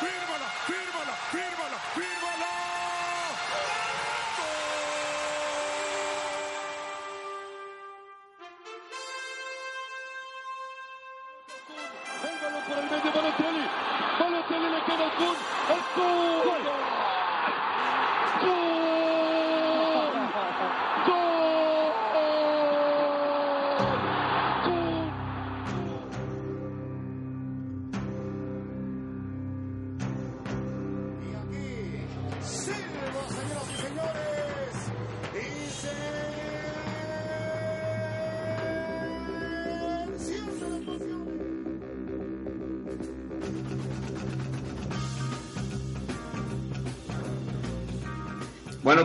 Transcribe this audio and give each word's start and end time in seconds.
fírmala, 0.00 0.48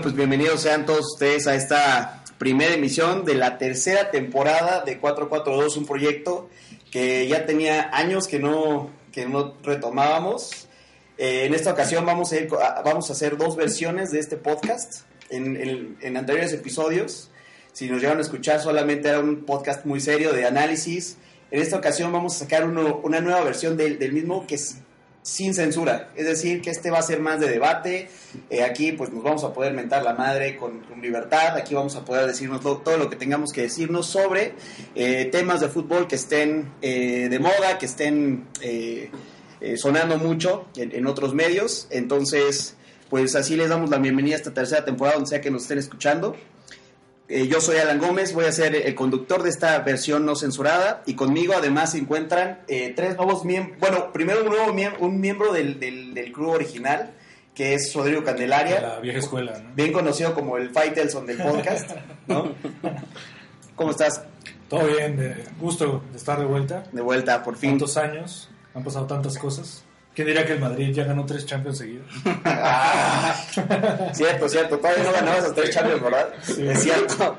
pues 0.04 0.16
bienvenidos 0.16 0.62
sean 0.62 0.86
todos 0.86 1.14
ustedes 1.14 1.48
a 1.48 1.56
esta 1.56 2.24
primera 2.38 2.74
emisión 2.74 3.24
de 3.26 3.36
la 3.36 3.58
tercera 3.58 4.12
temporada 4.12 4.82
de 4.82 5.00
442, 5.00 5.78
un 5.78 5.86
proyecto 5.86 6.50
que 6.92 7.28
ya 7.28 7.46
tenía 7.46 7.90
años 7.94 8.28
que 8.28 8.40
no, 8.40 8.90
que 9.12 9.26
no 9.26 9.56
retomábamos. 9.64 10.68
Eh, 11.18 11.46
en 11.46 11.54
esta 11.54 11.72
ocasión 11.72 12.06
vamos 12.06 12.32
a, 12.34 12.38
ir, 12.38 12.48
co- 12.48 12.60
a- 12.62 12.82
vamos 12.82 13.10
a 13.10 13.14
hacer 13.14 13.38
dos 13.38 13.56
versiones 13.56 14.12
de 14.12 14.20
este 14.20 14.36
podcast. 14.38 15.02
En, 15.30 15.56
en- 15.56 15.98
en 16.02 16.18
anteriores 16.18 16.52
episodios, 16.54 17.32
si 17.72 17.90
nos 17.90 18.02
llegan 18.02 18.18
a 18.18 18.22
escuchar, 18.22 18.60
solamente 18.62 19.08
era 19.10 19.20
un 19.20 19.46
podcast 19.46 19.86
muy 19.86 20.00
serio 20.02 20.34
de 20.34 20.46
análisis. 20.46 21.18
En 21.50 21.62
esta 21.62 21.78
ocasión 21.78 22.12
vamos 22.12 22.36
a 22.36 22.40
sacar 22.40 22.66
uno- 22.68 23.00
una 23.04 23.22
nueva 23.22 23.42
versión 23.42 23.78
del, 23.78 23.98
del 24.00 24.12
mismo 24.12 24.46
que 24.48 24.56
es 24.56 24.78
sin 25.24 25.54
censura. 25.56 26.12
Es 26.16 26.26
decir, 26.26 26.62
que 26.62 26.70
este 26.70 26.92
va 26.92 27.00
a 27.00 27.02
ser 27.02 27.20
más 27.20 27.40
de 27.40 27.48
debate. 27.48 28.10
Eh, 28.50 28.62
aquí 28.62 28.92
pues 28.92 29.12
nos 29.12 29.24
vamos 29.24 29.44
a 29.44 29.54
poder 29.54 29.74
mentar 29.74 30.04
la 30.04 30.14
madre 30.14 30.58
con, 30.58 30.84
libertad. 31.02 31.58
Aquí 31.58 31.74
vamos 31.74 31.96
a 31.96 32.06
poder 32.06 32.28
decirnos 32.28 32.62
todo 32.62 32.98
lo 32.98 33.10
que 33.10 33.16
tengamos 33.16 33.52
que 33.52 33.62
decirnos 33.62 34.06
sobre 34.06 34.54
eh, 34.96 35.30
temas 35.32 35.62
de 35.62 35.70
fútbol 35.70 36.08
que 36.08 36.16
estén 36.16 36.72
eh, 36.82 37.28
de 37.30 37.40
moda, 37.40 37.78
que 37.80 37.86
estén 37.86 38.46
eh, 38.62 39.10
eh, 39.60 39.78
sonando 39.78 40.18
mucho 40.18 40.68
en, 40.76 40.94
en 40.94 41.08
otros 41.08 41.34
medios. 41.34 41.88
Entonces, 41.90 42.76
pues 43.10 43.36
así 43.36 43.56
les 43.56 43.70
damos 43.70 43.90
la 43.90 43.98
bienvenida 43.98 44.36
a 44.36 44.38
esta 44.38 44.54
tercera 44.54 44.84
temporada, 44.84 45.16
donde 45.16 45.30
sea 45.30 45.42
que 45.42 45.52
nos 45.52 45.64
estén 45.64 45.80
escuchando. 45.80 46.36
Eh, 47.30 47.48
yo 47.48 47.62
soy 47.62 47.78
Alan 47.78 48.00
Gómez, 48.00 48.34
voy 48.34 48.46
a 48.46 48.52
ser 48.52 48.76
el 48.76 48.96
conductor 48.96 49.44
de 49.44 49.50
esta 49.50 49.80
versión 49.80 50.26
no 50.26 50.36
censurada 50.36 51.04
y 51.06 51.16
conmigo 51.16 51.54
además 51.56 51.92
se 51.92 51.98
encuentran 52.00 52.60
eh, 52.68 52.92
tres 52.96 53.16
nuevos 53.16 53.46
miembros, 53.46 53.80
bueno, 53.80 54.12
primero 54.12 54.44
un 54.44 54.50
nuevo 54.50 54.74
miem- 54.74 54.98
un 55.00 55.22
miembro 55.22 55.54
del, 55.54 55.80
del, 55.80 56.14
del 56.14 56.32
crew 56.34 56.50
original, 56.50 57.12
que 57.56 57.76
es 57.76 57.94
Rodrigo 57.94 58.24
Candelaria, 58.24 58.82
La 58.82 59.00
vieja 59.00 59.20
escuela, 59.20 59.58
¿no? 59.58 59.70
bien 59.74 59.94
conocido 59.94 60.34
como 60.34 60.58
el 60.58 60.70
Faitelson 60.72 61.26
del 61.26 61.38
podcast, 61.38 61.92
¿no? 62.28 62.52
¿Cómo 63.76 63.92
estás? 63.92 64.22
Todo 64.70 64.86
bien, 64.88 65.16
de 65.18 65.46
gusto 65.60 66.04
de 66.12 66.18
estar 66.18 66.38
de 66.40 66.46
vuelta. 66.46 66.84
De 66.92 67.02
vuelta, 67.02 67.42
por 67.44 67.56
fin. 67.56 67.72
Tantos 67.72 67.96
años, 67.98 68.50
han 68.74 68.84
pasado 68.84 69.06
tantas 69.08 69.38
cosas. 69.38 69.84
¿Quién 70.16 70.28
diría 70.28 70.46
que 70.46 70.54
el 70.54 70.60
Madrid 70.60 70.94
ya 70.94 71.06
ganó 71.06 71.26
tres 71.26 71.46
Champions 71.46 71.80
seguidos? 71.80 72.06
Cierto, 74.14 74.48
cierto. 74.50 74.78
Todavía 74.78 75.04
no 75.04 75.12
ganabas 75.12 75.44
los 75.44 75.56
tres 75.56 75.72
Champions, 75.72 76.02
¿verdad? 76.04 76.30
Es 76.48 76.84
cierto. 76.84 77.38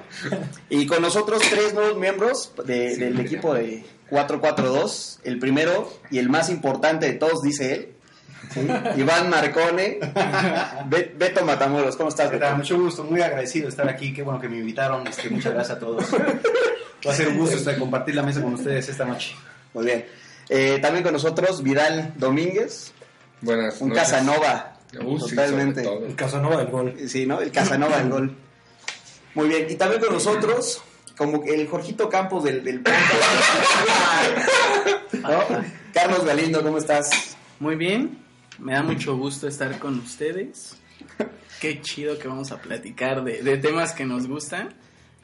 Y 0.69 0.87
con 0.87 1.03
nosotros 1.03 1.41
tres 1.51 1.73
nuevos 1.75 1.97
miembros 1.97 2.53
de- 2.65 2.97
del 2.97 3.19
equipo 3.21 3.55
de 3.55 3.85
442. 4.11 5.21
El 5.25 5.39
primero 5.39 5.93
y 6.11 6.19
el 6.19 6.29
más 6.29 6.51
importante 6.51 7.07
de 7.07 7.13
todos, 7.15 7.43
dice 7.43 7.73
él. 7.75 7.89
¿sí? 8.53 8.67
Iván 8.97 9.31
Marcone. 9.31 9.99
Be- 10.87 11.15
Beto 11.17 11.45
Matamoros, 11.45 11.97
¿cómo 11.97 12.09
estás. 12.09 12.31
Beto? 12.31 12.51
Mucho 12.57 12.79
gusto, 12.79 13.05
muy 13.05 13.21
agradecido 13.23 13.65
de 13.67 13.71
estar 13.71 13.89
aquí. 13.89 14.13
Qué 14.13 14.23
bueno 14.23 14.41
que 14.41 14.49
me 14.49 14.59
invitaron. 14.59 15.07
Este, 15.07 15.31
muchas 15.31 15.53
gracias 15.55 15.77
a 15.77 15.81
todos. 15.81 16.05
Va 17.07 17.13
a 17.13 17.15
ser 17.15 17.29
un 17.29 17.39
gusto 17.39 17.57
este, 17.57 17.77
compartir 17.77 18.15
la 18.15 18.23
mesa 18.23 18.43
con 18.43 18.55
ustedes 18.55 18.89
esta 18.89 19.05
noche. 19.05 19.35
Muy 19.75 19.85
bien. 19.87 20.07
Eh, 20.49 20.79
también 20.81 21.03
con 21.03 21.13
nosotros 21.13 21.63
Vidal 21.63 22.13
Domínguez, 22.17 22.93
Buenas 23.41 23.81
un 23.81 23.89
noches. 23.91 24.05
Casanova. 24.05 24.77
Uh, 25.03 25.19
totalmente. 25.19 25.83
El 25.83 26.15
Casanova 26.15 26.57
del 26.57 26.69
gol. 26.69 26.95
Sí, 27.09 27.27
¿no? 27.27 27.41
El 27.41 27.51
Casanova 27.51 27.99
del 27.99 28.11
gol. 28.11 28.37
Muy 29.35 29.49
bien. 29.49 29.67
Y 29.69 29.75
también 29.75 30.01
con 30.01 30.13
nosotros, 30.13 30.81
como 31.17 31.43
el 31.45 31.67
Jorgito 31.69 32.09
Campos 32.09 32.45
del, 32.45 32.63
del. 32.65 32.83
Carlos 35.93 36.25
Galindo, 36.25 36.63
¿cómo 36.63 36.79
estás? 36.79 37.37
Muy 37.61 37.77
bien, 37.77 38.19
me 38.59 38.73
da 38.73 38.83
mucho 38.83 39.17
gusto 39.17 39.47
estar 39.49 39.79
con 39.79 39.99
ustedes. 39.99 40.77
Qué 41.61 41.81
chido 41.81 42.19
que 42.19 42.29
vamos 42.29 42.53
a 42.53 42.61
platicar 42.61 43.25
de, 43.25 43.43
de 43.43 43.57
temas 43.59 43.93
que 43.93 44.05
nos 44.05 44.27
gustan. 44.27 44.75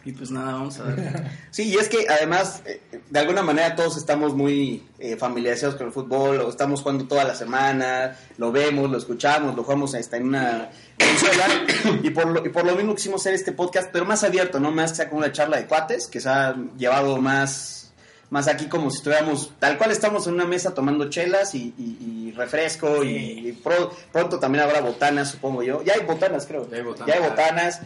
Y 0.05 0.12
pues 0.12 0.31
nada, 0.31 0.53
vamos 0.55 0.78
a 0.78 0.84
dar. 0.84 1.31
Sí, 1.50 1.65
y 1.69 1.75
es 1.77 1.88
que 1.88 2.06
además, 2.09 2.62
eh, 2.65 2.81
de 3.11 3.19
alguna 3.19 3.43
manera 3.43 3.75
todos 3.77 3.97
estamos 3.99 4.34
muy 4.34 4.83
eh, 4.99 5.16
familiarizados 5.16 5.75
con 5.77 5.88
el 5.88 5.93
fútbol, 5.93 6.38
lo 6.38 6.49
estamos 6.49 6.81
jugando 6.81 7.06
toda 7.06 7.25
la 7.25 7.34
semana, 7.34 8.16
lo 8.38 8.50
vemos, 8.50 8.91
lo 8.91 8.97
escuchamos, 8.97 9.55
lo 9.56 9.62
jugamos 9.65 9.94
hasta 9.94 10.16
en 10.16 10.28
una 10.28 10.71
consola, 10.99 12.00
y 12.03 12.11
por, 12.11 12.27
lo, 12.28 12.47
y 12.47 12.49
por 12.49 12.65
lo 12.65 12.75
mismo 12.77 12.94
quisimos 12.94 13.21
hacer 13.21 13.34
este 13.34 13.53
podcast, 13.53 13.91
pero 13.93 14.05
más 14.06 14.25
abierto, 14.25 14.59
¿no? 14.59 14.71
Más 14.71 14.93
que 14.93 14.97
sea 14.97 15.09
como 15.11 15.19
una 15.21 15.33
charla 15.33 15.59
de 15.59 15.66
cuates, 15.66 16.06
que 16.06 16.21
se 16.21 16.28
ha 16.31 16.56
llevado 16.78 17.19
más, 17.19 17.93
más 18.31 18.49
aquí 18.49 18.67
como 18.69 18.91
si 18.91 18.99
estuviéramos, 18.99 19.53
tal 19.59 19.77
cual 19.77 19.91
estamos 19.91 20.27
en 20.28 20.34
una 20.34 20.47
mesa 20.47 20.72
tomando 20.72 21.11
chelas 21.11 21.55
y, 21.55 21.75
y- 21.77 22.28
y 22.28 22.32
refresco, 22.32 23.03
y, 23.05 23.49
y 23.49 23.53
pro- 23.53 23.91
pronto 24.12 24.38
también 24.38 24.65
habrá 24.65 24.81
botanas, 24.81 25.32
supongo 25.32 25.62
yo. 25.65 25.82
Ya 25.82 25.94
hay 25.94 26.06
botanas, 26.06 26.47
creo. 26.47 26.71
Ya 26.71 26.77
hay 26.77 26.82
botanas. 26.84 27.09
Ya 27.09 27.15
hay 27.22 27.28
botanas. 27.28 27.81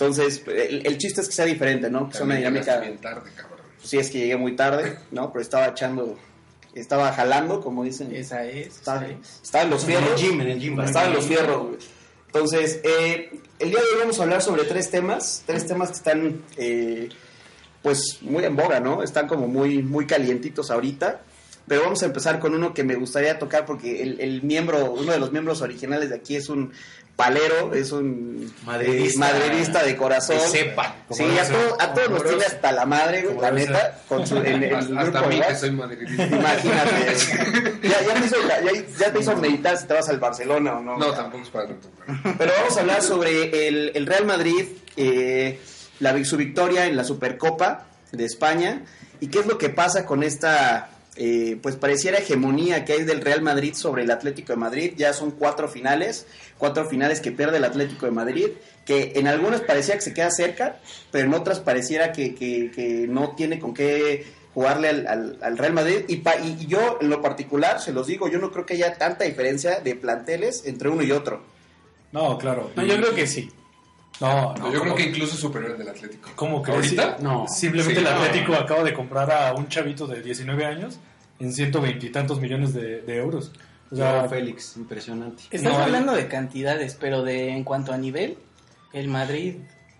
Entonces, 0.00 0.42
el, 0.46 0.86
el 0.86 0.96
chiste 0.98 1.20
es 1.22 1.26
que 1.26 1.34
sea 1.34 1.44
diferente, 1.44 1.90
¿no? 1.90 2.08
Que 2.08 2.14
sea 2.18 2.24
una 2.24 2.36
dinámica. 2.36 2.78
bien 2.78 2.98
tarde, 2.98 3.30
cabrón. 3.34 3.58
Sí, 3.82 3.98
es 3.98 4.10
que 4.10 4.18
llegué 4.18 4.36
muy 4.36 4.54
tarde, 4.54 4.96
¿no? 5.10 5.32
Pero 5.32 5.42
estaba 5.42 5.66
echando, 5.66 6.16
estaba 6.72 7.12
jalando, 7.12 7.60
como 7.60 7.82
dicen. 7.82 8.14
Esa 8.14 8.44
es. 8.44 8.68
Estaba, 8.76 9.04
esa 9.06 9.12
es. 9.12 9.40
estaba 9.42 9.64
en 9.64 9.70
los 9.70 9.82
En 9.84 9.90
el 9.90 9.96
fierros. 9.98 10.20
gym, 10.20 10.40
en 10.40 10.46
el 10.48 10.60
gym. 10.60 10.80
Estaba 10.80 11.06
en 11.08 11.14
los 11.14 11.24
fierros, 11.26 11.62
güey. 11.66 11.78
Entonces, 12.26 12.80
eh, 12.84 13.40
el 13.58 13.70
día 13.70 13.80
de 13.80 13.86
hoy 13.86 13.98
vamos 14.00 14.20
a 14.20 14.22
hablar 14.22 14.40
sobre 14.40 14.62
tres 14.64 14.88
temas, 14.90 15.42
tres 15.46 15.66
temas 15.66 15.88
que 15.88 15.96
están, 15.96 16.42
eh, 16.58 17.08
pues, 17.82 18.18
muy 18.20 18.44
en 18.44 18.54
boga, 18.54 18.78
¿no? 18.78 19.02
Están 19.02 19.26
como 19.26 19.48
muy, 19.48 19.82
muy 19.82 20.06
calientitos 20.06 20.70
ahorita. 20.70 21.22
Pero 21.68 21.82
vamos 21.82 22.02
a 22.02 22.06
empezar 22.06 22.38
con 22.38 22.54
uno 22.54 22.72
que 22.74 22.82
me 22.84 22.94
gustaría 22.94 23.38
tocar 23.38 23.66
porque 23.66 24.02
el, 24.02 24.20
el 24.20 24.42
miembro, 24.42 24.90
uno 24.92 25.12
de 25.12 25.18
los 25.18 25.32
miembros 25.32 25.60
originales 25.60 26.08
de 26.08 26.16
aquí 26.16 26.34
es 26.36 26.48
un 26.48 26.72
palero, 27.14 27.74
es 27.74 27.90
un 27.90 28.52
Madridista. 28.64 29.28
eh, 29.30 29.32
madridista 29.40 29.82
de 29.82 29.96
corazón. 29.96 30.36
Que 30.38 30.46
sepa. 30.46 30.94
Sí, 31.10 31.24
a, 31.24 31.44
todo- 31.48 31.76
a 31.80 31.92
todos 31.92 32.10
nos 32.10 32.22
tiene 32.24 32.44
hasta 32.44 32.70
la 32.72 32.86
madre, 32.86 33.22
güey, 33.22 33.40
la 33.40 33.50
neta, 33.50 33.98
con 34.08 34.24
su, 34.26 34.36
en, 34.38 34.46
en 34.46 34.62
el 34.62 34.74
Hasta, 34.76 35.02
grupo 35.02 35.28
mí 35.28 35.40
que 35.40 35.54
soy 35.56 35.70
madridista. 35.72 36.24
Imagínate. 36.26 37.16
ya, 37.82 38.02
ya, 38.06 38.14
te 38.14 38.26
hizo, 38.26 38.36
ya, 38.48 38.82
ya 38.98 39.12
te 39.12 39.18
hizo 39.20 39.36
meditar 39.36 39.76
si 39.76 39.86
te 39.86 39.94
vas 39.94 40.08
al 40.08 40.18
Barcelona 40.20 40.78
o 40.78 40.80
no. 40.80 40.96
No, 40.96 41.12
tampoco 41.12 41.42
es 41.42 41.50
para 41.50 41.66
tanto. 41.66 41.88
pero- 42.06 42.34
Pero 42.38 42.52
vamos 42.56 42.76
a 42.76 42.80
hablar 42.80 43.02
sobre 43.02 43.66
el, 43.68 43.92
el 43.94 44.06
Real 44.06 44.24
Madrid, 44.24 44.64
eh, 44.96 45.58
la, 46.00 46.24
su 46.24 46.36
victoria 46.36 46.86
en 46.86 46.96
la 46.96 47.02
Supercopa 47.04 47.86
de 48.12 48.24
España 48.24 48.82
y 49.20 49.26
qué 49.26 49.40
es 49.40 49.46
lo 49.46 49.58
que 49.58 49.70
pasa 49.70 50.06
con 50.06 50.22
esta, 50.22 50.90
eh, 51.18 51.58
pues 51.60 51.76
pareciera 51.76 52.18
hegemonía 52.18 52.84
que 52.84 52.94
hay 52.94 53.04
del 53.04 53.20
Real 53.20 53.42
Madrid 53.42 53.74
sobre 53.74 54.04
el 54.04 54.10
Atlético 54.10 54.52
de 54.52 54.56
Madrid. 54.58 54.92
Ya 54.96 55.12
son 55.12 55.32
cuatro 55.32 55.68
finales, 55.68 56.26
cuatro 56.58 56.88
finales 56.88 57.20
que 57.20 57.32
pierde 57.32 57.56
el 57.58 57.64
Atlético 57.64 58.06
de 58.06 58.12
Madrid, 58.12 58.46
que 58.86 59.12
en 59.16 59.26
algunas 59.28 59.60
parecía 59.60 59.94
que 59.96 60.00
se 60.00 60.14
queda 60.14 60.30
cerca, 60.30 60.80
pero 61.10 61.26
en 61.26 61.34
otras 61.34 61.60
pareciera 61.60 62.12
que, 62.12 62.34
que- 62.34 62.70
que 62.70 63.06
no 63.08 63.34
tiene 63.36 63.58
con 63.58 63.74
qué 63.74 64.24
jugarle 64.54 64.88
al, 64.88 65.06
al- 65.06 65.38
al 65.42 65.58
Real 65.58 65.72
Madrid. 65.72 66.04
Y, 66.08 66.16
pa- 66.18 66.36
y 66.36 66.66
yo, 66.66 66.98
en 67.00 67.10
lo 67.10 67.20
particular, 67.20 67.80
se 67.80 67.92
los 67.92 68.06
digo, 68.06 68.28
yo 68.28 68.38
no 68.38 68.50
creo 68.50 68.64
que 68.64 68.74
haya 68.74 68.94
tanta 68.94 69.24
diferencia 69.24 69.80
de 69.80 69.94
planteles 69.96 70.62
entre 70.66 70.88
uno 70.88 71.02
y 71.02 71.12
otro. 71.12 71.42
No, 72.12 72.38
claro. 72.38 72.70
No, 72.74 72.82
yo 72.84 72.96
creo 72.96 73.14
que 73.14 73.26
sí. 73.26 73.50
No, 74.20 74.54
no. 74.56 74.64
Yo 74.72 74.80
creo 74.80 74.82
¿cómo- 74.82 74.94
que 74.96 75.02
incluso 75.04 75.36
superior 75.36 75.72
al 75.72 75.78
del 75.78 75.88
Atlético. 75.90 76.30
¿Cómo 76.34 76.60
crees? 76.62 76.76
¿Ahorita? 76.78 77.18
No. 77.20 77.46
Simplemente 77.46 78.00
Sí, 78.00 78.06
el 78.06 78.12
no. 78.12 78.20
Atlético 78.20 78.54
acaba 78.54 78.82
de 78.82 78.92
comprar 78.94 79.30
a 79.30 79.52
un 79.54 79.68
chavito 79.68 80.06
de 80.08 80.22
19 80.22 80.64
años 80.64 80.98
en 81.38 81.52
120 81.52 82.06
y 82.06 82.10
tantos 82.10 82.40
millones 82.40 82.74
de, 82.74 83.00
de 83.02 83.16
euros. 83.16 83.52
O 83.90 83.96
sea, 83.96 84.28
Félix, 84.28 84.76
impresionante. 84.76 85.44
Estás 85.50 85.72
No, 85.72 85.78
hablando 85.78 86.14
de 86.14 86.28
cantidades, 86.28 86.96
pero 87.00 87.22
de 87.22 87.48
en 87.50 87.64
cuanto 87.64 87.92
a 87.92 87.96
nivel, 87.98 88.36
el 88.92 89.08
Madrid 89.08 89.54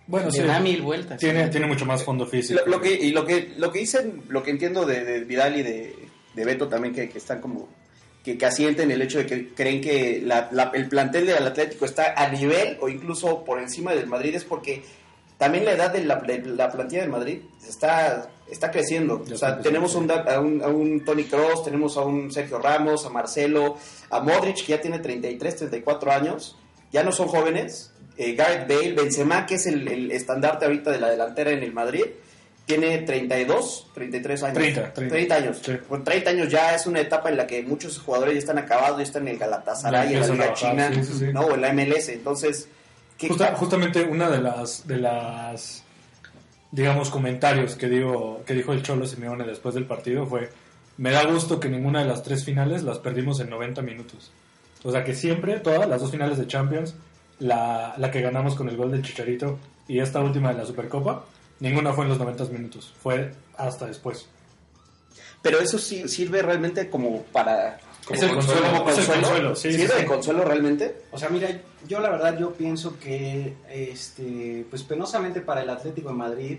bueno, 0.05 0.31
sí, 0.31 0.41
da 0.41 0.59
mil 0.59 0.81
vueltas. 0.81 1.19
tiene, 1.19 1.47
tiene 1.49 1.67
mucho 1.67 1.85
más 1.85 2.03
fondo 2.03 2.25
físico. 2.25 2.59
Lo, 2.65 2.71
lo 2.77 2.81
que, 2.81 2.91
y 2.93 3.11
lo 3.11 3.25
que, 3.25 3.53
lo 3.57 3.71
que 3.71 3.79
dicen, 3.79 4.23
lo 4.29 4.41
que 4.43 4.51
entiendo 4.51 4.85
de, 4.85 5.03
de 5.05 5.19
Vidal 5.23 5.55
y 5.57 5.63
de, 5.63 5.95
de 6.35 6.45
Beto 6.45 6.67
también, 6.67 6.93
que, 6.95 7.09
que 7.09 7.17
están 7.19 7.41
como 7.41 7.69
que, 8.23 8.37
que 8.37 8.45
asienten 8.45 8.89
el 8.91 9.01
hecho 9.03 9.19
de 9.19 9.25
que 9.27 9.49
creen 9.53 9.81
que 9.81 10.21
la- 10.25 10.49
la- 10.51 10.71
el 10.73 10.87
plantel 10.89 11.25
del 11.27 11.45
Atlético 11.45 11.85
está 11.85 12.13
a 12.15 12.27
nivel 12.29 12.77
o 12.81 12.89
incluso 12.89 13.43
por 13.45 13.59
encima 13.59 13.93
del 13.93 14.07
Madrid 14.07 14.35
es 14.35 14.43
porque 14.45 14.83
también 15.37 15.63
la 15.65 15.71
edad 15.73 15.93
de 15.93 16.03
la, 16.03 16.15
de 16.17 16.39
la 16.45 16.69
plantilla 16.71 17.01
del 17.01 17.11
Madrid 17.11 17.39
está, 17.67 18.29
está 18.51 18.71
creciendo. 18.71 19.23
Ya 19.25 19.35
o 19.35 19.37
sea, 19.37 19.59
tenemos 19.61 19.95
un, 19.95 20.09
a, 20.11 20.39
un, 20.39 20.61
a 20.63 20.67
un 20.67 21.03
Tony 21.05 21.23
Cross, 21.25 21.65
tenemos 21.65 21.97
a 21.97 22.01
un 22.01 22.31
Sergio 22.31 22.59
Ramos, 22.59 23.05
a 23.05 23.09
Marcelo, 23.09 23.77
a 24.09 24.19
Modric, 24.21 24.57
que 24.65 24.71
ya 24.73 24.81
tiene 24.81 24.99
33, 24.99 25.55
34 25.55 26.11
años. 26.11 26.57
Ya 26.91 27.03
no 27.03 27.11
son 27.11 27.27
jóvenes. 27.27 27.91
Eh, 28.17 28.33
Gareth 28.35 28.67
Bale, 28.67 28.93
Benzema, 28.93 29.45
que 29.45 29.55
es 29.55 29.65
el, 29.67 29.87
el 29.87 30.11
estandarte 30.11 30.65
ahorita 30.65 30.91
de 30.91 30.99
la 30.99 31.09
delantera 31.09 31.51
en 31.51 31.63
el 31.63 31.71
Madrid, 31.71 32.03
tiene 32.65 32.97
32, 32.99 33.87
33 33.93 34.43
años. 34.43 34.53
30, 34.57 34.93
30. 34.93 35.35
años. 35.35 35.61
Sí. 35.63 35.71
Con 35.87 36.03
30 36.03 36.29
años 36.29 36.49
ya 36.49 36.75
es 36.75 36.85
una 36.85 36.99
etapa 36.99 37.29
en 37.29 37.37
la 37.37 37.47
que 37.47 37.63
muchos 37.63 37.97
jugadores 37.99 38.33
ya 38.35 38.39
están 38.39 38.57
acabados, 38.57 38.97
ya 38.97 39.03
están 39.03 39.23
en 39.23 39.35
el 39.35 39.37
Galatasaray, 39.39 40.13
en 40.15 40.19
la 40.21 40.27
Liga 40.27 40.53
China, 40.53 40.91
sí, 40.93 41.03
sí, 41.03 41.13
sí. 41.19 41.25
¿no? 41.33 41.41
o 41.41 41.55
en 41.55 41.61
la 41.61 41.71
MLS. 41.73 42.09
Entonces, 42.09 42.67
¿qué- 43.17 43.29
Justa- 43.29 43.55
justamente 43.55 44.03
una 44.03 44.29
de 44.29 44.41
las 44.41 44.85
de 44.85 44.97
las 44.97 45.83
digamos 46.71 47.09
comentarios 47.09 47.75
que 47.75 47.89
digo 47.89 48.43
que 48.45 48.53
dijo 48.53 48.73
el 48.73 48.83
Cholo 48.83 49.05
Simeone 49.05 49.45
después 49.45 49.75
del 49.75 49.85
partido 49.85 50.25
fue 50.25 50.49
me 50.99 51.11
da 51.11 51.23
gusto 51.23 51.61
que 51.61 51.69
ninguna 51.69 52.01
de 52.01 52.07
las 52.07 52.23
tres 52.23 52.43
finales 52.43 52.83
las 52.83 52.99
perdimos 52.99 53.39
en 53.39 53.49
90 53.49 53.81
minutos. 53.83 54.31
O 54.83 54.91
sea 54.91 55.05
que 55.05 55.15
siempre, 55.15 55.59
todas 55.61 55.87
las 55.87 56.01
dos 56.01 56.11
finales 56.11 56.37
de 56.37 56.45
Champions, 56.45 56.93
la, 57.39 57.93
la 57.97 58.11
que 58.11 58.19
ganamos 58.19 58.55
con 58.55 58.67
el 58.67 58.75
gol 58.75 58.91
del 58.91 59.01
Chicharito 59.01 59.59
y 59.87 59.99
esta 59.99 60.19
última 60.19 60.51
de 60.51 60.57
la 60.57 60.65
Supercopa, 60.65 61.23
ninguna 61.61 61.93
fue 61.93 62.03
en 62.03 62.09
los 62.09 62.19
90 62.19 62.43
minutos, 62.47 62.93
fue 63.01 63.31
hasta 63.55 63.85
después. 63.85 64.27
Pero 65.41 65.61
eso 65.61 65.77
sí 65.77 66.07
sirve 66.09 66.41
realmente 66.41 66.89
como 66.89 67.21
para... 67.23 67.79
Es 68.09 68.21
el 68.23 68.33
consuelo, 68.33 68.61
como 68.77 68.89
es 68.89 68.97
el 68.97 69.05
consuelo. 69.05 69.21
consuelo, 69.27 69.55
sí, 69.55 69.71
sí, 69.71 69.79
¿Sirve 69.79 69.99
sí. 69.99 70.05
consuelo 70.05 70.43
realmente? 70.43 71.01
O 71.11 71.17
sea, 71.17 71.29
mira, 71.29 71.49
yo 71.87 71.99
la 71.99 72.09
verdad 72.09 72.37
yo 72.39 72.53
pienso 72.53 72.97
que, 72.99 73.53
este, 73.69 74.65
pues 74.69 74.83
penosamente 74.83 75.41
para 75.41 75.61
el 75.61 75.69
Atlético 75.69 76.09
de 76.09 76.15
Madrid, 76.15 76.57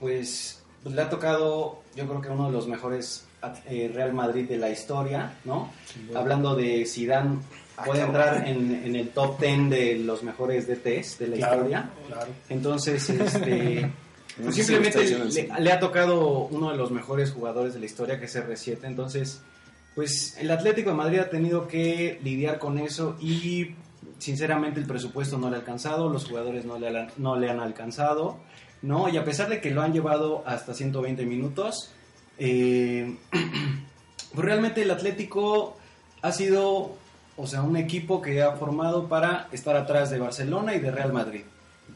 pues, 0.00 0.62
pues, 0.82 0.94
le 0.94 1.02
ha 1.02 1.08
tocado, 1.08 1.82
yo 1.94 2.06
creo 2.06 2.20
que 2.20 2.28
uno 2.28 2.46
de 2.46 2.52
los 2.52 2.66
mejores 2.68 3.24
eh, 3.66 3.90
Real 3.94 4.12
Madrid 4.12 4.48
de 4.48 4.56
la 4.58 4.70
historia, 4.70 5.34
¿no? 5.44 5.70
Hablando 6.14 6.54
de 6.54 6.84
Zidane, 6.86 7.38
puede 7.84 8.02
entrar 8.02 8.46
en, 8.46 8.82
en 8.84 8.94
el 8.96 9.08
top 9.10 9.40
10 9.40 9.70
de 9.70 9.94
los 9.98 10.22
mejores 10.22 10.66
DTs 10.66 11.18
de 11.18 11.28
la 11.28 11.36
Claro, 11.36 11.54
historia. 11.56 11.90
claro. 12.08 12.30
Entonces, 12.48 13.08
este, 13.10 13.90
pues 14.42 14.54
simplemente 14.56 15.04
le, 15.04 15.48
le 15.60 15.72
ha 15.72 15.80
tocado 15.80 16.46
uno 16.50 16.70
de 16.70 16.76
los 16.76 16.90
mejores 16.90 17.32
jugadores 17.32 17.74
de 17.74 17.80
la 17.80 17.86
historia, 17.86 18.18
que 18.18 18.26
es 18.26 18.36
R7. 18.36 18.78
Entonces, 18.82 19.40
pues 19.94 20.36
el 20.38 20.50
Atlético 20.50 20.90
de 20.90 20.96
Madrid 20.96 21.18
ha 21.18 21.28
tenido 21.30 21.68
que 21.68 22.18
lidiar 22.22 22.58
con 22.58 22.78
eso 22.78 23.16
y 23.20 23.74
sinceramente 24.18 24.80
el 24.80 24.86
presupuesto 24.86 25.36
no 25.38 25.50
le 25.50 25.56
ha 25.56 25.58
alcanzado, 25.58 26.08
los 26.08 26.26
jugadores 26.26 26.64
no 26.64 26.78
le, 26.78 26.88
han- 26.88 27.10
no 27.18 27.36
le 27.36 27.50
han 27.50 27.60
alcanzado, 27.60 28.38
¿no? 28.82 29.08
Y 29.08 29.16
a 29.16 29.24
pesar 29.24 29.48
de 29.48 29.60
que 29.60 29.70
lo 29.70 29.82
han 29.82 29.92
llevado 29.92 30.42
hasta 30.46 30.74
120 30.74 31.26
minutos, 31.26 31.90
eh, 32.38 33.16
pues 34.34 34.44
realmente 34.46 34.82
el 34.82 34.90
Atlético 34.90 35.76
ha 36.22 36.32
sido, 36.32 36.94
o 37.36 37.46
sea, 37.46 37.62
un 37.62 37.76
equipo 37.76 38.22
que 38.22 38.42
ha 38.42 38.52
formado 38.52 39.08
para 39.08 39.48
estar 39.52 39.76
atrás 39.76 40.10
de 40.10 40.18
Barcelona 40.18 40.74
y 40.74 40.80
de 40.80 40.90
Real 40.90 41.12
Madrid, 41.12 41.42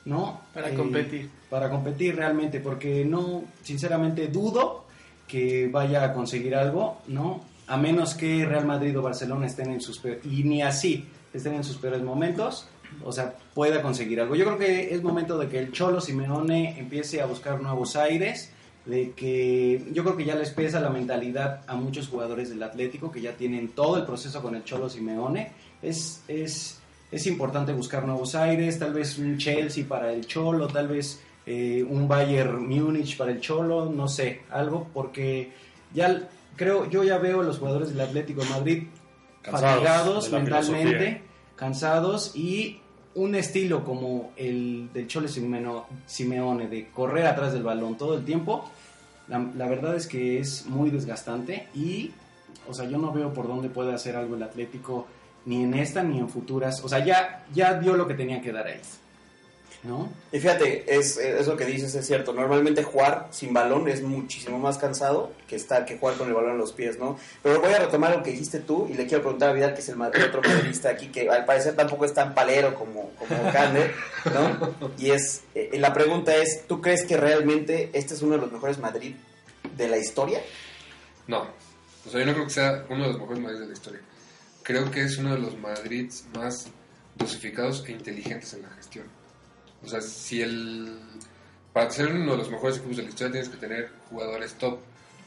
¿no? 0.04 0.40
Para 0.52 0.70
Eh, 0.70 0.74
competir. 0.74 1.30
Para 1.48 1.70
competir 1.70 2.16
realmente, 2.16 2.60
porque 2.60 3.04
no, 3.04 3.44
sinceramente 3.62 4.26
dudo 4.28 4.84
que 5.28 5.68
vaya 5.68 6.04
a 6.04 6.12
conseguir 6.12 6.54
algo, 6.56 6.98
¿no? 7.06 7.40
A 7.66 7.76
menos 7.76 8.14
que 8.14 8.44
Real 8.44 8.64
Madrid 8.64 8.98
o 8.98 9.02
Barcelona 9.02 9.46
estén 9.46 9.70
en 9.70 9.80
sus 9.80 9.98
peores, 9.98 10.24
y 10.24 10.44
ni 10.44 10.62
así 10.62 11.06
estén 11.34 11.54
en 11.54 11.64
sus 11.64 11.76
peores 11.76 12.02
momentos, 12.02 12.68
o 13.04 13.12
sea, 13.12 13.36
pueda 13.54 13.82
conseguir 13.82 14.20
algo. 14.20 14.36
Yo 14.36 14.44
creo 14.44 14.58
que 14.58 14.94
es 14.94 15.02
momento 15.02 15.38
de 15.38 15.48
que 15.48 15.58
el 15.58 15.72
Cholo 15.72 16.00
Simeone 16.00 16.78
empiece 16.78 17.20
a 17.20 17.26
buscar 17.26 17.60
nuevos 17.60 17.96
aires, 17.96 18.52
de 18.84 19.12
que 19.12 19.84
yo 19.92 20.04
creo 20.04 20.16
que 20.16 20.24
ya 20.24 20.36
les 20.36 20.50
pesa 20.50 20.80
la 20.80 20.90
mentalidad 20.90 21.62
a 21.66 21.74
muchos 21.74 22.08
jugadores 22.08 22.50
del 22.50 22.62
Atlético 22.62 23.10
que 23.10 23.20
ya 23.20 23.32
tienen 23.32 23.68
todo 23.70 23.96
el 23.96 24.04
proceso 24.04 24.40
con 24.40 24.54
el 24.54 24.62
Cholo 24.64 24.88
Simeone. 24.88 25.50
Es, 25.82 26.22
es, 26.28 26.78
es 27.10 27.26
importante 27.26 27.72
buscar 27.72 28.06
nuevos 28.06 28.34
aires, 28.36 28.78
tal 28.78 28.92
vez 28.92 29.18
un 29.18 29.38
Chelsea 29.38 29.84
para 29.86 30.12
el 30.12 30.26
Cholo, 30.26 30.68
tal 30.68 30.86
vez 30.86 31.20
eh, 31.46 31.84
un 31.88 32.06
Bayern 32.06 32.66
Múnich 32.68 33.16
para 33.16 33.32
el 33.32 33.40
Cholo, 33.40 33.86
no 33.86 34.06
sé, 34.06 34.42
algo, 34.50 34.86
porque 34.94 35.50
ya 35.92 36.28
creo, 36.56 36.88
yo 36.90 37.04
ya 37.04 37.18
veo 37.18 37.40
a 37.40 37.44
los 37.44 37.58
jugadores 37.58 37.90
del 37.90 38.00
Atlético 38.00 38.42
de 38.42 38.50
Madrid 38.50 38.82
Cansados 39.42 39.70
fatigados 39.74 40.30
de 40.30 40.38
mentalmente, 40.40 40.88
filosofía. 40.88 41.22
cansados 41.56 42.36
y 42.36 42.80
un 43.14 43.34
estilo 43.34 43.84
como 43.84 44.32
el 44.36 44.90
del 44.92 45.06
Simeno- 45.08 45.86
Simeone 46.06 46.66
de 46.68 46.88
correr 46.90 47.26
atrás 47.26 47.52
del 47.52 47.62
balón 47.62 47.96
todo 47.96 48.14
el 48.16 48.24
tiempo, 48.24 48.68
la, 49.28 49.38
la 49.56 49.66
verdad 49.68 49.94
es 49.96 50.06
que 50.06 50.38
es 50.38 50.66
muy 50.66 50.90
desgastante 50.90 51.68
y, 51.74 52.10
o 52.68 52.74
sea, 52.74 52.86
yo 52.88 52.98
no 52.98 53.12
veo 53.12 53.32
por 53.32 53.46
dónde 53.48 53.68
puede 53.70 53.94
hacer 53.94 54.16
algo 54.16 54.34
el 54.36 54.42
Atlético 54.42 55.06
ni 55.46 55.62
en 55.62 55.74
esta 55.74 56.02
ni 56.02 56.18
en 56.18 56.28
futuras, 56.28 56.82
o 56.84 56.88
sea, 56.88 57.04
ya, 57.04 57.46
ya 57.54 57.74
dio 57.78 57.96
lo 57.96 58.06
que 58.08 58.14
tenía 58.14 58.40
que 58.42 58.52
dar 58.52 58.66
ahí, 58.66 58.80
¿no? 59.86 60.12
Y 60.32 60.40
fíjate, 60.40 60.84
es, 60.94 61.16
es 61.16 61.46
lo 61.46 61.56
que 61.56 61.64
dices, 61.64 61.94
es 61.94 62.06
cierto. 62.06 62.32
Normalmente 62.32 62.82
jugar 62.82 63.28
sin 63.30 63.54
balón 63.54 63.88
es 63.88 64.02
muchísimo 64.02 64.58
más 64.58 64.78
cansado 64.78 65.32
que 65.48 65.56
estar 65.56 65.84
que 65.84 65.96
jugar 65.96 66.16
con 66.16 66.28
el 66.28 66.34
balón 66.34 66.52
en 66.52 66.58
los 66.58 66.72
pies, 66.72 66.98
¿no? 66.98 67.18
Pero 67.42 67.60
voy 67.60 67.72
a 67.72 67.78
retomar 67.78 68.16
lo 68.16 68.22
que 68.22 68.32
dijiste 68.32 68.58
tú 68.58 68.88
y 68.90 68.94
le 68.94 69.06
quiero 69.06 69.22
preguntar 69.22 69.50
a 69.50 69.52
Vidal, 69.52 69.74
que 69.74 69.80
es 69.80 69.88
el, 69.88 70.00
otro 70.00 70.42
madridista 70.42 70.90
aquí, 70.90 71.08
que 71.08 71.28
al 71.30 71.44
parecer 71.44 71.74
tampoco 71.76 72.04
es 72.04 72.12
tan 72.12 72.34
palero 72.34 72.74
como, 72.74 73.10
como 73.18 73.52
Kander, 73.52 73.94
¿no? 74.34 74.74
Y 74.98 75.10
es, 75.10 75.42
eh, 75.54 75.70
la 75.78 75.92
pregunta 75.92 76.34
es, 76.34 76.66
¿tú 76.66 76.80
crees 76.80 77.04
que 77.04 77.16
realmente 77.16 77.90
este 77.92 78.14
es 78.14 78.22
uno 78.22 78.34
de 78.34 78.40
los 78.40 78.52
mejores 78.52 78.78
Madrid 78.78 79.14
de 79.76 79.88
la 79.88 79.98
historia? 79.98 80.40
No. 81.26 81.46
O 82.06 82.10
sea, 82.10 82.20
yo 82.20 82.26
no 82.26 82.32
creo 82.32 82.44
que 82.44 82.52
sea 82.52 82.84
uno 82.88 83.02
de 83.02 83.08
los 83.12 83.20
mejores 83.20 83.42
Madrid 83.42 83.60
de 83.60 83.66
la 83.66 83.72
historia. 83.72 84.00
Creo 84.62 84.90
que 84.90 85.02
es 85.02 85.16
uno 85.18 85.34
de 85.34 85.40
los 85.40 85.56
Madrids 85.58 86.24
más 86.34 86.68
dosificados 87.16 87.84
e 87.86 87.92
inteligentes 87.92 88.52
en 88.54 88.62
la 88.62 88.70
gestión. 88.70 89.06
O 89.86 89.88
sea, 89.88 90.00
si 90.00 90.42
el. 90.42 90.98
Para 91.72 91.90
ser 91.90 92.08
uno 92.08 92.32
de 92.32 92.38
los 92.38 92.50
mejores 92.50 92.78
equipos 92.78 92.96
de 92.96 93.02
la 93.04 93.08
historia 93.08 93.32
tienes 93.32 93.48
que 93.50 93.56
tener 93.58 93.90
jugadores 94.10 94.54
top. 94.54 94.78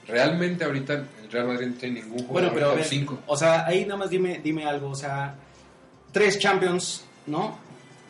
Realmente 0.07 0.63
ahorita 0.65 0.94
el 0.94 1.31
Real 1.31 1.48
Madrid 1.48 1.67
no 1.67 1.75
tiene 1.75 2.01
ningún 2.01 2.25
Bueno, 2.27 2.50
jugador 2.50 2.53
pero 2.53 2.65
a 2.65 2.69
top 2.72 2.77
ver, 2.77 2.86
5. 2.88 3.19
o 3.27 3.38
sea, 3.38 3.65
ahí 3.67 3.86
nada 3.86 3.98
más 3.98 4.10
dime, 4.10 4.41
dime 4.43 4.65
algo, 4.65 4.89
o 4.89 4.95
sea, 4.95 5.36
tres 6.12 6.39
Champions, 6.39 7.05
¿no? 7.27 7.60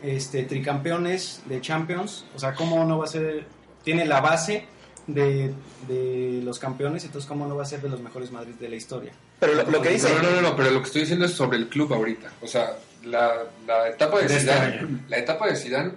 Este, 0.01 0.43
tricampeones 0.43 1.41
de 1.45 1.59
Champions, 1.59 2.23
o 2.33 2.39
sea, 2.39 2.53
¿cómo 2.55 2.85
no 2.85 2.97
va 2.99 3.03
a 3.03 3.07
ser? 3.07 3.43
Tiene 3.83 4.05
la 4.05 4.21
base 4.21 4.63
de, 5.07 5.53
de 5.89 6.39
los 6.41 6.57
campeones, 6.57 7.03
entonces 7.03 7.27
¿cómo 7.27 7.45
no 7.45 7.57
va 7.57 7.63
a 7.63 7.65
ser 7.65 7.81
de 7.81 7.89
los 7.89 7.99
mejores 7.99 8.31
Madrid 8.31 8.53
de 8.53 8.69
la 8.69 8.77
historia? 8.77 9.11
Pero 9.41 9.55
lo, 9.55 9.63
lo 9.69 9.81
que 9.81 9.89
dice... 9.89 10.07
No, 10.15 10.21
no, 10.23 10.31
no, 10.31 10.41
no, 10.41 10.55
pero 10.55 10.71
lo 10.71 10.79
que 10.79 10.85
estoy 10.87 11.01
diciendo 11.01 11.25
es 11.25 11.33
sobre 11.33 11.57
el 11.57 11.67
club 11.67 11.93
ahorita. 11.93 12.31
O 12.41 12.47
sea, 12.47 12.77
la, 13.03 13.43
la 13.67 13.89
etapa 13.89 14.19
de, 14.19 14.27
De 14.29 14.37
este 14.37 14.39
Zidane, 14.53 14.99
la 15.09 15.17
etapa 15.17 15.47
de 15.47 15.55
Zidane, 15.57 15.91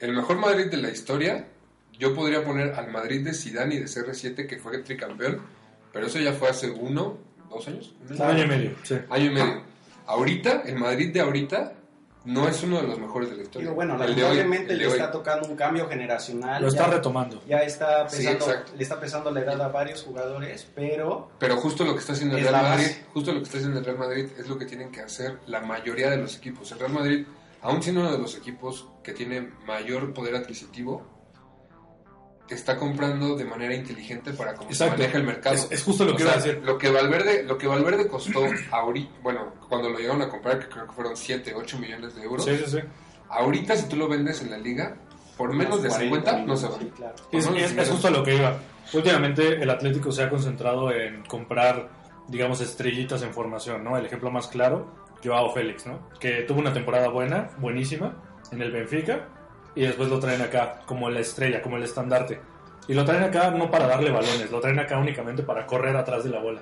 el 0.00 0.12
mejor 0.12 0.38
Madrid 0.38 0.66
de 0.66 0.78
la 0.78 0.90
historia, 0.90 1.46
yo 1.98 2.14
podría 2.14 2.44
poner 2.44 2.74
al 2.74 2.90
Madrid 2.90 3.24
de 3.24 3.34
Zidane 3.34 3.74
y 3.76 3.78
de 3.78 3.84
CR7 3.84 4.46
que 4.46 4.58
fue 4.58 4.78
tricampeón, 4.78 5.40
pero 5.92 6.06
eso 6.06 6.18
ya 6.18 6.32
fue 6.32 6.48
hace 6.48 6.70
uno, 6.70 7.18
dos 7.50 7.68
años, 7.68 7.94
un 8.08 8.22
año 8.22 8.44
y 8.44 8.48
medio, 8.48 8.70
sí. 8.82 8.96
año 9.10 9.26
y 9.26 9.30
medio. 9.30 9.62
Ahorita, 10.06 10.62
el 10.66 10.76
Madrid 10.76 11.12
de 11.12 11.20
ahorita 11.20 11.74
no 12.24 12.48
es 12.48 12.62
uno 12.62 12.80
de 12.80 12.86
los 12.86 12.98
mejores 12.98 13.30
de 13.30 13.36
la 13.36 13.42
historia. 13.42 13.68
Digo, 13.68 13.74
bueno, 13.74 13.94
El 13.94 14.00
lamentablemente 14.00 14.72
el 14.72 14.78
le 14.78 14.88
está 14.88 15.10
tocando 15.10 15.48
un 15.48 15.56
cambio 15.56 15.88
generacional. 15.88 16.62
Lo 16.62 16.68
está 16.68 16.86
ya, 16.86 16.94
retomando. 16.94 17.42
ya 17.46 17.62
está 17.62 18.06
pesando, 18.06 18.46
le 18.76 18.82
está 18.82 19.00
pesando 19.00 19.30
la 19.30 19.40
edad 19.40 19.60
a 19.60 19.68
varios 19.68 20.02
jugadores, 20.02 20.66
pero 20.74 21.30
Pero 21.38 21.56
justo 21.56 21.84
lo 21.84 21.94
que 21.94 22.00
está 22.00 22.12
haciendo 22.12 22.36
el 22.36 22.44
Es 22.44 22.50
Real 22.50 22.62
Madrid, 22.62 22.90
justo 23.12 23.32
lo 23.32 23.38
que 23.38 23.44
está 23.44 23.58
haciendo 23.58 23.78
el 23.78 23.84
Real 23.84 23.98
Madrid 23.98 24.26
es 24.38 24.48
lo 24.48 24.58
que 24.58 24.66
tienen 24.66 24.90
que 24.90 25.00
hacer 25.00 25.38
la 25.46 25.60
mayoría 25.60 26.10
de 26.10 26.18
los 26.18 26.36
equipos. 26.36 26.70
El 26.72 26.78
Real 26.80 26.92
Madrid, 26.92 27.26
aún 27.62 27.82
siendo 27.82 28.00
uno 28.02 28.12
de 28.12 28.18
los 28.18 28.36
equipos 28.36 28.88
que 29.02 29.12
tiene 29.12 29.50
mayor 29.66 30.12
poder 30.14 30.34
adquisitivo, 30.36 31.06
está 32.48 32.76
comprando 32.76 33.36
de 33.36 33.44
manera 33.44 33.74
inteligente 33.76 34.32
para 34.32 34.54
cómo 34.54 34.72
se 34.72 34.90
maneja 34.90 35.18
el 35.18 35.24
mercado. 35.24 35.54
Es- 35.54 35.68
es 35.70 35.84
justo 35.84 36.04
lo 36.04 36.14
O 36.14 36.16
que 36.16 36.24
sea, 36.24 36.32
iba 36.32 36.40
a 36.42 36.44
decir. 36.44 36.62
Lo 36.64 36.78
que 36.78 36.90
Valverde, 36.90 37.44
lo 37.44 37.56
que 37.56 37.66
Valverde 37.68 38.08
costó 38.08 38.40
ahorita, 38.72 39.10
bueno, 39.22 39.54
cuando 39.68 39.88
lo 39.88 39.98
llegaron 39.98 40.22
a 40.22 40.28
comprar, 40.28 40.58
que 40.58 40.68
creo 40.68 40.86
que 40.86 40.92
fueron 40.92 41.16
7, 41.16 41.54
8 41.54 41.78
millones 41.78 42.14
de 42.16 42.22
euros. 42.24 42.44
Sí, 42.44 42.56
sí, 42.56 42.64
sí. 42.66 42.78
Ahorita 43.28 43.76
si 43.76 43.88
tú 43.88 43.94
lo 43.96 44.08
vendes 44.08 44.42
en 44.42 44.50
la 44.50 44.58
liga, 44.58 44.96
por 45.36 45.54
menos 45.54 45.80
de 45.80 45.88
40 45.90 46.30
50 46.32 46.44
no 46.44 46.56
se 46.56 46.66
va. 46.68 46.78
Sí, 46.78 46.90
claro. 46.96 47.14
Es, 47.30 47.46
es- 47.46 47.54
es 47.54 47.68
50. 47.68 47.92
justo 47.92 48.08
a 48.08 48.10
lo 48.10 48.24
que 48.24 48.34
iba. 48.34 48.58
Últimamente 48.92 49.62
el 49.62 49.70
Atlético 49.70 50.10
se 50.10 50.24
ha 50.24 50.28
concentrado 50.28 50.90
en 50.90 51.22
comprar, 51.26 51.88
digamos, 52.26 52.60
estrellitas 52.60 53.22
en 53.22 53.32
formación, 53.32 53.84
¿no? 53.84 53.96
El 53.96 54.06
ejemplo 54.06 54.32
más 54.32 54.48
claro, 54.48 54.92
Joao 55.24 55.52
Félix, 55.52 55.86
¿no? 55.86 56.08
Que 56.18 56.42
tuvo 56.42 56.60
una 56.60 56.72
temporada 56.72 57.08
buena, 57.08 57.50
buenísima, 57.58 58.14
en 58.52 58.62
el 58.62 58.70
Benfica, 58.72 59.28
y 59.74 59.82
después 59.82 60.08
lo 60.08 60.18
traen 60.18 60.40
acá 60.42 60.80
como 60.86 61.08
la 61.10 61.20
estrella, 61.20 61.62
como 61.62 61.76
el 61.76 61.82
estandarte. 61.84 62.40
Y 62.88 62.94
lo 62.94 63.04
traen 63.04 63.22
acá 63.22 63.50
no 63.50 63.70
para 63.70 63.86
darle 63.86 64.10
balones, 64.10 64.50
lo 64.50 64.60
traen 64.60 64.78
acá 64.78 64.98
únicamente 64.98 65.42
para 65.42 65.66
correr 65.66 65.96
atrás 65.96 66.24
de 66.24 66.30
la 66.30 66.40
bola. 66.40 66.60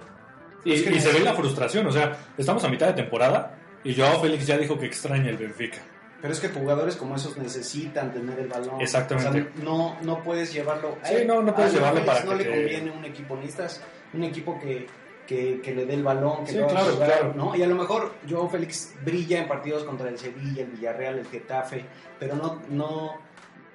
Y, 0.64 0.74
Es 0.74 0.82
que 0.82 0.94
y 0.94 1.00
se 1.00 1.12
ve 1.12 1.20
la 1.20 1.32
frustración, 1.34 1.86
o 1.86 1.92
sea, 1.92 2.16
estamos 2.36 2.62
a 2.64 2.68
mitad 2.68 2.86
de 2.88 2.92
temporada 2.94 3.56
y 3.84 3.94
Joao 3.94 4.20
Félix 4.20 4.46
ya 4.46 4.58
dijo 4.58 4.78
que 4.78 4.86
extraña 4.86 5.30
el 5.30 5.36
Benfica. 5.36 5.78
Pero 6.20 6.32
es 6.32 6.40
que 6.40 6.48
jugadores 6.48 6.96
como 6.96 7.14
esos 7.14 7.38
necesitan 7.38 8.12
tener 8.12 8.40
el 8.40 8.48
balón. 8.48 8.80
Exactamente. 8.80 9.28
O 9.28 9.32
sea, 9.32 9.52
no, 9.64 9.96
no 10.02 10.22
puedes 10.24 10.52
llevarlo. 10.52 10.96
Sí, 11.04 11.14
no, 11.24 11.40
no 11.42 11.54
puedes 11.54 11.72
a 11.72 11.76
llevarlo 11.76 12.04
para 12.04 12.24
No 12.24 12.30
que 12.32 12.36
le 12.38 12.44
te- 12.44 12.50
conviene 12.50 12.90
un 12.90 13.04
equipo. 13.04 13.36
Necesitas 13.36 13.80
un 14.12 14.24
equipo 14.24 14.58
que, 14.58 14.88
que, 15.28 15.60
que 15.60 15.74
le 15.74 15.84
dé 15.86 15.92
el 15.94 16.02
balón, 16.02 16.44
que 16.46 16.52
Sí, 16.52 16.56
lo 16.58 16.64
haga 16.64 16.72
claro, 16.74 16.92
jugar, 16.94 17.08
claro. 17.10 17.34
¿no? 17.36 17.54
Y 17.54 17.62
a 17.62 17.66
lo 17.66 17.74
mejor 17.76 18.14
Joao 18.28 18.48
Félix 18.48 18.94
brilla 19.04 19.38
en 19.42 19.46
partidos 19.46 19.84
contra 19.84 20.08
el 20.08 20.18
Sevilla, 20.18 20.62
el 20.62 20.70
Villarreal, 20.70 21.18
el 21.18 21.26
Getafe, 21.26 21.84
pero 22.18 22.34
no, 22.34 22.62
no, 22.70 23.12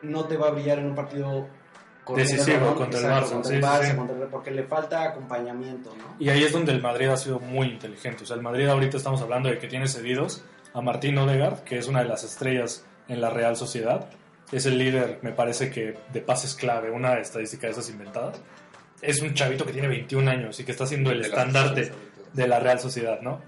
no 0.01 0.25
te 0.25 0.35
va 0.35 0.47
a 0.47 0.51
brillar 0.51 0.79
en 0.79 0.87
un 0.87 0.95
partido 0.95 1.47
el 2.09 2.15
Decisivo 2.15 2.59
balón, 2.59 2.75
contra 2.75 2.99
el 2.99 3.05
Barça, 3.05 3.29
contra 3.31 3.55
el 3.55 3.61
Barça, 3.63 3.91
sí. 3.91 3.95
contra 3.95 4.15
el- 4.17 4.27
porque 4.29 4.51
le 4.51 4.63
falta 4.63 5.03
acompañamiento, 5.03 5.95
¿no? 5.95 6.15
Y 6.19 6.29
ahí 6.29 6.43
es 6.43 6.51
donde 6.51 6.71
el 6.73 6.81
Madrid 6.81 7.07
ha 7.09 7.17
sido 7.17 7.39
muy 7.39 7.67
inteligente. 7.67 8.23
O 8.23 8.25
sea, 8.25 8.35
el 8.35 8.41
Madrid 8.41 8.67
ahorita 8.67 8.97
estamos 8.97 9.21
hablando 9.21 9.47
de 9.49 9.57
que 9.59 9.67
tiene 9.67 9.87
cedidos 9.87 10.43
a 10.73 10.81
Martín 10.81 11.17
Odegaard, 11.19 11.59
que 11.63 11.77
es 11.77 11.87
una 11.87 12.01
de 12.01 12.09
las 12.09 12.23
estrellas 12.25 12.83
en 13.07 13.21
la 13.21 13.29
Real 13.29 13.55
Sociedad. 13.55 14.09
Es 14.51 14.65
el 14.65 14.77
líder, 14.79 15.19
me 15.21 15.31
parece 15.31 15.69
que 15.69 15.95
de 16.11 16.19
pases 16.21 16.55
clave, 16.55 16.91
una 16.91 17.19
estadística 17.19 17.67
de 17.67 17.73
esas 17.73 17.89
inventadas. 17.89 18.41
Es 19.03 19.21
un 19.21 19.33
chavito 19.33 19.65
que 19.65 19.73
tiene 19.73 19.87
21 19.87 20.29
años 20.31 20.59
y 20.59 20.63
que 20.63 20.71
está 20.71 20.85
siendo 20.85 21.11
el 21.11 21.21
De 21.21 21.27
estandarte 21.27 21.91
de 22.33 22.47
la 22.47 22.59
Real 22.59 22.79
Sociedad, 22.79 23.19
¿no? 23.21 23.41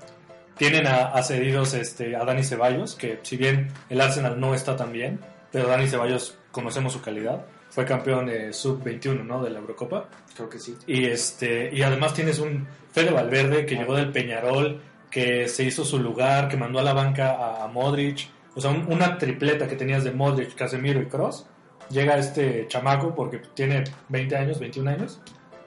Tienen 0.57 0.87
a, 0.87 1.07
a 1.07 1.23
cedidos 1.23 1.73
este, 1.73 2.15
a 2.15 2.23
Dani 2.23 2.43
Ceballos, 2.43 2.95
que 2.95 3.19
si 3.23 3.35
bien 3.37 3.69
el 3.89 3.99
Arsenal 3.99 4.39
no 4.39 4.53
está 4.53 4.75
tan 4.75 4.91
bien, 4.91 5.19
pero 5.51 5.67
Dani 5.67 5.87
Ceballos 5.87 6.37
conocemos 6.51 6.93
su 6.93 7.01
calidad. 7.01 7.45
Fue 7.69 7.83
campeón 7.83 8.27
de 8.27 8.53
sub-21, 8.53 9.25
¿no? 9.25 9.43
De 9.43 9.49
la 9.49 9.59
Eurocopa. 9.59 10.07
Creo 10.35 10.47
que 10.49 10.59
sí. 10.59 10.77
Y 10.87 11.05
este 11.05 11.69
y 11.73 11.81
además 11.81 12.13
tienes 12.13 12.39
un 12.39 12.65
Fede 12.93 13.11
Valverde 13.11 13.65
que 13.65 13.75
llegó 13.75 13.95
del 13.95 14.11
Peñarol, 14.11 14.81
que 15.11 15.47
se 15.49 15.63
hizo 15.65 15.83
su 15.83 15.99
lugar, 15.99 16.47
que 16.47 16.55
mandó 16.55 16.79
a 16.79 16.83
la 16.83 16.93
banca 16.93 17.31
a, 17.31 17.65
a 17.65 17.67
Modric, 17.67 18.29
o 18.55 18.61
sea, 18.61 18.71
un- 18.71 18.89
una 18.91 19.17
tripleta 19.17 19.67
que 19.67 19.75
tenías 19.75 20.05
de 20.05 20.11
Modric, 20.11 20.55
Casemiro 20.55 21.01
y 21.01 21.07
Cross. 21.07 21.47
Llega 21.89 22.17
este 22.17 22.65
chamaco 22.69 23.13
porque 23.13 23.39
tiene 23.53 23.83
20 24.09 24.37
años, 24.37 24.59
21 24.59 24.89
años 24.91 25.21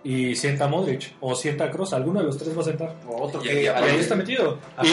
y 0.04 0.34
sienta 0.36 0.64
a 0.64 0.68
Modric 0.68 1.12
o 1.20 1.34
sienta 1.34 1.64
a 1.64 1.70
Cross, 1.70 1.92
alguno 1.92 2.20
de 2.20 2.26
los 2.26 2.38
tres 2.38 2.56
va 2.56 2.62
a 2.62 2.64
sentar. 2.64 2.94
O 3.06 3.22
otro 3.24 3.40
que 3.40 3.62
y 3.62 3.66
ahí 3.66 3.96
está 3.98 4.14
metido. 4.14 4.58
A 4.76 4.86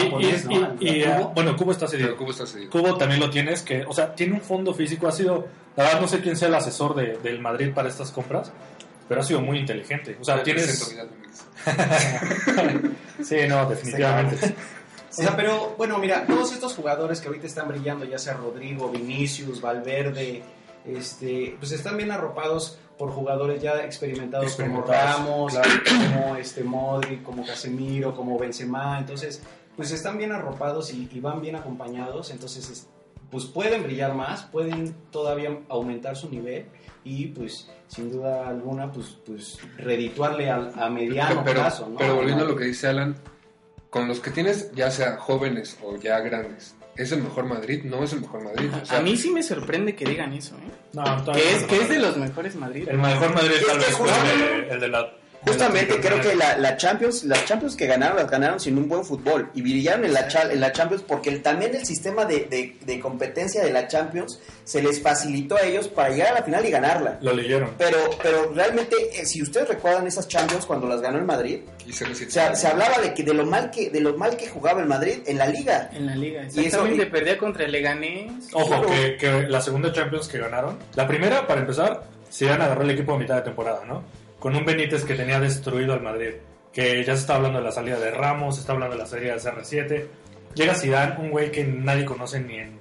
Y, 0.80 1.04
bueno, 1.34 1.56
Cubo 1.56 1.72
está 1.72 1.86
cedido. 1.86 2.16
Cubo 2.16 2.32
está 2.32 2.46
cedido. 2.46 2.70
Cubo 2.70 2.96
también 2.96 3.20
lo 3.20 3.30
tienes 3.30 3.62
que, 3.62 3.84
o 3.86 3.92
sea, 3.92 4.14
tiene 4.14 4.34
un 4.34 4.40
fondo 4.40 4.74
físico, 4.74 5.06
ha 5.08 5.12
sido, 5.12 5.46
la 5.76 5.84
verdad 5.84 6.00
no 6.00 6.08
sé 6.08 6.20
quién 6.20 6.36
sea 6.36 6.48
el 6.48 6.54
asesor 6.54 6.94
de- 6.94 7.18
del 7.18 7.40
Madrid 7.40 7.70
para 7.74 7.88
estas 7.88 8.10
compras, 8.10 8.50
pero 9.08 9.20
ha 9.20 9.24
sido 9.24 9.40
muy 9.40 9.58
inteligente. 9.58 10.16
O 10.20 10.24
sea, 10.24 10.42
tienes... 10.42 10.96
Sí, 13.22 13.36
no, 13.48 13.68
definitivamente. 13.68 14.54
O 15.10 15.12
sea, 15.22 15.34
pero 15.36 15.74
bueno, 15.78 15.98
mira, 15.98 16.26
todos 16.26 16.52
estos 16.52 16.74
jugadores 16.74 17.20
que 17.20 17.28
ahorita 17.28 17.46
están 17.46 17.68
brillando, 17.68 18.04
ya 18.04 18.18
sea 18.18 18.34
Rodrigo, 18.34 18.90
Vinicius, 18.90 19.60
Valverde, 19.60 20.42
este, 20.84 21.56
pues 21.58 21.72
están 21.72 21.96
bien 21.96 22.10
arropados 22.12 22.78
por 22.98 23.10
jugadores 23.10 23.60
ya 23.62 23.82
experimentados, 23.84 24.54
como 24.56 24.78
Experimentados, 24.80 25.16
Ramos, 25.26 25.52
claro. 25.52 25.70
como 26.14 26.36
este 26.36 26.64
Modric, 26.64 27.22
como 27.22 27.44
Casemiro, 27.44 28.14
como 28.14 28.38
Benzema, 28.38 28.98
entonces, 28.98 29.42
pues 29.76 29.90
están 29.92 30.16
bien 30.18 30.32
arropados 30.32 30.92
y, 30.94 31.08
y 31.12 31.20
van 31.20 31.40
bien 31.40 31.56
acompañados, 31.56 32.30
entonces, 32.30 32.70
es- 32.70 32.86
pues 33.30 33.44
pueden 33.44 33.82
brillar 33.82 34.14
más, 34.14 34.44
pueden 34.44 34.94
todavía 35.10 35.58
aumentar 35.68 36.16
su 36.16 36.30
nivel 36.30 36.66
y 37.02 37.26
pues 37.28 37.68
sin 37.88 38.10
duda 38.12 38.48
alguna, 38.48 38.92
pues, 38.92 39.18
pues 39.26 39.58
redituarle 39.76 40.48
al- 40.48 40.72
a, 40.78 40.88
mediano 40.88 41.42
pero, 41.44 41.60
plazo, 41.60 41.88
¿no? 41.88 41.96
pero 41.96 42.14
volviendo 42.14 42.44
a 42.44 42.46
lo 42.48 42.54
que 42.56 42.64
dice 42.66 42.86
Alan, 42.86 43.16
con 43.90 44.06
los 44.06 44.20
que 44.20 44.30
tienes, 44.30 44.70
ya 44.72 44.90
sea 44.92 45.16
jóvenes 45.16 45.76
o 45.84 45.96
ya 45.96 46.20
grandes, 46.20 46.75
¿es 46.96 47.12
el 47.12 47.22
mejor 47.22 47.44
Madrid? 47.46 47.84
No 47.84 48.02
es 48.02 48.12
el 48.12 48.20
mejor 48.20 48.42
Madrid. 48.44 48.70
O 48.82 48.86
sea, 48.86 48.98
A 48.98 49.02
mí 49.02 49.16
sí 49.16 49.30
me 49.30 49.42
sorprende 49.42 49.94
que 49.94 50.04
digan 50.04 50.32
eso, 50.32 50.56
¿eh? 50.56 50.70
No, 50.92 51.04
Que 51.04 51.32
no 51.32 51.36
es, 51.36 51.62
lo 51.62 51.68
que 51.68 51.76
es 51.76 51.88
de 51.88 51.98
los 51.98 52.16
mejores 52.16 52.54
Madrid. 52.56 52.88
El 52.88 52.98
mejor 52.98 53.34
Madrid 53.34 53.56
Es 53.60 53.66
tal 53.66 53.78
vez 53.78 53.90
fue 53.96 54.08
el 54.70 54.80
de 54.80 54.88
la... 54.88 55.12
Justamente 55.46 55.94
la 55.94 56.00
creo 56.00 56.20
que 56.20 56.34
la, 56.36 56.56
la 56.58 56.76
Champions, 56.76 57.24
las 57.24 57.44
Champions 57.44 57.76
que 57.76 57.86
ganaron, 57.86 58.16
las 58.16 58.30
ganaron 58.30 58.58
sin 58.60 58.76
un 58.78 58.88
buen 58.88 59.04
fútbol 59.04 59.50
y 59.54 59.62
brillaron 59.62 60.04
en 60.04 60.12
la, 60.14 60.26
en 60.50 60.60
la 60.60 60.72
Champions 60.72 61.02
porque 61.06 61.30
el- 61.30 61.42
también 61.42 61.74
el 61.74 61.84
sistema 61.86 62.24
de, 62.24 62.46
de- 62.50 62.76
de 62.84 63.00
competencia 63.00 63.62
de 63.64 63.72
la 63.72 63.86
Champions 63.88 64.40
se 64.64 64.82
les 64.82 65.00
facilitó 65.00 65.56
a 65.56 65.62
ellos 65.62 65.88
para 65.88 66.08
llegar 66.10 66.28
a 66.32 66.40
la 66.40 66.42
final 66.42 66.64
y 66.66 66.70
ganarla. 66.70 67.18
Lo 67.20 67.32
leyeron. 67.32 67.70
Pero, 67.78 67.96
pero 68.22 68.52
realmente, 68.54 68.96
eh, 69.14 69.24
si 69.26 69.42
ustedes 69.42 69.68
recuerdan 69.68 70.06
esas 70.06 70.26
Champions 70.28 70.66
cuando 70.66 70.86
las 70.88 71.00
ganó 71.00 71.18
el 71.18 71.24
Madrid, 71.24 71.60
y 71.86 71.92
se 71.92 72.06
les- 72.08 72.18
se, 72.18 72.56
se 72.56 72.66
hablaba 72.66 72.98
de 72.98 73.14
que 73.14 73.22
de 73.22 73.32
lo 73.34 73.46
mal 73.46 73.70
que 73.70 73.90
de 73.90 74.00
lo 74.00 74.16
mal 74.16 74.36
que 74.36 74.48
jugaba 74.48 74.80
el 74.80 74.86
Madrid 74.88 75.18
en 75.26 75.38
la 75.38 75.46
liga. 75.46 75.90
En 75.92 76.06
la 76.06 76.16
liga, 76.16 76.42
eso- 76.42 76.60
exactamente. 76.60 77.02
y- 77.04 77.06
Perdía 77.10 77.38
contra 77.38 77.64
el 77.64 77.72
Leganés. 77.72 78.48
Ojo, 78.52 78.82
que, 78.86 79.16
que 79.16 79.30
la 79.48 79.60
segunda 79.60 79.92
Champions 79.92 80.26
que 80.28 80.38
ganaron, 80.38 80.76
la 80.94 81.06
primera, 81.06 81.46
para 81.46 81.60
empezar, 81.60 82.02
Zidane 82.32 82.64
agarró 82.64 82.82
el 82.82 82.90
equipo 82.90 83.14
a 83.14 83.18
mitad 83.18 83.36
de 83.36 83.42
temporada, 83.42 83.84
¿no? 83.86 84.02
Con 84.46 84.54
un 84.54 84.64
Benítez 84.64 85.04
que 85.04 85.16
tenía 85.16 85.40
destruido 85.40 85.92
al 85.92 86.02
Madrid, 86.02 86.34
que 86.72 87.02
ya 87.02 87.14
se 87.16 87.22
está 87.22 87.34
hablando 87.34 87.58
de 87.58 87.64
la 87.64 87.72
salida 87.72 87.98
de 87.98 88.12
Ramos, 88.12 88.54
se 88.54 88.60
está 88.60 88.74
hablando 88.74 88.94
de 88.94 89.02
la 89.02 89.08
salida 89.08 89.34
de 89.34 89.40
CR7. 89.40 90.06
Llega 90.54 90.72
Zidane, 90.76 91.16
un 91.18 91.30
güey 91.30 91.50
que 91.50 91.64
nadie 91.64 92.04
conoce 92.04 92.38
ni 92.38 92.58
en... 92.58 92.78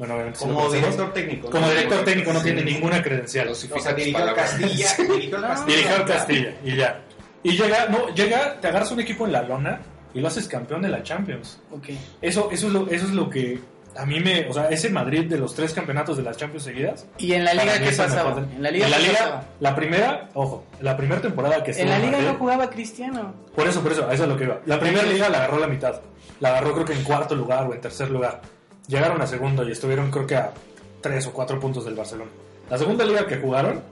Bueno, 0.00 0.16
como 0.36 0.68
director 0.68 1.12
técnico. 1.12 1.48
Como 1.48 1.64
¿no? 1.64 1.70
director 1.70 2.04
técnico 2.04 2.32
no 2.32 2.40
Sí. 2.40 2.46
tiene 2.46 2.64
ninguna 2.64 3.00
credencial. 3.00 3.46
O 3.50 3.54
sea, 3.54 3.92
dirigió 3.92 4.18
al. 4.18 4.34
Castilla, 4.34 4.88
dirigió 5.08 5.36
al. 5.36 5.42
Castilla. 5.44 5.76
Dirigió 5.76 5.94
al 5.94 6.04
Castilla 6.06 6.54
y 6.64 6.74
ya. 6.74 7.00
Y 7.44 7.50
llega, 7.52 7.86
no, 7.86 8.12
llega, 8.12 8.60
te 8.60 8.66
agarras 8.66 8.90
un 8.90 8.98
equipo 8.98 9.26
en 9.26 9.32
la 9.32 9.42
lona 9.42 9.80
y 10.12 10.18
lo 10.18 10.26
haces 10.26 10.48
campeón 10.48 10.82
de 10.82 10.88
la 10.88 11.04
Champions. 11.04 11.60
Ok. 11.70 11.90
Eso, 12.20 12.48
eso, 12.50 12.66
es 12.66 12.72
lo, 12.72 12.88
eso 12.90 13.06
es 13.06 13.12
lo 13.12 13.30
que 13.30 13.60
a 13.98 14.06
mí 14.06 14.20
me... 14.20 14.48
O 14.48 14.52
sea, 14.52 14.68
ese 14.68 14.90
Madrid 14.90 15.28
de 15.28 15.38
los 15.38 15.54
tres 15.54 15.72
campeonatos 15.72 16.16
de 16.16 16.22
las 16.22 16.36
Champions 16.36 16.64
seguidas... 16.64 17.06
¿Y 17.18 17.32
en 17.32 17.44
la 17.44 17.54
liga 17.54 17.78
qué 17.78 17.92
pasaba? 17.92 18.34
mejor 18.34 18.48
En 18.54 18.62
la 18.62 18.70
liga, 18.70 19.44
la 19.60 19.74
primera, 19.74 20.28
ojo, 20.34 20.64
la 20.80 20.96
primera 20.96 21.20
temporada 21.20 21.62
que 21.62 21.70
estuvo 21.72 21.84
En 21.84 21.90
la 21.90 21.98
liga 21.98 22.12
Madrid- 22.18 22.26
no 22.32 22.38
jugaba 22.38 22.70
Cristiano. 22.70 23.34
Por 23.54 23.66
eso, 23.66 23.82
por 23.82 23.92
eso, 23.92 24.08
a 24.08 24.14
eso 24.14 24.24
es 24.24 24.28
lo 24.28 24.36
que 24.36 24.44
iba. 24.44 24.60
La 24.66 24.78
primera 24.80 25.04
liga 25.04 25.28
la 25.28 25.38
agarró 25.38 25.58
la 25.58 25.66
mitad. 25.68 26.00
La 26.40 26.50
agarró 26.50 26.74
creo 26.74 26.84
que 26.86 26.92
en 26.92 27.02
cuarto 27.04 27.34
lugar 27.34 27.66
o 27.66 27.74
en 27.74 27.80
tercer 27.80 28.10
lugar. 28.10 28.40
Llegaron 28.88 29.20
a 29.22 29.26
segundo 29.26 29.66
y 29.68 29.72
estuvieron 29.72 30.10
creo 30.10 30.26
que 30.26 30.36
a 30.36 30.52
tres 31.00 31.26
o 31.26 31.32
cuatro 31.32 31.58
puntos 31.58 31.84
del 31.84 31.94
Barcelona. 31.94 32.30
La 32.70 32.78
segunda 32.78 33.04
liga 33.04 33.26
que 33.26 33.36
jugaron, 33.36 33.82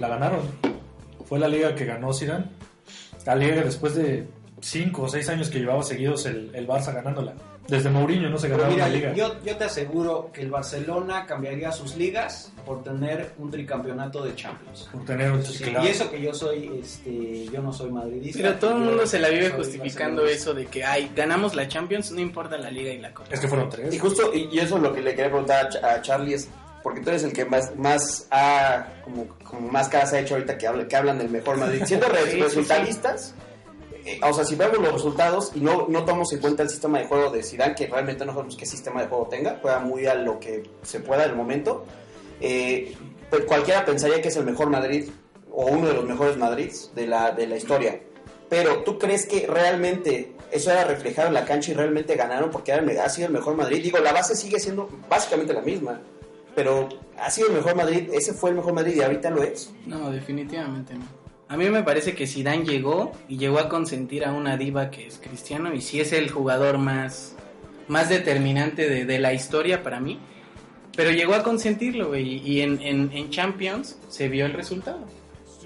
la 0.00 0.08
ganaron. 0.08 0.42
Fue 1.26 1.38
la 1.38 1.48
liga 1.48 1.74
que 1.74 1.84
ganó 1.86 2.12
Zidane. 2.12 2.46
La 3.24 3.34
liga 3.34 3.54
que 3.56 3.62
después 3.62 3.94
de 3.94 4.26
cinco 4.60 5.02
o 5.02 5.08
seis 5.08 5.28
años 5.28 5.48
que 5.50 5.58
llevaba 5.58 5.82
seguidos 5.82 6.26
el, 6.26 6.50
el 6.54 6.66
Barça 6.68 6.92
ganándola. 6.92 7.32
Desde 7.68 7.88
Mourinho 7.88 8.28
no 8.28 8.36
se 8.38 8.48
ganaba 8.48 8.68
mira, 8.68 8.84
una 8.86 8.94
liga. 8.94 9.12
yo, 9.14 9.42
yo 9.42 9.56
te 9.56 9.64
aseguro 9.64 10.30
que 10.32 10.42
el 10.42 10.50
Barcelona 10.50 11.24
cambiaría 11.26 11.72
sus 11.72 11.96
ligas 11.96 12.52
por 12.66 12.82
tener 12.84 13.32
un 13.38 13.50
tricampeonato 13.50 14.22
de 14.22 14.34
Champions. 14.34 14.88
Por 14.92 15.04
tener 15.04 15.30
un 15.32 15.42
Sí, 15.44 15.64
claro. 15.64 15.84
Y 15.84 15.88
eso 15.88 16.10
que 16.10 16.20
yo 16.20 16.34
soy, 16.34 16.80
este, 16.82 17.46
yo 17.46 17.62
no 17.62 17.72
soy 17.72 17.90
madridista. 17.90 18.38
Pero 18.42 18.54
todo 18.56 18.72
el 18.72 18.78
mundo 18.82 19.06
se 19.06 19.18
la 19.18 19.28
vive 19.30 19.48
justificando 19.50 20.26
eso 20.26 20.52
de 20.52 20.66
que, 20.66 20.84
ay, 20.84 21.10
ganamos 21.16 21.54
la 21.54 21.66
Champions, 21.66 22.10
no 22.12 22.20
importa 22.20 22.58
la 22.58 22.70
liga 22.70 22.92
y 22.92 22.98
la 22.98 23.12
Copa. 23.14 23.28
Es 23.32 23.40
que 23.40 23.48
fueron 23.48 23.70
tres. 23.70 23.94
Y 23.94 23.98
justo, 23.98 24.30
y, 24.34 24.48
y 24.52 24.58
eso 24.58 24.76
es 24.76 24.82
lo 24.82 24.92
que 24.92 25.00
le 25.00 25.10
quería 25.14 25.30
preguntar 25.30 25.66
a, 25.66 25.70
Ch- 25.70 25.82
a 25.84 26.02
Charlie 26.02 26.34
es, 26.34 26.48
porque 26.82 27.00
tú 27.00 27.08
eres 27.08 27.24
el 27.24 27.32
que 27.32 27.46
más, 27.46 27.74
más 27.76 28.26
ha, 28.30 28.88
como, 29.04 29.26
como 29.42 29.70
más 29.70 29.88
caras 29.88 30.12
ha 30.12 30.20
hecho 30.20 30.34
ahorita 30.34 30.58
que, 30.58 30.66
habla- 30.66 30.86
que 30.86 30.96
hablan 30.96 31.16
del 31.16 31.30
mejor 31.30 31.56
Madrid. 31.56 31.82
Siendo 31.86 32.06
Sí, 32.08 32.30
sí, 32.32 32.40
resultadistas, 32.42 33.34
o 34.22 34.32
sea, 34.32 34.44
si 34.44 34.54
vemos 34.54 34.78
los 34.78 34.92
resultados 34.92 35.52
y 35.54 35.60
no, 35.60 35.86
no 35.88 36.04
tomamos 36.04 36.32
en 36.32 36.40
cuenta 36.40 36.62
el 36.62 36.68
sistema 36.68 36.98
de 36.98 37.06
juego 37.06 37.30
de 37.30 37.42
Zidane, 37.42 37.74
que 37.74 37.86
realmente 37.86 38.24
no 38.24 38.32
sabemos 38.32 38.56
qué 38.56 38.66
sistema 38.66 39.00
de 39.00 39.08
juego 39.08 39.26
tenga, 39.28 39.58
juega 39.60 39.78
muy 39.80 40.06
a 40.06 40.14
lo 40.14 40.38
que 40.38 40.62
se 40.82 41.00
pueda 41.00 41.24
en 41.24 41.30
el 41.30 41.36
momento, 41.36 41.84
eh, 42.40 42.94
cualquiera 43.48 43.84
pensaría 43.84 44.20
que 44.20 44.28
es 44.28 44.36
el 44.36 44.44
mejor 44.44 44.68
Madrid 44.68 45.08
o 45.50 45.66
uno 45.66 45.88
de 45.88 45.94
los 45.94 46.04
mejores 46.04 46.36
Madrids 46.36 46.90
de 46.94 47.06
la, 47.06 47.32
de 47.32 47.46
la 47.46 47.56
historia. 47.56 48.00
Pero 48.48 48.82
¿tú 48.84 48.98
crees 48.98 49.26
que 49.26 49.46
realmente 49.46 50.34
eso 50.52 50.70
era 50.70 50.84
reflejado 50.84 51.28
en 51.28 51.34
la 51.34 51.44
cancha 51.44 51.70
y 51.70 51.74
realmente 51.74 52.14
ganaron 52.14 52.50
porque 52.50 52.72
era 52.72 53.04
ha 53.04 53.08
sido 53.08 53.28
el 53.28 53.32
mejor 53.32 53.56
Madrid? 53.56 53.82
Digo, 53.82 53.98
la 53.98 54.12
base 54.12 54.36
sigue 54.36 54.60
siendo 54.60 54.88
básicamente 55.08 55.54
la 55.54 55.62
misma, 55.62 56.00
pero 56.54 56.88
ha 57.18 57.30
sido 57.30 57.48
el 57.48 57.54
mejor 57.54 57.74
Madrid, 57.74 58.10
ese 58.12 58.34
fue 58.34 58.50
el 58.50 58.56
mejor 58.56 58.74
Madrid 58.74 58.96
y 58.96 59.02
ahorita 59.02 59.30
lo 59.30 59.42
es. 59.42 59.72
No, 59.86 60.10
definitivamente 60.10 60.94
no. 60.94 61.23
A 61.48 61.56
mí 61.56 61.68
me 61.68 61.82
parece 61.82 62.14
que 62.14 62.26
Zidane 62.26 62.64
llegó 62.64 63.12
y 63.28 63.36
llegó 63.36 63.58
a 63.58 63.68
consentir 63.68 64.24
a 64.24 64.32
una 64.32 64.56
diva 64.56 64.90
que 64.90 65.06
es 65.06 65.18
Cristiano 65.18 65.74
y 65.74 65.80
sí 65.80 66.00
es 66.00 66.12
el 66.12 66.30
jugador 66.30 66.78
más, 66.78 67.36
más 67.86 68.08
determinante 68.08 68.88
de, 68.88 69.04
de 69.04 69.18
la 69.18 69.34
historia 69.34 69.82
para 69.82 70.00
mí. 70.00 70.18
Pero 70.96 71.10
llegó 71.10 71.34
a 71.34 71.42
consentirlo, 71.42 72.08
güey, 72.08 72.40
y 72.48 72.60
en, 72.60 72.80
en, 72.80 73.10
en 73.12 73.30
Champions 73.30 73.98
se 74.08 74.28
vio 74.28 74.46
el 74.46 74.52
resultado. 74.52 75.04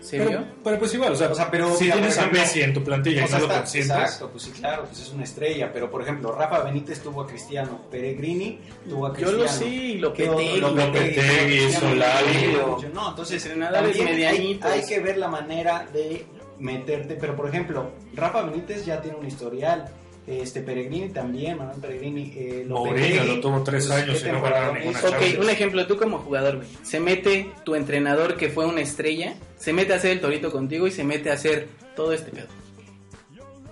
Se 0.09 0.17
Pero, 0.17 0.43
pero 0.65 0.79
pues 0.79 0.95
igual, 0.95 1.13
o 1.13 1.17
sea, 1.17 1.29
O 1.31 1.35
sea, 1.35 1.51
pero, 1.51 1.75
si 1.77 1.85
mira, 1.85 1.97
tienes 1.97 2.15
por 2.15 2.23
a 2.23 2.27
ejemplo, 2.27 2.41
Messi 2.41 2.63
en 2.63 2.73
tu 2.73 2.83
plantilla 2.83 3.27
y 3.27 3.31
no 3.31 3.39
lo 3.41 3.49
consientes, 3.49 3.91
exacto, 3.91 4.31
pues 4.31 4.43
sí, 4.45 4.51
claro, 4.53 4.85
pues 4.87 5.01
es 5.03 5.13
una 5.13 5.25
estrella. 5.25 5.71
Pero 5.71 5.91
por 5.91 6.01
ejemplo, 6.01 6.33
Rafa 6.33 6.61
Benítez 6.63 7.03
tuvo 7.03 7.21
a 7.21 7.27
Cristiano, 7.27 7.83
Peregrini 7.91 8.59
tuvo 8.89 9.07
a 9.07 9.11
Yo 9.11 9.15
Cristiano. 9.17 9.43
lo 9.43 9.49
sé, 9.49 9.67
y 9.67 10.01
¿Qué 10.15 10.31
otro? 10.31 10.71
Lopetegui. 10.71 11.73
Solari. 11.73 12.57
No, 12.95 13.11
entonces 13.11 13.47
hay, 13.47 14.61
hay 14.63 14.87
que 14.87 15.01
ver 15.01 15.19
la 15.19 15.29
manera 15.29 15.87
de 15.93 16.25
meterte, 16.59 17.17
pero 17.21 17.37
por 17.37 17.49
ejemplo, 17.49 17.91
Rafa 18.15 18.43
Benítez 18.43 18.87
ya 18.87 19.01
tiene 19.03 19.19
un 19.19 19.27
historial, 19.27 19.91
este 20.29 20.61
Peregrini 20.61 21.09
también, 21.11 21.57
Manuel 21.59 21.81
Peregrini, 21.81 22.33
eh, 22.37 22.67
Mourinho 22.69 23.25
lo 23.25 23.41
tuvo 23.41 23.63
tres 23.63 23.87
pues, 23.87 24.03
años 24.03 24.21
¿qué 24.23 24.29
y 24.29 24.33
no 24.33 24.35
temporada 24.35 24.61
ganaron 24.69 24.79
ninguna? 24.81 24.99
Ok, 25.01 25.11
Champions. 25.11 25.39
un 25.45 25.51
ejemplo, 25.51 25.87
tú 25.87 25.97
como 25.97 26.19
jugador, 26.19 26.57
güey, 26.57 26.69
se 26.83 27.01
mete 27.01 27.51
tu 27.65 27.75
entrenador 27.75 28.37
que 28.37 28.49
fue 28.51 28.67
una 28.67 28.81
estrella, 28.83 29.35
se 29.57 29.73
mete 29.73 29.93
a 29.93 29.97
hacer 29.97 30.11
el 30.13 30.21
torito 30.21 30.51
contigo 30.53 30.87
y 30.87 30.91
se 30.91 31.05
mete 31.05 31.31
a 31.31 31.35
hacer 31.35 31.69
todo 31.97 32.13
este 32.13 32.31
pedo. 32.31 32.47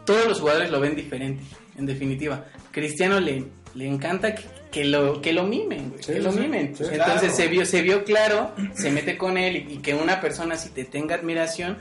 Todos 0.05 0.27
los 0.29 0.41
jugadores 0.41 0.71
lo 0.71 0.81
ven 0.81 0.95
diferente, 0.97 1.43
en 1.77 1.87
definitiva. 1.87 2.45
Cristiano 2.71 3.19
le, 3.21 3.45
le 3.75 3.87
encanta 3.87 4.35
que, 4.35 4.45
que 4.71 4.85
lo, 4.85 5.21
que 5.21 5.33
lo 5.33 5.45
mimen, 5.45 5.91
güey, 5.91 6.03
Sí, 6.03 6.13
que 6.15 6.21
lo 6.21 6.33
sí, 6.33 6.41
mimen. 6.41 6.77
sí. 6.77 6.85
Entonces 6.91 7.19
Claro. 7.21 7.35
se 7.35 7.49
vio, 7.49 7.67
se 7.67 7.83
vio 7.83 8.05
claro, 8.05 8.53
se 8.75 8.91
mete 8.93 9.17
con 9.19 9.37
él 9.37 9.57
y, 9.57 9.75
y 9.75 9.77
que 9.79 9.95
una 9.95 10.21
persona 10.21 10.57
si 10.57 10.69
te 10.71 10.85
tenga 10.85 11.17
admiración, 11.17 11.77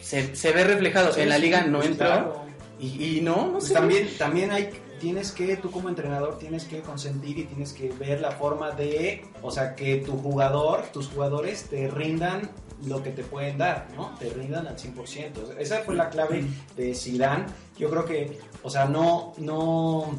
se, 0.00 0.34
se 0.36 0.52
ve 0.52 0.64
reflejado. 0.64 1.12
Sí, 1.12 1.20
en 1.22 1.28
la 1.30 1.36
sí, 1.36 1.42
liga 1.42 1.62
no 1.64 1.78
pues, 1.78 1.90
entró 1.90 2.06
claro. 2.06 2.46
Y, 2.82 3.20
no, 3.22 3.58
también, 3.72 4.08
también 4.18 4.50
hay, 4.50 4.70
tienes 4.98 5.30
que, 5.30 5.56
tú 5.56 5.70
como 5.70 5.88
entrenador, 5.88 6.36
tienes 6.38 6.64
que 6.64 6.80
consentir 6.80 7.38
y 7.38 7.44
tienes 7.44 7.72
que 7.72 7.90
ver 7.92 8.20
la 8.20 8.32
forma 8.32 8.72
de, 8.72 9.24
o 9.40 9.52
sea, 9.52 9.76
que 9.76 9.98
tu 9.98 10.12
jugador, 10.18 10.82
tus 10.92 11.06
jugadores 11.08 11.64
te 11.70 11.86
rindan 11.88 12.50
lo 12.86 13.00
que 13.00 13.10
te 13.10 13.22
pueden 13.22 13.58
dar, 13.58 13.86
¿no? 13.94 14.16
Te 14.18 14.30
rindan 14.30 14.66
al 14.66 14.76
100%. 14.76 14.96
O 14.98 15.06
sea, 15.06 15.60
Esa 15.60 15.78
fue 15.84 15.94
la 15.94 16.10
clave 16.10 16.44
de 16.76 16.92
Zidane. 16.92 17.46
Yo 17.78 17.88
creo 17.88 18.04
que, 18.04 18.40
o 18.64 18.70
sea, 18.70 18.86
no, 18.86 19.32
no, 19.38 20.10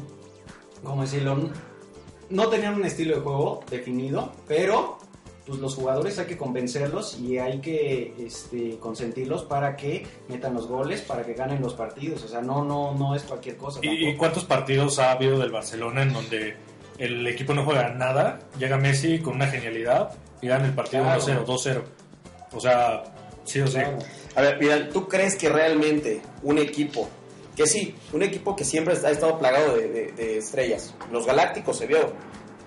¿cómo 0.82 1.02
decirlo? 1.02 1.50
No 2.30 2.48
tenían 2.48 2.76
un 2.76 2.86
estilo 2.86 3.16
de 3.16 3.20
juego 3.20 3.62
definido, 3.68 4.32
pero 4.48 4.96
pues 5.46 5.58
los 5.58 5.74
jugadores 5.74 6.18
hay 6.18 6.26
que 6.26 6.36
convencerlos 6.38 7.18
y 7.20 7.38
hay 7.38 7.60
que 7.60 8.14
este, 8.18 8.78
consentirlos 8.78 9.44
para 9.44 9.76
que 9.76 10.06
metan 10.28 10.54
los 10.54 10.66
goles, 10.66 11.02
para 11.02 11.22
que 11.24 11.34
ganen 11.34 11.60
los 11.60 11.74
partidos. 11.74 12.22
O 12.24 12.28
sea, 12.28 12.40
no, 12.40 12.64
no, 12.64 12.94
no 12.94 13.14
es 13.14 13.22
cualquier 13.24 13.56
cosa. 13.56 13.80
¿Y, 13.82 14.16
cuántos 14.16 14.44
partidos 14.44 14.98
ha 14.98 15.12
habido 15.12 15.38
del 15.38 15.50
Barcelona 15.52 16.02
en 16.02 16.12
donde 16.14 16.56
el 16.98 17.26
equipo 17.26 17.52
no 17.52 17.64
juega 17.64 17.90
nada? 17.90 18.40
Llega 18.58 18.78
Messi 18.78 19.18
con 19.18 19.34
una 19.34 19.46
genialidad 19.48 20.12
y 20.40 20.48
gana 20.48 20.64
el 20.66 20.72
partido 20.74 21.02
Claro. 21.02 21.20
1-0, 21.22 21.44
2-0. 21.44 21.82
O 22.52 22.60
sea, 22.60 23.04
sí 23.44 23.60
o 23.60 23.66
sí. 23.66 23.74
Claro. 23.74 23.98
A 24.36 24.40
ver, 24.40 24.58
mira, 24.58 24.88
¿tú 24.88 25.06
crees 25.08 25.36
que 25.36 25.48
realmente 25.50 26.22
un 26.42 26.56
equipo, 26.58 27.06
que 27.54 27.66
sí, 27.66 27.94
un 28.12 28.22
equipo 28.22 28.56
que 28.56 28.64
siempre 28.64 28.94
ha 28.96 29.10
estado 29.10 29.38
plagado 29.38 29.76
de, 29.76 29.88
de- 29.88 30.12
de 30.12 30.38
estrellas, 30.38 30.94
los 31.12 31.26
Galácticos 31.26 31.76
se 31.78 31.86
vio, 31.86 32.12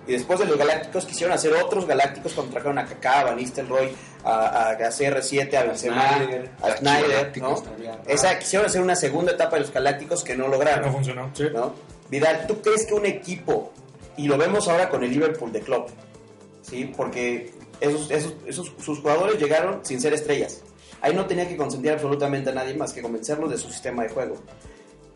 y 0.08 0.12
después 0.12 0.40
de 0.40 0.46
los 0.46 0.56
Galácticos 0.58 1.04
quisieron 1.06 1.32
hacer 1.34 1.52
otros 1.52 1.86
Galácticos 1.86 2.32
cuando 2.32 2.52
trajeron 2.52 2.78
a 2.78 2.86
Kaká, 2.86 3.20
a 3.20 3.24
Van 3.24 3.36
Nistelrooy, 3.36 3.90
a, 4.24 4.70
a 4.70 4.78
CR7, 4.78 5.54
a 5.54 5.62
Benzema, 5.64 6.16
Snyder, 6.16 6.50
a 6.62 6.76
Snyder, 6.78 7.38
¿no? 7.40 7.62
Esa, 8.06 8.38
quisieron 8.38 8.66
hacer 8.66 8.80
una 8.80 8.96
segunda 8.96 9.32
etapa 9.32 9.56
de 9.56 9.62
los 9.62 9.72
Galácticos 9.72 10.24
que 10.24 10.34
no 10.36 10.48
lograron. 10.48 10.86
no 10.86 10.92
funcionó. 10.92 11.30
Sí. 11.34 11.44
¿no? 11.54 11.74
Vidal, 12.10 12.46
¿tú 12.48 12.60
crees 12.62 12.86
que 12.86 12.94
un 12.94 13.06
equipo, 13.06 13.72
y 14.16 14.26
lo 14.26 14.36
vemos 14.38 14.66
ahora 14.68 14.88
con 14.88 15.04
el 15.04 15.10
Liverpool 15.10 15.52
de 15.52 15.60
Klopp, 15.60 15.90
¿sí? 16.62 16.92
porque 16.96 17.52
esos, 17.80 18.10
esos, 18.10 18.34
esos- 18.46 18.72
sus 18.82 18.98
jugadores 19.00 19.38
llegaron 19.40 19.84
sin 19.84 20.00
ser 20.00 20.14
estrellas. 20.14 20.62
Ahí 21.00 21.14
no 21.14 21.26
tenía 21.26 21.46
que 21.46 21.56
consentir 21.56 21.92
absolutamente 21.92 22.50
a 22.50 22.54
nadie 22.54 22.74
más 22.74 22.92
que 22.92 23.02
convencerlos 23.02 23.50
de 23.50 23.56
su 23.58 23.70
sistema 23.70 24.02
de 24.02 24.08
juego. 24.08 24.36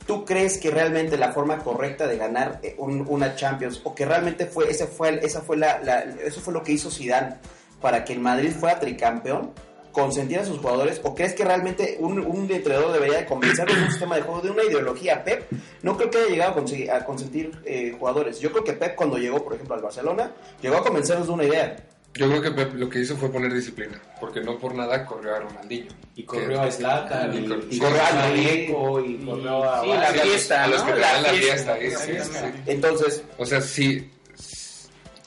¿Tú 0.07 0.25
crees 0.25 0.59
que 0.59 0.71
realmente 0.71 1.17
la 1.17 1.33
forma 1.33 1.59
correcta 1.59 2.07
de 2.07 2.17
ganar 2.17 2.59
eh, 2.63 2.75
un- 2.79 3.07
una 3.09 3.37
Champions, 3.37 3.81
o 3.85 3.95
que 3.95 4.05
realmente 4.05 4.47
fue, 4.47 4.71
ese 4.71 4.87
fue, 4.87 5.21
esa 5.25 5.41
fue 5.43 5.57
la, 5.57 6.05
eso 6.25 6.41
fue 6.41 6.53
lo 6.53 6.63
que 6.63 6.73
hizo 6.73 6.91
Zidane 6.91 7.37
para 7.81 8.05
que 8.05 8.13
el 8.13 8.21
Madrid 8.21 8.53
fuera 8.53 8.79
tricampeón? 8.81 9.51
consentir 9.93 10.39
a 10.39 10.45
sus 10.47 10.57
jugadores 10.59 11.03
o 11.05 11.15
crees 11.15 11.35
que 11.35 11.45
realmente 11.45 11.99
un, 12.01 12.19
un 12.19 12.51
entrenador 12.51 12.93
debería 12.95 13.19
de 13.19 13.27
convencerlos 13.27 13.77
de 13.77 13.83
un 13.83 13.91
sistema 13.91 14.17
de 14.17 14.23
juego, 14.23 14.41
de 14.41 14.51
una 14.51 14.65
ideología? 14.65 15.23
Pep 15.23 15.45
no 15.83 15.99
creo 15.99 16.11
que 16.11 16.17
haya 16.17 16.29
llegado 16.31 16.53
a, 16.53 16.55
conseguir- 16.57 16.91
a 16.91 17.05
consentir 17.05 17.61
eh, 17.67 17.95
jugadores. 17.99 18.41
Yo 18.41 18.51
creo 18.53 18.65
que 18.65 18.73
Pep 18.73 18.95
cuando 18.95 19.19
llegó, 19.19 19.45
por 19.45 19.53
ejemplo, 19.53 19.75
al 19.75 19.83
Barcelona, 19.83 20.31
llegó 20.63 20.79
a 20.79 20.83
convencerlos 20.83 21.27
de 21.27 21.33
una 21.35 21.45
idea. 21.45 21.77
Yo 22.15 22.29
creo 22.29 22.43
que 22.43 22.51
Pep 22.51 22.75
lo 22.75 22.91
que 22.91 23.01
hizo 23.01 23.17
fue 23.17 23.31
poner 23.33 23.53
disciplina, 23.55 23.99
porque 24.21 24.41
no 24.43 24.59
por 24.59 24.75
nada 24.75 25.07
corrió 25.07 25.35
a 25.35 25.41
Ronaldinho. 25.41 25.91
Y 26.15 26.25
corrió 26.25 26.61
a 26.61 26.71
Zlatan, 26.71 27.33
y, 27.43 27.49
cor- 27.49 27.65
y 27.71 27.79
corrió 27.79 28.03
a 28.03 28.07
corrió 28.09 28.21
a 28.21 28.27
Madrid, 28.27 28.47
Deco, 28.67 29.01
y 29.01 29.17
corrió 29.25 29.65
a... 29.73 29.81
sí, 29.83 29.89
la 29.89 29.95
Sí, 29.95 30.07
a 30.07 30.13
los- 30.13 30.23
fiesta, 30.33 30.65
a 30.65 30.67
los 30.67 30.81
¿no? 30.85 30.87
que 30.95 31.01
La 31.01 31.09
fiesta. 31.33 31.77
sí, 31.81 31.91
sí, 31.91 32.13
sí. 32.33 32.63
Entonces, 32.67 33.25
O 33.39 33.47
sea, 33.47 33.61
si 33.63 34.11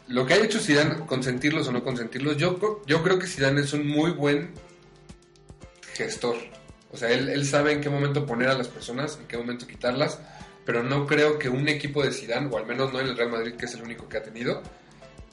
lo 0.08 0.26
que 0.28 0.36
ha 0.36 0.38
hecho 0.38 0.60
Zidane, 0.60 1.06
consentirlos 1.08 1.68
o 1.68 1.72
no 1.72 1.84
consentirlos, 1.84 2.38
yo, 2.38 2.60
yo 2.86 3.02
creo 3.02 3.18
que 3.18 3.26
Zidane 3.26 3.62
es 3.62 3.74
un 3.74 3.88
muy 3.88 4.12
buen 4.12 4.52
gestor. 5.94 6.36
O 6.92 6.98
sea, 6.98 7.10
él, 7.10 7.30
él 7.30 7.46
sabe 7.46 7.72
en 7.74 7.82
qué 7.82 7.90
momento 7.90 8.26
poner 8.26 8.50
a 8.50 8.54
las 8.54 8.68
personas, 8.68 9.18
en 9.20 9.28
qué 9.28 9.38
momento 9.38 9.66
quitarlas, 9.68 10.20
pero 10.66 10.84
no 10.84 11.06
creo 11.08 11.40
que 11.40 11.50
un 11.50 11.68
equipo 11.68 12.04
de 12.04 12.12
Zidane, 12.12 12.48
o 12.52 12.58
al 12.58 12.66
menos 12.66 12.94
no 12.94 13.00
en 13.00 13.08
el 13.08 13.18
Real 13.18 13.32
Madrid, 13.32 13.56
que 13.56 13.66
es 13.66 13.74
el 13.74 13.82
único 13.82 14.08
que 14.08 14.18
ha 14.18 14.24
tenido, 14.24 14.62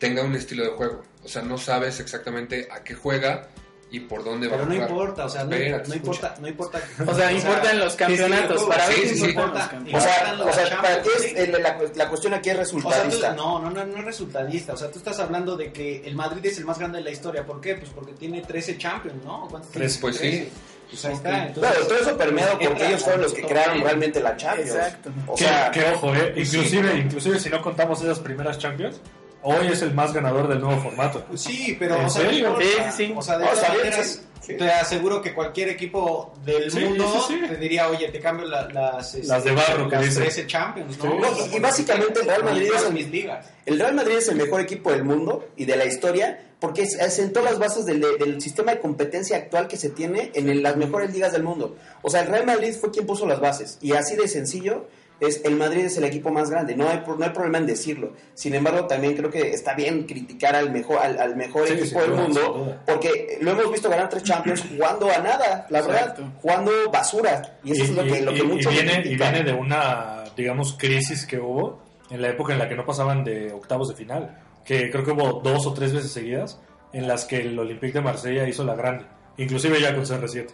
tenga 0.03 0.23
un 0.25 0.35
estilo 0.35 0.65
de 0.65 0.71
juego. 0.71 1.03
O 1.25 1.29
sea, 1.29 1.43
no 1.43 1.57
sabes 1.57 2.01
exactamente 2.01 2.67
a 2.71 2.83
qué 2.83 2.95
juega 2.95 3.47
y 3.93 4.01
por 4.01 4.25
dónde 4.25 4.49
va 4.49 4.55
Pero 4.55 4.63
a 4.65 4.67
no 4.67 4.73
jugar. 4.75 4.91
importa, 4.91 5.25
o 5.27 5.29
sea, 5.29 5.45
no, 5.45 5.53
Espérate, 5.55 5.89
no 5.91 5.95
importa, 5.95 6.35
no 6.41 6.49
importa. 6.49 6.81
O 7.07 7.15
sea, 7.15 7.31
importan 7.33 7.79
los 7.79 7.95
campeonatos, 7.95 8.65
para 8.65 8.89
ver 8.89 8.97
Sí, 8.97 9.09
sí, 9.19 9.25
importa. 9.27 9.59
los 9.59 9.67
o 9.67 9.71
campeonatos. 9.71 10.03
sea, 10.03 10.65
o 10.65 10.67
sea, 10.67 10.83
para 10.83 11.03
ti 11.03 11.09
es, 11.37 11.49
la, 11.51 11.79
la 11.95 12.09
cuestión 12.09 12.35
aquí 12.35 12.51
es 12.51 12.57
O 12.57 12.65
sea, 12.65 12.71
tú- 12.73 12.77
resultadista. 12.89 13.35
no, 13.35 13.59
no, 13.61 13.71
no, 13.71 13.85
no 13.87 13.99
es 13.99 14.05
resultadista. 14.05 14.73
O 14.73 14.77
sea, 14.77 14.91
tú 14.91 14.99
estás 14.99 15.21
hablando 15.21 15.57
de 15.57 15.73
que 15.73 16.03
el 16.05 16.15
Madrid 16.17 16.45
es 16.47 16.59
el 16.59 16.65
más 16.65 16.79
grande 16.79 16.99
de 16.99 17.05
la 17.05 17.11
historia. 17.11 17.45
¿Por 17.47 17.61
qué? 17.61 17.75
Pues 17.77 17.91
porque 17.91 18.13
tiene 18.15 18.41
13 18.41 18.77
Champions, 18.79 19.23
¿no? 19.25 19.47
¿Cuántos 19.49 19.71
tiene? 19.71 19.87
Pues, 19.87 19.99
pues 19.99 20.17
sí. 20.17 20.21
13. 20.31 20.51
Pues 20.91 21.05
ahí 21.07 21.13
está. 21.15 21.47
Entonces, 21.47 21.71
Claro, 21.73 21.87
todo 21.87 21.99
eso 21.99 22.17
permeado 22.19 22.51
porque 22.53 22.67
entra 22.67 22.89
ellos 22.89 23.03
fueron 23.03 23.23
los 23.23 23.33
que 23.35 23.43
crearon 23.43 23.81
realmente 23.83 24.21
la 24.21 24.37
Champions. 24.37 24.71
Exacto. 24.75 25.11
O 25.27 25.35
que, 25.35 25.45
sea, 25.45 25.71
que 25.71 25.85
ojo, 25.93 26.15
eh, 26.15 26.33
pues 26.35 26.49
sí, 26.51 26.57
inclusive, 26.57 26.83
pero- 26.89 26.99
inclusive 26.99 27.39
si 27.41 27.49
no 27.51 27.63
contamos 27.63 28.03
esas 28.03 28.19
primeras 28.19 28.59
Champions, 28.59 29.01
hoy 29.43 29.67
es 29.69 29.83
el 29.83 29.93
más 29.95 30.13
ganador 30.13 30.49
del 30.49 30.61
nuevo 30.61 30.81
formato. 30.83 31.25
Sí, 31.35 31.77
pero 31.79 31.97
¿En 31.97 32.05
o 32.07 32.11
sea, 32.11 32.25
no. 32.25 32.31
Sí, 32.31 32.67
sí, 32.67 33.07
sí. 33.07 33.15
O 33.17 33.23
sea, 33.23 33.39
de 33.39 33.45
No, 33.45 33.53
está 33.53 33.69
bien, 33.73 33.85
maneras, 33.87 34.23
sí, 34.41 34.55
te 34.57 34.71
aseguro 34.71 35.21
que 35.23 35.35
cualquier 35.35 35.69
equipo 35.71 36.35
del 36.45 36.71
Sí, 36.71 36.81
mundo 36.81 37.25
sí, 37.29 37.35
sí. 37.41 37.49
te 37.49 37.57
diría, 37.57 37.89
oye, 37.89 38.09
te 38.09 38.21
cambio 38.21 38.47
la- 38.47 38.69
las, 38.69 39.15
este, 39.15 39.27
Las 39.29 39.45
de 39.45 39.53
barro 39.53 39.89
que 39.89 39.97
las 39.97 40.05
dicen. 40.05 40.23
13 40.23 40.47
Champions, 40.47 40.99
¿no? 40.99 41.05
Sí. 41.05 41.09
O 41.19 41.35
sea, 41.37 41.47
Y- 41.47 41.57
y 41.57 41.61
básicamente 41.61 42.21
el 42.21 42.27
Real 42.27 42.45
Madrid 42.45 42.71
es 42.75 42.83
el- 42.85 42.93
mis 42.93 43.09
ligas. 43.11 43.47
El 43.67 43.79
Real 43.79 43.95
Madrid 43.95 44.17
es 44.19 44.29
el 44.29 44.37
mejor 44.37 44.61
equipo 44.61 44.91
del 44.91 45.05
mundo 45.05 45.49
y 45.57 45.65
de 45.65 45.77
la 45.77 45.85
historia 45.87 46.41
porque 46.61 46.85
asentó 47.01 47.43
las 47.43 47.59
bases 47.59 47.85
del, 47.87 48.01
del 48.21 48.41
sistema 48.41 48.73
de 48.73 48.79
competencia 48.81 49.37
actual 49.37 49.67
que 49.67 49.77
se 49.77 49.91
tiene 49.91 50.31
en 50.35 50.49
el- 50.49 50.63
las 50.63 50.77
mejores 50.77 51.13
ligas 51.13 51.33
del 51.33 51.43
mundo. 51.43 51.77
O 52.03 52.11
sea, 52.11 52.21
el 52.23 52.29
Real 52.29 52.47
Madrid 52.47 52.75
fue 52.81 52.91
quien 52.93 53.05
puso 53.07 53.27
las 53.27 53.41
bases 53.41 53.79
y 53.81 53.93
así 53.95 54.15
de 54.15 54.29
sencillo 54.29 54.87
es 55.27 55.45
el 55.45 55.57
Madrid 55.57 55.85
es 55.85 55.97
el 55.99 56.05
equipo 56.05 56.31
más 56.31 56.51
grande. 56.51 56.75
No 56.77 56.89
hay, 56.89 57.03
no 57.07 57.25
hay 57.25 57.31
problema 57.31 57.59
en 57.59 57.67
decirlo. 57.67 58.13
Sin 58.35 58.55
embargo, 58.55 58.87
también 58.87 59.15
creo 59.17 59.31
que 59.31 59.51
está 59.51 59.75
bien 59.75 60.05
criticar 60.07 60.55
al 60.55 60.71
mejor 60.73 60.99
al, 60.99 61.19
al 61.21 61.37
mejor 61.37 61.67
Sí, 61.67 61.75
equipo 61.75 62.01
sin 62.03 62.11
del 62.13 62.21
mundo 62.21 62.77
porque 62.87 63.39
lo 63.41 63.53
hemos 63.53 63.71
visto 63.73 63.89
ganar 63.89 64.09
tres 64.09 64.23
Champions 64.25 64.65
jugando 64.69 65.11
a 65.11 65.19
nada, 65.19 65.67
la 65.71 65.81
verdad, 65.83 66.01
Exacto. 66.01 66.33
jugando 66.41 66.71
basura 66.93 67.59
y 67.65 67.73
eso 67.73 67.85
es 67.85 67.91
lo 67.91 68.05
que, 68.05 68.21
lo 68.23 68.33
que 68.33 68.39
y- 68.39 68.43
y 68.61 68.67
viene, 68.67 69.03
y 69.05 69.17
viene 69.17 69.43
de 69.43 69.53
una, 69.53 70.25
digamos, 70.37 70.75
crisis 70.79 71.27
que 71.27 71.39
hubo 71.39 71.81
en 72.11 72.21
la 72.21 72.29
época 72.29 72.53
en 72.53 72.59
la 72.59 72.69
que 72.69 72.75
no 72.75 72.85
pasaban 72.85 73.25
de 73.25 73.53
octavos 73.53 73.89
de 73.89 73.95
final. 73.95 74.39
Que 74.65 74.91
creo 74.91 75.05
que 75.05 75.11
hubo 75.13 75.41
dos 75.43 75.67
o 75.67 75.73
tres 75.73 75.93
veces 75.93 76.13
seguidas 76.13 76.61
en 76.93 77.09
las 77.09 77.25
que 77.25 77.39
el 77.41 77.59
Olympique 77.59 77.95
de 77.95 78.01
Marsella 78.01 78.47
hizo 78.47 78.63
la 78.65 78.75
grande. 78.77 79.07
Inclusive 79.39 79.81
ya 79.81 79.95
con 79.95 80.05
CR7. 80.05 80.47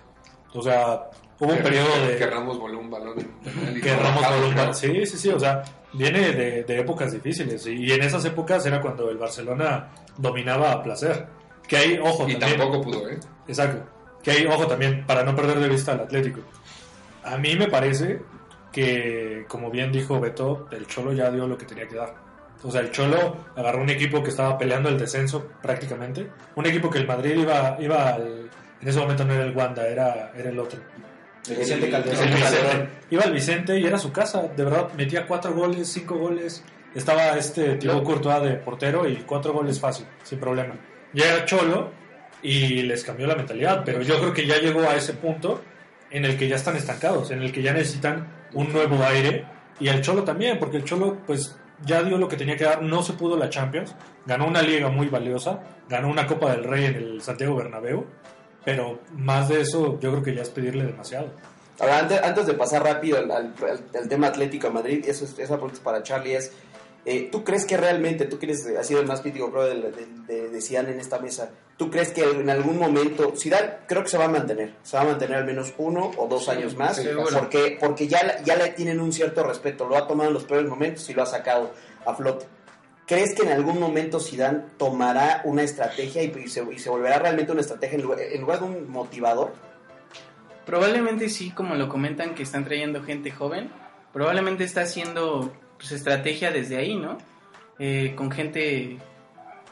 O 0.55 0.63
sea, 0.63 1.11
hubo 1.41 1.53
un 1.53 1.59
periodo 1.59 1.93
que- 1.95 2.07
de... 2.09 2.17
Que 2.17 2.27
Ramos 2.27 2.59
voló 2.59 2.79
un 2.81 2.91
balón 2.91 3.19
en 3.19 3.75
un 3.75 3.81
que 3.81 3.95
Ramos 3.97 4.23
bajaron, 4.23 4.55
Balón- 4.55 4.67
¿no? 4.69 4.75
Sí, 4.75 5.07
sí, 5.07 5.17
sí, 5.19 5.29
o 5.31 5.39
sea, 5.41 5.63
viene 5.93 6.33
de, 6.33 6.65
de 6.65 6.79
épocas 6.81 7.13
difíciles 7.13 7.67
y, 7.67 7.93
en 7.93 8.03
esas 8.03 8.25
épocas 8.25 8.65
era 8.67 8.81
cuando 8.81 9.09
el 9.11 9.19
Barcelona 9.19 9.89
dominaba 10.17 10.73
a 10.73 10.83
placer. 10.83 11.27
Que 11.67 11.77
hay, 11.77 11.99
ojo, 12.03 12.27
Y 12.29 12.37
también, 12.37 12.59
tampoco 12.61 12.83
pudo, 12.83 13.09
¿eh? 13.11 13.19
exacto, 13.47 13.85
que 14.23 14.31
hay, 14.31 14.47
ojo 14.47 14.67
también, 14.67 15.05
para 15.07 15.23
no 15.23 15.37
perder 15.37 15.59
de 15.61 15.69
vista 15.69 15.93
al 15.93 16.01
Atlético. 16.01 16.41
A 17.25 17.37
mí 17.37 17.57
me 17.57 17.69
parece 17.69 18.21
que, 18.73 19.45
como 19.49 19.71
bien 19.71 19.93
dijo 19.93 20.19
Beto, 20.21 20.67
el 20.71 20.87
Cholo 20.87 21.13
ya 21.13 21.31
dio 21.31 21.47
lo 21.47 21.59
que 21.59 21.67
tenía 21.67 21.87
que 21.87 21.97
dar. 21.97 22.15
O 22.63 22.71
sea, 22.71 22.81
el 22.81 22.91
Cholo 22.91 23.37
agarró 23.55 23.83
un 23.83 23.91
equipo 23.91 24.23
que 24.23 24.31
estaba 24.31 24.57
peleando 24.59 24.89
el 24.89 24.99
descenso 24.99 25.47
prácticamente, 25.63 26.29
un 26.57 26.67
equipo 26.67 26.91
que 26.91 26.99
el 26.99 27.07
Madrid 27.07 27.37
iba, 27.39 27.77
iba 27.81 28.15
al- 28.15 28.51
en 28.81 28.89
ese 28.89 28.99
momento 28.99 29.25
no 29.25 29.35
era 29.35 29.45
el 29.45 29.57
Wanda, 29.57 29.87
era, 29.87 30.33
era 30.35 30.51
el 30.51 30.59
otro. 30.59 30.81
Vicente 31.57 31.91
Calderón. 31.91 32.35
Vicente. 32.35 32.89
Iba 33.11 33.23
al 33.25 33.33
Vicente 33.33 33.79
y 33.79 33.87
era 33.87 33.99
su 33.99 34.13
casa, 34.13 34.43
de 34.43 34.65
verdad, 34.65 34.93
metía 34.97 35.27
cuatro 35.27 35.55
goles, 35.55 35.89
cinco 35.89 36.17
goles. 36.17 36.63
Estaba 36.95 37.37
este 37.37 37.77
Thibaut 37.77 38.03
Courtois 38.03 38.43
de 38.43 38.55
portero 38.57 39.09
y 39.09 39.17
cuatro 39.17 39.53
goles 39.53 39.79
fácil, 39.79 40.07
sin 40.23 40.39
problema. 40.39 40.75
Llega 41.13 41.45
Cholo 41.45 41.91
y 42.43 42.83
les 42.83 43.05
cambió 43.05 43.27
la 43.27 43.35
mentalidad, 43.35 43.83
pero 43.85 44.03
yo 44.03 44.19
creo 44.19 44.33
que 44.33 44.47
ya 44.47 44.59
llegó 44.59 44.81
a 44.81 44.97
ese 44.97 45.13
punto 45.15 45.63
en 46.11 46.25
el 46.25 46.37
que 46.37 46.49
ya 46.49 46.57
están 46.57 46.77
estancados, 46.77 47.31
en 47.31 47.43
el 47.43 47.53
que 47.53 47.63
ya 47.63 47.73
necesitan 47.73 48.27
un 48.55 48.73
nuevo 48.73 49.03
aire 49.05 49.45
y 49.81 49.89
el 49.89 50.01
Cholo 50.01 50.25
también, 50.25 50.59
porque 50.59 50.79
el 50.79 50.85
Cholo 50.85 51.19
pues 51.27 51.57
ya 51.85 52.03
dio 52.03 52.19
lo 52.19 52.29
que 52.29 52.37
tenía 52.37 52.57
que 52.57 52.65
dar, 52.65 52.83
no 52.83 53.03
se 53.03 53.13
pudo 53.13 53.37
la 53.37 53.49
Champions, 53.49 53.95
ganó 54.27 54.47
una 54.47 54.63
liga 54.63 54.89
muy 54.89 55.09
valiosa, 55.09 55.61
ganó 55.89 56.09
una 56.09 56.27
Copa 56.27 56.51
del 56.51 56.65
Rey 56.65 56.87
en 56.87 56.95
el 56.97 57.23
Santiago 57.23 57.57
Bernabéu, 57.57 58.07
pero 58.69 58.99
más 59.15 59.49
de 59.49 59.63
eso 59.63 59.99
yo 59.99 60.11
creo 60.11 60.23
que 60.23 60.35
ya 60.35 60.43
es 60.43 60.51
pedirle 60.51 60.85
demasiado. 60.85 61.31
Ahora, 61.81 62.01
antes, 62.01 62.23
antes 62.23 62.47
de 62.47 62.53
pasar 62.55 62.83
rápido 62.83 63.17
al, 63.19 63.31
al- 63.31 63.55
al- 63.95 64.09
tema 64.09 64.27
Atlético 64.27 64.67
de 64.67 64.75
Madrid, 64.75 65.05
eso 65.09 65.25
es, 65.25 65.39
esa 65.39 65.55
pregunta 65.55 65.77
es 65.77 65.81
para 65.81 66.03
Charlie, 66.03 66.35
es, 66.35 66.53
eh, 67.07 67.29
¿tú 67.33 67.45
crees 67.45 67.65
que 67.65 67.77
realmente, 67.79 68.27
tú 68.27 68.39
que 68.39 68.47
eres, 68.47 68.67
eh, 68.67 68.77
has 68.77 68.87
sido 68.87 69.01
el 69.01 69.07
más 69.07 69.23
crítico 69.23 69.51
creo, 69.51 69.65
de, 69.65 69.75
de, 69.93 70.07
de- 70.27 70.49
de 70.51 70.61
Zidane 70.61 70.91
en 70.91 71.01
esta 71.01 71.19
mesa, 71.19 71.51
¿tú 71.79 71.91
crees 71.91 72.11
que 72.11 72.23
en 72.29 72.51
algún 72.51 72.79
momento, 72.79 73.33
Zidane 73.37 73.71
creo 73.87 74.03
que 74.03 74.11
se 74.11 74.19
va 74.19 74.25
a 74.27 74.29
mantener, 74.29 74.75
se 74.83 74.97
va 74.99 75.05
a 75.05 75.07
mantener 75.07 75.39
al 75.39 75.45
menos 75.47 75.73
uno 75.79 76.11
o 76.19 76.27
dos 76.27 76.49
años 76.51 76.77
más, 76.77 76.97
seguro. 76.97 77.29
porque, 77.39 77.79
porque 77.81 78.07
ya, 78.09 78.23
la- 78.25 78.43
ya 78.43 78.57
le 78.57 78.69
tienen 78.71 79.01
un 79.01 79.13
cierto 79.13 79.43
respeto, 79.45 79.89
lo 79.89 79.97
ha 79.97 80.07
tomado 80.07 80.29
en 80.29 80.35
los 80.35 80.45
peores 80.45 80.69
momentos 80.69 81.09
y 81.09 81.15
lo 81.15 81.23
ha 81.23 81.27
sacado 81.27 81.71
a 82.05 82.13
flote. 82.15 82.45
¿Crees 83.09 83.35
que 83.35 83.41
en 83.41 83.53
algún 83.53 83.81
momento 83.81 84.21
Zidane 84.21 84.65
tomará 84.77 85.41
una 85.45 85.63
estrategia 85.63 86.23
y, 86.23 86.49
se, 86.49 86.61
volverá 86.61 87.19
realmente 87.19 87.53
una 87.53 87.63
estrategia 87.63 87.97
en 87.97 88.03
lugar, 88.03 88.21
en 88.21 88.41
lugar 88.43 88.61
de 88.61 88.67
un 88.67 88.91
motivador? 88.91 89.55
Probablemente 90.67 91.31
sí, 91.31 91.51
como 91.51 91.75
lo 91.75 91.89
comentan 91.89 92.35
que 92.35 92.43
están 92.43 92.67
trayendo 92.67 93.03
gente 93.03 93.31
joven, 93.31 93.71
probablemente 94.13 94.65
está 94.65 94.83
haciendo 94.83 95.55
pues, 95.79 95.93
estrategia 95.93 96.51
desde 96.51 96.77
ahí, 96.77 96.97
¿no? 96.97 97.17
Eh, 97.79 98.13
con 98.15 98.31
gente 98.31 98.99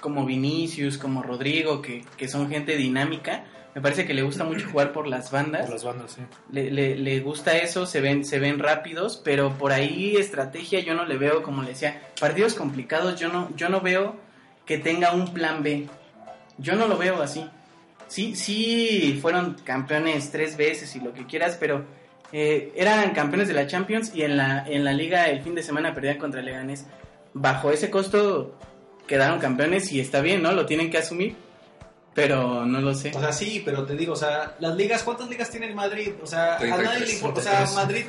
como 0.00 0.24
Vinicius, 0.24 0.96
como 0.96 1.22
Rodrigo, 1.22 1.82
que, 1.82 2.06
que 2.16 2.28
son 2.28 2.48
gente 2.48 2.74
dinámica. 2.74 3.44
Me 3.76 3.82
parece 3.82 4.06
que 4.06 4.14
le 4.14 4.22
gusta 4.22 4.42
mucho 4.42 4.66
jugar 4.70 4.92
por 4.92 5.06
las 5.06 5.30
bandas. 5.30 5.60
Por 5.66 5.72
las 5.74 5.84
bandas, 5.84 6.12
sí. 6.12 6.22
Le, 6.50 6.70
le- 6.70 6.96
le 6.96 7.20
gusta 7.20 7.58
eso, 7.58 7.84
se 7.84 8.00
ven, 8.00 8.24
se 8.24 8.38
ven 8.38 8.58
rápidos, 8.58 9.20
pero 9.22 9.52
por 9.58 9.70
ahí 9.70 10.16
estrategia 10.16 10.80
yo 10.80 10.94
no 10.94 11.04
le 11.04 11.18
veo, 11.18 11.42
como 11.42 11.62
le 11.62 11.68
decía, 11.68 12.00
partidos 12.18 12.54
complicados, 12.54 13.20
yo 13.20 13.28
no, 13.28 13.54
yo 13.54 13.68
no 13.68 13.82
veo 13.82 14.16
que 14.64 14.78
tenga 14.78 15.12
un 15.12 15.34
plan 15.34 15.62
B. 15.62 15.88
Yo 16.56 16.74
no 16.74 16.88
lo 16.88 16.96
veo 16.96 17.20
así. 17.20 17.46
Sí, 18.08 18.34
sí, 18.34 19.18
fueron 19.20 19.56
campeones 19.62 20.30
tres 20.30 20.56
veces 20.56 20.96
y 20.96 21.00
lo 21.00 21.12
que 21.12 21.26
quieras, 21.26 21.58
pero 21.60 21.84
eh, 22.32 22.72
eran 22.76 23.10
campeones 23.10 23.46
de 23.46 23.52
la 23.52 23.66
Champions 23.66 24.10
y 24.14 24.22
en 24.22 24.38
la, 24.38 24.64
en 24.66 24.84
la 24.84 24.94
liga 24.94 25.26
el 25.28 25.42
fin 25.42 25.54
de 25.54 25.62
semana 25.62 25.92
perdían 25.94 26.16
contra 26.16 26.40
Leganés. 26.40 26.86
Bajo 27.34 27.70
ese 27.70 27.90
costo 27.90 28.58
quedaron 29.06 29.38
campeones 29.38 29.92
y 29.92 30.00
está 30.00 30.22
bien, 30.22 30.42
¿no? 30.42 30.52
Lo 30.52 30.64
tienen 30.64 30.90
que 30.90 30.96
asumir, 30.96 31.36
pero 32.16 32.66
no 32.66 32.80
lo 32.80 32.92
sé. 32.94 33.12
O 33.14 33.20
sea, 33.20 33.32
sí, 33.32 33.62
pero 33.64 33.84
te 33.84 33.94
digo, 33.94 34.14
o 34.14 34.16
sea, 34.16 34.56
las 34.58 34.74
ligas, 34.74 35.04
¿cuántas 35.04 35.28
ligas 35.28 35.48
tiene 35.50 35.66
el 35.68 35.74
Madrid? 35.76 36.12
O 36.22 36.26
sea, 36.26 36.54
a 36.54 36.58
33, 36.58 36.84
nadie 36.90 37.06
le 37.06 37.12
importa. 37.12 37.40
O 37.40 37.42
sea, 37.44 37.66
Madrid 37.76 38.04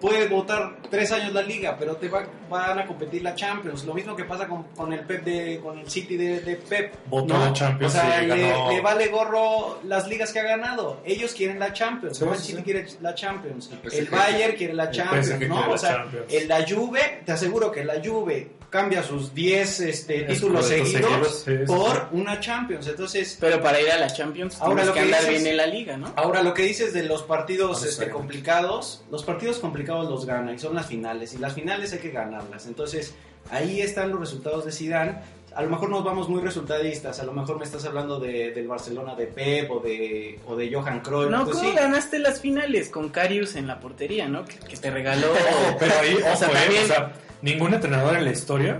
puede 0.00 0.28
votar 0.28 0.76
tres 0.88 1.10
años 1.10 1.32
la 1.32 1.42
liga, 1.42 1.74
pero 1.76 1.96
te 1.96 2.08
va- 2.08 2.24
van 2.48 2.78
a 2.78 2.86
competir 2.86 3.20
la 3.22 3.34
Champions. 3.34 3.84
Lo 3.84 3.94
mismo 3.94 4.14
que 4.14 4.22
pasa 4.24 4.46
con, 4.46 4.62
con 4.76 4.92
el 4.92 5.00
Pep 5.00 5.24
de, 5.24 5.58
con 5.60 5.76
el 5.76 5.90
City 5.90 6.16
de, 6.16 6.40
de 6.40 6.54
Pep. 6.54 6.94
Votó 7.06 7.34
¿no? 7.34 7.46
la 7.46 7.52
Champions 7.52 7.94
O 7.96 7.98
sea, 7.98 8.20
le, 8.22 8.28
ganó- 8.28 8.70
le 8.70 8.80
vale 8.80 9.08
gorro 9.08 9.80
las 9.84 10.06
ligas 10.06 10.32
que 10.32 10.38
ha 10.38 10.44
ganado. 10.44 11.00
Ellos 11.04 11.32
quieren 11.34 11.58
la 11.58 11.72
Champions. 11.72 12.22
El 12.22 12.28
sí, 12.36 12.42
City 12.44 12.58
sí. 12.58 12.62
quiere 12.62 12.86
la 13.00 13.12
Champions. 13.14 13.70
El. 13.92 14.06
Bayern 14.06 14.56
quiere 14.56 14.74
la 14.74 14.88
Champions, 14.88 15.48
¿no? 15.48 15.70
O 15.70 15.76
sea, 15.76 15.96
Champions. 15.96 16.32
el 16.32 16.46
la 16.46 16.64
Juve, 16.68 17.22
te 17.26 17.32
aseguro 17.32 17.72
que 17.72 17.82
la 17.84 17.94
Juve 18.04 18.50
cambia 18.70 19.02
sus 19.02 19.34
10 19.34 19.80
este, 19.80 20.22
Es 20.22 20.34
títulos 20.40 20.66
seguidos 20.66 20.92
seguidos, 20.92 21.42
sí, 21.44 21.52
sí, 21.58 21.64
por 21.66 22.08
una 22.12 22.38
Champions. 22.40 22.86
Entonces, 22.86 23.36
Pero 23.40 23.62
para 23.62 23.80
ir 23.80 23.90
a 23.90 23.98
la 23.98 24.12
Champions 24.12 24.56
Ahora 24.60 24.82
tienes 24.82 24.86
lo 24.86 24.92
que 24.94 24.98
que 25.00 25.04
andar 25.06 25.20
dices- 25.22 25.30
bien 25.42 25.46
en 25.46 25.56
la 25.56 25.66
liga, 25.66 25.96
¿no? 25.96 26.12
Ahora, 26.16 26.42
lo 26.42 26.54
que 26.54 26.62
dices 26.62 26.92
de 26.92 27.02
los 27.04 27.22
partidos 27.22 27.82
No 27.82 27.88
este, 27.88 28.10
complicados, 28.10 29.02
los 29.10 29.24
partidos 29.24 29.58
complicados 29.58 30.08
los 30.10 30.26
gana 30.26 30.52
y 30.52 30.58
son 30.58 30.74
las 30.74 30.86
finales, 30.86 31.34
y 31.34 31.38
las 31.38 31.54
finales 31.54 31.92
hay 31.92 31.98
que 32.00 32.10
ganarlas. 32.10 32.66
Entonces, 32.66 33.14
ahí 33.50 33.80
están 33.80 34.10
los 34.10 34.20
resultados 34.20 34.64
de 34.64 34.72
Zidane. 34.72 35.37
A 35.58 35.62
lo 35.62 35.70
mejor 35.70 35.90
nos 35.90 36.04
vamos 36.04 36.28
muy 36.28 36.40
resultadistas, 36.40 37.18
a 37.18 37.24
lo 37.24 37.32
mejor 37.32 37.58
me 37.58 37.64
estás 37.64 37.84
hablando 37.84 38.20
de, 38.20 38.52
del 38.52 38.68
Barcelona 38.68 39.16
de 39.16 39.26
Pep 39.26 39.68
o 39.72 39.80
de, 39.80 40.38
o 40.46 40.54
de 40.54 40.72
Johan 40.72 41.00
Cruyff. 41.00 41.32
No, 41.32 41.44
pues 41.44 41.56
¿cómo 41.56 41.70
sí. 41.70 41.74
ganaste 41.74 42.20
las 42.20 42.40
finales 42.40 42.90
con 42.90 43.08
Carius 43.08 43.56
en 43.56 43.66
la 43.66 43.80
portería, 43.80 44.28
no? 44.28 44.44
Que, 44.44 44.56
que 44.56 44.76
te 44.76 44.88
regaló. 44.88 45.26
Pero 45.80 45.92
ahí, 46.00 46.14
O 46.32 46.36
sea, 46.36 46.46
ojo, 46.46 46.56
eh, 46.56 46.84
o 46.84 46.86
sea, 46.86 47.12
ningún 47.42 47.74
entrenador 47.74 48.16
en 48.16 48.26
la 48.26 48.30
historia 48.30 48.78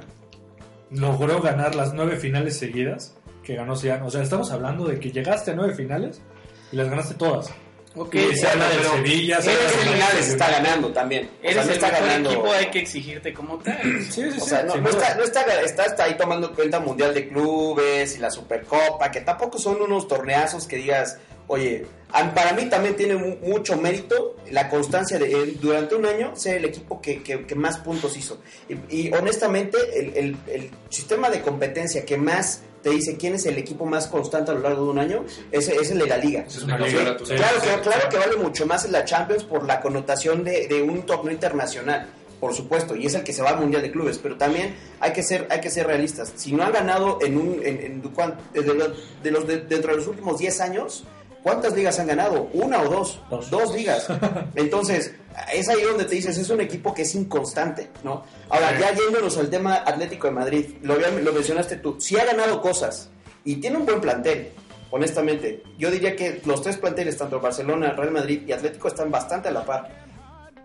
logró 0.92 1.42
ganar 1.42 1.74
las 1.74 1.94
nueve 1.94 2.16
finales 2.16 2.56
seguidas 2.56 3.16
que 3.42 3.56
ganó 3.56 3.74
Zidane. 3.74 4.06
O 4.06 4.10
sea, 4.12 4.22
estamos 4.22 4.52
hablando 4.52 4.86
de 4.86 5.00
que 5.00 5.10
llegaste 5.10 5.50
a 5.50 5.54
nueve 5.54 5.74
finales 5.74 6.22
y 6.70 6.76
las 6.76 6.88
ganaste 6.88 7.14
todas. 7.14 7.52
Ok, 7.94 8.14
Y 8.14 8.36
se 8.36 8.46
habla 8.46 8.66
pero 8.76 8.92
Sevilla, 8.92 9.40
se 9.40 9.52
Eres 9.52 10.28
está 10.28 10.50
ganando 10.50 10.92
también. 10.92 11.28
O 11.38 11.42
sea, 11.42 11.50
eres 11.50 11.56
no 11.66 11.70
el 11.72 11.76
está 11.76 11.88
mejor 11.88 12.06
ganando. 12.06 12.30
equipo, 12.30 12.52
hay 12.52 12.66
que 12.66 12.78
exigirte 12.80 13.32
como 13.32 13.58
tal. 13.58 13.80
Sí, 13.82 14.22
sí, 14.22 14.30
sí. 14.32 14.38
O 14.40 14.44
sea, 14.44 14.62
no, 14.62 14.76
no 14.76 14.88
está, 14.90 15.14
no 15.14 15.24
está, 15.24 15.42
está, 15.62 15.84
está 15.86 16.04
ahí 16.04 16.16
tomando 16.16 16.48
en 16.48 16.54
cuenta 16.54 16.78
Mundial 16.80 17.14
de 17.14 17.28
Clubes 17.28 18.14
y 18.16 18.18
la 18.18 18.30
Supercopa, 18.30 19.10
que 19.10 19.22
tampoco 19.22 19.58
son 19.58 19.80
unos 19.82 20.06
torneazos 20.06 20.66
que 20.68 20.76
digas, 20.76 21.18
oye, 21.48 21.86
para 22.34 22.52
mí 22.52 22.66
también 22.66 22.94
tiene 22.94 23.16
mu- 23.16 23.36
mucho 23.42 23.76
mérito 23.76 24.36
la 24.50 24.68
constancia 24.68 25.18
de 25.18 25.56
durante 25.60 25.94
un 25.94 26.06
año 26.06 26.36
ser 26.36 26.56
el 26.58 26.66
equipo 26.66 27.00
que, 27.00 27.22
que- 27.22 27.46
que 27.46 27.54
más 27.54 27.78
puntos 27.78 28.16
hizo. 28.16 28.38
Y, 28.68 29.06
y 29.08 29.12
honestamente, 29.14 29.76
el, 29.98 30.16
el- 30.16 30.36
el 30.46 30.70
sistema 30.90 31.30
de 31.30 31.40
competencia 31.40 32.04
que 32.04 32.16
más 32.18 32.62
te 32.82 32.90
dice 32.90 33.16
quién 33.16 33.34
es 33.34 33.46
el 33.46 33.58
equipo 33.58 33.84
más 33.86 34.06
constante 34.06 34.50
a 34.50 34.54
lo 34.54 34.60
largo 34.60 34.84
de 34.84 34.90
un 34.90 34.98
año 34.98 35.24
es, 35.52 35.68
es 35.68 35.90
el 35.90 35.98
de 35.98 36.06
la 36.06 36.16
liga. 36.16 36.44
Es 36.46 36.62
una 36.62 36.76
Sí, 36.78 36.84
liga 36.96 37.16
sí. 37.18 37.34
Claro 37.34 37.60
que, 37.60 37.80
claro 37.82 38.08
que 38.08 38.16
vale 38.18 38.36
mucho 38.36 38.66
más 38.66 38.84
en 38.84 38.92
la 38.92 39.04
Champions 39.04 39.44
por 39.44 39.64
la 39.64 39.80
connotación 39.80 40.44
de, 40.44 40.68
de 40.68 40.82
un 40.82 41.02
torneo 41.02 41.32
internacional, 41.32 42.06
por 42.40 42.54
supuesto, 42.54 42.94
y 42.94 43.06
es 43.06 43.14
el 43.14 43.24
que 43.24 43.32
se 43.32 43.42
va 43.42 43.50
al 43.50 43.58
Mundial 43.60 43.82
de 43.82 43.90
Clubes, 43.90 44.18
pero 44.22 44.36
también 44.36 44.76
hay 45.00 45.12
que 45.12 45.22
ser, 45.22 45.46
hay 45.50 45.60
que 45.60 45.70
ser 45.70 45.86
realistas. 45.86 46.32
Si 46.36 46.52
no 46.52 46.62
han 46.62 46.72
ganado 46.72 47.18
en 47.20 47.36
un, 47.36 47.60
en, 47.64 47.80
en- 47.80 48.02
cuan- 48.14 48.36
de 48.52 48.62
los, 48.62 49.22
de 49.22 49.30
los 49.30 49.46
de- 49.46 49.60
dentro 49.62 49.90
de 49.90 49.96
los 49.96 50.06
últimos 50.06 50.38
10 50.38 50.60
años, 50.60 51.04
¿cuántas 51.42 51.74
ligas 51.74 51.98
han 51.98 52.06
ganado? 52.06 52.48
¿Una 52.52 52.82
o 52.82 52.88
dos? 52.88 53.20
Dos. 53.50 53.74
ligas. 53.74 54.06
Entonces, 54.54 55.14
es 55.52 55.68
ahí 55.68 55.82
donde 55.82 56.04
te 56.04 56.14
dices, 56.14 56.36
es 56.38 56.50
un 56.50 56.60
equipo 56.60 56.92
que 56.94 57.02
es 57.02 57.14
inconstante, 57.14 57.90
¿no? 58.04 58.24
Ahora, 58.48 58.78
ya 58.78 58.92
yéndonos 58.94 59.36
al 59.38 59.48
tema 59.50 59.76
Atlético 59.76 60.26
de 60.26 60.32
Madrid, 60.34 60.66
lo, 60.82 60.96
lo 60.98 61.32
mencionaste 61.32 61.76
tú, 61.76 61.96
si 62.00 62.18
ha 62.18 62.24
ganado 62.24 62.60
cosas 62.60 63.10
y 63.44 63.56
tiene 63.56 63.76
un 63.76 63.86
buen 63.86 64.00
plantel, 64.00 64.50
honestamente, 64.90 65.62
yo 65.78 65.90
diría 65.90 66.16
que 66.16 66.40
los 66.44 66.62
tres 66.62 66.76
planteles, 66.76 67.16
tanto 67.16 67.40
Barcelona, 67.40 67.92
Real 67.92 68.10
Madrid 68.10 68.42
y 68.46 68.52
Atlético, 68.52 68.88
están 68.88 69.10
bastante 69.10 69.48
a 69.48 69.52
la 69.52 69.64
par. 69.64 69.88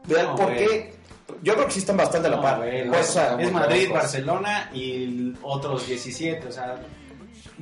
No, 0.08 0.36
por 0.36 0.46
güey. 0.54 0.58
qué. 0.58 0.94
Yo 1.42 1.54
creo 1.54 1.66
que 1.68 1.72
sí 1.74 1.80
están 1.80 1.96
bastante 1.98 2.28
a 2.28 2.32
la 2.32 2.38
No, 2.38 2.42
par. 2.42 2.58
güey, 2.58 2.88
Pues, 2.90 3.10
o 3.10 3.14
sea, 3.14 3.38
es 3.40 3.52
Madrid, 3.52 3.90
Barcelona 3.92 4.70
y 4.74 5.34
otros 5.42 5.88
17, 5.88 6.48
o 6.48 6.52
sea... 6.52 6.76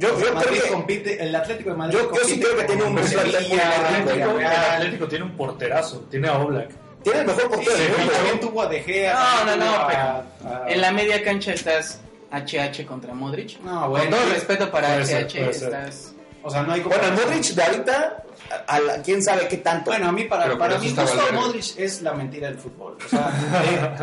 Yo, 0.02 0.20
yo 0.20 0.34
Madrid 0.34 0.50
creo 0.50 0.64
que 0.64 0.70
compite, 0.72 1.24
el 1.24 1.36
Atlético 1.36 1.70
de 1.70 1.76
Madrid 1.76 1.98
Yo- 1.98 2.12
yo 2.14 2.24
sí 2.26 2.40
creo 2.40 2.58
que 2.58 2.64
tiene 2.64 2.84
un 2.84 2.96
con 2.96 3.04
El 3.08 3.20
Atlético, 3.20 4.40
el. 4.40 4.46
Atlético 4.48 5.08
tiene 5.08 5.26
un 5.26 5.32
porterazo, 5.38 6.00
tiene 6.10 6.28
a 6.28 6.40
Oblak. 6.40 6.70
tiene 7.04 7.20
el 7.20 7.26
mejor 7.28 7.42
Sí, 7.44 7.50
portero 7.50 7.78
del 7.78 7.86
sí, 7.88 7.94
mundo. 7.98 8.12
también 8.14 8.40
tuvo 8.40 8.62
a 8.64 8.68
De 8.68 8.82
Gea. 8.82 9.14
No, 9.14 9.46
no, 9.46 9.66
no, 9.66 9.88
pero 9.88 10.00
a- 10.00 10.24
a- 10.66 10.70
En 10.72 10.82
la 10.82 10.92
media 10.92 11.24
cancha 11.24 11.54
estás 11.54 12.02
HH 12.32 12.86
contra 12.86 13.14
Modric. 13.14 13.60
No, 13.62 13.82
Con 13.82 13.90
bueno, 13.92 14.16
todo 14.18 14.26
sí. 14.28 14.34
respeto 14.34 14.72
para 14.72 14.96
HH, 14.98 15.30
ser, 15.30 15.50
estás. 15.50 16.14
O 16.44 16.50
sea, 16.50 16.64
no 16.64 16.74
hay 16.74 16.82
Bueno, 16.82 17.04
el. 17.04 17.14
Modric 17.14 17.44
de 17.54 17.64
ahorita, 17.64 18.24
a, 18.68 18.80
la- 18.80 19.02
quién 19.04 19.22
sabe 19.22 19.48
qué 19.48 19.58
tanto. 19.58 19.92
Bueno, 19.92 20.08
a 20.08 20.12
mí, 20.12 20.24
para, 20.24 20.46
Pero 20.46 20.58
para 20.58 20.80
mí, 20.80 20.92
Valverde. 20.94 21.32
Modric 21.34 21.78
es 21.78 22.02
la 22.02 22.14
mentira 22.14 22.48
del 22.48 22.58
fútbol. 22.58 22.98
O 23.06 23.08
sea, 23.10 23.32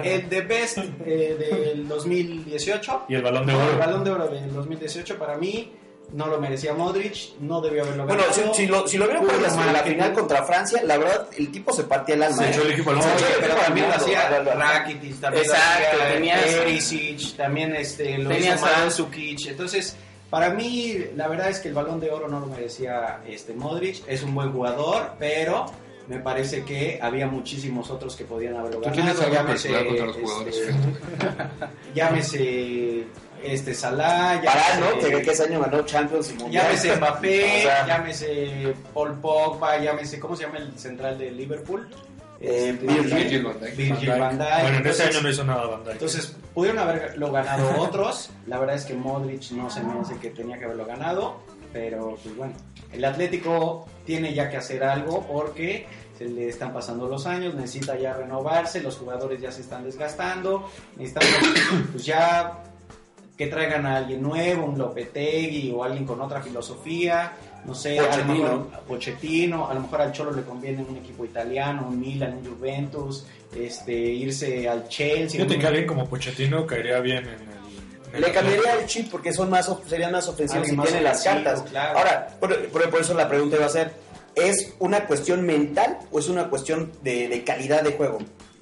eh, 0.04 0.14
el 0.14 0.28
The 0.28 0.40
Best 0.42 0.78
eh, 1.04 1.36
del 1.74 1.88
2018, 1.88 3.06
Y 3.08 3.14
el 3.16 3.22
balón 3.22 3.46
de 3.46 3.52
el 3.52 3.58
oro. 3.58 3.78
balón 3.78 4.04
de 4.04 4.10
oro 4.12 4.28
del 4.28 4.52
2018, 4.54 5.18
para 5.18 5.36
mí, 5.36 5.72
no 6.12 6.26
lo 6.26 6.40
merecía 6.40 6.72
Modric, 6.74 7.38
no 7.40 7.60
debió 7.60 7.82
haberlo 7.84 8.06
Bueno, 8.06 8.22
ganado. 8.30 8.54
si, 8.54 8.62
si 8.62 8.66
lo, 8.66 8.88
si 8.88 8.96
lo 8.96 9.04
vieron 9.06 9.26
por 9.26 9.40
la, 9.40 9.48
en 9.48 9.72
la 9.72 9.80
final 9.82 10.12
contra 10.14 10.42
Francia, 10.44 10.80
la 10.84 10.96
verdad, 10.96 11.28
el 11.36 11.50
tipo 11.50 11.72
se 11.72 11.84
partía 11.84 12.14
el 12.14 12.22
alma. 12.22 12.36
Se 12.38 12.44
¿eh? 12.46 12.50
echó 12.50 12.62
el 12.62 12.70
equipo 12.72 12.90
al 12.90 12.98
pero 13.40 13.54
también 13.56 13.88
lo 13.88 13.94
hacía 13.94 14.28
Rakitic, 14.42 15.20
también 15.20 15.44
Exacto, 15.44 15.96
lo 15.96 16.02
hacía 16.04 16.14
tenías- 16.14 16.44
Perisic, 16.54 17.36
también 17.36 17.76
este, 17.76 18.18
lo 18.18 18.34
hizo 18.34 18.56
Mandzukic. 18.64 19.46
Entonces, 19.48 19.96
para 20.30 20.50
mí, 20.50 20.96
la 21.16 21.28
verdad 21.28 21.50
es 21.50 21.60
que 21.60 21.68
el 21.68 21.74
Balón 21.74 22.00
de 22.00 22.10
Oro 22.10 22.28
no 22.28 22.40
lo 22.40 22.46
merecía 22.46 23.20
este 23.26 23.52
Modric. 23.54 24.02
Es 24.06 24.22
un 24.22 24.34
buen 24.34 24.50
jugador, 24.52 25.12
pero 25.18 25.66
me 26.06 26.18
parece 26.20 26.64
que 26.64 26.98
había 27.02 27.26
muchísimos 27.26 27.90
otros 27.90 28.16
que 28.16 28.24
podían 28.24 28.56
haberlo 28.56 28.80
Tú 28.80 28.88
ganado. 28.88 29.02
tienes 29.02 29.20
algo 29.20 29.34
Llámese, 29.34 29.68
personal 29.68 29.86
contra 29.86 30.06
los 30.06 30.16
jugadores. 30.16 30.56
este, 30.56 30.72
fíjate. 30.72 31.74
llámese 31.94 33.04
este 33.42 33.74
Salah, 33.74 34.40
Pará, 34.44 34.62
¿no? 34.80 34.86
llámese- 35.00 35.10
Que, 35.16 35.22
que 35.22 35.30
ese 35.30 35.42
año 35.44 35.60
ganó 35.60 35.82
Champions 35.84 36.30
y 36.30 36.34
Mundial. 36.34 36.64
Llámese 36.66 36.96
Mbappé, 36.96 37.44
O 37.58 37.62
sea, 37.62 37.86
llámese 37.86 38.74
Paul 38.94 39.14
Pogba, 39.20 39.78
llámese, 39.78 40.18
¿cómo 40.18 40.36
se 40.36 40.44
llama 40.44 40.58
el 40.58 40.78
central 40.78 41.18
de 41.18 41.30
Liverpool? 41.30 41.88
Eh, 42.40 42.76
Virgil. 42.80 43.14
Virgil 43.14 43.44
van 43.44 43.60
Dijk. 43.60 43.76
Virgil 43.76 44.10
Van 44.10 44.18
van 44.20 44.38
Dijk. 44.38 44.48
Dijk. 44.50 44.60
Bueno, 44.62 44.68
en 44.68 44.74
ese 44.74 44.76
Entonces- 45.02 45.06
año 45.16 45.20
no 45.22 45.30
hizo 45.30 45.44
nada 45.44 45.66
Van 45.66 45.80
Dijk. 45.84 45.92
Entonces, 45.94 46.36
pudieron 46.54 46.78
haberlo 46.78 47.32
ganado 47.32 47.80
otros. 47.82 48.30
La 48.46 48.58
verdad 48.58 48.76
es 48.76 48.84
que 48.84 48.94
Modric 48.94 49.50
no 49.52 49.68
se 49.70 49.82
me 49.82 49.98
hace 50.00 50.16
que 50.18 50.30
tenía 50.30 50.56
que 50.58 50.64
haberlo 50.66 50.86
ganado. 50.86 51.40
Pero, 51.72 52.16
pues 52.22 52.34
bueno, 52.36 52.54
el 52.92 53.04
Atlético 53.04 53.86
tiene 54.06 54.32
ya 54.32 54.48
que 54.48 54.56
hacer 54.56 54.82
algo 54.84 55.26
porque 55.26 55.86
se 56.16 56.24
le 56.24 56.48
están 56.48 56.72
pasando 56.72 57.06
los 57.06 57.26
años, 57.26 57.54
necesita 57.54 57.96
ya 57.98 58.14
renovarse, 58.14 58.80
los 58.80 58.96
jugadores 58.96 59.40
ya 59.40 59.52
se 59.52 59.60
están 59.60 59.84
desgastando, 59.84 60.68
necesitamos 60.96 61.28
pues 61.92 62.04
ya 62.06 62.62
que 63.38 63.46
traigan 63.46 63.86
a 63.86 63.96
alguien 63.98 64.20
nuevo, 64.20 64.64
un 64.66 64.76
Lopetegui 64.76 65.70
o 65.74 65.84
alguien 65.84 66.04
con 66.04 66.20
otra 66.20 66.42
filosofía, 66.42 67.32
no 67.64 67.72
sé, 67.72 67.98
a 68.00 68.02
lo 68.02 68.08
Pochettino. 68.08 68.34
mejor 68.34 68.66
a 68.74 68.80
Pochettino, 68.80 69.68
a 69.70 69.74
lo 69.74 69.80
mejor 69.82 70.00
al 70.02 70.12
Cholo 70.12 70.32
le 70.32 70.42
conviene 70.42 70.84
un 70.86 70.96
equipo 70.96 71.24
italiano, 71.24 71.86
un 71.88 72.00
Milan, 72.00 72.38
un 72.44 72.56
Juventus, 72.56 73.24
este, 73.56 73.92
irse 73.94 74.68
al 74.68 74.88
Chelsea. 74.88 75.40
Fíjate 75.40 75.56
que 75.58 75.66
alguien 75.68 75.86
como 75.86 76.06
Pochettino 76.08 76.66
caería 76.66 76.98
bien 76.98 77.18
en 77.28 77.28
el... 78.14 78.20
Le 78.22 78.32
cambiaría 78.32 78.72
el 78.80 78.86
chip 78.86 79.08
porque 79.10 79.32
son 79.32 79.50
más 79.50 79.68
of- 79.68 79.86
serían 79.86 80.10
más 80.10 80.26
ofensivos 80.26 80.62
Alguien 80.66 80.80
si 80.80 80.86
tienen 80.86 81.04
las 81.04 81.22
cartas. 81.22 81.62
claro. 81.62 81.98
Ahora, 81.98 82.28
por, 82.40 82.66
por- 82.70 82.90
por 82.90 83.00
eso 83.02 83.14
la 83.14 83.28
pregunta 83.28 83.56
iba 83.56 83.66
a 83.66 83.68
ser, 83.68 83.92
¿es 84.34 84.74
una 84.80 85.04
cuestión 85.06 85.44
mental 85.46 85.98
o 86.10 86.18
es 86.18 86.28
una 86.28 86.48
cuestión 86.48 86.90
de, 87.02 87.28
de 87.28 87.44
calidad 87.44 87.82
de 87.82 87.92
juego? 87.92 88.18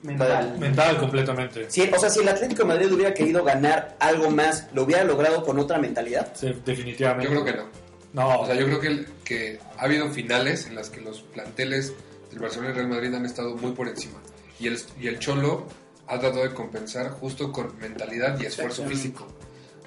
Mental. 0.07 0.57
Mental 0.59 0.99
completamente. 0.99 1.71
Si, 1.71 1.83
o 1.83 1.99
sea, 1.99 2.09
si 2.11 2.21
el 2.21 2.29
Atlético 2.29 2.63
de 2.63 2.69
Madrid 2.69 2.93
hubiera 2.93 3.13
querido 3.13 3.45
ganar 3.45 3.97
algo 4.01 4.31
más, 4.31 4.69
¿lo 4.73 4.85
hubiera 4.85 5.05
logrado 5.05 5.43
con 5.45 5.59
otra 5.59 5.79
mentalidad? 5.79 6.33
Sí, 6.35 6.55
definitivamente. 6.65 7.25
Yo 7.33 7.43
creo 7.43 7.45
que 7.45 7.61
no. 7.61 7.69
No, 8.13 8.41
O 8.41 8.47
sea, 8.47 8.55
yo 8.55 8.65
creo 8.67 8.81
que, 8.81 8.87
el- 8.89 9.07
que 9.25 9.59
ha 9.79 9.83
habido 9.85 10.09
finales 10.11 10.67
en 10.67 10.75
las 10.75 10.89
que 10.89 11.01
los 11.03 11.21
planteles 11.21 11.93
del 12.31 12.39
Barcelona 12.39 12.71
y 12.71 12.73
Real 12.75 12.89
Madrid 12.89 13.13
han 13.15 13.27
estado 13.27 13.57
muy 13.57 13.73
por 13.73 13.89
encima. 13.89 14.19
Y 14.59 14.69
el, 14.69 14.79
y 14.99 15.09
el 15.09 15.19
Cholo 15.19 15.67
ha 16.07 16.19
tratado 16.19 16.43
de 16.45 16.55
compensar 16.55 17.11
justo 17.11 17.53
con 17.53 17.77
mentalidad 17.79 18.41
y 18.41 18.47
esfuerzo 18.47 18.85
físico. 18.87 19.27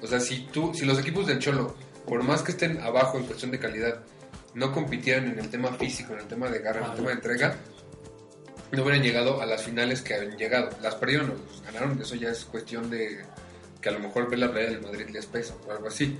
O 0.02 0.06
sea, 0.06 0.20
si, 0.20 0.46
tú, 0.52 0.72
si 0.74 0.84
los 0.84 0.98
equipos 0.98 1.26
del 1.26 1.38
Cholo, 1.40 1.74
por 2.06 2.22
más 2.22 2.42
que 2.42 2.52
estén 2.52 2.80
abajo 2.80 3.18
en 3.18 3.24
cuestión 3.24 3.50
de 3.50 3.58
calidad, 3.58 4.00
no 4.54 4.70
compitieran 4.72 5.26
en 5.28 5.38
el 5.38 5.48
tema 5.48 5.72
físico, 5.72 6.12
en 6.12 6.20
el 6.20 6.26
tema 6.26 6.48
de 6.48 6.58
garra, 6.60 6.84
en 6.84 6.90
el 6.90 6.96
tema 6.96 7.08
de 7.08 7.14
entrega, 7.14 7.56
no 8.72 8.82
hubieran 8.82 9.02
llegado 9.02 9.40
a 9.40 9.46
las 9.46 9.62
finales 9.62 10.02
que 10.02 10.14
han 10.14 10.36
llegado. 10.36 10.70
Las 10.80 10.94
perdieron 10.94 11.30
o 11.30 11.34
las 11.34 11.62
ganaron, 11.62 12.00
eso 12.00 12.14
ya 12.14 12.30
es 12.30 12.44
cuestión 12.44 12.90
de 12.90 13.24
que 13.80 13.88
a 13.88 13.92
lo 13.92 13.98
mejor 13.98 14.28
ver 14.28 14.38
la 14.38 14.50
playa 14.50 14.70
del 14.70 14.82
Madrid 14.82 15.08
les 15.10 15.26
pesa 15.26 15.54
o 15.66 15.72
algo 15.72 15.88
así. 15.88 16.18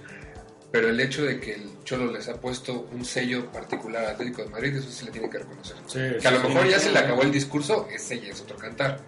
Pero 0.73 0.89
el 0.89 1.01
hecho 1.01 1.25
de 1.25 1.41
que 1.41 1.55
el 1.55 1.83
Cholo 1.85 2.13
les 2.13 2.29
ha 2.29 2.35
puesto 2.35 2.89
un 2.93 3.05
sello 3.05 3.51
particular 3.51 4.05
al 4.05 4.11
Atlético 4.13 4.43
de 4.43 4.51
Madrid, 4.51 4.77
eso 4.77 4.89
sí 4.91 5.05
le 5.05 5.11
tiene 5.11 5.29
que 5.29 5.39
reconocer. 5.39 5.77
Sí, 5.87 5.99
que 6.21 6.29
a 6.29 6.31
lo 6.31 6.49
mejor 6.49 6.69
ya 6.69 6.79
se 6.79 6.93
le 6.93 6.99
acabó 6.99 7.23
el 7.23 7.33
discurso, 7.33 7.89
ese 7.93 8.21
ya 8.21 8.29
es 8.29 8.41
otro 8.41 8.57
cantar. 8.57 9.01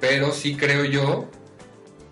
Pero 0.00 0.32
sí 0.32 0.56
creo 0.56 0.84
yo 0.84 1.30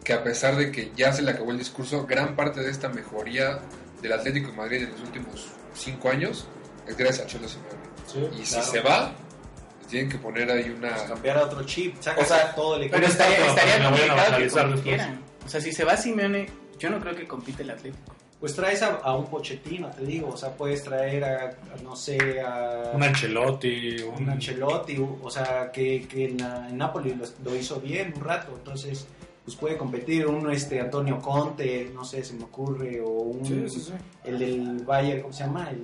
que 0.04 0.12
a 0.12 0.22
pesar 0.22 0.56
de 0.56 0.70
que 0.70 0.92
ya 0.94 1.12
se 1.12 1.22
le 1.22 1.30
acabó 1.30 1.50
el 1.50 1.58
discurso, 1.58 2.06
gran 2.06 2.36
parte 2.36 2.60
de 2.60 2.70
esta 2.70 2.90
mejoría 2.90 3.60
del 4.02 4.12
Atlético 4.12 4.50
de 4.50 4.56
Madrid 4.56 4.82
en 4.82 4.90
los 4.90 5.00
últimos 5.00 5.48
cinco 5.74 6.10
años 6.10 6.46
es 6.86 6.96
gracias 6.96 7.26
a 7.26 7.28
Cholo 7.28 7.48
Simeone. 7.48 8.36
y 8.40 8.44
si 8.44 8.54
claro. 8.54 8.70
se 8.70 8.80
va, 8.80 9.14
tienen 9.88 10.10
que 10.10 10.18
poner 10.18 10.50
ahí 10.50 10.70
una... 10.70 10.94
cambiar 11.06 11.38
a 11.38 11.44
otro 11.44 11.62
chip, 11.64 11.96
saca 12.00 12.20
O 12.20 12.24
sea, 12.24 12.54
todo 12.54 12.76
el 12.76 12.82
equipo. 12.82 12.96
Pero 12.98 13.08
estaría, 13.10 13.46
estaría 13.46 13.84
complicado 13.88 14.38
que 14.38 14.48
compitieran. 14.48 15.20
O 15.44 15.48
sea, 15.48 15.60
si 15.60 15.72
se 15.72 15.84
va 15.84 15.96
Simeone, 15.96 16.46
yo 16.78 16.90
no 16.90 17.00
creo 17.00 17.16
que 17.16 17.26
compite 17.26 17.62
el 17.62 17.70
Atlético. 17.70 18.14
Pues 18.38 18.54
traes 18.54 18.82
a, 18.82 18.96
a 19.02 19.16
un 19.16 19.26
Pochettino, 19.26 19.88
te 19.90 20.04
digo, 20.04 20.28
o 20.28 20.36
sea, 20.36 20.50
puedes 20.52 20.84
traer 20.84 21.24
a, 21.24 21.44
a, 21.46 21.82
no 21.82 21.96
sé, 21.96 22.40
a 22.40 22.92
Un 22.94 23.02
Ancelotti, 23.02 23.96
un... 24.02 24.22
un 24.22 24.30
Ancelotti, 24.30 24.96
o 25.22 25.28
sea, 25.28 25.72
que, 25.72 26.06
que 26.06 26.26
en, 26.26 26.38
la- 26.38 26.68
en 26.68 26.78
Napoli 26.78 27.14
lo, 27.14 27.24
lo 27.50 27.56
hizo 27.56 27.80
bien 27.80 28.12
un 28.16 28.22
rato, 28.22 28.52
entonces 28.56 29.08
pues 29.44 29.56
puede 29.56 29.76
competir 29.78 30.26
un 30.26 30.48
este 30.52 30.78
Antonio 30.78 31.18
Conte, 31.20 31.90
no 31.94 32.04
sé, 32.04 32.22
se 32.22 32.34
me 32.34 32.44
ocurre, 32.44 33.00
o 33.00 33.08
un 33.08 33.44
Sí, 33.44 33.64
sí, 33.68 33.80
sí. 33.80 33.92
el 34.24 34.38
del 34.38 34.84
Bayern, 34.84 35.22
¿cómo 35.22 35.32
se 35.32 35.42
llama? 35.44 35.70
El 35.70 35.80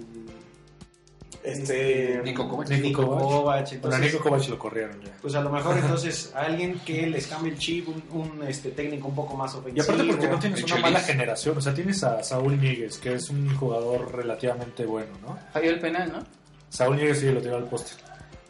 Este, 1.44 2.22
Nico 2.24 2.48
Kovac. 2.48 2.68
Nico 2.70 3.02
Kovac. 3.06 3.20
Kovac, 3.22 3.44
Bueno, 3.44 3.60
a 3.60 3.74
entonces 3.74 4.00
Nico 4.00 4.24
Kovac 4.24 4.48
lo 4.48 4.58
corrieron 4.58 5.00
ya. 5.02 5.12
pues 5.20 5.34
a 5.34 5.40
lo 5.42 5.50
mejor 5.50 5.76
entonces 5.76 6.32
alguien 6.34 6.80
que 6.86 7.06
les 7.06 7.26
cambie 7.26 7.52
el 7.52 7.58
chip, 7.58 7.86
un, 7.88 8.02
un, 8.12 8.42
este 8.48 8.70
técnico 8.70 9.08
un 9.08 9.14
poco 9.14 9.36
más 9.36 9.54
ofensivo. 9.54 9.76
Y 9.76 9.80
aparte 9.80 10.04
porque 10.10 10.28
no 10.28 10.38
tienes 10.38 10.64
una 10.64 10.76
mala 10.76 11.00
generación, 11.00 11.58
o 11.58 11.60
sea, 11.60 11.74
tienes 11.74 12.02
a 12.02 12.22
Saúl 12.22 12.58
Níguez, 12.58 12.96
que 12.98 13.14
es 13.14 13.28
un 13.28 13.54
jugador 13.56 14.14
relativamente 14.16 14.86
bueno, 14.86 15.12
¿no? 15.20 15.38
Falló 15.52 15.70
el 15.70 15.80
penal, 15.80 16.10
¿no? 16.12 16.18
Saúl 16.70 16.96
Níguez 16.96 17.20
sí 17.20 17.30
lo 17.30 17.40
tiró 17.42 17.56
al 17.56 17.64
poste. 17.68 17.92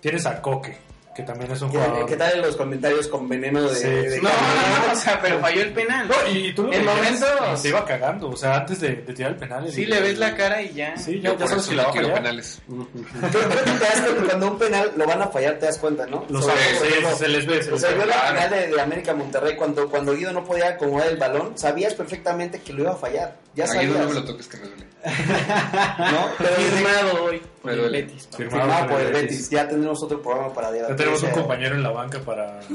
Tienes 0.00 0.24
a 0.26 0.40
Coque, 0.40 0.76
que 1.14 1.22
también 1.22 1.50
es 1.52 1.62
un 1.62 1.70
¿Qué, 1.70 1.78
jugador... 1.78 2.06
qué 2.06 2.16
tal 2.16 2.42
los 2.42 2.56
comentarios 2.56 3.06
con 3.08 3.28
veneno 3.28 3.62
de, 3.62 3.74
Sí, 3.74 3.88
de 3.88 4.10
sí. 4.16 4.20
No, 4.22 4.28
no, 4.30 4.86
no, 4.86 4.92
o 4.92 4.96
sea, 4.96 5.20
pero 5.22 5.38
falló 5.40 5.62
el 5.62 5.72
penal. 5.72 6.08
No, 6.08 6.14
y 6.32 6.52
tú 6.54 6.62
lo 6.64 6.72
En 6.72 6.84
veías 6.84 6.96
momentos- 6.96 7.28
y 7.54 7.56
Se 7.58 7.68
iba 7.68 7.84
cagando, 7.84 8.30
o 8.30 8.36
sea, 8.36 8.56
antes 8.56 8.80
de, 8.80 8.88
de 8.96 9.12
tirar 9.14 9.32
el 9.32 9.36
penal. 9.38 9.70
Sí 9.70 9.84
el- 9.84 9.90
le 9.90 10.00
ves 10.00 10.18
la 10.18 10.34
cara 10.34 10.60
y 10.62 10.72
ya. 10.74 10.96
Sí, 10.96 11.20
Yo 11.20 11.32
ya, 11.38 11.46
sabes 11.46 11.52
eso 11.62 11.70
si 11.70 11.74
la 11.76 11.84
va 11.84 11.88
a 11.88 11.92
quiero 11.92 12.08
fallar. 12.08 12.22
penales. 12.22 12.62
Creo, 12.66 12.88
creo 13.48 13.64
que 13.64 13.70
te 13.70 13.78
das 13.84 14.00
cuenta, 14.00 14.24
cuando 14.26 14.46
un 14.48 14.58
penal 14.58 14.92
lo 14.96 15.06
van 15.06 15.22
a 15.22 15.26
fallar, 15.28 15.58
te 15.58 15.66
das 15.66 15.78
cuenta, 15.78 16.06
¿no? 16.06 16.24
Lo 16.28 16.42
sabes, 16.42 16.62
sí, 16.80 16.86
ejemplo, 16.88 17.16
se 17.16 17.28
les 17.28 17.46
ve. 17.46 17.62
se 17.62 17.72
O 17.72 17.78
sea, 17.78 17.90
yo 17.96 18.04
la 18.04 18.14
final 18.14 18.50
de, 18.50 18.66
de 18.68 18.80
América 18.80 19.14
Monterrey, 19.14 19.56
cuando, 19.56 19.88
cuando 19.88 20.14
Guido 20.14 20.32
no 20.32 20.44
podía 20.44 20.70
acomodar 20.70 21.08
el 21.08 21.16
balón, 21.16 21.56
sabías 21.56 21.94
perfectamente 21.94 22.60
que 22.60 22.72
lo 22.72 22.82
iba 22.82 22.92
a 22.92 22.96
fallar. 22.96 23.36
Ya 23.54 23.66
sabías. 23.66 23.84
Guido 23.92 23.98
no 24.02 24.08
me 24.08 24.14
lo 24.14 24.24
toques 24.24 24.48
que 24.48 24.56
me 24.58 24.66
duele. 24.66 24.84
¿no? 25.04 26.28
Pero 26.38 26.50
Firmado 26.56 27.24
hoy 27.24 27.42
por 27.62 27.72
el. 27.72 27.90
Betis. 27.90 28.28
Firmado 28.36 28.88
por 28.88 29.00
el 29.00 29.12
Betis. 29.12 29.50
Ya 29.50 29.68
tendremos 29.68 30.02
otro 30.02 30.20
programa 30.22 30.52
para 30.52 30.70
debatir. 30.72 30.96
Tenemos 31.04 31.22
un 31.22 31.30
compañero 31.30 31.74
en 31.76 31.82
la 31.82 31.90
banca 31.90 32.18
para... 32.20 32.60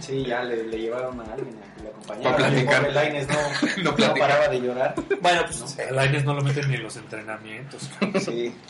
Sí, 0.00 0.24
ya 0.24 0.42
le, 0.42 0.64
le 0.64 0.78
llevaron 0.78 1.20
a 1.20 1.24
alguien 1.32 1.56
a 1.62 1.74
que 1.76 1.82
le 1.82 1.88
acompañara. 1.88 2.36
Para 2.36 2.48
platicar. 2.48 2.84
El 2.86 2.94
Lainez 2.94 3.28
no, 3.28 3.82
No 3.82 3.96
no, 4.08 4.14
paraba 4.14 4.48
de 4.48 4.60
llorar. 4.60 4.94
Bueno, 5.20 5.42
pues 5.46 5.78
A 5.78 5.90
Lainez 5.92 6.24
no 6.24 6.34
lo 6.34 6.42
meten 6.42 6.68
ni 6.68 6.74
en 6.76 6.82
los 6.82 6.96
entrenamientos. 6.96 7.90
sí. 8.24 8.54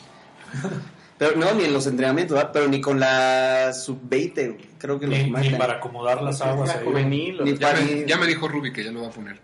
Pero 1.18 1.35
no, 1.35 1.55
ni 1.55 1.64
en 1.64 1.72
los 1.72 1.87
entrenamientos, 1.87 2.37
¿verdad? 2.37 2.50
pero 2.52 2.68
ni 2.68 2.79
con 2.79 3.00
la 3.00 3.72
sub-20, 3.72 4.59
creo 4.76 5.00
que 5.00 5.07
lo 5.07 5.12
Ni, 5.12 5.24
ni 5.24 5.31
comentan. 5.33 5.59
para 5.59 5.72
acomodar 5.76 6.20
las 6.20 6.42
aguas 6.42 6.68
ahí. 6.76 6.85
juvenil. 6.85 7.40
o- 7.40 7.44
Ni 7.44 7.57
Ya 7.57 7.68
para- 7.72 7.81
me, 7.81 8.05
ya 8.05 8.18
me 8.18 8.26
dijo 8.26 8.46
Ruby 8.46 8.70
que 8.70 8.85
ya 8.85 8.90
lo 8.92 9.00
va 9.00 9.07
a 9.07 9.11
poner. 9.11 9.40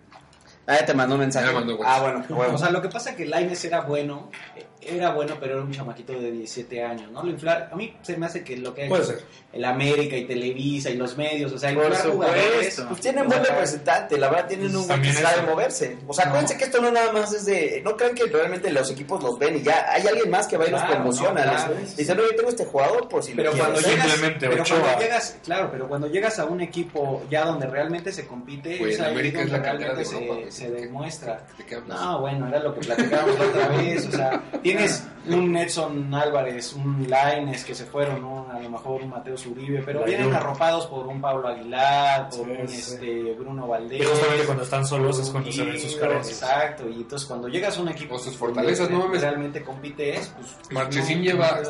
Ah, 0.67 0.77
ya 0.81 0.85
te 0.85 0.93
mandó 0.93 1.15
un 1.15 1.23
mensaje. 1.23 1.47
Ya 1.47 1.53
me 1.53 1.61
mandó 1.61 1.79
ah, 1.83 2.01
bueno, 2.03 2.25
huevo. 2.29 2.57
O 2.57 2.59
sea, 2.59 2.69
lo 2.71 2.83
que 2.83 2.91
pasa 2.91 3.11
es 3.13 3.17
que 3.17 3.25
Lainez 3.25 3.65
era 3.65 3.81
bueno, 3.81 4.31
eh, 4.55 4.67
era 4.87 5.13
bueno, 5.13 5.37
pero 5.41 5.55
era 5.55 5.63
un 5.63 5.71
chamaquito 5.73 6.13
de 6.13 6.31
17 6.33 6.83
años, 6.85 7.11
¿no? 7.11 7.23
Lo 7.23 7.31
inflar, 7.31 7.69
a 7.73 7.77
mí 7.77 7.95
se 8.03 8.17
me 8.17 8.27
hace 8.27 8.43
que 8.45 8.57
lo 8.57 8.75
que 8.75 8.83
ha 8.83 8.87
hecho 8.87 9.05
ser. 9.05 9.23
el 9.53 9.65
América 9.65 10.17
y 10.17 10.25
Televisa 10.27 10.91
y 10.91 10.97
los 10.97 11.17
medios, 11.17 11.53
o 11.53 11.59
sea, 11.59 11.71
inflar 11.73 11.93
jugadores. 12.11 12.83
Pues 12.89 13.01
tienen 13.01 13.27
buen 13.29 13.45
representante, 13.45 14.19
la 14.19 14.29
verdad 14.29 14.49
tienen 14.49 14.75
un 14.75 14.87
buen 14.87 15.03
que 15.03 15.13
sabe 15.13 15.43
moverse. 15.43 15.97
O 16.07 16.13
sea, 16.13 16.25
No. 16.25 16.31
acuérdense 16.31 16.57
que 16.57 16.65
esto 16.65 16.81
no 16.81 16.91
nada 16.91 17.13
más 17.13 17.33
es 17.33 17.45
de. 17.47 17.81
No 17.85 17.97
crean 17.97 18.15
que 18.15 18.25
realmente 18.25 18.71
los 18.73 18.91
equipos 18.91 19.23
los 19.23 19.39
ven 19.39 19.57
y 19.57 19.63
ya 19.63 19.87
hay 19.91 20.07
alguien 20.07 20.31
más 20.31 20.47
que 20.47 20.57
va 20.57 20.67
y 20.67 20.71
los 20.71 20.83
promociona. 20.83 21.45
no, 21.69 21.75
les-. 21.75 21.97
Dicen, 21.97 22.19
oye, 22.19 22.33
tengo 22.35 22.49
este 22.51 22.65
jugador 22.65 23.09
por 23.09 23.23
si 23.23 23.33
Pero 23.35 23.53
lo 23.53 23.59
cuando 23.59 23.79
quieres". 23.79 23.93
llegas, 23.95 24.11
Simplemente 24.13 24.49
pero 24.49 24.63
Ochoa. 24.63 24.81
cuando 24.81 25.01
llegas, 25.01 25.37
claro, 25.45 25.69
pero 25.71 25.89
cuando 25.89 26.07
llegas 26.09 26.39
a 26.39 26.45
un 26.47 26.61
equipo 26.61 27.23
ya 27.31 27.45
donde 27.45 27.67
realmente 27.67 28.13
se 28.13 28.27
compite, 28.27 28.77
Pues 28.79 28.95
es 28.95 29.01
ahí 29.01 29.13
América 29.13 29.43
es 29.43 29.51
la 29.51 29.59
realmente 29.59 29.97
de 29.97 30.05
se, 30.05 30.17
Europa, 30.25 30.51
se 30.51 30.71
demuestra. 30.71 31.47
¿De 31.59 31.65
qué 31.67 31.75
hablas? 31.77 32.01
No, 32.01 32.21
bueno, 32.21 32.49
era 32.49 32.59
lo 32.61 32.75
que 32.75 32.81
platicábamos 32.81 33.39
la 33.39 33.45
otra 33.47 33.69
vez, 33.69 34.07
o 34.07 34.13
sea, 34.13 34.43
tienes 34.77 35.07
un 35.29 35.57
Edson 35.57 36.13
Álvarez, 36.15 36.73
un 36.73 37.07
Laines 37.09 37.65
que 37.65 37.75
se 37.75 37.85
fueron, 37.87 38.21
¿no? 38.21 38.49
a 38.51 38.59
lo 38.59 38.69
mejor 38.71 39.03
un 39.03 39.11
Mateo 39.11 39.37
Uribe, 39.51 39.83
pero 39.85 40.01
La 40.01 40.07
vienen 40.07 40.35
arropados 40.35 40.87
por 40.87 41.07
un 41.07 41.21
Pablo 41.21 41.49
Aguilar, 41.49 42.29
por 42.31 42.45
Sí, 42.47 42.53
un 42.61 42.69
sí. 42.69 42.77
este, 42.77 43.33
Bruno 43.35 43.67
Y 43.67 43.69
Valdés. 43.69 44.09
justamente 44.09 44.45
cuando 44.45 44.65
están 44.65 44.87
solos 44.87 45.19
es 45.21 45.31
cuando 45.31 45.53
se 45.53 45.65
ven 45.65 45.79
sus 45.81 45.97
carencias. 45.97 46.43
Exacto, 46.43 46.89
y 46.89 46.95
entonces 46.97 47.29
cuando 47.29 47.49
llegas 47.49 47.79
a 47.79 47.83
un 47.83 47.89
equipo 47.89 48.15
O 48.17 48.19
sus 48.19 48.37
fortalezas, 48.37 48.91
no 48.91 48.99
mames. 49.01 49.21
realmente 49.21 49.63
compites, 49.63 50.33
pues... 50.37 50.57
Marchesín 50.73 51.19
no- 51.19 51.25
lleva. 51.25 51.61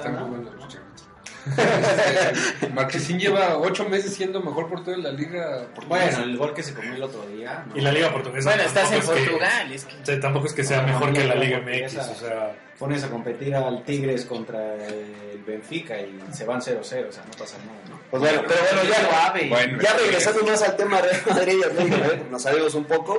bueno, 2.72 2.88
Este, 2.90 3.18
lleva 3.18 3.58
ocho 3.58 3.88
meses 3.88 4.14
siendo 4.14 4.40
mejor 4.40 4.68
portero 4.68 4.96
de 4.96 5.02
la 5.02 5.10
liga. 5.12 5.66
portuguesa. 5.74 6.18
Bueno, 6.18 6.22
el 6.24 6.36
gol 6.36 6.54
que 6.54 6.62
se 6.62 6.74
comió 6.74 6.94
el 6.94 7.02
otro 7.02 7.26
día. 7.26 7.64
¿no? 7.68 7.76
Y 7.76 7.80
la 7.80 7.92
Liga 7.92 8.12
Portuguesa. 8.12 8.48
Bueno, 8.50 8.62
estás 8.64 8.92
en 8.92 8.98
es 8.98 9.08
que- 9.08 9.12
Portugal. 9.20 9.72
Es 9.72 9.84
que... 9.84 9.94
o 10.02 10.06
sea, 10.06 10.20
tampoco 10.20 10.46
es 10.46 10.52
que 10.52 10.64
sea 10.64 10.82
No, 10.82 10.88
mejor 10.88 11.12
que 11.12 11.24
la 11.24 11.34
Liga 11.34 11.60
MX, 11.60 11.96
o 11.98 12.14
sea... 12.14 12.56
Pones 12.78 13.04
a 13.04 13.08
competir 13.10 13.54
al 13.54 13.84
Tigres 13.84 14.24
contra 14.24 14.74
el 14.74 15.42
Benfica 15.46 16.00
y 16.00 16.18
se 16.32 16.44
van 16.44 16.60
0-0, 16.60 16.80
o 16.80 16.82
sea, 16.82 16.98
no 16.98 17.30
pasa 17.38 17.56
nada, 17.58 17.78
¿no? 17.88 18.00
Pues 18.10 18.20
bueno, 18.22 18.42
pero 18.48 18.60
bueno, 18.60 18.90
ya. 18.90 19.48
Bueno, 19.48 19.78
ya 19.82 19.92
regresando 19.96 20.42
más 20.44 20.62
al 20.62 20.76
tema 20.76 21.00
Real 21.00 21.20
Madrid 21.28 21.52
y 21.52 21.60
de 21.60 21.68
porque 21.68 22.22
nos 22.30 22.42
salimos 22.42 22.74
un 22.74 22.84
poco. 22.86 23.18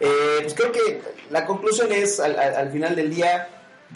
eh, 0.00 0.38
pues 0.40 0.54
creo 0.54 0.72
que 0.72 1.02
la 1.30 1.44
conclusión 1.44 1.92
es, 1.92 2.20
al, 2.20 2.38
al- 2.38 2.56
al 2.56 2.70
final 2.72 2.96
del 2.96 3.14
día, 3.14 3.48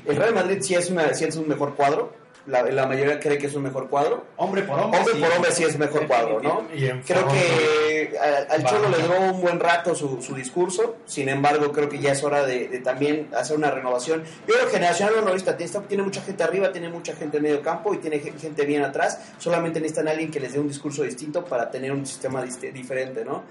el 0.04 0.16
Real 0.16 0.34
Madrid 0.34 0.58
sí 0.60 0.74
es, 0.74 0.90
una, 0.90 1.14
sí 1.14 1.24
es 1.24 1.36
un 1.36 1.48
mejor 1.48 1.74
cuadro. 1.76 2.12
La, 2.46 2.62
la 2.62 2.86
mayoría 2.86 3.18
cree 3.18 3.38
que 3.38 3.46
es 3.48 3.54
un 3.54 3.64
mejor 3.64 3.88
cuadro. 3.88 4.24
Hombre 4.36 4.62
por 4.62 4.78
hombre. 4.78 5.00
Hombre 5.00 5.14
sí. 5.14 5.20
por 5.20 5.32
hombre 5.32 5.50
sí 5.52 5.64
es 5.64 5.76
mejor 5.78 6.06
cuadro, 6.06 6.40
¿no? 6.40 6.62
Creo 7.04 7.26
que 7.28 8.16
al. 8.50 8.64
Cholo 8.64 8.88
le 8.88 8.98
duró 9.02 9.20
un 9.20 9.40
buen 9.40 9.58
rato 9.60 9.94
su, 9.94 10.22
su 10.22 10.34
discurso, 10.34 10.96
sin 11.06 11.28
embargo 11.28 11.72
creo 11.72 11.88
que 11.88 11.98
ya 11.98 12.12
es 12.12 12.22
hora 12.22 12.46
de, 12.46 12.68
de 12.68 12.78
también 12.80 13.28
hacer 13.36 13.56
una 13.56 13.70
renovación. 13.70 14.22
Yo 14.46 14.54
creo 14.54 14.66
que 14.66 14.72
Generacional 14.76 15.14
no 15.24 15.28
ahorita 15.30 15.56
tiene, 15.56 15.72
tiene 15.88 16.02
mucha 16.04 16.22
gente 16.22 16.42
arriba, 16.44 16.70
tiene 16.72 16.88
mucha 16.88 17.14
gente 17.16 17.38
en 17.38 17.42
medio 17.42 17.62
campo 17.62 17.92
y 17.94 17.98
tiene 17.98 18.20
gen- 18.20 18.38
gente 18.38 18.64
bien 18.64 18.82
atrás, 18.82 19.18
solamente 19.38 19.80
necesitan 19.80 20.08
a 20.08 20.12
alguien 20.12 20.30
que 20.30 20.38
les 20.40 20.52
dé 20.52 20.60
un 20.60 20.68
discurso 20.68 21.02
distinto 21.02 21.44
para 21.44 21.70
tener 21.70 21.90
un 21.92 22.06
sistema 22.06 22.42
diferente, 22.42 23.24
¿no? 23.24 23.42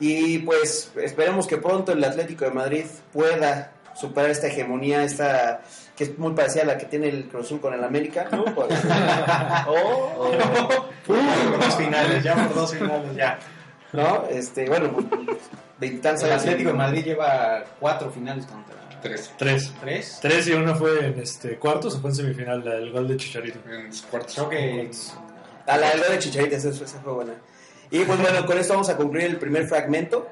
Y 0.00 0.38
pues 0.38 0.92
esperemos 0.96 1.46
que 1.46 1.56
pronto 1.58 1.92
el 1.92 2.02
Atlético 2.04 2.44
de 2.44 2.52
Madrid 2.52 2.84
pueda 3.12 3.72
superar 3.94 4.30
esta 4.30 4.46
hegemonía, 4.46 5.02
esta 5.02 5.60
que 5.98 6.04
es 6.04 6.16
muy 6.18 6.32
parecida 6.32 6.62
a 6.62 6.66
la 6.66 6.78
que 6.78 6.86
tiene 6.86 7.08
el 7.08 7.24
Cruz 7.28 7.46
Azul 7.46 7.60
con 7.60 7.74
el 7.74 7.82
América, 7.82 8.28
¿no? 8.30 8.44
Por- 8.54 8.68
o- 9.66 10.30
Por 11.06 11.60
dos 11.60 11.74
finales, 11.76 12.22
ya 12.22 12.34
por 12.46 12.54
dos 12.54 12.74
finales, 12.74 13.16
ya. 13.16 13.38
¿no? 13.92 14.24
Este, 14.30 14.66
bueno, 14.68 14.90
veintitantos 15.78 16.22
El. 16.24 16.32
Atlético 16.32 16.70
de 16.70 16.76
Madrid 16.76 17.04
lleva 17.04 17.64
cuatro 17.80 18.10
finales 18.10 18.46
contra 18.46 18.76
Tres. 19.02 19.32
Tres. 19.38 19.72
tres. 19.80 20.18
Tres 20.20 20.48
y 20.48 20.52
uno 20.52 20.74
fue 20.74 21.06
en 21.06 21.18
este 21.20 21.56
cuartos 21.56 21.94
o 21.96 22.00
fue 22.00 22.10
en 22.10 22.16
semifinal, 22.16 22.64
la- 22.64 22.74
el 22.76 22.90
gol 22.92 23.06
de 23.08 23.16
Chicharito. 23.16 23.58
En 23.70 23.90
cuartos. 24.10 24.34
Creo 24.34 24.48
que 24.48 24.90
A 25.66 25.76
la 25.76 25.88
algo 25.90 26.04
de 26.10 26.18
Chicharita, 26.18 26.56
esa, 26.56 26.68
esa 26.70 26.98
fue 27.00 27.12
buena. 27.12 27.32
Y 27.90 28.00
pues 28.04 28.20
bueno, 28.20 28.44
con 28.46 28.58
esto 28.58 28.74
vamos 28.74 28.88
a 28.88 28.96
concluir 28.96 29.26
el 29.26 29.36
primer 29.38 29.66
fragmento 29.66 30.28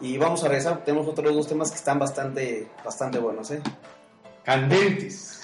y 0.00 0.18
vamos 0.18 0.42
a 0.44 0.48
regresar. 0.48 0.84
Tenemos 0.84 1.06
otros 1.08 1.32
dos 1.34 1.46
temas 1.48 1.70
que 1.70 1.76
están 1.76 1.98
bastante, 1.98 2.66
bastante 2.84 3.18
buenos, 3.18 3.50
¿eh? 3.52 3.60
Candentes. 4.48 5.37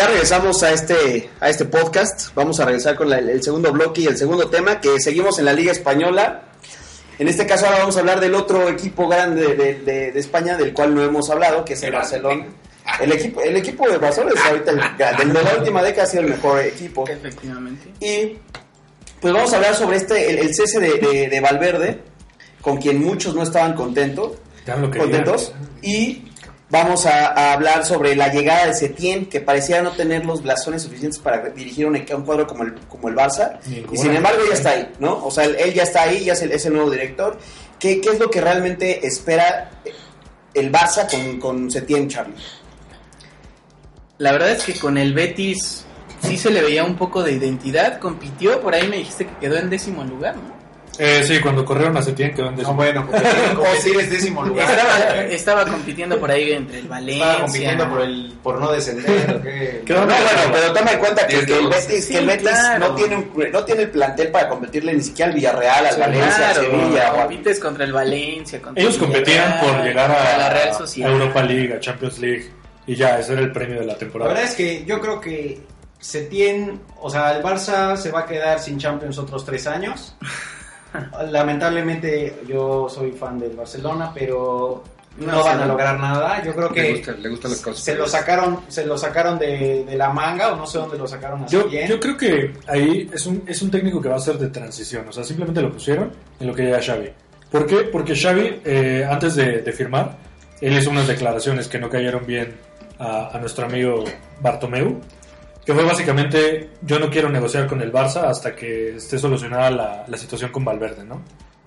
Ya 0.00 0.06
regresamos 0.06 0.62
a 0.62 0.72
este, 0.72 1.28
a 1.40 1.50
este 1.50 1.66
podcast. 1.66 2.34
Vamos 2.34 2.58
a 2.58 2.64
regresar 2.64 2.96
con 2.96 3.10
la- 3.10 3.18
el 3.18 3.42
segundo 3.42 3.70
bloque 3.70 4.00
y 4.00 4.06
el 4.06 4.16
segundo 4.16 4.48
tema, 4.48 4.80
que 4.80 4.98
seguimos 4.98 5.38
en 5.38 5.44
la 5.44 5.52
Liga 5.52 5.72
Española. 5.72 6.44
En 7.18 7.28
este 7.28 7.46
caso 7.46 7.66
ahora 7.66 7.80
vamos 7.80 7.98
a 7.98 8.00
hablar 8.00 8.18
del 8.18 8.34
otro 8.34 8.66
equipo 8.70 9.06
grande 9.08 9.54
de, 9.54 9.74
de- 9.80 10.10
de 10.12 10.18
España, 10.18 10.56
del 10.56 10.72
cual 10.72 10.94
no 10.94 11.02
hemos 11.04 11.28
hablado, 11.28 11.66
que 11.66 11.74
es 11.74 11.82
el 11.82 11.92
Barcelona. 11.92 12.46
El 12.98 13.12
equipo, 13.12 13.42
el 13.42 13.56
equipo 13.58 13.86
de 13.90 13.98
Barcelona 13.98 14.32
es 14.34 14.40
ahorita 14.42 14.70
el, 14.70 14.80
el 15.28 15.32
de 15.34 15.42
la 15.44 15.54
última 15.58 15.82
década 15.82 16.04
ha 16.04 16.06
sido 16.06 16.22
el 16.22 16.30
mejor 16.30 16.60
equipo. 16.60 17.06
Efectivamente. 17.06 17.92
Y 18.00 18.38
pues 19.20 19.34
vamos 19.34 19.52
a 19.52 19.56
hablar 19.56 19.74
sobre 19.74 19.98
este, 19.98 20.30
el, 20.30 20.38
el 20.38 20.54
cese 20.54 20.80
de, 20.80 20.94
de- 20.94 21.28
de 21.28 21.40
Valverde, 21.40 21.98
con 22.62 22.78
quien 22.78 23.04
muchos 23.04 23.34
no 23.34 23.42
estaban 23.42 23.74
contentos 23.74 24.32
Ya 24.66 24.76
lo 24.76 24.90
que 24.90 24.98
contentos 24.98 25.52
y 25.82 26.29
vamos 26.70 27.04
a, 27.06 27.26
a 27.26 27.52
hablar 27.52 27.84
sobre 27.84 28.14
la 28.14 28.32
llegada 28.32 28.66
de 28.66 28.74
Setién 28.74 29.26
que 29.26 29.40
parecía 29.40 29.82
no 29.82 29.90
tener 29.92 30.24
los 30.24 30.42
blasones 30.42 30.82
suficientes 30.82 31.18
para 31.18 31.50
dirigir 31.50 31.86
un, 31.86 31.96
un 31.96 32.22
cuadro 32.22 32.46
como 32.46 32.62
el, 32.62 32.74
como 32.88 33.08
el 33.08 33.16
Barça 33.16 33.58
y 33.66 33.96
sin 33.96 34.14
embargo 34.14 34.40
ya 34.48 34.54
está 34.54 34.70
ahí, 34.70 34.92
¿no? 35.00 35.24
O 35.24 35.30
sea, 35.30 35.44
él, 35.44 35.56
él 35.58 35.74
ya 35.74 35.82
está 35.82 36.02
ahí, 36.02 36.24
ya 36.24 36.32
es 36.32 36.42
el, 36.42 36.52
es 36.52 36.64
el 36.66 36.72
nuevo 36.74 36.90
director. 36.90 37.38
¿Qué, 37.78 38.00
qué 38.00 38.10
es 38.10 38.18
lo 38.18 38.30
que 38.30 38.40
realmente 38.40 39.06
espera 39.06 39.70
el 40.54 40.70
Barça 40.70 41.10
con, 41.10 41.40
con 41.40 41.70
Setién, 41.70 42.08
Charlie? 42.08 42.34
La 44.18 44.32
verdad 44.32 44.50
es 44.50 44.62
que 44.64 44.74
con 44.74 44.98
el 44.98 45.14
Betis 45.14 45.84
sí 46.22 46.36
se 46.36 46.50
le 46.50 46.62
veía 46.62 46.84
un 46.84 46.96
poco 46.96 47.22
de 47.22 47.32
identidad, 47.32 47.98
compitió, 47.98 48.60
por 48.60 48.74
ahí 48.74 48.86
me 48.86 48.98
dijiste 48.98 49.26
que 49.26 49.36
quedó 49.38 49.56
en 49.56 49.70
décimo 49.70 50.04
lugar, 50.04 50.36
¿no? 50.36 50.59
Eh, 51.02 51.22
sí, 51.24 51.40
cuando 51.40 51.64
corrieron 51.64 51.96
a 51.96 52.02
Setién 52.02 52.34
quedó 52.34 52.46
en 52.48 52.52
No, 52.52 52.58
décimo. 52.58 52.74
bueno, 52.76 53.06
competir, 53.06 53.54
competir 53.56 54.00
es 54.00 54.10
décimo 54.10 54.44
lugar. 54.44 54.70
Estaba, 54.70 55.14
estaba 55.24 55.64
compitiendo 55.64 56.20
por 56.20 56.30
ahí 56.30 56.52
entre 56.52 56.76
el 56.80 56.84
Estaba 56.84 57.00
Valencia. 57.00 57.38
compitiendo 57.40 57.88
por, 57.88 58.00
el, 58.02 58.34
por 58.42 58.60
no 58.60 58.72
descender. 58.72 59.30
¿o 59.36 59.42
qué? 59.42 59.82
No, 59.88 60.04
bueno, 60.04 60.14
pero 60.52 60.72
toma 60.74 60.92
en 60.92 60.98
cuenta 60.98 61.26
que, 61.26 61.46
que 61.46 61.58
el. 61.58 61.68
Betis, 61.68 62.06
que 62.06 62.18
el 62.18 62.26
Betis 62.26 62.48
claro. 62.50 62.88
no, 62.88 62.94
tiene 62.94 63.16
un- 63.16 63.50
no 63.52 63.64
tiene 63.64 63.82
el 63.82 63.90
plantel 63.90 64.28
para 64.30 64.48
competirle 64.48 64.92
ni 64.92 65.00
siquiera 65.02 65.30
al 65.30 65.34
Villarreal, 65.34 65.86
al 65.86 65.94
Sí, 65.94 66.00
Valencia, 66.00 66.48
al 66.50 66.54
claro, 66.54 66.60
Sevilla. 66.70 67.12
o 67.14 67.60
contra 67.62 67.84
el 67.84 67.92
Valencia. 67.92 68.60
Contra 68.62 68.82
Ellos 68.82 68.94
el 68.94 69.00
competían 69.00 69.60
por 69.60 69.82
llegar 69.82 70.10
a, 70.10 70.36
la 70.38 70.50
Real 70.50 70.68
a 70.68 70.74
Sociedad. 70.74 71.10
Europa 71.12 71.42
League, 71.42 71.74
a 71.74 71.80
Champions 71.80 72.18
League. 72.18 72.50
Y 72.86 72.94
ya, 72.94 73.18
ese 73.18 73.32
era 73.32 73.40
el 73.42 73.52
premio 73.52 73.80
de 73.80 73.86
la 73.86 73.92
La 73.94 73.98
temporada. 73.98 74.32
verdad 74.32 74.50
es 74.50 74.54
que 74.56 74.84
yo 74.84 75.00
creo 75.00 75.20
que 75.20 75.60
Setién, 75.98 76.80
o 77.00 77.08
sea, 77.10 77.36
el 77.36 77.42
Barça 77.42 77.96
se 77.96 78.10
va 78.10 78.20
a 78.20 78.26
quedar 78.26 78.58
sin 78.60 78.78
Champions 78.78 79.16
otros 79.18 79.44
tres 79.44 79.66
años. 79.66 80.14
Lamentablemente 81.30 82.40
yo 82.46 82.88
soy 82.88 83.12
fan 83.12 83.38
del 83.38 83.56
Barcelona, 83.56 84.10
pero 84.14 84.82
no, 85.18 85.26
No, 85.26 85.44
van 85.44 85.56
sí, 85.58 85.62
a 85.62 85.66
lograr 85.66 85.98
nada. 86.00 86.42
Yo 86.42 86.54
creo 86.54 86.68
Le, 86.70 86.74
que 86.74 86.92
gusta, 86.92 87.12
le 87.12 87.28
gustan 87.28 87.50
las 87.50 87.60
cosas. 87.60 87.84
se 87.84 87.94
lo 87.94 88.06
sacaron, 88.06 88.60
se 88.68 88.86
lo 88.86 88.96
sacaron 88.96 89.38
de, 89.38 89.84
de 89.84 89.96
la 89.96 90.10
manga 90.10 90.52
o 90.52 90.56
no 90.56 90.66
sé 90.66 90.78
dónde 90.78 90.96
lo 90.98 91.06
sacaron 91.06 91.44
así 91.44 91.56
Yo, 91.56 91.68
bien. 91.68 91.88
yo 91.88 91.98
creo 92.00 92.16
que 92.16 92.52
ahí 92.68 93.10
es 93.12 93.26
un, 93.26 93.42
es 93.46 93.60
un 93.62 93.70
técnico 93.70 94.00
que 94.00 94.08
va 94.08 94.16
a 94.16 94.20
ser 94.20 94.38
de 94.38 94.48
transición. 94.48 95.06
O 95.08 95.12
sea, 95.12 95.24
simplemente 95.24 95.60
lo 95.62 95.72
pusieron 95.72 96.10
en 96.38 96.46
lo 96.46 96.54
que 96.54 96.62
llega 96.64 96.80
Xavi. 96.80 97.10
¿Por 97.50 97.66
qué? 97.66 97.76
Porque 97.90 98.14
Xavi, 98.14 98.60
eh, 98.64 99.06
antes 99.10 99.34
de, 99.34 99.62
de 99.62 99.72
firmar, 99.72 100.16
él 100.60 100.76
hizo 100.78 100.90
unas 100.90 101.08
declaraciones 101.08 101.66
que 101.68 101.78
no 101.78 101.88
cayeron 101.90 102.24
bien 102.26 102.54
a, 102.98 103.36
a 103.36 103.38
nuestro 103.40 103.66
amigo 103.66 104.04
Bartomeu. 104.40 105.00
Que 105.64 105.74
fue 105.74 105.84
básicamente, 105.84 106.70
yo 106.82 106.98
no 106.98 107.10
quiero 107.10 107.28
negociar 107.28 107.66
con 107.66 107.80
el 107.82 107.92
Barça 107.92 108.24
hasta 108.24 108.54
que 108.54 108.96
esté 108.96 109.18
solucionada 109.18 109.70
la, 109.70 110.04
la 110.06 110.16
situación 110.16 110.50
con 110.50 110.64
Valverde, 110.64 111.04
¿no? 111.04 111.22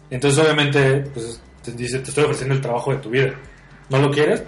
Entonces, 0.10 0.44
obviamente, 0.44 1.02
pues 1.14 1.42
te 1.64 1.72
dice, 1.72 2.00
te 2.00 2.10
estoy 2.10 2.24
ofreciendo 2.26 2.56
el 2.56 2.62
trabajo 2.62 2.92
de 2.92 2.98
tu 2.98 3.10
vida. 3.10 3.34
¿No 3.90 4.00
lo 4.00 4.12
quieres? 4.12 4.44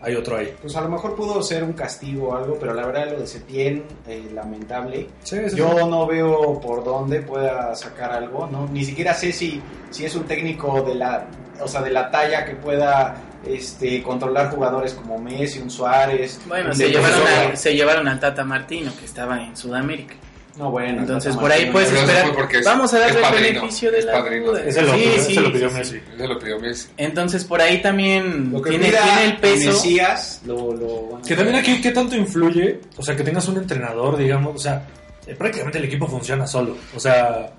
Hay 0.00 0.14
otro 0.16 0.36
ahí. 0.36 0.54
Pues 0.60 0.76
a 0.76 0.82
lo 0.82 0.88
mejor 0.90 1.14
pudo 1.16 1.42
ser 1.42 1.64
un 1.64 1.72
castigo 1.72 2.28
o 2.28 2.36
algo, 2.36 2.58
pero 2.60 2.74
la 2.74 2.84
verdad 2.86 3.12
lo 3.12 3.20
de 3.20 3.26
Setién, 3.26 3.84
eh, 4.06 4.28
lamentable. 4.34 5.08
Sí, 5.22 5.38
sí, 5.48 5.56
Yo 5.56 5.70
sí. 5.70 5.86
no 5.88 6.06
veo 6.06 6.60
por 6.60 6.84
dónde 6.84 7.22
pueda 7.22 7.74
sacar 7.74 8.12
algo, 8.12 8.46
¿no? 8.46 8.68
Ni 8.68 8.84
siquiera 8.84 9.14
sé 9.14 9.32
si, 9.32 9.62
si 9.90 10.04
es 10.04 10.14
un 10.14 10.24
técnico 10.24 10.82
de 10.82 10.94
la, 10.94 11.26
o 11.58 11.66
sea, 11.66 11.80
de 11.80 11.90
la 11.90 12.10
talla 12.10 12.44
que 12.44 12.54
pueda 12.54 13.14
este, 13.46 14.02
controlar 14.02 14.50
jugadores 14.50 14.92
como 14.94 15.18
Messi, 15.18 15.58
un 15.60 15.70
Suárez. 15.70 16.40
Bueno, 16.46 16.70
un 16.70 16.74
se 16.76 16.88
llevaron, 16.90 17.20
a, 17.52 17.56
se 17.56 17.74
llevaron 17.74 18.08
al 18.08 18.20
Tata 18.20 18.44
Martino, 18.44 18.92
que 18.98 19.04
estaba 19.04 19.42
en 19.42 19.56
Sudamérica. 19.56 20.14
No, 20.56 20.70
bueno. 20.70 21.00
Entonces, 21.00 21.36
por 21.36 21.50
ahí 21.50 21.68
puedes 21.72 21.90
esperar. 21.90 22.32
Vamos 22.64 22.94
a 22.94 22.98
darle 23.00 23.20
es 23.20 23.26
el 23.28 23.42
beneficio 23.54 23.90
de 23.90 23.98
es 23.98 24.04
la 24.04 24.12
padrino. 24.12 24.46
duda. 24.52 24.62
Ese 24.64 24.82
lo, 24.82 24.94
Sí, 24.94 25.04
sí, 25.18 25.34
lo 25.34 25.52
pidió 25.52 25.68
sí, 25.68 25.74
sí. 25.74 25.78
Messi. 25.94 26.00
Lo 26.28 26.38
pidió 26.38 26.60
Messi. 26.60 26.88
Entonces, 26.96 27.44
por 27.44 27.60
ahí 27.60 27.82
también 27.82 28.52
Lo 28.52 28.62
que 28.62 28.70
tiene, 28.70 28.90
tiene 28.90 29.24
el 29.24 29.36
peso. 29.38 29.70
Mesías, 29.72 30.42
lo, 30.46 30.72
lo- 30.72 31.20
Que 31.26 31.34
también 31.34 31.56
aquí, 31.56 31.80
¿qué 31.80 31.90
tanto 31.90 32.14
influye? 32.14 32.78
O 32.96 33.02
sea, 33.02 33.16
que 33.16 33.24
tengas 33.24 33.48
un 33.48 33.56
entrenador, 33.56 34.16
digamos, 34.16 34.54
o 34.54 34.58
sea, 34.58 34.86
eh, 35.26 35.34
prácticamente 35.34 35.78
el 35.78 35.86
equipo 35.86 36.06
funciona 36.06 36.46
solo. 36.46 36.76
O 36.94 37.00
sea, 37.00 37.50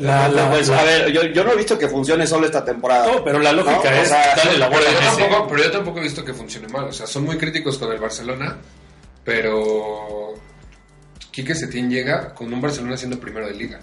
la, 0.00 0.28
la- 0.28 0.50
Pues, 0.50 0.68
la- 0.68 0.78
a 0.80 0.84
ver, 0.84 1.12
yo, 1.12 1.22
yo 1.24 1.44
no 1.44 1.52
he 1.52 1.56
visto 1.56 1.78
que 1.78 1.88
funcione 1.88 2.26
solo 2.26 2.46
esta 2.46 2.64
temporada. 2.64 3.06
No, 3.06 3.24
pero 3.24 3.38
la 3.38 3.52
lógica 3.52 3.90
No, 3.90 3.98
o 3.98 4.02
es 4.02 4.08
sea, 4.08 4.34
darle 4.36 4.58
la 4.58 4.68
Pero 4.70 4.80
bola 4.82 4.90
a 4.90 5.02
yo, 5.02 5.16
tampoco, 5.18 5.48
pero 5.48 5.62
yo 5.64 5.70
tampoco 5.70 5.98
he 5.98 6.02
visto 6.02 6.24
que 6.24 6.34
funcione 6.34 6.68
mal. 6.68 6.84
O 6.84 6.92
sea, 6.92 7.06
son 7.06 7.24
muy 7.24 7.36
críticos 7.38 7.78
con 7.78 7.92
el 7.92 7.98
Barcelona, 7.98 8.56
pero 9.24 10.34
Quique 11.30 11.54
Setién 11.54 11.90
llega 11.90 12.34
con 12.34 12.52
un 12.52 12.60
Barcelona 12.60 12.96
siendo 12.96 13.18
primero 13.18 13.46
de 13.46 13.54
liga. 13.54 13.80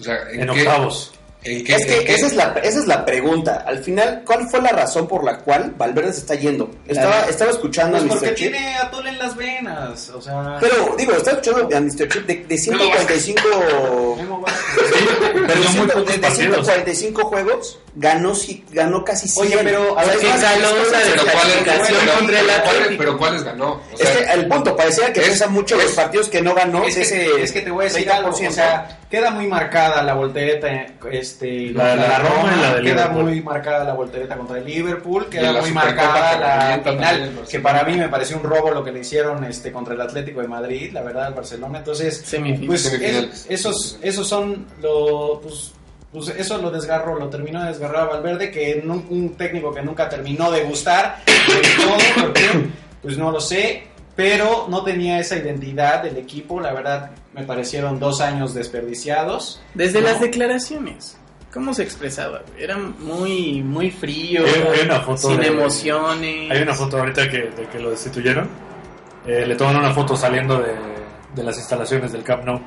O 0.00 0.02
sea, 0.02 0.30
¿en, 0.30 0.40
En 0.42 0.50
qué, 0.54 0.60
octavos. 0.62 1.12
¿En 1.44 1.64
qué? 1.64 1.74
Es 1.74 1.86
que 1.86 1.96
en 2.00 2.04
qué- 2.06 2.14
esa 2.14 2.26
es, 2.26 2.34
la, 2.36 2.54
esa 2.62 2.78
es 2.78 2.86
la 2.86 3.04
pregunta. 3.04 3.64
Al 3.66 3.78
final, 3.78 4.22
¿cuál 4.24 4.48
fue 4.48 4.60
la 4.62 4.70
razón 4.70 5.08
por 5.08 5.24
la 5.24 5.38
cual 5.38 5.74
Valverde 5.76 6.12
se 6.12 6.20
está 6.20 6.34
yendo? 6.36 6.70
Estaba, 6.86 7.22
estaba 7.28 7.50
escuchando 7.50 7.98
Pues 7.98 8.04
a 8.04 8.08
porque 8.14 8.26
Mr. 8.28 8.34
Chip. 8.36 8.50
tiene 8.52 8.76
atole 8.76 9.10
en 9.10 9.18
las 9.18 9.36
venas. 9.36 10.10
O 10.10 10.20
sea. 10.22 10.58
Pero, 10.60 10.94
digo, 10.96 11.12
estaba 11.14 11.38
escuchando 11.40 11.76
a 11.76 11.80
Mr. 11.80 12.08
Chip 12.08 12.26
de, 12.26 12.44
de 12.46 12.58
145... 12.58 14.14
Memo 14.18 14.40
va- 14.40 14.52
de, 14.52 15.40
Perdió 15.46 15.64
muy 15.64 15.72
100 15.72 15.88
pocos 15.88 16.06
de 16.06 16.18
partidos. 16.18 16.36
145 16.66 17.24
juegos, 17.24 17.78
ganó, 17.94 18.34
si- 18.34 18.64
ganó 18.72 19.04
casi 19.04 19.28
100. 19.28 19.46
Oye, 19.46 19.58
pero, 19.62 19.98
a 19.98 20.04
ver, 20.04 20.16
¿qué 20.18 20.26
pero, 20.26 20.34
es 20.34 20.40
¿cuáles, 20.42 21.56
clasificación 21.62 21.98
pero- 22.00 22.18
contra 22.18 22.40
el 22.40 22.46
pero 22.46 22.62
cuáles- 22.62 22.80
Atlético? 22.80 22.98
pero 22.98 23.18
¿cuáles 23.18 23.42
ganó? 23.44 23.70
O 23.72 23.80
Es 23.98 24.08
sea, 24.08 24.16
que 24.26 24.32
el 24.40 24.48
punto, 24.48 24.76
parecía 24.76 25.12
que 25.12 25.20
es- 25.20 25.28
pesa 25.28 25.48
mucho 25.48 25.76
los 25.76 25.92
partidos 25.92 26.28
que 26.28 26.40
no 26.40 26.54
ganó. 26.54 26.84
es, 26.84 26.94
que, 26.94 27.02
ese 27.02 27.42
es 27.42 27.52
que 27.52 27.60
te 27.60 27.70
voy 27.70 27.84
a 27.84 27.88
decir 27.88 28.10
algo, 28.10 28.30
o 28.30 28.32
30%. 28.32 28.50
sea, 28.54 28.98
queda 29.10 29.30
muy 29.30 29.46
marcada 29.46 30.02
la 30.02 30.14
voltereta 30.14 30.68
este, 31.10 31.70
La 31.72 31.94
la 31.96 32.18
Roma 32.20 32.56
la 32.62 32.74
de 32.76 32.82
queda 32.82 32.94
Liverpool. 32.94 33.24
muy 33.24 33.40
marcada 33.42 33.84
la 33.84 33.92
voltereta 33.92 34.36
contra 34.36 34.56
el 34.58 34.64
Liverpool, 34.64 35.26
queda 35.28 35.52
la 35.52 35.60
muy 35.60 35.72
marcada 35.72 36.38
la 36.38 36.82
también 36.82 36.82
final, 37.26 37.40
que 37.50 37.60
para 37.60 37.82
mí 37.84 37.96
me 37.96 38.08
pareció 38.08 38.38
un 38.38 38.42
robo 38.44 38.70
lo 38.70 38.82
que 38.82 38.90
le 38.92 39.00
hicieron 39.00 39.44
este 39.44 39.70
contra 39.70 39.92
el 39.94 40.00
Atlético 40.00 40.40
de 40.40 40.48
Madrid, 40.48 40.90
la 40.92 41.02
verdad, 41.02 41.26
al 41.26 41.34
Barcelona, 41.34 41.78
entonces, 41.78 42.22
Semifinal. 42.24 42.66
pues 42.68 42.86
esos, 43.50 43.98
esos 44.00 44.26
son 44.26 44.66
los... 44.80 45.40
Pues, 45.42 45.72
pues 46.12 46.28
eso 46.28 46.58
lo 46.58 46.70
desgarró, 46.70 47.18
lo 47.18 47.28
terminó 47.28 47.62
de 47.62 47.68
desgarrar 47.68 48.02
a 48.02 48.04
Valverde, 48.06 48.50
que 48.50 48.82
nun- 48.84 49.06
un 49.10 49.34
técnico 49.34 49.72
que 49.72 49.82
nunca 49.82 50.08
terminó 50.08 50.50
de 50.50 50.62
gustar, 50.64 51.18
de 51.26 51.84
todo, 51.84 51.96
porque 52.26 52.42
pues 53.00 53.16
no 53.18 53.30
lo 53.30 53.40
sé, 53.40 53.84
pero 54.14 54.66
no 54.68 54.84
tenía 54.84 55.18
esa 55.18 55.36
identidad 55.36 56.02
del 56.02 56.18
equipo, 56.18 56.60
la 56.60 56.72
verdad 56.72 57.10
me 57.32 57.44
parecieron 57.44 57.98
dos 57.98 58.20
años 58.20 58.52
desperdiciados. 58.54 59.62
Desde 59.74 60.00
¿no? 60.00 60.08
las 60.08 60.20
declaraciones. 60.20 61.16
¿Cómo 61.52 61.74
se 61.74 61.82
expresaba? 61.82 62.42
Era 62.58 62.76
muy, 62.78 63.62
muy 63.62 63.90
frío, 63.90 64.42
Hay- 64.46 64.78
hay 64.80 64.86
una 64.86 65.00
foto 65.00 65.28
sin 65.28 65.40
de- 65.40 65.46
emociones. 65.48 66.50
Hay 66.50 66.62
una 66.62 66.74
foto 66.74 66.98
ahorita 66.98 67.28
que, 67.30 67.38
de 67.38 67.66
que 67.70 67.78
lo 67.78 67.90
destituyeron. 67.90 68.48
Eh, 69.26 69.44
le 69.46 69.54
toman 69.54 69.76
una 69.76 69.92
foto 69.92 70.16
saliendo 70.16 70.58
de, 70.60 70.72
de 71.34 71.42
las 71.42 71.56
instalaciones 71.58 72.12
del 72.12 72.22
Camp 72.24 72.44
Nou. 72.44 72.60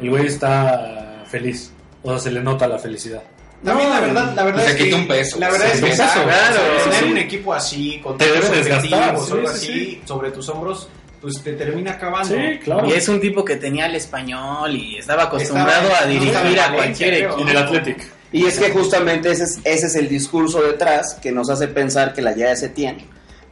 El 0.00 0.10
güey 0.10 0.26
está 0.26 1.24
feliz. 1.26 1.72
O 2.06 2.10
sea, 2.10 2.18
se 2.18 2.30
le 2.30 2.40
nota 2.42 2.66
la 2.68 2.78
felicidad. 2.78 3.22
También 3.64 3.90
la 3.90 4.00
verdad, 4.00 4.32
la 4.34 4.44
verdad 4.44 4.64
Se 4.64 4.70
es 4.70 4.76
que 4.76 4.84
quita 4.84 4.96
un 4.96 5.08
peso, 5.08 5.38
la 5.40 5.50
verdad 5.50 5.66
se 5.66 5.72
es 5.74 5.80
que 5.80 5.86
peso, 5.90 6.02
claro, 6.24 6.60
tener 6.84 6.98
sí. 6.98 7.04
un 7.10 7.18
equipo 7.18 7.54
así 7.54 8.00
con 8.02 8.18
Te 8.18 8.26
debe 8.26 8.40
tantos 8.40 8.56
desgastar, 8.58 8.88
sí, 8.88 8.94
algo 8.94 9.24
sí, 9.24 9.46
así 9.46 9.66
sí. 9.66 10.02
sobre 10.04 10.30
tus 10.30 10.48
hombros, 10.50 10.88
pues 11.22 11.42
te 11.42 11.52
termina 11.54 11.92
acabando. 11.92 12.34
Sí, 12.34 12.58
claro. 12.62 12.86
Y 12.86 12.92
es 12.92 13.08
un 13.08 13.18
tipo 13.20 13.44
que 13.44 13.56
tenía 13.56 13.86
el 13.86 13.94
español 13.96 14.76
y 14.76 14.98
estaba 14.98 15.24
acostumbrado 15.24 15.88
Estaba- 15.88 16.04
a 16.04 16.06
dirigir 16.06 16.60
a 16.60 16.72
cualquier 16.74 17.08
creo, 17.16 17.28
equipo. 17.30 17.42
En 17.42 17.48
el 17.48 17.56
Athletic. 17.62 18.12
Y 18.32 18.44
es 18.44 18.58
que 18.58 18.70
justamente 18.70 19.30
ese 19.30 19.44
es, 19.44 19.58
ese 19.64 19.86
es 19.86 19.94
el 19.96 20.08
discurso 20.08 20.60
detrás 20.62 21.14
que 21.14 21.32
nos 21.32 21.48
hace 21.48 21.68
pensar 21.68 22.12
que 22.12 22.20
la 22.22 22.32
llegada 22.32 22.50
de 22.50 22.56
Setién 22.60 22.98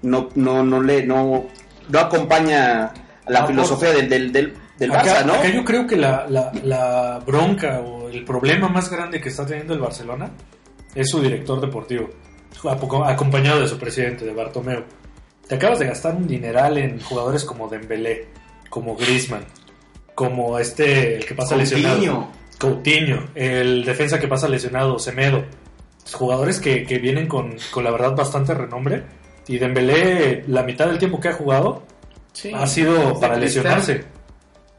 no, 0.02 0.28
no, 0.34 0.62
no, 0.62 0.82
le, 0.82 1.05
no, 1.07 1.46
no 1.88 1.98
acompaña 1.98 2.92
a 3.24 3.30
la 3.30 3.40
No, 3.40 3.46
filosofía 3.48 3.90
del, 3.92 4.09
del, 4.09 4.30
del, 4.32 4.55
del 4.78 4.92
acá, 4.92 5.22
Barça, 5.22 5.24
¿no? 5.24 5.34
acá 5.34 5.48
yo 5.48 5.64
creo 5.64 5.86
que 5.86 5.96
la, 5.96 6.26
la- 6.28 6.52
la 6.62 7.22
bronca 7.24 7.80
o 7.80 8.03
el 8.15 8.25
problema 8.25 8.69
más 8.69 8.91
grande 8.91 9.21
que 9.21 9.29
está 9.29 9.45
teniendo 9.45 9.75
el 9.75 9.81
Barcelona 9.81 10.31
es 10.95 11.11
su 11.11 11.21
director 11.21 11.61
deportivo, 11.61 12.09
acompañado 13.05 13.61
de 13.61 13.69
su 13.69 13.79
presidente, 13.79 14.25
de 14.25 14.33
Bartomeu. 14.33 14.85
Te 15.49 15.57
acabas 15.57 15.81
de 15.81 15.87
gastar 15.87 16.15
un 16.15 16.27
dineral 16.27 16.79
en 16.79 17.01
jugadores 17.01 17.45
como 17.45 17.69
Dembélé, 17.69 18.29
como 18.71 18.97
Griezmann, 18.97 19.45
como 20.15 20.59
este, 20.59 21.17
el 21.17 21.27
que 21.27 21.35
pasa 21.35 21.57
lesionado. 21.57 21.97
Coutinho. 21.97 22.33
Coutinho, 22.59 23.29
el 23.35 23.85
defensa 23.85 24.19
que 24.19 24.29
pasa 24.29 24.49
lesionado, 24.49 24.99
Semedo. 24.99 25.45
Jugadores 26.12 26.61
que, 26.61 26.85
que 26.85 26.99
vienen 26.99 27.27
con, 27.27 27.57
con 27.73 27.83
la 27.83 27.91
verdad 27.91 28.15
bastante 28.15 28.55
renombre. 28.55 29.03
Y 29.49 29.59
Dembélé, 29.59 30.45
la 30.47 30.62
mitad 30.62 30.87
del 30.87 30.99
tiempo 30.99 31.21
que 31.21 31.29
ha 31.29 31.33
jugado, 31.33 31.83
Sí, 32.33 32.53
ha 32.53 32.67
sido 32.67 33.19
para 33.21 33.37
lesionarse. 33.37 34.05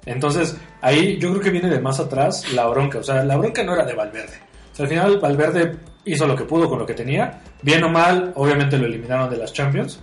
Entonces, 0.05 0.55
ahí 0.81 1.17
yo 1.17 1.29
creo 1.31 1.41
que 1.41 1.49
viene 1.51 1.69
de 1.69 1.79
más 1.79 1.99
atrás 1.99 2.51
la 2.53 2.67
bronca. 2.67 2.99
O 2.99 3.03
sea, 3.03 3.23
la 3.23 3.37
bronca 3.37 3.63
no 3.63 3.73
era 3.73 3.85
de 3.85 3.93
Valverde. 3.93 4.37
O 4.71 4.75
sea, 4.75 4.83
al 4.83 4.89
final 4.89 5.17
Valverde 5.19 5.75
hizo 6.05 6.27
lo 6.27 6.35
que 6.35 6.43
pudo 6.43 6.69
con 6.69 6.79
lo 6.79 6.85
que 6.85 6.93
tenía. 6.93 7.41
Bien 7.61 7.83
o 7.83 7.89
mal, 7.89 8.31
obviamente 8.35 8.77
lo 8.77 8.85
eliminaron 8.85 9.29
de 9.29 9.37
las 9.37 9.51
Champions. 9.53 9.99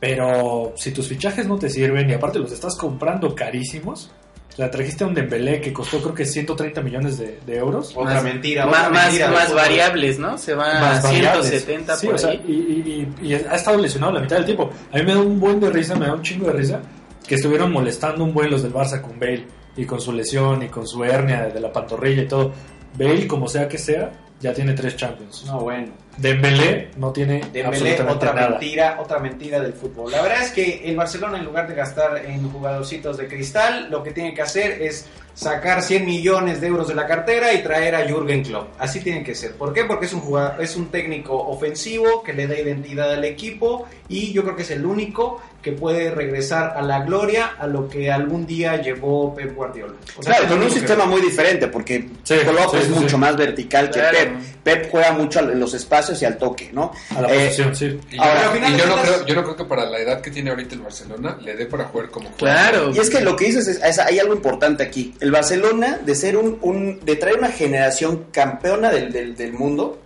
Pero 0.00 0.72
si 0.76 0.90
tus 0.90 1.06
fichajes 1.08 1.46
no 1.46 1.58
te 1.58 1.70
sirven 1.70 2.10
y 2.10 2.14
aparte 2.14 2.38
los 2.40 2.50
estás 2.50 2.74
comprando 2.76 3.34
carísimos, 3.36 4.10
o 4.52 4.56
sea, 4.56 4.68
trajiste 4.70 5.04
a 5.04 5.06
un 5.06 5.14
Dembélé 5.14 5.60
que 5.60 5.72
costó 5.72 6.00
creo 6.02 6.12
que 6.14 6.26
130 6.26 6.80
millones 6.82 7.18
de, 7.18 7.38
de 7.46 7.56
euros. 7.56 7.92
Otra 7.96 8.14
Más- 8.14 8.24
mentira, 8.24 8.66
Más, 8.66 8.78
otra 8.80 8.90
más, 8.90 9.02
mentira 9.04 9.26
del 9.26 9.34
más 9.34 9.44
fútbol. 9.44 9.56
variables, 9.60 10.18
¿no? 10.18 10.38
Se 10.38 10.54
va 10.54 10.78
a 10.78 10.80
Más 10.80 11.02
variables. 11.04 11.46
170 11.48 11.96
Sí, 11.96 12.06
por 12.06 12.14
o 12.16 12.18
sea, 12.18 12.30
ahí. 12.30 12.42
y, 12.48 12.52
y- 12.52 13.12
y- 13.22 13.28
y 13.28 13.34
ha 13.34 13.54
estado 13.54 13.78
lesionado 13.78 14.12
la 14.14 14.20
mitad 14.20 14.36
del 14.36 14.44
tiempo. 14.44 14.70
A 14.92 14.96
mí 14.98 15.04
me 15.04 15.12
da 15.14 15.20
un 15.20 15.38
buen 15.38 15.60
de 15.60 15.70
risa, 15.70 15.94
me 15.94 16.06
da 16.06 16.14
un 16.14 16.22
chingo 16.22 16.46
de 16.48 16.52
risa 16.54 16.80
que 17.26 17.36
estuvieron 17.36 17.72
molestando 17.72 18.24
un 18.24 18.32
buen 18.32 18.50
los 18.50 18.62
del 18.62 18.72
Barça 18.72 19.00
con 19.00 19.18
Bale 19.18 19.46
y 19.76 19.84
con 19.84 20.00
su 20.00 20.12
lesión 20.12 20.62
y 20.62 20.68
con 20.68 20.86
su 20.86 21.02
hernia 21.04 21.46
de 21.46 21.60
la 21.60 21.72
pantorrilla 21.72 22.22
y 22.22 22.28
todo. 22.28 22.52
Bale, 22.98 23.26
como 23.26 23.48
sea 23.48 23.68
que 23.68 23.78
sea, 23.78 24.12
ya 24.40 24.52
tiene 24.52 24.74
tres 24.74 24.96
Champions. 24.96 25.44
No, 25.46 25.60
bueno. 25.60 25.92
Dembélé 26.18 26.90
no 26.96 27.10
tiene 27.12 27.42
Dembélé, 27.52 28.00
otra 28.02 28.32
nada. 28.32 28.50
mentira, 28.50 28.98
otra 29.00 29.18
mentira 29.18 29.60
del 29.60 29.72
fútbol. 29.72 30.10
La 30.12 30.22
verdad 30.22 30.42
es 30.42 30.50
que 30.50 30.82
el 30.84 30.96
Barcelona 30.96 31.38
en 31.38 31.44
lugar 31.44 31.66
de 31.68 31.74
gastar 31.74 32.22
en 32.26 32.50
jugadorcitos 32.50 33.16
de 33.16 33.26
cristal, 33.28 33.88
lo 33.90 34.02
que 34.02 34.10
tiene 34.12 34.34
que 34.34 34.42
hacer 34.42 34.82
es 34.82 35.06
sacar 35.34 35.80
100 35.82 36.04
millones 36.04 36.60
de 36.60 36.66
euros 36.66 36.88
de 36.88 36.94
la 36.94 37.06
cartera 37.06 37.54
y 37.54 37.62
traer 37.62 37.94
a 37.94 38.06
Jürgen 38.06 38.42
Klopp. 38.44 38.68
Así 38.78 39.00
tiene 39.00 39.24
que 39.24 39.34
ser. 39.34 39.52
¿Por 39.52 39.72
qué? 39.72 39.84
Porque 39.86 40.04
es 40.04 40.12
un 40.12 40.20
jugador, 40.20 40.62
es 40.62 40.76
un 40.76 40.88
técnico 40.90 41.34
ofensivo 41.34 42.22
que 42.22 42.34
le 42.34 42.46
da 42.46 42.58
identidad 42.58 43.10
al 43.12 43.24
equipo 43.24 43.86
y 44.10 44.32
yo 44.34 44.42
creo 44.42 44.54
que 44.56 44.62
es 44.62 44.70
el 44.70 44.84
único 44.84 45.40
que 45.62 45.72
puede 45.72 46.10
regresar 46.10 46.74
a 46.76 46.82
la 46.82 47.00
gloria 47.04 47.52
a 47.58 47.66
lo 47.68 47.88
que 47.88 48.10
algún 48.12 48.44
día 48.46 48.82
llevó 48.82 49.32
Pep 49.34 49.54
Guardiola. 49.54 49.94
O 50.18 50.22
sea, 50.22 50.34
Claro, 50.34 50.48
con 50.48 50.58
un 50.60 50.68
que- 50.68 50.74
sistema 50.74 51.06
muy 51.06 51.20
diferente, 51.22 51.68
porque 51.68 52.08
Sí, 52.24 52.34
Klopp 52.44 52.70
sí, 52.72 52.76
es 52.78 52.84
sí, 52.86 52.90
mucho 52.90 53.08
sí. 53.10 53.16
más 53.16 53.36
vertical 53.36 53.88
que. 53.90 54.00
Pep. 54.00 54.32
Pep 54.64 54.90
juega 54.90 55.12
mucho 55.12 55.38
en 55.38 55.58
los 55.58 55.72
espacios 55.72 56.01
y 56.20 56.24
al 56.24 56.36
toque, 56.38 56.70
¿no? 56.72 56.92
A 57.16 57.20
la 57.22 57.28
Eh, 57.32 57.44
posición, 57.46 57.76
sí. 57.76 58.00
Y 58.10 58.16
yo, 58.16 58.22
Ahora, 58.22 58.68
y 58.68 58.72
no 58.72 58.96
creo, 59.02 59.26
yo 59.26 59.34
no 59.34 59.42
creo 59.44 59.56
que 59.56 59.64
para 59.64 59.84
la 59.86 59.98
edad 59.98 60.20
que 60.20 60.30
tiene 60.30 60.50
ahorita 60.50 60.74
el 60.74 60.80
Barcelona 60.80 61.38
le 61.42 61.54
dé 61.54 61.66
para 61.66 61.84
jugar 61.84 62.10
como 62.10 62.28
juega. 62.38 62.70
Claro. 62.70 62.90
Y 62.94 62.98
es 62.98 63.08
que 63.10 63.20
lo 63.20 63.36
que 63.36 63.44
dices 63.46 63.68
es, 63.68 63.82
es- 63.82 63.98
hay 63.98 64.18
algo 64.18 64.34
importante 64.34 64.82
aquí. 64.82 65.14
El 65.20 65.30
Barcelona, 65.30 65.98
de 66.04 66.14
ser 66.14 66.36
un, 66.36 66.58
un- 66.62 67.00
de 67.04 67.16
traer 67.16 67.38
una 67.38 67.50
generación 67.52 68.26
campeona 68.32 68.90
del, 68.90 69.12
del, 69.12 69.36
del 69.36 69.52
mundo, 69.52 70.01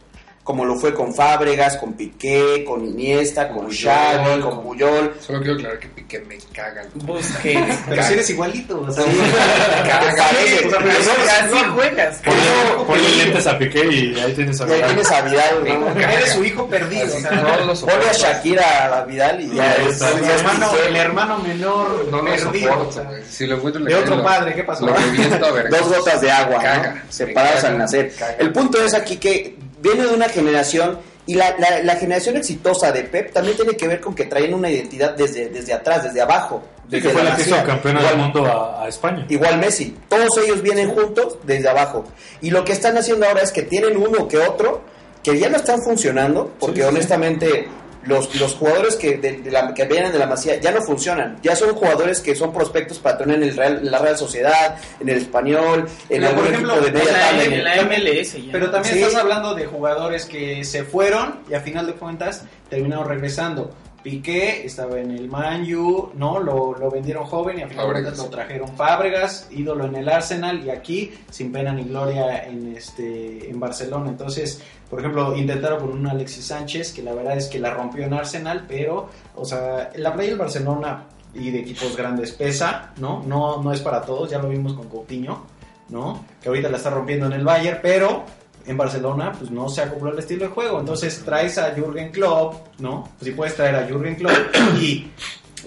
como 0.47 0.65
lo 0.65 0.77
fue 0.77 0.95
con 0.95 1.13
Fábregas, 1.13 1.77
con 1.77 1.95
Piqué, 1.95 2.65
con 2.65 2.85
Iniesta, 2.87 3.49
con 3.49 3.67
Puyol, 3.67 3.93
Xavi, 3.93 4.41
con 4.41 4.51
con- 4.55 4.63
Puyol. 4.63 5.15
Solo 5.21 5.41
quiero 5.41 5.55
aclarar 5.55 5.79
que 5.81 5.89
Piqué 5.89 6.21
me 6.21 6.39
cagan. 6.55 6.87
Busquets. 6.95 7.79
Pero 7.89 8.03
si 8.05 8.13
eres 8.13 8.31
igualito, 8.31 8.81
o 8.81 8.93
sea, 8.93 9.05
Caga, 9.87 10.29
Sí, 10.31 10.67
no- 10.71 10.79
Así 10.79 11.65
juegas. 11.75 12.23
Ponle, 12.25 12.85
ponle 12.87 13.25
lentes 13.25 13.47
a 13.49 13.59
Piqué 13.59 13.87
y 13.87 14.21
ahí 14.21 14.33
tienes 14.35 14.61
a 14.61 14.69
Y 14.69 14.73
ahí 14.73 14.83
tienes 14.87 15.11
a 15.11 15.21
Vidal, 15.23 15.65
¿no? 15.65 16.01
eres 16.01 16.31
su 16.33 16.45
hijo 16.45 16.69
perdido. 16.69 17.07
O 17.07 17.21
sea, 17.21 17.31
que 17.31 17.37
no 17.37 17.43
lo 17.67 17.75
Ponle 17.75 18.09
a. 18.09 18.13
Shakira 18.13 18.99
a 19.01 19.05
Vidal 19.05 19.41
y 19.41 19.53
ya 19.57 19.75
es, 19.75 20.01
el, 20.01 20.25
hermano, 20.31 20.71
Piqué. 20.71 20.87
el 20.89 20.97
hermano 20.97 21.39
menor 21.41 22.07
No 22.09 22.23
lo 22.23 22.25
perdido. 22.25 22.91
Si 23.29 23.47
lo 23.49 23.57
encuentro 23.57 23.81
en 23.83 23.89
la 23.91 23.97
de 23.97 24.03
otro 24.05 24.17
lo- 24.17 24.23
padre, 24.23 24.55
¿qué 24.55 24.63
pasó? 24.63 24.87
Lo 24.87 24.95
reviento 24.95 25.45
a 25.45 25.51
ver. 25.51 25.71
Dos 25.71 25.89
gotas 25.89 26.21
de 26.21 26.31
agua, 26.31 26.63
Caga, 26.63 27.03
separadas 27.09 27.57
caga, 27.63 27.69
al 27.69 27.79
nacer. 27.79 28.13
caga. 28.17 28.37
El 28.39 28.53
punto 28.53 28.81
es 28.81 28.95
aquí 28.95 29.17
que 29.17 29.57
viene 29.87 30.05
de 30.09 30.15
una 30.15 30.29
generación 30.29 30.99
y 31.27 31.35
la, 31.35 31.57
la- 31.59 31.83
la 31.83 31.97
generación 31.97 32.37
exitosa 32.37 32.93
de 32.93 33.03
Pep 33.05 33.33
también 33.33 33.57
tiene 33.57 33.77
que 33.77 33.89
ver 33.89 34.01
con 34.01 34.15
que 34.15 34.25
traen 34.27 34.55
una 34.55 34.71
identidad 34.71 35.15
desde, 35.17 35.49
desde 35.49 35.73
atrás, 35.73 36.05
desde 36.05 36.21
abajo. 36.21 36.63
Sí, 36.89 36.91
desde 36.91 37.09
que 37.09 37.15
fue 37.15 37.25
la 37.25 37.31
que 37.37 37.43
masía. 37.43 37.57
hizo 37.57 37.67
campeona 37.67 37.99
Igual- 38.01 38.15
del 38.15 38.23
mundo 38.23 38.47
a, 38.47 38.85
a 38.85 38.89
España. 38.89 39.27
Igual 39.29 39.59
Messi, 39.59 39.97
todos 40.09 40.29
ellos 40.45 40.63
vienen 40.63 40.91
juntos 40.91 41.39
desde 41.43 41.69
abajo. 41.69 42.05
Y 42.41 42.51
lo 42.51 42.65
que 42.65 42.73
están 42.73 42.97
haciendo 42.97 43.27
ahora 43.27 43.43
es 43.43 43.51
que 43.51 43.63
tienen 43.63 43.97
uno 43.97 44.29
que 44.29 44.39
otro 44.39 44.83
que 45.25 45.37
ya 45.39 45.49
no 45.49 45.57
están 45.57 45.83
funcionando, 45.83 46.53
porque 46.61 46.77
Sí, 46.77 46.83
sí, 46.83 46.89
sí. 46.89 46.95
honestamente 46.95 47.69
los, 48.07 48.35
los 48.41 48.55
jugadores 48.55 48.97
que, 48.97 49.17
de, 49.19 49.33
de 49.39 49.51
la, 49.51 49.73
que 49.75 49.85
vienen 49.85 50.13
de 50.13 50.19
la 50.19 50.27
Masía 50.27 50.61
ya 50.61 50.71
no 50.73 50.81
funcionan. 50.83 51.37
Ya 51.43 51.55
son 51.57 51.75
jugadores 51.75 52.21
que 52.21 52.35
son 52.35 52.53
prospectos 52.53 52.99
para 52.99 53.19
tener 53.19 53.37
en, 53.37 53.43
el 53.45 53.57
Real- 53.57 53.79
en 53.79 53.91
la 53.91 53.99
Real 53.99 54.17
Sociedad, 54.17 54.77
en 55.01 55.09
el 55.09 55.19
Español, 55.19 55.81
en 56.09 56.21
Pero, 56.21 56.27
algún 56.29 56.45
por 56.45 56.53
ejemplo, 56.53 56.73
equipo 56.75 56.85
de 56.85 56.89
En 56.89 56.95
media 57.05 57.13
la, 57.13 57.19
tabla. 57.29 57.45
en 57.45 57.53
en 57.53 57.59
el- 57.59 57.65
la 57.65 57.77
MLS 57.83 58.33
ya. 58.47 58.53
Pero 58.53 58.71
también 58.71 58.95
Sí. 58.95 59.03
estás 59.03 59.21
hablando 59.21 59.55
de 59.55 59.67
jugadores 59.67 60.25
que 60.27 60.65
se 60.65 60.85
fueron 60.85 61.41
y 61.51 61.55
a 61.55 61.61
final 61.61 61.87
de 61.87 61.93
cuentas 61.95 62.43
terminaron 62.71 63.09
regresando. 63.09 63.73
Piqué 64.07 64.65
estaba 64.65 65.01
en 65.01 65.11
el 65.11 65.29
Man 65.29 65.67
U, 65.75 66.13
¿no? 66.15 66.39
Lo, 66.39 66.79
lo 66.79 66.89
vendieron 66.93 67.25
joven 67.25 67.59
y 67.59 67.63
a 67.63 67.67
final 67.67 67.87
Fábregas. 67.87 68.19
lo 68.19 68.27
trajeron 68.27 68.69
Fábregas, 68.77 69.49
ídolo 69.51 69.85
en 69.87 69.97
el 69.97 70.09
Arsenal 70.09 70.65
y 70.65 70.71
aquí 70.71 71.13
sin 71.29 71.51
pena 71.51 71.73
ni 71.73 71.83
gloria 71.83 72.45
en 72.45 72.77
este 72.77 73.51
en 73.51 73.59
Barcelona. 73.59 74.09
Entonces, 74.09 74.63
por 74.89 75.01
ejemplo, 75.01 75.37
intentaron 75.37 75.81
con 75.81 75.91
un 75.91 76.07
Alexis 76.07 76.45
Sánchez 76.45 76.93
que 76.93 77.03
la 77.03 77.15
verdad 77.15 77.37
es 77.37 77.49
que 77.49 77.59
la 77.59 77.75
rompió 77.75 78.05
en 78.05 78.15
Arsenal, 78.15 78.65
pero 78.69 79.09
o 79.35 79.45
sea, 79.45 79.91
la 79.97 80.15
playa 80.15 80.31
del 80.31 80.39
Barcelona 80.39 81.07
y 81.35 81.51
de 81.51 81.59
equipos 81.59 81.97
grandes 81.97 82.31
pesa, 82.31 82.93
¿no? 82.99 83.25
No 83.27 83.61
no 83.61 83.73
es 83.73 83.81
para 83.81 84.03
todos, 84.03 84.31
ya 84.31 84.39
lo 84.39 84.49
vimos 84.49 84.75
con 84.75 84.89
Coutinho, 84.89 85.47
¿no? 85.89 86.25
Que 86.41 86.49
ahorita 86.49 86.69
la 86.69 86.77
está 86.77 86.91
rompiendo 86.91 87.27
en 87.27 87.33
el 87.33 87.45
Bayern, 87.45 87.81
pero 87.83 88.23
en 88.67 88.77
Barcelona 88.77 89.33
pues 89.33 89.51
no 89.51 89.69
se 89.69 89.83
acopló 89.83 90.13
el 90.13 90.19
estilo 90.19 90.47
de 90.47 90.51
juego. 90.51 90.81
Entonces 90.81 91.23
traes 91.25 91.59
a 91.59 91.73
Jürgen 91.75 92.11
Klopp, 92.11 92.79
¿no? 92.79 93.09
Pues 93.19 93.31
si 93.31 93.37
puedes 93.37 93.55
traer 93.55 93.77
a 93.77 93.87
Jürgen 93.87 94.17
Klopp 94.17 94.37
y 94.81 95.09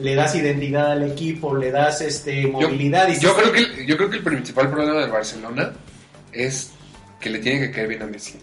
le 0.01 0.15
das 0.15 0.35
identidad 0.35 0.91
al 0.91 1.03
equipo, 1.03 1.55
le 1.55 1.71
das 1.71 2.01
este 2.01 2.47
movilidad 2.47 3.07
y 3.09 3.19
Yo 3.19 3.35
creo, 3.35 3.51
que 3.51 3.59
el, 3.59 3.85
yo 3.85 3.97
creo 3.97 4.09
que 4.09 4.17
el 4.17 4.23
principal 4.23 4.69
problema 4.69 5.01
del 5.01 5.11
Barcelona 5.11 5.73
es 6.31 6.71
que 7.19 7.29
le 7.29 7.39
tiene 7.39 7.59
que 7.59 7.71
caer 7.71 7.87
bien 7.87 8.03
a 8.03 8.05
Messi. 8.05 8.39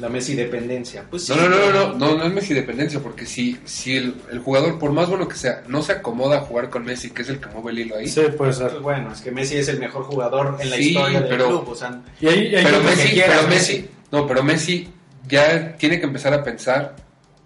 La 0.00 0.08
Messi 0.08 0.34
dependencia. 0.34 1.04
Pues 1.08 1.24
sí, 1.26 1.32
No, 1.36 1.48
no, 1.48 1.48
no, 1.48 1.70
no, 1.70 1.88
no, 1.92 1.94
no, 1.98 2.14
no 2.16 2.24
es 2.24 2.32
Messi 2.32 2.54
dependencia, 2.54 3.00
porque 3.00 3.26
si, 3.26 3.58
si 3.64 3.96
el, 3.96 4.14
el 4.32 4.38
jugador, 4.40 4.78
por 4.78 4.92
más 4.92 5.08
bueno 5.08 5.28
que 5.28 5.36
sea, 5.36 5.62
no 5.68 5.82
se 5.82 5.92
acomoda 5.92 6.38
a 6.38 6.40
jugar 6.40 6.70
con 6.70 6.84
Messi, 6.84 7.10
que 7.10 7.22
es 7.22 7.28
el 7.28 7.38
que 7.40 7.48
mueve 7.48 7.70
el 7.72 7.78
hilo 7.80 7.96
ahí, 7.96 8.06
Sí, 8.08 8.22
puede 8.36 8.52
ser. 8.52 8.70
Pues 8.70 8.82
bueno, 8.82 9.12
es 9.12 9.20
que 9.20 9.30
Messi 9.30 9.56
es 9.56 9.68
el 9.68 9.78
mejor 9.78 10.04
jugador 10.04 10.56
en 10.60 10.70
la 10.70 10.76
Sí, 10.76 10.88
historia 10.90 11.20
del 11.20 11.28
pero- 11.28 11.48
club, 11.48 11.68
o 11.68 11.74
sea, 11.74 12.00
Y 12.20 12.26
ahí, 12.28 12.46
y 12.48 12.56
ahí 12.56 12.64
pero 12.64 12.82
Messi, 12.82 13.08
quieras, 13.10 13.36
pero 13.38 13.48
Messi. 13.48 13.72
Messi, 13.78 13.90
no, 14.10 14.26
pero 14.26 14.42
Messi 14.42 14.88
ya 15.28 15.76
tiene 15.76 16.00
que 16.00 16.06
empezar 16.06 16.32
a 16.34 16.42
pensar 16.42 16.96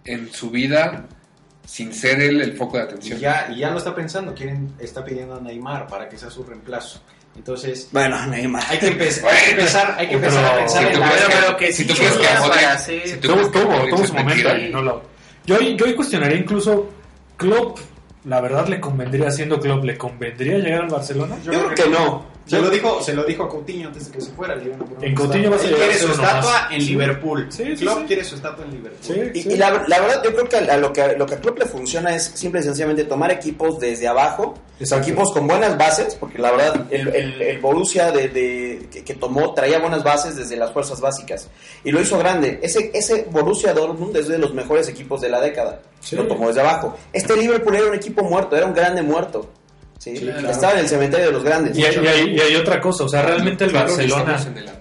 en 0.05 0.33
su 0.33 0.51
vida 0.51 1.07
sin 1.67 1.93
ser 1.95 2.21
él 2.21 2.41
el 2.43 2.53
foco 2.57 2.77
de 2.77 2.83
y 2.85 2.87
atención. 2.87 3.19
ya, 3.19 3.49
y 3.51 3.59
ya 3.61 3.71
lo 3.71 3.79
está 3.79 3.95
pensando, 3.95 4.35
quieren, 4.35 4.75
está 4.79 5.03
pidiendo 5.05 5.35
a 5.37 5.41
Neymar 5.41 5.87
para 5.87 6.09
que 6.09 6.19
sea 6.19 6.31
su 6.31 6.43
reemplazo. 6.45 7.01
Entonces, 7.37 7.89
Bueno, 7.93 8.25
Neymar. 8.27 8.63
hay 8.69 8.79
que, 8.79 8.87
empe- 8.97 9.25
hay 9.25 9.45
que 9.45 9.51
empezar, 9.51 9.95
hay 9.99 10.09
que 10.09 10.17
Pero- 10.19 10.29
empezar 10.29 10.45
a 10.45 10.57
pensar 10.57 10.83
si 10.83 10.95
en 10.95 11.01
la- 11.01 11.07
crees 11.09 11.23
Pero, 11.25 11.29
que- 11.29 11.41
pero 11.45 11.57
que 11.57 11.67
si 11.73 11.83
sí 11.83 11.89
tú 11.89 11.95
crees 11.95 12.13
que 12.13 12.27
para 12.49 12.73
hacer- 12.73 13.09
si 13.09 13.17
tú 13.17 13.29
Tuvo, 13.29 13.45
su 13.45 13.59
momento 13.69 14.25
mentira, 14.25 14.53
ahí, 14.53 14.71
no 14.73 14.83
lo- 14.83 15.03
Yo, 15.47 15.61
yo 15.61 15.97
cuestionaría 15.97 16.39
incluso 16.39 16.89
Klopp, 17.37 17.79
la 18.25 18.41
verdad 18.41 18.67
le 18.69 18.81
convendría, 18.81 19.31
siendo 19.31 19.61
Klopp, 19.61 19.85
¿le 19.85 19.99
convendría 19.99 20.59
llegar 20.59 20.83
al 20.83 20.89
Barcelona? 20.89 21.37
Yo 21.45 21.51
creo 21.53 21.75
que 21.75 21.89
no. 21.91 22.34
Se 22.47 22.61
lo 22.61 22.69
dijo, 22.69 23.03
se 23.03 23.15
lo 23.15 23.25
dijo 23.25 23.45
a 23.45 23.49
Coutinho 23.49 23.89
antes 23.89 24.07
de 24.07 24.13
que 24.13 24.21
se 24.21 24.31
fuera. 24.33 24.55
le 24.55 24.73
En 25.01 25.15
Coutinho 25.15 25.51
vas 25.51 25.63
a 25.65 25.67
Él 25.69 25.75
quiere 25.77 25.95
su 25.95 26.09
estatua 26.13 26.51
más. 26.53 26.73
en. 26.73 26.85
Liverpool. 26.87 27.47
Sí, 27.51 27.65
sí, 27.77 27.85
Klopp 27.85 27.99
sí. 28.01 28.05
quiere 28.07 28.25
su 28.25 28.35
estatua 28.35 28.65
en 28.67 28.71
Liverpool. 28.73 28.99
Sí, 29.01 29.31
Y, 29.39 29.43
sí. 29.43 29.49
y 29.53 29.57
la, 29.57 29.83
la 29.89 30.01
verdad, 30.01 30.23
yo 30.23 30.33
creo 30.35 30.49
que 30.49 30.57
a 30.59 30.77
lo 30.77 30.93
que 30.93 31.17
lo 31.17 31.25
que 31.27 31.35
a 31.35 31.41
Klopp 31.41 31.59
le 31.59 31.65
funciona 31.65 32.15
es 32.15 32.25
simple 32.35 32.61
y 32.61 32.63
sencillamente 32.65 33.05
tomar 33.05 33.31
equipos 33.31 33.81
desde 33.81 34.07
abajo, 34.09 34.55
Exacto. 34.79 35.07
equipos 35.09 35.33
con 35.33 35.47
buenas 35.47 35.79
bases, 35.79 36.17
porque 36.17 36.39
la 36.39 36.51
verdad 36.53 36.87
el, 36.91 37.09
el, 37.09 37.41
el 37.43 37.59
Borussia 37.61 38.11
de, 38.13 38.29
de- 38.29 38.89
que, 38.91 39.05
que 39.05 39.15
tomó 39.15 39.55
traía 39.55 39.79
buenas 39.79 40.05
bases 40.05 40.37
desde 40.37 40.57
las 40.57 40.71
fuerzas 40.73 41.01
básicas 41.01 41.49
y 41.83 41.93
lo 41.93 42.01
hizo 42.01 42.19
grande. 42.19 42.59
Ese 42.63 42.91
ese 42.93 43.27
Borussia 43.31 43.73
Dortmund 43.73 44.15
es 44.17 44.29
de 44.29 44.37
los 44.37 44.53
mejores 44.53 44.87
equipos 44.89 45.23
de 45.23 45.31
la 45.31 45.41
década. 45.41 45.81
Sí. 46.01 46.15
Lo 46.17 46.27
tomó 46.27 46.49
desde 46.49 46.61
abajo. 46.61 46.95
Este 47.13 47.35
Liverpool 47.37 47.75
era 47.77 47.87
un 47.87 47.95
equipo 47.95 48.23
muerto, 48.23 48.55
era 48.55 48.67
un 48.67 48.75
grande 48.75 49.03
muerto. 49.03 49.49
¿Sí? 50.05 50.17
Sí, 50.17 50.25
claro. 50.27 50.51
Estaba 50.51 50.73
en 50.75 50.79
el 50.81 50.89
cementerio 50.89 51.27
de 51.27 51.33
los 51.33 51.43
grandes. 51.45 51.77
Y 51.79 51.85
hay, 51.85 51.95
y 51.95 52.07
hay- 52.07 52.35
y 52.37 52.41
hay 52.41 52.57
otra 52.57 52.81
cosa, 52.81 53.05
o 53.05 53.09
sea, 53.09 53.23
realmente 53.23 53.65
el 53.65 53.71
Claro 53.71 53.89
Barcelona 53.89 54.37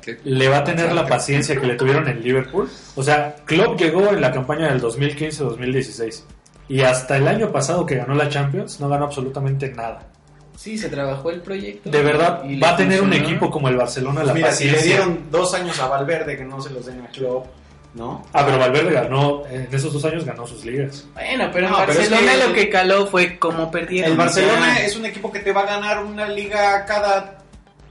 el 0.06 0.20
le 0.38 0.50
va 0.50 0.58
a 0.58 0.64
tener 0.64 0.92
la 0.94 1.06
paciencia 1.08 1.60
que 1.60 1.66
le 1.66 1.76
tuvieron 1.76 2.08
en 2.08 2.22
Liverpool. 2.22 2.70
O 2.96 3.02
sea, 3.04 3.36
Klopp 3.46 3.80
llegó 3.80 4.10
en 4.10 4.22
la 4.22 4.32
campaña 4.32 4.68
del 4.70 4.80
2015-2016 4.82 6.24
y 6.70 6.82
hasta 6.82 7.18
el 7.18 7.28
año 7.28 7.52
pasado 7.52 7.86
que 7.86 7.96
ganó 7.96 8.16
la 8.16 8.30
Champions 8.30 8.80
no 8.80 8.90
ganó 8.90 9.06
absolutamente 9.06 9.70
nada. 9.72 10.08
Sí, 10.56 10.78
se 10.78 10.88
trabajó 10.88 11.32
el 11.32 11.42
proyecto. 11.42 11.90
De 11.90 12.02
verdad, 12.04 12.44
va 12.62 12.70
a 12.72 12.78
tener 12.78 13.02
un 13.02 13.12
equipo 13.12 13.50
como 13.50 13.70
el 13.70 13.76
Barcelona 13.76 14.24
la 14.24 14.32
Pues 14.34 14.36
Mira, 14.36 14.52
si 14.52 14.70
le 14.70 14.82
dieron 14.82 15.20
dos 15.32 15.54
años 15.56 15.80
a 15.80 15.88
Valverde 15.88 16.38
que 16.38 16.46
no 16.46 16.62
se 16.62 16.70
los 16.70 16.86
den 16.86 17.02
a 17.02 17.08
Klopp, 17.08 17.48
¿no? 17.94 18.26
Ah, 18.34 18.44
pero 18.46 18.58
Valverde 18.60 18.92
ganó, 18.92 19.44
en 19.48 19.68
esos 19.72 19.94
dos 19.94 20.04
años 20.06 20.26
ganó 20.26 20.48
sus 20.48 20.66
ligas. 20.66 21.06
Bueno, 21.14 21.50
pero 21.54 21.68
en 21.68 21.72
No, 21.72 21.78
pero 21.80 21.92
es 21.92 21.98
Barcelona 22.10 22.32
que- 22.42 22.48
lo 22.48 22.54
que 22.54 22.70
caló 22.70 23.06
fue 23.08 23.38
cómo 23.38 23.70
perdieron. 23.72 24.12
El 24.12 24.18
Barcelona 24.18 24.76
Ya. 24.80 24.86
es 24.86 24.96
un 24.96 25.06
equipo 25.06 25.32
que 25.32 25.40
te 25.40 25.52
va 25.54 25.62
a 25.62 25.66
ganar 25.66 26.04
una 26.04 26.28
liga 26.28 26.86
cada 26.86 27.38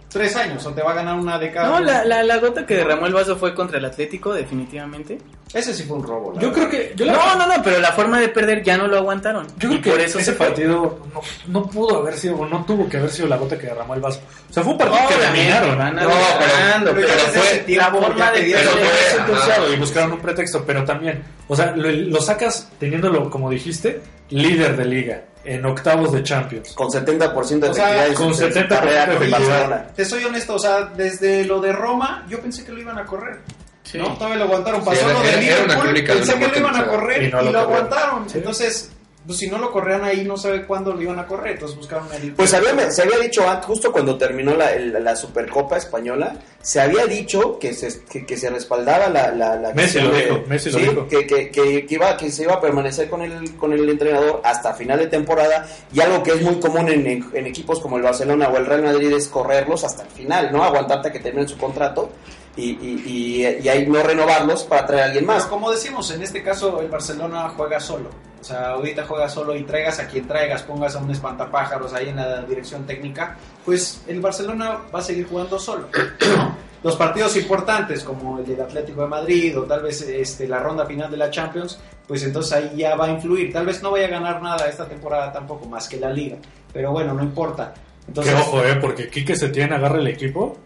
tres 0.09 0.36
años 0.36 0.66
o 0.66 0.72
te 0.74 0.82
va 0.82 0.90
a 0.90 0.94
ganar 0.94 1.14
una 1.18 1.38
de 1.38 1.50
cada. 1.53 1.68
No, 1.68 1.80
la, 1.80 2.05
la, 2.05 2.22
la 2.22 2.36
gota 2.38 2.66
que 2.66 2.74
derramó 2.74 3.07
el 3.07 3.14
vaso 3.14 3.36
fue 3.36 3.55
contra 3.55 3.78
el 3.78 3.84
Atlético, 3.84 4.34
definitivamente. 4.34 5.18
Ese 5.55 5.74
sí 5.74 5.82
fue 5.82 5.98
un 5.98 6.03
robo. 6.03 6.32
Yo 6.34 6.50
verdad. 6.50 6.53
creo 6.55 6.70
que... 6.70 6.92
Yo 6.96 7.05
la- 7.05 7.12
No, 7.12 7.36
no, 7.36 7.46
no, 7.57 7.62
pero 7.62 7.78
la 7.78 7.92
forma 7.92 8.18
de 8.20 8.28
perder 8.28 8.62
ya 8.62 8.78
no 8.78 8.86
lo 8.86 8.96
aguantaron. 8.96 9.46
Yo 9.59 9.68
creo 9.68 9.72
Y 9.74 9.80
que 9.82 9.90
por 9.90 10.00
eso 10.00 10.18
ese 10.18 10.32
partido 10.32 10.98
no, 11.12 11.20
no 11.48 11.66
pudo 11.68 11.98
haber 11.98 12.16
sido, 12.16 12.36
o 12.36 12.46
no 12.46 12.64
tuvo 12.64 12.88
que 12.88 12.96
haber 12.96 13.11
sido 13.11 13.28
la 13.28 13.36
gota 13.36 13.59
que 13.59 13.66
derramó 13.66 13.94
el 13.94 14.00
vaso. 14.00 14.20
O 14.48 14.53
sea, 14.53 14.62
fue 14.62 14.72
un 14.72 14.78
partido 14.78 15.09
que 15.09 15.26
dominaron. 15.26 15.78
No, 15.94 16.11
pero- 16.94 16.94
pero 16.94 17.09
fue 17.18 17.64
la 17.76 17.90
forma 17.90 18.30
de. 18.32 18.40
Pero 18.55 18.70
fue- 18.70 19.74
y 19.74 19.76
buscaron 19.76 20.12
un 20.12 20.20
pretexto, 20.20 20.64
pero 20.64 20.84
también, 20.84 21.22
o 21.48 21.55
sea, 21.57 21.72
lo, 21.76 21.90
lo 21.90 22.20
sacas 22.20 22.70
teniéndolo, 22.78 23.28
como 23.30 23.50
dijiste, 23.50 24.00
líder 24.30 24.76
de 24.76 24.84
liga, 24.86 25.22
en 25.44 25.64
octavos 25.66 26.12
de 26.12 26.22
Champions. 26.22 26.72
Con 26.72 26.88
70% 26.88 27.59
de 27.66 27.68
O 27.70 27.74
sea, 27.74 28.07
efectividad 28.07 28.14
con 28.14 28.28
en 28.28 28.34
su 28.34 28.42
70% 28.42 28.68
carrera 28.68 29.07
de 29.07 29.14
efectividad. 29.16 29.90
Te 29.94 30.05
soy 30.05 30.24
honesto, 30.24 30.55
o 30.55 30.59
sea, 30.59 30.84
desde 30.96 31.44
lo 31.44 31.61
de 31.61 31.72
Roma, 31.72 32.24
yo 32.28 32.40
pensé 32.40 32.64
que 32.64 32.72
lo 32.72 32.80
iban 32.80 32.98
a 32.98 33.05
correr. 33.05 33.40
Sí. 33.84 33.98
¿no? 33.98 34.14
Todavía 34.14 34.36
lo 34.38 34.44
aguantaron. 34.44 34.80
Sí, 34.80 34.86
Pasó 34.86 35.04
era- 35.10 35.12
lo 35.12 35.20
de 35.22 35.28
era- 35.30 35.40
era 35.40 35.64
una 35.64 35.74
Liverpool, 35.92 36.16
pensé 36.16 36.38
que 36.38 36.48
lo 36.48 36.58
iban 36.58 36.76
a 36.76 36.86
correr 36.86 37.22
Y 37.24 37.30
no 37.30 37.42
lo 37.42 37.58
aguantaron. 37.58 38.28
Sí. 38.30 38.38
Entonces, 38.38 38.90
pues 39.24 39.38
si 39.38 39.48
no 39.48 39.56
lo 39.58 39.70
corrían 39.70 40.02
ahí, 40.04 40.24
no 40.24 40.36
sabe 40.36 40.66
cuándo 40.66 40.92
lo 40.92 41.00
iban 41.00 41.18
a 41.18 41.26
correr. 41.28 41.52
Entonces 41.52 41.76
buscaron 41.76 42.08
el 42.12 42.32
Pues 42.32 42.52
había, 42.54 42.90
se 42.90 43.02
había 43.02 43.18
dicho 43.18 43.48
antes, 43.48 43.66
justo 43.66 43.92
cuando 43.92 44.16
terminó 44.18 44.54
la, 44.56 44.72
el- 44.72 44.92
la 45.04 45.14
Supercopa 45.14 45.76
Española, 45.76 46.34
se 46.60 46.80
había 46.80 47.06
dicho 47.06 47.58
que 47.58 47.72
se, 47.72 48.04
que, 48.04 48.24
que 48.26 48.36
se 48.36 48.50
respaldaba 48.50 49.08
la... 49.08 49.30
la, 49.32 49.54
la 49.56 49.72
Messi 49.74 50.00
lo 50.00 50.10
de- 50.10 50.22
dijo, 50.24 50.40
Messi 50.48 50.70
lo 50.72 50.78
sí, 50.78 50.84
dijo. 50.86 51.06
Que, 51.08 51.26
que, 51.26 51.50
que, 51.50 51.86
que 51.86 51.94
iba, 51.94 52.16
que 52.16 52.30
se 52.32 52.42
iba 52.44 52.54
a 52.54 52.60
permanecer 52.60 53.08
con 53.08 53.22
el, 53.22 53.56
con 53.56 53.72
el 53.72 53.88
entrenador 53.88 54.40
hasta 54.44 54.74
final 54.74 54.98
de 54.98 55.06
temporada 55.08 55.66
y 55.92 56.00
algo 56.00 56.22
que 56.22 56.32
es 56.32 56.42
muy 56.42 56.58
común 56.58 56.88
en, 56.88 57.06
en- 57.06 57.30
en 57.32 57.46
equipos 57.46 57.78
como 57.80 57.96
el 57.96 58.02
Barcelona 58.02 58.48
o 58.48 58.56
el 58.56 58.66
Real 58.66 58.82
Madrid 58.82 59.12
es 59.12 59.28
correrlos 59.28 59.84
hasta 59.84 60.02
el 60.02 60.08
final, 60.10 60.50
¿no? 60.52 60.64
Aguantarte 60.64 61.08
a 61.08 61.12
que 61.12 61.20
terminen 61.20 61.48
su 61.48 61.58
contrato 61.58 62.10
y, 62.57 62.70
y, 62.70 63.03
y, 63.07 63.61
y 63.62 63.68
ahí 63.68 63.86
no 63.86 64.03
renovarlos 64.03 64.64
para 64.64 64.86
traer 64.86 65.03
a 65.03 65.07
alguien 65.07 65.26
más. 65.26 65.44
Pero 65.44 65.50
como 65.50 65.70
decimos, 65.70 66.11
en 66.11 66.22
este 66.22 66.42
caso 66.42 66.80
el 66.80 66.88
Barcelona 66.88 67.53
juega 67.57 67.80
solo. 67.80 68.11
O 68.40 68.44
sea, 68.44 68.70
ahorita 68.70 69.05
juega 69.07 69.28
solo 69.28 69.55
y 69.55 69.62
traigas 69.62 70.00
a 70.00 70.09
quien 70.09 70.26
traigas, 70.26 70.64
pongas 70.64 70.96
a 70.96 70.98
un 70.98 71.11
espantapájaros 71.11 71.94
ahí 71.94 72.09
en 72.09 72.16
la 72.16 72.42
dirección 72.42 72.84
técnica, 72.84 73.36
pues 73.64 74.03
el 74.09 74.20
Barcelona 74.20 74.78
va 74.92 74.98
a 74.98 75.03
seguir 75.03 75.28
jugando 75.28 75.59
solo. 75.61 75.88
Los 76.82 76.96
partidos 76.96 77.36
importantes 77.36 78.03
como 78.03 78.40
el 78.40 78.44
del 78.44 78.61
Atlético 78.61 79.03
de 79.03 79.07
Madrid 79.07 79.57
o 79.57 79.62
tal 79.62 79.82
vez 79.82 80.03
este, 80.03 80.48
la 80.48 80.59
ronda 80.59 80.84
final 80.84 81.09
de 81.09 81.16
la 81.16 81.30
Champions, 81.30 81.78
pues 82.09 82.24
entonces 82.24 82.53
ahí 82.53 82.72
ya 82.76 82.96
va 82.96 83.05
a 83.07 83.11
influir. 83.11 83.53
Tal 83.53 83.64
vez 83.64 83.80
no 83.80 83.92
vaya 83.92 84.07
a 84.07 84.11
ganar 84.11 84.42
nada 84.42 84.68
esta 84.68 84.88
temporada 84.88 85.32
tampoco, 85.32 85.68
más 85.68 85.88
que 85.88 86.00
la 86.00 86.11
liga. 86.11 86.38
Pero 86.72 86.90
bueno, 86.90 87.14
no 87.14 87.22
importa. 87.22 87.72
Entonces, 88.09 88.34
que 88.34 88.40
ojo, 88.40 88.64
eh, 88.64 88.74
porque 88.80 89.09
Quique 89.09 89.36
Setién 89.36 89.72
agarra 89.72 90.00
el 90.00 90.09
equipo 90.09 90.59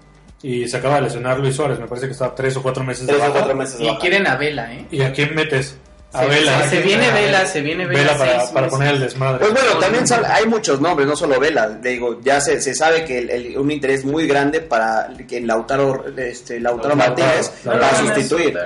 y 0.43 0.68
se 0.68 0.76
acaba 0.76 0.97
de 0.97 1.03
lesionar 1.03 1.39
Luis 1.39 1.57
Suárez, 1.57 1.78
me 1.78 1.87
parece 1.87 2.07
que 2.07 2.12
está 2.12 2.34
tres 2.34 2.57
o 2.57 2.62
cuatro 2.62 2.84
meses 2.84 3.07
de 3.07 3.12
Tres 3.14 3.20
o 3.24 3.28
baja. 3.28 3.39
cuatro 3.41 3.57
meses 3.57 3.78
de 3.78 3.84
Y 3.84 3.89
baja. 3.89 4.01
quieren 4.01 4.26
a 4.26 4.37
Vela, 4.37 4.72
¿eh? 4.74 4.87
¿Y 4.91 5.03
a 5.03 5.12
quién 5.12 5.34
metes? 5.34 5.78
A 6.16 6.22
Se- 6.22 6.26
Vela. 6.28 6.62
se- 6.62 6.68
se 6.70 6.80
viene 6.82 7.10
Vela, 7.10 7.46
se 7.46 7.60
viene 7.60 7.86
Vela 7.86 8.16
para, 8.16 8.38
seis 8.40 8.50
para 8.52 8.68
poner 8.68 8.94
el 8.94 9.00
desmadre. 9.00 9.38
Pues 9.40 9.52
bueno, 9.52 9.78
también 9.78 10.06
sabe- 10.06 10.26
hay 10.26 10.46
muchos 10.46 10.80
nombres, 10.80 11.06
no 11.08 11.14
solo 11.16 11.38
Vela. 11.38 11.66
Le 11.82 11.90
Digo, 11.90 12.20
ya 12.22 12.40
se, 12.40 12.60
se 12.60 12.74
sabe 12.74 13.04
que 13.04 13.18
el- 13.18 13.30
el- 13.30 13.58
un 13.58 13.70
interés 13.70 14.04
muy 14.04 14.26
grande 14.26 14.60
para 14.60 15.08
que 15.28 15.40
Lautaro, 15.40 16.04
este, 16.16 16.60
Lautaro 16.60 16.94
Lautaro, 16.96 17.16
Martínez 17.16 17.52
No, 17.64 17.74
no, 17.74 17.88
sustituir. 17.98 18.58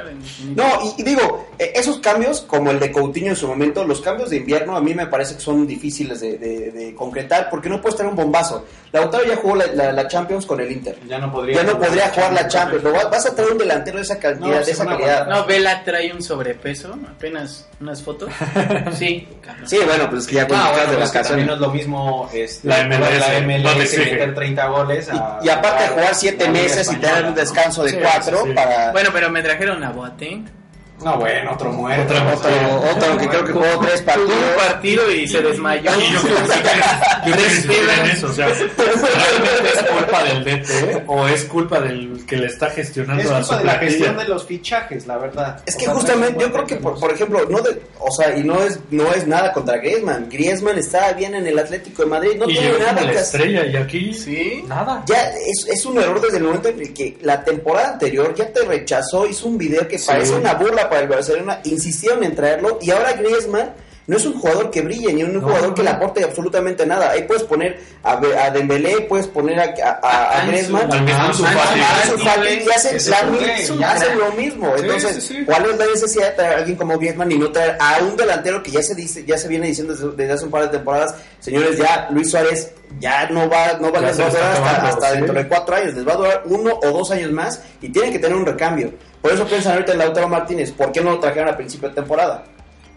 no, 0.55 0.64
No, 0.64 0.94
y, 0.96 1.01
y 1.01 1.05
digo, 1.05 1.48
eh, 1.59 1.72
esos 1.74 1.98
cambios, 1.98 2.40
como 2.42 2.70
el 2.70 2.78
de 2.80 2.90
Coutinho 2.92 3.30
en 3.30 3.36
su 3.36 3.46
momento, 3.48 3.84
los 3.84 4.01
cambios 4.01 4.30
de 4.30 4.36
invierno 4.36 4.76
a 4.76 4.80
mí 4.80 4.94
me 4.94 5.07
parece 5.07 5.34
que 5.34 5.40
son 5.40 5.66
difíciles 5.66 6.20
de, 6.20 6.38
de- 6.38 6.70
de 6.70 6.94
concretar 6.94 7.48
porque 7.51 7.68
no 7.68 7.80
puedes 7.80 7.96
tener 7.96 8.11
un 8.11 8.16
bombazo. 8.16 8.64
Lautaro 8.92 9.24
ya 9.24 9.36
jugó 9.36 9.57
la, 9.57 9.66
la- 9.66 9.92
la 9.92 10.09
Champions 10.09 10.46
con 10.46 10.61
el 10.61 10.70
Inter. 10.72 10.98
ya 11.09 11.18
no 11.18 11.30
podría, 11.32 11.57
Ya 11.57 11.62
no 11.62 11.78
podría 11.78 12.09
jugar 12.11 12.32
la 12.32 12.48
Champions. 12.48 12.84
Va- 12.84 13.09
vas 13.09 13.26
a 13.26 13.34
traer 13.34 13.53
un 13.53 13.59
delantero 13.59 13.96
de 13.98 14.03
esa 14.03 14.18
cantidad, 14.18 14.59
No, 14.61 14.64
de 14.66 14.72
esa 14.72 14.82
a 14.82 14.86
calidad. 14.86 15.26
No, 15.28 15.46
Vela 15.46 15.82
trae 15.84 16.12
un 16.12 16.22
sobrepeso, 16.22 16.98
apenas 17.09 17.39
unas 17.80 18.03
fotos. 18.03 18.30
Sí. 18.97 19.28
Sí, 19.66 19.78
bueno, 19.84 20.09
pues 20.09 20.22
es 20.22 20.28
que 20.28 20.34
ya 20.36 20.47
cuando 20.47 20.66
Ah, 20.66 20.70
bueno, 20.70 20.80
de 20.80 20.86
también 20.97 21.09
vacaciones. 21.09 21.47
no 21.47 21.55
es 21.55 21.61
lo 21.61 21.70
mismo 21.70 22.30
este, 22.32 22.68
La 22.68 22.84
MLS, 22.84 23.01
la 23.18 23.41
no 23.41 23.47
MLS 23.47 23.80
exige. 23.82 24.11
meter 24.12 24.34
30 24.34 24.66
goles. 24.68 25.09
a- 25.11 25.38
Y, 25.43 25.47
y 25.47 25.51
aparte 25.51 25.88
jugar 25.88 26.14
siete 26.14 26.45
la 26.47 26.51
Liga 26.53 26.62
meses 26.64 26.93
y 26.93 26.97
tener 26.97 27.24
un 27.24 27.30
¿no? 27.30 27.36
descanso 27.36 27.82
de 27.82 27.91
Sí, 27.91 27.97
cuatro 28.01 28.38
sí, 28.43 28.49
sí. 28.49 28.55
para... 28.55 28.93
Bueno, 28.93 29.11
pero 29.12 29.30
me 29.30 29.43
trajeron 29.43 29.82
a 29.84 29.91
Boateng. 29.91 30.49
No, 31.03 31.16
bueno, 31.18 31.53
otro 31.53 31.72
muerto. 31.72 32.14
Otro, 32.34 32.90
otro 32.96 33.16
que 33.18 33.28
creo 33.28 33.44
que 33.44 33.53
jugó 33.53 33.78
tres 33.80 34.05
Tuvo 34.05 34.24
un 34.24 34.28
partidos. 34.30 34.66
partido 34.66 35.11
y 35.11 35.28
se 35.28 35.40
desmayó. 35.42 35.90
Y 35.98 36.12
yo 36.12 36.20
creo 36.20 36.36
que 37.24 37.30
en 38.05 38.11
eso, 38.11 38.26
o 38.28 38.32
sea, 38.32 38.46
¿realmente 38.48 39.68
es 39.74 39.82
culpa 39.82 40.24
del 40.24 40.44
DT 40.44 41.05
o 41.07 41.28
es 41.28 41.44
culpa 41.44 41.80
del 41.80 42.24
que 42.26 42.36
le 42.36 42.46
está 42.46 42.70
gestionando 42.70 43.22
Es 43.22 43.30
a 43.30 43.42
su 43.42 43.48
culpa 43.48 43.59
de 43.59 43.64
la 43.64 43.74
gestión 43.78 44.16
de 44.16 44.24
los 44.28 44.46
fichajes, 44.46 45.07
la 45.07 45.16
verdad. 45.18 45.62
Es 45.66 45.74
O 45.74 45.78
que 45.78 45.84
sea, 45.86 45.94
justamente 45.94 46.34
no 46.34 46.40
yo 46.46 46.53
creo 46.53 46.66
que 46.66 46.76
por, 46.76 46.98
por 46.98 47.12
ejemplo, 47.12 47.46
no 47.48 47.61
de, 47.61 47.80
o 47.98 48.11
sea, 48.11 48.36
y 48.36 48.42
no 48.44 48.62
es 48.62 48.78
no 48.90 49.11
es 49.12 49.26
nada 49.26 49.53
contra 49.53 49.78
Griezmann. 49.78 50.28
Griezmann 50.30 50.78
estaba 50.78 51.12
bien 51.12 51.34
en 51.34 51.46
el 51.46 51.59
Atlético 51.59 52.03
de 52.03 52.09
Madrid, 52.09 52.30
no 52.38 52.48
y 52.48 52.55
tiene 52.55 52.78
nada 52.78 53.01
la 53.03 53.11
que 53.11 53.18
estrella 53.18 53.66
y 53.66 53.76
aquí 53.76 54.14
Sí. 54.14 54.64
nada. 54.66 55.03
Ya 55.07 55.30
es, 55.30 55.66
es 55.68 55.86
un 55.86 55.98
error 55.98 56.20
desde 56.20 56.38
el 56.38 56.44
momento 56.44 56.68
en 56.68 56.80
el 56.80 56.92
que 56.92 57.16
la 57.22 57.42
temporada 57.44 57.92
anterior 57.92 58.34
ya 58.34 58.53
te 58.53 58.64
rechazó, 58.64 59.26
hizo 59.26 59.46
un 59.48 59.57
video 59.59 59.86
que 59.88 59.98
parece 59.98 60.32
una 60.34 60.55
burla 60.55 60.88
para 60.91 61.03
el 61.03 61.09
Barcelona, 61.09 61.61
insistieron 61.64 62.22
en 62.24 62.34
traerlo 62.34 62.78
y 62.82 62.91
ahora 62.91 63.12
Griezmann 63.14 63.70
no 64.07 64.16
es 64.16 64.26
un 64.26 64.41
jugador 64.41 64.70
que 64.72 64.80
brille 64.82 65.12
ni 65.12 65.22
un 65.22 65.34
No, 65.34 65.41
jugador 65.41 65.68
no, 65.68 65.74
que 65.76 65.84
le 65.84 65.91
aporte 65.91 66.24
absolutamente 66.24 66.84
nada. 66.84 67.11
Ahí 67.12 67.22
puedes 67.28 67.45
poner 67.45 67.78
a, 68.03 68.14
a 68.45 68.51
Dembélé, 68.51 69.03
puedes 69.03 69.28
poner 69.28 69.61
a, 69.61 69.62
a, 69.62 70.01
a- 70.03 70.30
a 70.41 70.43
Ansu- 70.43 70.49
Griezmann, 70.49 70.91
a 70.93 70.97
Fati, 70.97 72.64
y 73.78 73.82
hacen, 73.84 74.18
lo 74.18 74.32
mismo. 74.32 74.72
Sí, 74.76 74.82
Entonces, 74.82 75.14
sí, 75.24 75.34
sí. 75.38 75.45
¿cuál 75.45 75.64
es 75.70 75.78
la 75.78 75.86
necesidad 75.86 76.30
de 76.30 76.34
traer 76.34 76.55
a 76.55 76.59
alguien 76.59 76.76
como 76.76 76.99
Griezmann 76.99 77.30
y 77.30 77.38
no 77.38 77.53
traer 77.53 77.76
a 77.80 77.99
un 78.03 78.16
delantero 78.16 78.62
que 78.62 78.70
ya 78.72 78.82
se 78.82 78.95
dice, 78.97 79.24
ya 79.24 79.38
se 79.38 79.47
viene 79.49 79.68
diciendo 79.68 79.95
desde, 79.95 80.11
desde 80.16 80.32
hace 80.32 80.45
un 80.45 80.51
par 80.51 80.62
de 80.62 80.68
temporadas, 80.76 81.14
señores, 81.38 81.78
ya 81.78 82.09
Luis 82.11 82.30
Suárez 82.30 82.72
ya 82.99 83.28
no 83.30 83.49
va, 83.49 83.74
no 83.80 83.93
va, 83.93 84.01
Ya 84.01 84.07
les 84.09 84.16
se 84.16 84.22
va 84.22 84.28
a 84.28 84.30
durar 84.30 84.53
hasta, 84.57 84.88
hasta 84.88 85.12
dentro 85.12 85.34
de 85.34 85.47
cuatro 85.49 85.76
años, 85.76 85.95
les 85.95 86.07
va 86.09 86.12
a 86.14 86.16
durar 86.16 86.43
uno 86.47 86.72
o 86.82 86.86
dos 86.91 87.11
años 87.12 87.30
más 87.30 87.61
y 87.80 87.88
tienen 87.91 88.12
que 88.12 88.18
tener 88.18 88.36
un 88.36 88.45
recambio. 88.47 88.93
Por 89.21 89.33
eso 89.33 89.47
piensan 89.47 89.73
ahorita 89.75 89.93
en 89.93 89.99
Lautaro 89.99 90.29
Martínez, 90.29 90.73
¿por 90.73 90.93
qué 90.93 91.03
no 91.03 91.12
lo 91.12 91.21
trajeron 91.21 91.49
a 91.49 91.57
principio 91.57 91.89
de 91.89 91.95
temporada? 91.97 92.45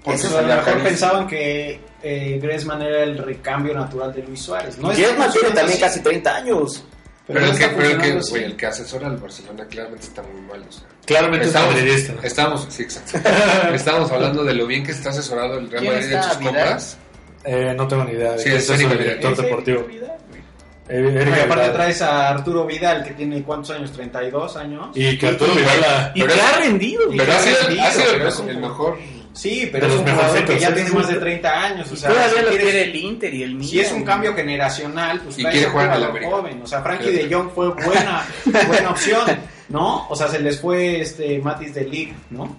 Porque 0.03 0.27
a 0.27 0.41
lo 0.41 0.47
mejor 0.47 0.63
carísimo. 0.63 0.83
pensaban 0.83 1.27
que 1.27 1.79
eh, 2.01 2.39
Griezmann 2.41 2.81
era 2.81 3.03
el 3.03 3.17
recambio 3.17 3.73
natural 3.73 4.13
de 4.13 4.23
Luis 4.23 4.41
Suárez. 4.41 4.77
No 4.77 4.89
Griezmann 4.89 5.31
tiene 5.31 5.49
también 5.49 5.69
así, 5.71 5.79
casi 5.79 5.99
30 6.01 6.35
años. 6.35 6.83
Pero, 7.25 7.39
no 7.39 7.45
el, 7.45 7.57
que, 7.57 7.63
está 7.63 7.75
pero 7.77 7.89
el, 7.89 8.01
que, 8.01 8.45
el 8.45 8.57
que 8.57 8.65
asesora 8.65 9.07
al 9.07 9.15
Barcelona 9.15 9.65
claramente 9.65 10.07
está 10.07 10.21
muy 10.23 10.41
mal. 10.41 10.61
O 10.67 10.71
sea. 10.71 10.83
Claramente 11.05 11.47
es 11.47 11.55
Estamos, 11.55 12.23
estamos, 12.23 12.67
sí, 12.69 12.83
exacto. 12.83 13.29
Estamos 13.73 14.11
hablando 14.11 14.43
de 14.43 14.53
lo 14.53 14.67
bien 14.67 14.83
que 14.83 14.91
está 14.91 15.09
asesorado 15.09 15.57
el 15.57 15.69
Real 15.69 15.81
¿Quién 15.81 15.93
Madrid 15.93 16.11
en 16.11 16.19
está, 16.19 16.33
sus 16.33 16.43
compras. 16.43 16.97
Eh, 17.45 17.73
no 17.75 17.87
tengo 17.87 18.03
ni 18.05 18.11
idea 18.13 18.33
de 18.33 18.39
Sí, 18.39 18.49
es 18.49 18.69
el 18.69 18.89
director 18.89 19.35
deportivo. 19.35 19.83
Vidal, 19.83 20.17
y 20.89 21.39
aparte 21.39 21.69
traes 21.69 22.01
a 22.01 22.29
Arturo 22.29 22.65
Vidal, 22.65 23.03
que 23.03 23.11
tiene 23.13 23.41
cuántos 23.43 23.71
años, 23.71 23.91
32 23.93 24.57
años. 24.57 24.87
Y 24.95 25.17
que 25.17 25.27
Arturo 25.27 25.53
Vidal 25.53 25.81
la- 25.81 26.11
Y 26.13 26.21
Pero 26.21 26.33
que 26.33 26.41
ha 26.41 26.57
rendido. 26.59 27.13
Y 27.13 27.17
Pero 27.17 27.31
ha 27.33 27.39
sido, 27.39 27.57
rendido, 27.61 27.83
ha 27.83 27.91
sido 27.91 28.11
el, 28.11 28.17
pero 28.21 28.39
un- 28.41 28.49
el 28.49 28.57
mejor. 28.57 28.97
Sí, 29.35 29.67
pero 29.71 29.87
es 29.87 29.93
un 29.93 30.05
jugador 30.05 30.45
que 30.45 30.59
ya 30.59 30.73
tiene 30.75 30.89
más 30.91 31.07
de 31.07 31.15
30 31.15 31.63
años. 31.63 31.91
O 31.91 31.95
sea, 31.95 32.09
Todavía 32.09 32.29
si 32.29 32.35
lo 32.43 32.49
quieres- 32.49 32.63
quiere 32.67 32.83
el 32.83 32.95
Inter 32.95 33.33
y 33.33 33.43
el 33.43 33.55
Milan. 33.55 33.67
Si 33.69 33.79
es 33.79 33.91
un 33.91 34.03
cambio 34.03 34.35
generacional, 34.35 35.21
pues 35.21 35.39
Y 35.39 35.43
quiere 35.45 35.65
a 35.65 35.69
jugar 35.71 35.85
el 35.85 35.91
jugador 35.93 36.09
América. 36.11 36.31
joven. 36.31 36.61
O 36.61 36.67
sea, 36.67 36.81
Frankie 36.83 37.03
Creo 37.05 37.27
de 37.29 37.33
Jong 37.35 37.49
fue 37.55 37.69
buena, 37.85 38.25
buena 38.67 38.89
opción, 38.91 39.25
¿no? 39.69 40.07
O 40.09 40.15
sea, 40.15 40.27
se 40.27 40.39
les 40.39 40.59
fue 40.61 41.01
este 41.01 41.39
Matis 41.39 41.73
de 41.73 41.83
League, 41.85 42.13
¿no? 42.29 42.55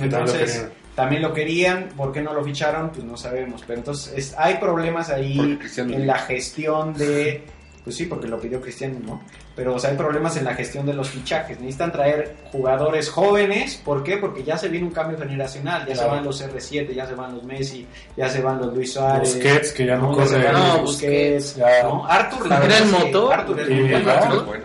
Entonces, 0.00 0.66
también 0.94 1.22
lo 1.22 1.32
querían. 1.32 1.88
¿Por 1.96 2.12
qué 2.12 2.20
no 2.22 2.32
lo 2.32 2.44
ficharon? 2.44 2.90
Pues 2.90 3.04
no 3.04 3.16
sabemos. 3.16 3.62
Pero 3.66 3.78
entonces, 3.80 4.12
es- 4.16 4.34
hay 4.38 4.54
problemas 4.58 5.10
ahí 5.10 5.58
en 5.76 6.06
la 6.06 6.18
gestión 6.20 6.94
de. 6.94 7.42
Pues 7.84 7.96
sí, 7.96 8.06
porque 8.06 8.28
lo 8.28 8.38
pidió 8.38 8.60
Cristiano, 8.60 8.96
¿no? 9.04 9.22
Pero 9.56 9.74
o 9.74 9.78
sea, 9.78 9.90
hay 9.90 9.96
problemas 9.96 10.36
en 10.36 10.44
la 10.44 10.54
gestión 10.54 10.86
de 10.86 10.94
los 10.94 11.10
fichajes. 11.10 11.58
Necesitan 11.58 11.90
traer 11.90 12.36
jugadores 12.52 13.10
jóvenes. 13.10 13.74
¿Por 13.84 14.04
qué? 14.04 14.18
Porque 14.18 14.44
ya 14.44 14.56
se 14.56 14.68
viene 14.68 14.86
un 14.86 14.92
cambio 14.92 15.18
generacional. 15.18 15.84
Ya 15.88 15.96
se 15.96 16.04
van 16.04 16.24
los 16.24 16.40
R7, 16.44 16.94
ya 16.94 17.06
se 17.06 17.14
van 17.14 17.34
los 17.34 17.42
Messi, 17.42 17.84
ya 18.16 18.28
se 18.28 18.40
van 18.40 18.58
los 18.60 18.72
Luis 18.72 18.92
Suárez. 18.92 19.34
Busquets, 19.34 19.72
que 19.72 19.86
ya 19.86 19.96
no 19.96 20.14
se 20.14 20.20
corre. 20.36 20.52
los 20.52 20.62
No, 20.62 20.82
Busquets, 20.82 21.56
Ya. 21.56 21.82
¿no? 21.82 22.06
Arthur, 22.06 22.46
la 22.48 22.56
Era 22.58 22.64
verdad 22.66 22.78
el 22.78 22.84
es 22.84 22.90
que. 23.12 23.32
Arthur 23.34 23.60
es 23.60 23.68
Y 23.68 23.74
muy 23.74 23.90
bueno, 23.90 24.10
Arturo 24.12 24.40
es 24.40 24.46
bueno. 24.46 24.64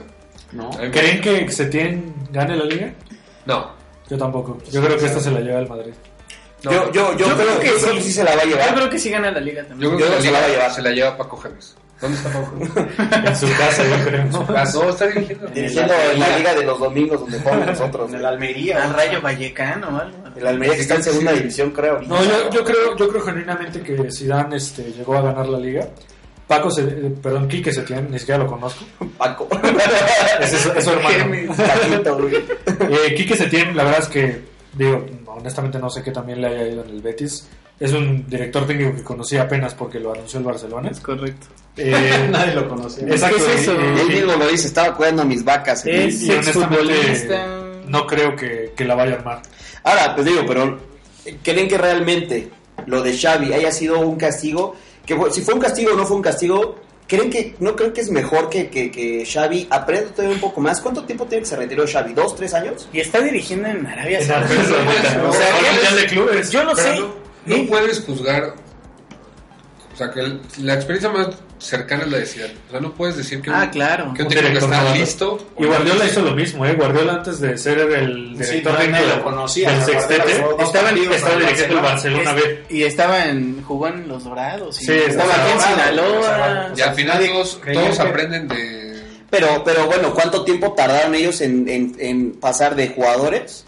¿no? 0.51 0.69
A 0.69 0.71
mí 0.73 0.77
me- 0.77 0.91
¿Creen 0.91 1.21
que 1.21 1.51
Setién 1.51 2.13
gane 2.31 2.55
la 2.55 2.65
liga? 2.65 2.93
No. 3.47 3.71
Yo 4.09 4.17
tampoco. 4.19 4.59
Yo 4.71 4.81
creo 4.83 4.95
que 4.95 5.05
esta 5.07 5.19
se 5.19 5.31
la 5.31 5.39
lleva 5.39 5.59
el 5.59 5.67
Madrid. 5.67 5.93
no. 6.63 6.71
Yo, 6.71 6.91
yo, 6.91 7.17
yo, 7.17 7.17
Yo 7.29 7.35
creo, 7.35 7.35
creo 7.35 7.59
que 7.59 7.67
yo 7.67 7.77
creo 7.81 7.93
que 7.95 8.01
sí 8.01 8.11
se 8.13 8.23
la 8.23 8.35
va 8.35 8.41
a 8.41 8.45
Yo 8.45 8.51
llevar. 8.51 8.75
creo 8.75 8.89
que 8.91 8.99
sí 8.99 9.09
gana 9.09 9.31
la 9.31 9.39
liga 9.39 9.63
Yo 9.63 9.67
también. 9.69 9.91
Yo 9.91 9.97
que 9.97 10.03
creo 10.03 10.17
que 10.17 10.23
se 10.23 10.31
la 10.31 10.39
va 10.39 10.45
a 10.45 10.49
llevar. 10.49 10.71
se 10.71 10.81
la 10.83 10.91
lleva 10.91 11.17
Paco 11.17 11.37
Gémez. 11.37 11.75
¿Dónde 11.99 12.17
está 12.17 12.29
Paco 12.31 12.51
Gémez? 12.51 12.71
En 13.25 13.35
su 13.35 13.47
casa, 13.57 13.83
yo 13.83 14.05
creo. 14.05 14.45
Pasó, 14.45 14.89
está 14.89 15.07
dirigiendo. 15.07 15.47
Dirigiendo 15.47 15.93
en 16.13 16.19
la 16.19 16.37
liga 16.37 16.55
de 16.55 16.63
los 16.65 16.79
domingos 16.79 17.19
donde 17.21 17.39
juegan 17.39 17.65
nosotros. 17.65 18.09
En 18.11 18.15
el 18.19 18.25
Almería. 18.25 18.83
Al 18.83 18.91
¿no? 18.91 18.97
Rayo 18.97 19.21
Vallecano 19.21 19.87
o 19.87 19.99
algo. 20.01 20.17
El 20.35 20.45
Almería 20.47 20.75
que 20.75 20.81
está 20.81 20.95
en 20.95 21.03
segunda 21.03 21.31
división, 21.33 21.71
creo. 21.71 21.99
No, 22.01 22.23
yo, 22.23 22.49
yo 22.51 22.63
creo, 22.63 22.95
yo 22.95 23.09
creo 23.09 23.21
genuinamente 23.23 23.81
que 23.81 24.11
Zidane 24.11 24.57
este, 24.57 24.83
llegó 24.93 25.17
a 25.17 25.21
ganar 25.21 25.47
la 25.47 25.57
liga. 25.59 25.87
Paco, 26.47 26.69
se, 26.71 26.83
eh, 26.83 27.13
perdón, 27.21 27.47
Quique 27.49 27.73
Setién, 27.73 28.09
ni 28.09 28.19
siquiera 28.19 28.43
lo 28.43 28.47
conozco. 28.49 28.85
Paco. 29.17 29.47
Es, 30.39 30.53
es- 30.53 30.65
es 30.77 30.83
su 30.83 30.91
hermano. 30.91 31.53
Paquito, 31.55 32.17
güey. 32.17 32.35
Eh, 32.35 33.15
Quique 33.15 33.35
Setién, 33.35 33.75
la 33.75 33.83
verdad 33.83 34.01
es 34.01 34.07
que, 34.07 34.41
digo, 34.73 35.03
honestamente 35.25 35.79
no 35.79 35.89
sé 35.89 36.03
qué 36.03 36.11
también 36.11 36.41
le 36.41 36.47
haya 36.47 36.67
ido 36.67 36.83
en 36.83 36.89
el 36.91 37.01
Betis. 37.01 37.49
Es 37.79 37.91
un 37.93 38.27
director 38.27 38.65
técnico 38.65 38.95
que 38.95 39.03
conocí 39.03 39.37
apenas 39.37 39.73
porque 39.75 39.99
lo 39.99 40.13
anunció 40.13 40.39
el 40.39 40.45
Barcelona. 40.45 40.89
Es 40.89 40.99
correcto. 40.99 41.47
Eh, 41.77 42.27
Nadie 42.31 42.55
lo 42.55 42.61
exacto. 42.61 43.37
¿Qué 43.37 43.53
es 43.53 43.61
eso? 43.61 43.73
Él 43.73 44.07
mismo 44.07 44.33
lo 44.35 44.47
dice, 44.47 44.67
estaba 44.67 44.95
cuidando 44.95 45.21
a 45.21 45.25
mis 45.25 45.43
vacas. 45.43 45.85
Es 45.85 46.23
y 46.23 46.31
honestamente 46.31 47.37
no 47.87 48.05
creo 48.05 48.35
que, 48.35 48.73
que 48.75 48.85
la 48.85 48.95
vaya 48.95 49.13
a 49.13 49.15
armar. 49.17 49.41
Ahora, 49.83 50.15
pues 50.15 50.25
digo, 50.27 50.41
pero 50.47 50.79
¿creen 51.43 51.67
que 51.67 51.77
realmente 51.77 52.49
lo 52.85 53.01
de 53.01 53.17
Xavi 53.17 53.53
haya 53.53 53.71
sido 53.71 53.99
un 53.99 54.17
castigo? 54.17 54.75
Que 55.05 55.17
si 55.31 55.41
fue 55.41 55.53
un 55.53 55.59
castigo 55.61 55.93
o 55.93 55.95
no 55.95 56.05
fue 56.05 56.17
un 56.17 56.21
castigo, 56.21 56.79
¿creen 57.07 57.29
que 57.29 57.55
no 57.59 57.75
creen 57.75 57.93
que 57.93 58.01
es 58.01 58.11
mejor 58.11 58.49
que, 58.49 58.69
que, 58.69 58.91
que 58.91 59.25
Xavi 59.25 59.67
aprenda 59.69 60.11
todavía 60.11 60.35
un 60.35 60.41
poco 60.41 60.59
más? 60.59 60.81
¿Cuánto 60.81 61.03
tiempo 61.03 61.25
tiene 61.25 61.43
que 61.43 61.49
se 61.49 61.55
retiró 61.55 61.85
Xavi? 61.87 62.13
¿Dos, 62.13 62.35
tres 62.35 62.53
años? 62.53 62.89
Y 62.91 62.99
está 62.99 63.21
dirigiendo 63.21 63.69
en 63.69 63.85
Arabia 63.85 64.21
Saudita. 64.21 65.27
O 65.27 65.33
sea. 65.33 66.51
Yo 66.51 66.63
no 66.63 66.75
sé. 66.75 66.99
No, 66.99 67.57
no 67.57 67.67
puedes 67.67 68.01
juzgar. 68.01 68.55
O 69.93 69.97
sea, 69.97 70.11
que 70.11 70.21
la 70.59 70.75
experiencia 70.75 71.09
más 71.09 71.29
cercana 71.59 72.03
es 72.03 72.11
la 72.11 72.17
de 72.19 72.25
Zidane. 72.25 72.53
O 72.67 72.71
sea, 72.71 72.79
no 72.79 72.93
puedes 72.93 73.17
decir 73.17 73.41
que 73.41 73.49
un, 73.49 73.55
Ah, 73.55 73.69
claro. 73.71 74.13
que 74.13 74.21
un 74.21 74.27
Un 74.27 74.33
técnico 74.33 74.47
director 74.67 74.73
está 74.73 74.95
listo. 74.95 75.47
Y 75.59 75.65
Guardiola 75.65 76.05
hizo 76.05 76.21
lo 76.21 76.35
mismo, 76.35 76.65
¿eh? 76.65 76.73
Guardiola 76.73 77.13
antes 77.13 77.39
de 77.39 77.57
ser 77.57 77.79
el 77.79 78.35
Sí, 78.37 78.43
director 78.43 78.73
nadie 78.73 78.85
técnico 78.91 79.15
lo 79.17 79.23
conocía, 79.23 79.69
del 79.71 79.79
¿no? 79.79 79.85
sextete, 79.85 80.31
estaba, 80.31 80.89
en- 80.89 81.11
estaba 81.13 81.35
dirigiendo 81.37 81.75
el 81.77 81.81
Barcelona 81.83 82.33
B. 82.33 82.65
Y 82.69 82.83
estaba 82.83 83.25
en, 83.25 83.63
jugó 83.63 83.87
en 83.87 84.07
los 84.07 84.23
Dorados. 84.23 84.81
y 84.81 84.85
Sí, 84.85 84.91
estaba 84.93 85.33
aquí 85.33 85.51
en 85.53 85.59
Sinaloa. 85.61 86.71
Y 86.75 86.81
al 86.81 86.95
final 86.95 87.25
todos, 87.25 87.61
todos 87.73 87.95
que- 87.97 88.01
aprenden 88.01 88.47
de. 88.47 88.87
Pero, 89.29 89.61
pero 89.65 89.85
bueno, 89.87 90.13
¿cuánto 90.13 90.43
tiempo 90.45 90.71
tardaron 90.73 91.13
ellos 91.13 91.41
en, 91.41 91.67
en, 91.67 91.95
en 91.99 92.31
pasar 92.39 92.75
de 92.75 92.87
jugadores 92.87 93.65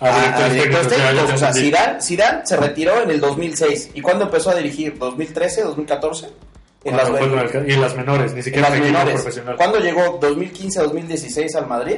A 0.00 0.06
a, 0.06 0.14
a 0.16 0.18
directores 0.48 0.52
directores 0.54 0.88
técnicos, 0.88 1.32
O 1.34 1.38
sea. 1.38 1.52
Zidane, 1.52 2.00
Zidane 2.02 2.46
se 2.46 2.56
retiró 2.56 3.02
en 3.02 3.10
el 3.10 3.20
2006. 3.20 3.90
¿Y 3.94 4.00
cuándo 4.00 4.24
empezó 4.24 4.50
a 4.50 4.54
dirigir? 4.54 4.98
¿2013, 4.98 5.64
2014? 5.64 6.28
En 6.84 6.94
Cuando 6.96 7.12
las, 7.36 7.54
el- 7.54 7.70
y 7.70 7.74
en 7.74 7.80
las 7.80 7.96
menores, 7.96 8.32
ni 8.34 8.42
siquiera 8.42 8.68
las 8.68 8.76
en 8.78 8.82
equipo 8.84 8.98
menores. 8.98 9.20
profesional. 9.22 9.56
¿Cuándo 9.56 9.78
llegó? 9.78 10.20
¿2015, 10.20 10.74
2016 10.82 11.54
al 11.56 11.66
Madrid? 11.68 11.96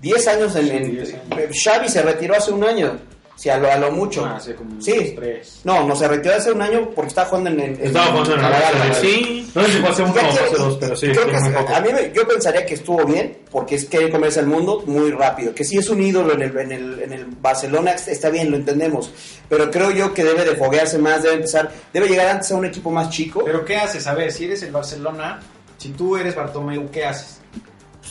10 0.00 0.28
años 0.28 0.56
en, 0.56 0.68
en- 0.70 0.90
10 0.92 1.14
años. 1.14 1.56
Xavi 1.64 1.88
se 1.88 2.02
retiró 2.02 2.34
hace 2.36 2.50
un 2.52 2.62
año. 2.64 2.98
Sí, 3.36 3.50
a 3.50 3.58
lo, 3.58 3.70
a 3.70 3.76
lo 3.76 3.92
mucho. 3.92 4.24
Ah, 4.24 4.36
hace 4.36 4.54
como 4.54 4.80
Sí. 4.80 5.12
tres. 5.14 5.60
No, 5.64 5.86
no, 5.86 5.94
se 5.94 6.08
retiró 6.08 6.34
hace 6.36 6.50
un 6.52 6.62
año 6.62 6.88
porque 6.94 7.08
estaba 7.08 7.28
jugando 7.28 7.50
en... 7.50 7.60
en- 7.60 7.78
Estaba 7.86 8.06
jugando 8.06 8.34
en 8.34 8.40
el. 8.40 8.94
Sí. 8.94 9.50
No 9.54 9.62
sé 9.62 9.72
si 9.72 9.78
fue 9.80 9.90
hace 9.90 10.02
uno 10.02 10.14
Ya 10.14 10.20
o 10.26 10.30
quiere- 10.30 10.46
hace 10.46 10.56
dos, 10.56 10.76
pero 10.80 10.96
sí, 10.96 11.06
creo 11.08 11.24
sí, 11.24 11.30
que 11.30 11.36
muy 11.40 11.48
es- 11.50 11.54
poco. 11.56 11.74
a 11.74 11.80
mí 11.80 11.88
me- 11.92 12.12
yo 12.14 12.26
pensaría 12.26 12.64
que 12.64 12.74
estuvo 12.74 13.04
bien 13.04 13.36
porque 13.50 13.74
es 13.74 13.84
que 13.84 14.08
comerse 14.10 14.40
al 14.40 14.46
mundo 14.46 14.82
muy 14.86 15.10
rápido 15.10 15.54
que 15.54 15.64
sí 15.64 15.76
es 15.76 15.88
un 15.90 16.00
ídolo 16.02 16.32
en 16.32 16.42
el, 16.42 16.58
en 16.58 16.72
el, 16.72 17.00
en 17.02 17.12
el 17.12 17.24
Barcelona 17.26 17.92
está 17.92 18.28
bien 18.30 18.50
lo 18.50 18.56
entendemos 18.56 19.10
pero 19.48 19.70
creo 19.70 19.90
yo 19.90 20.12
que 20.12 20.24
debe 20.24 20.44
de 20.44 20.56
foguearse 20.56 20.98
más 20.98 21.22
debe 21.22 21.36
empezar 21.36 21.70
debe 21.92 22.08
llegar 22.08 22.28
antes 22.28 22.50
a 22.52 22.56
un 22.56 22.64
equipo 22.66 22.90
más 22.90 23.08
chico 23.10 23.42
Pero 23.44 23.64
¿qué 23.64 23.76
haces? 23.76 24.06
A 24.06 24.14
ver, 24.14 24.32
si 24.32 24.44
eres 24.46 24.62
el 24.62 24.72
Barcelona, 24.72 25.40
si 25.78 25.90
tú 25.90 26.16
eres 26.16 26.34
Bartomeu, 26.34 26.90
¿qué 26.90 27.04
haces? 27.04 27.40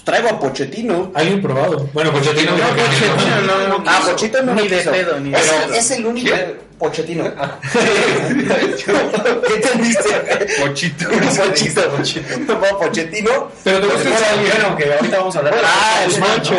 Pues 0.06 0.20
traigo 0.22 0.30
a 0.36 0.40
Pochettino 0.40 1.12
Alguien 1.16 1.42
probado. 1.42 1.90
Bueno, 1.92 2.12
Pochettino 2.12 2.52
No, 2.52 2.58
Pochettino 2.70 3.42
no. 3.42 3.68
no, 3.68 3.78
no 3.80 3.84
ah. 3.88 4.02
Pochettino 4.06 4.44
no 4.44 4.54
Ni 4.62 4.68
de 4.68 4.78
pedo, 4.78 5.20
ni 5.20 5.32
de 5.32 5.38
es, 5.38 5.44
pedo. 5.52 5.74
es 5.74 5.92
el 5.92 6.06
único 6.06 6.36
Pochettino 6.78 7.24
¿qué 9.48 9.54
entendiste? 9.56 10.10
Pochito. 10.66 11.06
Pochito 11.98 12.30
no, 12.48 12.78
Pochettino 12.80 13.52
Pero 13.64 13.80
te 13.80 13.88
gusta 13.88 14.30
alguien. 14.32 14.52
Bueno, 14.60 14.76
que 14.76 14.94
ahorita 14.94 15.18
vamos 15.20 15.36
a 15.36 15.40
hablar 15.40 15.56
Ah, 15.64 16.04
el 16.06 16.12
Pocho. 16.12 16.56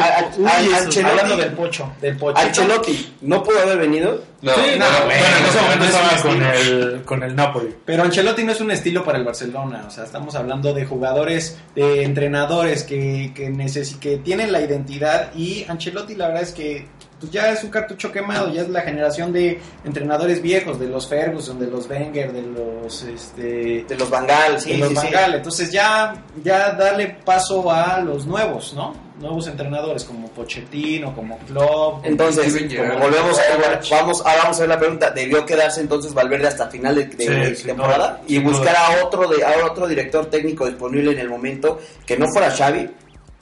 Hablando 1.07 1.37
del 1.37 1.53
Pocho. 1.53 1.93
Del 2.01 2.17
Pocho. 2.17 2.39
Ancelotti 2.39 3.14
no 3.23 3.43
pudo 3.43 3.61
haber 3.61 3.79
venido 3.79 4.23
No, 4.43 4.53
Sí, 4.55 4.61
no, 4.79 4.85
no, 4.91 4.99
no, 5.01 5.05
bueno, 5.07 5.23
en 5.27 5.45
ese 5.47 5.57
no, 5.57 5.62
momento 5.62 5.85
estaba 5.85 6.23
con 6.23 6.43
el, 6.43 7.03
con 7.05 7.23
el 7.23 7.37
Napoli. 7.37 7.75
Pero 7.85 8.03
Ancelotti 8.03 8.45
no 8.45 8.53
es 8.53 8.61
un 8.61 8.71
estilo 8.71 9.05
para 9.05 9.19
el 9.19 9.25
Barcelona, 9.25 9.85
o 9.87 9.91
sea, 9.91 10.05
estamos 10.05 10.35
hablando 10.35 10.73
de 10.75 10.85
jugadores, 10.87 11.59
de 11.75 12.05
entrenadores 12.05 12.83
que, 12.85 13.33
que, 13.35 13.51
necesi- 13.51 13.99
que 13.99 14.19
tienen 14.19 14.53
la 14.53 14.61
identidad 14.61 15.33
y 15.35 15.64
Ancelotti 15.69 16.14
la 16.14 16.29
verdad 16.29 16.43
es 16.43 16.53
que 16.53 16.87
pues, 17.21 17.33
ya 17.33 17.51
es 17.51 17.64
un 17.64 17.71
cartucho 17.71 18.12
quemado, 18.12 18.53
ya 18.53 18.62
es 18.62 18.69
la 18.69 18.83
generación 18.83 19.33
de 19.33 19.61
entrenadores 19.85 20.43
viejos, 20.43 20.79
de 20.79 20.87
los 20.89 21.07
Ferguson, 21.09 21.59
de 21.59 21.67
los 21.67 21.89
Wenger, 21.89 22.33
de 22.33 22.43
los 22.43 23.03
este 23.03 23.85
De 23.89 23.97
los 23.99 24.11
Bangal, 24.11 24.61
sí, 24.61 24.73
de 24.73 24.79
los 24.79 24.89
sí, 24.91 24.97
sí. 24.97 25.14
Entonces 25.35 25.71
ya, 25.73 26.23
ya 26.45 26.73
darle 26.73 27.17
paso 27.25 27.71
a 27.71 28.01
los 28.01 28.27
nuevos, 28.27 28.75
¿no? 28.75 28.95
Nuevos 29.19 29.47
entrenadores 29.47 30.05
como 30.05 30.29
Pochettino, 30.29 31.14
como 31.14 31.39
Klopp. 31.39 32.05
Entonces, 32.05 32.53
como 32.77 32.99
volvemos 32.99 33.39
a 33.39 33.81
vamos, 33.91 34.21
ahora 34.21 34.43
vamos 34.43 34.59
a 34.59 34.61
ver 34.61 34.69
la 34.69 34.79
pregunta, 34.79 35.11
¿debió 35.11 35.47
quedarse 35.47 35.81
entonces 35.81 36.12
Valverde 36.12 36.49
hasta 36.49 36.69
final 36.69 36.97
de, 36.97 37.05
de- 37.07 37.25
Sí, 37.25 37.31
de 37.33 37.55
sin 37.57 37.67
temporada? 37.69 38.21
y 38.29 38.39
buscar 38.41 38.77
a 38.77 39.03
otro 39.07 39.27
de 39.27 39.43
a 39.43 39.64
otro 39.64 39.87
director 39.89 40.27
técnico 40.27 40.67
disponible 40.67 41.12
en 41.12 41.19
el 41.21 41.31
momento 41.31 41.81
que 42.05 42.19
no 42.19 42.29
fuera 42.29 42.51
Xavi. 42.51 42.91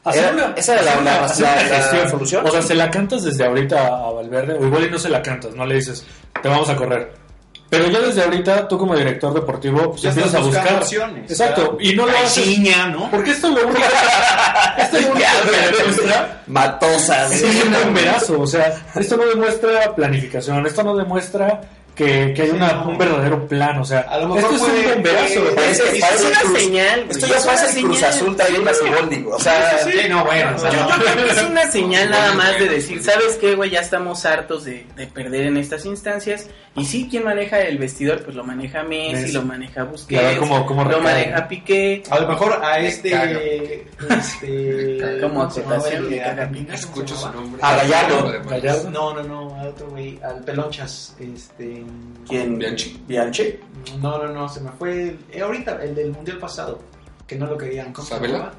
Hacer 0.05 0.25
Era- 0.25 0.33
una- 0.33 0.55
esa 0.57 0.75
era 0.75 0.83
la, 0.83 0.95
la- 1.01 1.21
la- 1.39 1.93
la 2.03 2.09
solución. 2.11 2.47
O 2.47 2.51
sea, 2.51 2.61
se 2.63 2.75
la 2.75 2.91
cantas 2.91 3.23
desde 3.25 3.45
ahorita 3.45 3.87
a 3.87 4.11
Valverde, 4.13 4.55
o 4.55 4.67
igual 4.67 4.85
y 4.85 4.91
no 4.91 4.99
se 4.99 5.09
la 5.09 5.23
cantas, 5.23 5.55
no 5.55 5.65
le 5.65 5.77
dices, 5.77 6.05
te 6.43 6.49
vamos 6.49 6.69
a 6.69 6.77
correr. 6.77 7.13
Pero 7.71 7.89
ya 7.89 7.99
desde 8.01 8.23
ahorita, 8.23 8.69
tú 8.69 8.79
como 8.79 8.95
director 8.95 9.33
deportivo, 9.35 9.91
pues 9.91 10.03
Ya 10.03 10.11
empiezas 10.11 10.35
a 10.35 10.41
buscar 10.41 10.75
opciones. 10.75 11.29
Exacto, 11.31 11.79
y 11.81 11.95
no 11.97 12.07
lo 12.07 12.13
haces. 12.19 12.45
Caixinha, 12.45 12.87
¿no? 12.89 13.11
Porque 13.11 13.31
esto 13.33 13.49
lo 13.49 13.67
único, 13.67 13.81
esto 14.79 15.01
lo 15.01 15.09
único 15.13 15.27
que 15.51 15.77
demuestra 15.79 16.43
Matosas. 16.47 17.33
es 17.33 17.43
un 17.65 17.73
bomberazo. 17.73 18.41
O 18.41 18.47
sea, 18.47 18.81
esto 18.95 19.17
no 19.17 19.25
demuestra 19.27 19.95
planificación, 19.95 20.67
esto 20.67 20.85
no 20.85 20.95
demuestra 20.95 21.63
que, 21.95 22.33
que 22.35 22.43
hay 22.43 22.51
una, 22.51 22.83
un 22.83 22.99
verdadero 22.99 23.47
plan. 23.47 23.79
O 23.79 23.85
sea, 23.85 24.01
A 24.01 24.19
lo 24.19 24.29
mejor 24.35 24.53
esto 24.53 24.67
es 24.67 24.73
un 24.87 24.95
bomberazo. 24.95 25.41
puede- 25.41 25.55
Parece, 25.55 25.83
Es 25.97 26.01
parece 26.05 26.27
una 26.27 26.41
Cruz- 26.41 26.59
señal. 26.59 27.07
Esto 27.09 27.27
ya 27.27 27.37
una 27.37 27.45
parece 27.47 27.81
Cruz 27.83 27.97
señal. 27.99 28.11
Azul 28.11 28.37
trayendo 28.37 28.71
a 28.71 28.75
Siboldi, 28.75 29.25
O 29.31 29.39
sea, 29.39 29.79
Sí, 29.85 29.99
no, 30.09 30.25
bueno, 30.25 30.57
o 30.57 30.59
sea, 30.59 30.71
Yo, 30.71 30.81
no. 30.81 30.89
yo 30.89 31.05
creo 31.13 31.25
que 31.27 31.31
es 31.33 31.43
una 31.45 31.71
señal 31.71 32.11
nada 32.11 32.35
más 32.35 32.59
de 32.59 32.69
decir, 32.69 33.03
¿sabes 33.03 33.39
qué, 33.41 33.55
güey? 33.55 33.71
Ya 33.71 33.81
estamos 33.81 34.25
hartos 34.27 34.65
de, 34.65 34.87
de 34.97 35.07
perder 35.07 35.47
en 35.47 35.57
estas 35.57 35.85
instancias. 35.87 36.49
Y 36.77 36.85
sí, 36.85 37.07
quien 37.09 37.23
maneja 37.25 37.61
el 37.61 37.79
vestidor, 37.79 38.23
pues 38.25 38.35
lo 38.35 38.43
maneja 38.43 38.83
Messi, 38.83 39.13
Messi. 39.15 39.33
lo 39.33 39.43
maneja 39.43 39.83
a 39.83 39.85
ver 39.85 39.93
Busquets, 39.93 40.39
cómo- 40.39 40.67
cómo 40.67 40.85
lo 40.85 41.01
maneja 41.01 41.47
Piqué. 41.47 42.03
A 42.11 42.19
lo 42.19 42.29
mejor 42.29 42.61
a 42.65 42.81
este. 42.81 43.87
este 44.11 44.99
Como 45.21 45.35
¿cómo 45.41 45.51
se 45.51 45.61
llamaba 45.61 45.77
acotación, 45.87 46.69
Escucho 46.73 47.17
su 47.17 47.31
nombre. 47.31 47.63
A. 47.63 47.75
Además. 47.75 48.51
Gallardo. 48.51 48.91
No, 48.91 49.15
no, 49.15 49.23
no, 49.23 49.55
a 49.61 49.65
otro 49.69 49.89
güey, 49.91 50.19
al 50.23 50.43
Pelonchas. 50.43 51.15
Este. 51.21 51.84
¿Quién? 52.29 52.59
Bianchi. 52.59 53.03
Bianchi. 53.07 53.55
No, 54.01 54.19
no, 54.19 54.29
no, 54.33 54.49
se 54.49 54.61
me 54.61 54.71
fue. 54.73 54.93
El, 55.03 55.19
eh, 55.33 55.41
ahorita, 55.43 55.79
el 55.83 55.95
del 55.95 56.11
mundial 56.13 56.39
pasado. 56.39 56.79
Que 57.27 57.37
no 57.37 57.47
lo 57.47 57.57
querían. 57.59 57.93
¿Cómo 57.93 58.07
se 58.07 58.15
¿Sabela? 58.15 58.53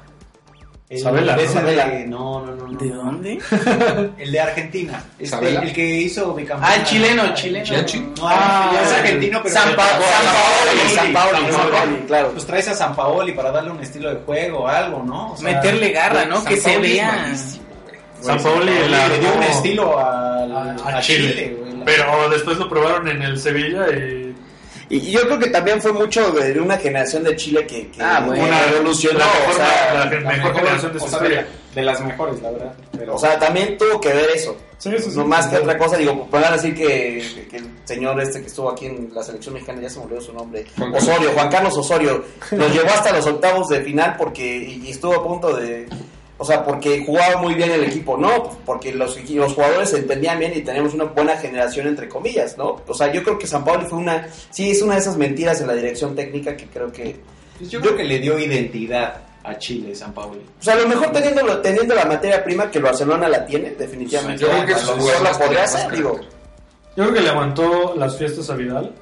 El 0.88 1.00
Sabela, 1.00 1.36
de 1.36 1.48
Sabela. 1.48 1.88
de- 1.88 2.06
no, 2.06 2.46
no, 2.46 2.54
no, 2.54 2.68
no. 2.68 2.78
¿De 2.78 2.88
dónde? 2.90 3.38
El 4.18 4.30
de 4.30 4.40
Argentina. 4.40 5.02
Este, 5.18 5.26
¿Sabela? 5.36 5.60
el 5.62 5.72
que 5.72 5.84
hizo 5.84 6.32
bicampeón. 6.32 6.70
Ah, 6.72 6.76
el 6.76 6.84
chileno, 6.84 7.34
chileno. 7.34 7.68
Bianchi. 7.68 7.98
No, 7.98 8.12
Ah, 8.22 8.70
es 8.84 8.92
argentino, 8.92 9.40
pero. 9.42 9.52
San 9.54 9.74
Pa- 9.74 9.82
San 9.88 9.98
Paoli. 9.98 10.90
San 10.94 11.12
Paoli, 11.12 11.36
San 11.38 11.52
San 11.52 11.60
Paoli. 11.60 11.72
Paoli, 11.72 11.96
claro. 12.06 12.30
Pues 12.30 12.46
traes 12.46 12.68
a 12.68 12.74
San 12.74 12.94
Paoli 12.94 13.32
para 13.32 13.50
darle 13.50 13.72
un 13.72 13.80
estilo 13.80 14.10
de 14.10 14.20
juego 14.20 14.58
o 14.60 14.68
algo, 14.68 15.02
¿no? 15.02 15.32
O 15.32 15.36
sea, 15.36 15.54
Meterle 15.56 15.90
garra, 15.90 16.24
¿no? 16.24 16.36
San 16.36 16.46
Que 16.46 16.56
se 16.60 16.70
Paoli 16.74 16.92
vea. 16.92 17.34
San 18.20 18.42
Paoli 18.42 18.66
le 18.72 18.88
la 18.88 19.08
dio 19.08 19.34
un 19.34 19.42
estilo 19.42 19.98
al- 19.98 20.52
a, 20.52 20.76
a, 20.84 20.98
a 20.98 21.00
Chile. 21.00 21.32
Chile. 21.32 21.56
Pero 21.86 22.28
después 22.28 22.58
lo 22.58 22.68
probaron 22.68 23.08
en 23.08 23.22
el 23.22 23.38
Sevilla 23.38 23.86
y 23.90 24.34
Y 24.88 25.10
yo 25.10 25.22
creo 25.22 25.38
que 25.38 25.48
también 25.50 25.80
fue 25.82 25.92
mucho 25.92 26.30
de 26.32 26.60
una 26.60 26.76
generación 26.76 27.24
de 27.24 27.34
Chile 27.36 27.66
que, 27.66 27.88
que 27.90 28.02
Ah, 28.02 28.22
bueno. 28.26 28.44
una 28.44 28.62
revolucionó. 28.66 29.18
la 29.18 29.24
mejor, 29.26 29.50
o 29.50 29.54
sea, 29.56 29.94
la, 29.94 30.04
La 30.04 30.06
mejor 30.10 30.24
mejor, 30.36 30.54
generación 30.56 30.92
de 30.92 31.00
su 31.00 31.06
historia. 31.06 31.46
de, 31.74 31.80
de 31.80 31.82
las 31.82 32.00
mejores, 32.04 32.42
la 32.42 32.50
verdad. 32.52 32.74
Pero, 32.96 33.14
o 33.14 33.18
sea, 33.18 33.38
también 33.38 33.76
tuvo 33.78 34.00
que 34.00 34.08
ver 34.12 34.30
eso. 34.34 34.56
Sí, 34.78 34.90
sí, 34.98 35.10
sí. 35.10 35.16
No 35.16 35.26
más 35.26 35.46
que 35.48 35.56
otra 35.56 35.76
cosa, 35.78 35.96
digo, 35.96 36.26
podrán 36.30 36.52
decir 36.52 36.74
que, 36.74 37.46
que 37.50 37.56
el 37.56 37.70
señor 37.84 38.20
este 38.20 38.40
que 38.42 38.46
estuvo 38.46 38.70
aquí 38.70 38.86
en 38.86 39.10
la 39.14 39.22
selección 39.24 39.54
mexicana, 39.54 39.80
ya 39.82 39.88
se 39.90 39.98
me 39.98 40.04
olvidó 40.04 40.20
su 40.20 40.32
nombre, 40.34 40.64
Juan. 40.78 40.94
Osorio, 40.94 41.30
Juan 41.32 41.48
Carlos 41.50 41.76
Osorio, 41.78 42.24
nos 42.52 42.72
llevó 42.72 42.88
hasta 42.90 43.10
los 43.12 43.26
octavos 43.26 43.68
de 43.68 43.80
final 43.80 44.14
porque 44.18 44.44
y, 44.56 44.86
y 44.86 44.90
estuvo 44.90 45.14
a 45.14 45.24
punto 45.24 45.56
de, 45.56 45.86
o 46.38 46.44
sea, 46.44 46.64
porque 46.64 47.02
jugaba 47.06 47.40
muy 47.40 47.54
bien 47.54 47.70
el 47.70 47.84
equipo, 47.84 48.16
no, 48.18 48.58
porque 48.66 48.92
los, 48.94 49.18
los 49.30 49.54
jugadores 49.54 49.90
se 49.90 49.98
entendían 49.98 50.38
bien 50.38 50.52
y 50.54 50.62
teníamos 50.62 50.92
una 50.94 51.04
buena 51.04 51.36
generación 51.36 51.86
entre 51.86 52.08
comillas, 52.08 52.56
¿no? 52.58 52.82
O 52.86 52.94
sea, 52.94 53.10
yo 53.12 53.22
creo 53.22 53.38
que 53.38 53.46
San 53.46 53.64
Pablo 53.64 53.86
fue 53.88 53.98
una, 53.98 54.28
sí, 54.50 54.70
es 54.70 54.82
una 54.82 54.94
de 54.94 55.00
esas 55.00 55.16
mentiras 55.16 55.60
en 55.60 55.66
la 55.68 55.74
dirección 55.74 56.14
técnica 56.14 56.56
que 56.56 56.66
creo 56.66 56.92
que, 56.92 57.16
pues 57.58 57.70
yo 57.70 57.80
creo 57.80 57.96
que 57.96 58.04
le 58.04 58.18
dio 58.18 58.38
identidad 58.38 59.22
a 59.44 59.56
Chile, 59.58 59.94
San 59.94 60.12
Paoli. 60.12 60.40
o 60.60 60.62
sea, 60.62 60.74
a 60.74 60.78
lo 60.78 60.88
mejor 60.88 61.12
teniendo, 61.12 61.58
teniendo 61.60 61.94
la 61.94 62.04
materia 62.04 62.42
prima 62.44 62.70
que 62.70 62.78
el 62.78 62.84
Barcelona 62.84 63.28
la 63.28 63.46
tiene, 63.46 63.70
definitivamente. 63.70 64.42
Yo 64.42 64.48
creo 64.50 64.66
que 64.66 64.74
mejor 64.74 65.22
la 65.22 65.30
podría 65.32 65.64
hacer, 65.64 65.90
digo. 65.92 66.18
Yo 66.96 67.04
creo 67.04 67.12
que 67.14 67.20
le 67.20 67.28
aguantó 67.30 67.94
las 67.96 68.16
fiestas 68.18 68.50
a 68.50 68.54
Vidal. 68.56 68.92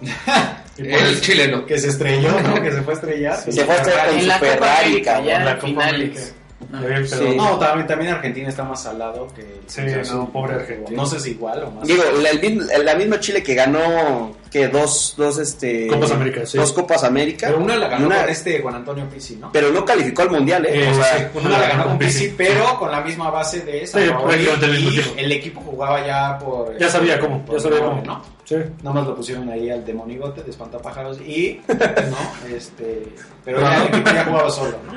Y 0.00 0.06
por 0.82 0.86
El 0.86 0.92
eso- 1.12 1.20
chileno. 1.22 1.66
Que 1.66 1.78
se 1.78 1.88
estrelló, 1.88 2.30
¿no? 2.40 2.62
que 2.62 2.70
se 2.72 2.82
fue 2.82 2.92
a 2.92 2.96
estrellar. 2.96 3.36
Se 3.38 3.64
fue 3.64 3.74
a 3.74 3.78
estrellar 3.78 4.06
con 4.08 4.18
En 4.18 4.28
la 4.28 4.34
su 4.38 4.40
Copa 4.40 4.52
Ferrari, 4.54 4.86
América, 4.86 5.12
cabrón. 5.12 5.26
ya 5.28 5.38
la 5.40 5.50
en 5.50 5.56
Copa 5.56 5.66
finales. 5.66 6.34
Pero- 6.70 7.06
Sí. 7.06 7.34
No, 7.36 7.58
también, 7.58 7.86
también 7.86 8.12
Argentina 8.12 8.48
está 8.48 8.64
más 8.64 8.82
salado 8.82 9.28
que... 9.34 9.60
Sí, 9.66 9.82
que 9.82 10.02
no, 10.10 10.28
pobre 10.30 10.54
Argentina. 10.54 10.96
No 10.96 11.06
sé 11.06 11.18
si 11.20 11.30
igual 11.30 11.64
o 11.64 11.70
más. 11.70 11.86
Digo, 11.86 12.02
la, 12.22 12.30
el 12.30 12.84
la 12.84 12.94
misma 12.94 13.18
Chile 13.20 13.42
que 13.42 13.54
ganó 13.54 14.34
que 14.50 14.68
dos, 14.68 15.14
dos 15.16 15.38
este 15.38 15.86
Copas 15.86 16.10
América, 16.10 16.44
sí. 16.44 16.58
dos 16.58 16.72
Copas 16.72 17.04
América, 17.04 17.46
pero 17.46 17.58
una 17.60 17.74
la 17.76 17.88
ganó 17.88 18.06
una- 18.06 18.20
con 18.20 18.28
este 18.28 18.60
Juan 18.60 18.74
Antonio 18.74 19.08
Pizzi, 19.08 19.36
¿no? 19.36 19.50
pero 19.50 19.70
no 19.72 19.82
calificó 19.84 20.22
al 20.22 20.30
mundial, 20.30 20.66
eh. 20.66 20.84
Eh, 20.84 20.90
o 20.90 20.94
sea, 20.94 21.18
sí. 21.32 21.38
Una 21.46 21.58
la 21.58 21.68
ganó 21.68 21.84
con 21.84 21.98
Pizzi. 21.98 22.24
Pizzi, 22.24 22.34
pero 22.36 22.78
con 22.78 22.90
la 22.90 23.00
misma 23.00 23.30
base 23.30 23.60
de 23.60 23.86
San 23.86 24.02
Sí, 24.02 24.08
y 24.08 24.86
equipo. 24.98 25.14
el 25.16 25.32
equipo 25.32 25.60
jugaba 25.62 26.06
ya 26.06 26.38
por... 26.38 26.76
Ya 26.78 26.90
sabía 26.90 27.18
cómo, 27.18 27.42
ya 27.50 27.60
sabía 27.60 27.80
cómo. 27.80 28.02
¿no? 28.04 28.22
Sí. 28.44 28.56
Nada 28.82 28.94
más 28.96 29.06
lo 29.06 29.16
pusieron 29.16 29.48
ahí 29.48 29.70
al 29.70 29.84
demonigote 29.86 30.42
de 30.42 30.50
espantapájaros 30.50 31.18
y, 31.20 31.60
¿no? 31.68 32.54
Este, 32.54 33.04
pero 33.44 33.60
ya 33.60 33.82
el 33.86 33.88
equipo 33.94 34.10
ya 34.10 34.24
jugaba 34.26 34.50
solo, 34.50 34.76
¿no? 34.86 34.92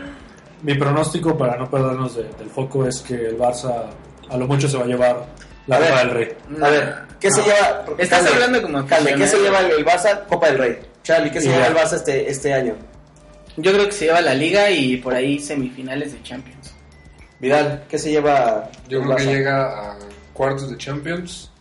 Mi 0.66 0.74
pronóstico 0.76 1.38
para 1.38 1.58
no 1.58 1.70
perdernos 1.70 2.16
de- 2.16 2.24
del 2.40 2.50
foco 2.50 2.88
es 2.88 3.02
que 3.02 3.14
el 3.14 3.38
Barça 3.38 3.84
a 4.30 4.38
lo 4.38 4.48
mucho 4.48 4.68
se 4.68 4.78
va 4.78 4.84
a 4.84 4.88
llevar 4.88 5.26
la 5.68 5.76
A 5.76 5.80
ver. 5.80 5.90
Copa 5.90 6.00
del 6.06 6.10
Rey. 6.12 6.28
a 6.62 6.70
ver, 6.70 6.96
¿qué 7.20 7.30
se 7.32 7.42
lleva? 7.44 7.86
Estás 8.00 8.20
Calde, 8.24 8.34
hablando 8.34 8.62
como 8.64 8.86
Calde, 8.88 9.14
¿qué 9.16 9.28
se 9.28 9.38
lleva 9.40 9.60
el, 9.60 9.86
Barça? 9.86 10.26
Copa 10.28 10.48
del 10.48 10.58
Rey. 10.58 10.80
Charlie, 11.04 11.30
¿qué 11.32 11.40
se 11.42 11.50
lleva 11.50 11.68
el 11.68 11.76
Barça 11.76 11.94
este, 11.98 12.30
este 12.30 12.52
año? 12.54 12.76
Yo 13.58 13.72
creo 13.74 13.86
que 13.86 13.92
se 13.92 14.06
lleva 14.06 14.22
la 14.22 14.34
liga 14.34 14.72
y 14.72 14.98
por 14.98 15.14
ahí 15.14 15.40
semifinales 15.40 16.14
de 16.14 16.24
Champions. 16.24 16.74
Vidal, 17.40 17.84
¿qué 17.88 17.98
se 18.00 18.10
lleva 18.10 18.70
Yo 18.90 19.02
creo 19.04 19.16
que 19.18 19.26
llega 19.26 19.92
a 19.92 19.98
cuartos 20.34 20.70
de 20.72 20.78
Champions 20.78 21.52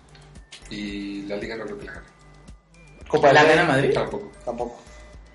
y 0.70 1.22
la 1.26 1.36
liga 1.36 1.56
no 1.56 1.64
creo 1.64 1.78
que 1.78 1.84
la 1.86 1.92
gane. 1.92 2.06
Copa 3.06 3.26
del 3.28 3.34
¿La 3.34 3.42
Rey? 3.42 3.50
gana 3.56 3.68
Madrid? 3.68 3.90
Tampoco. 3.92 4.32
Tampoco. 4.46 4.80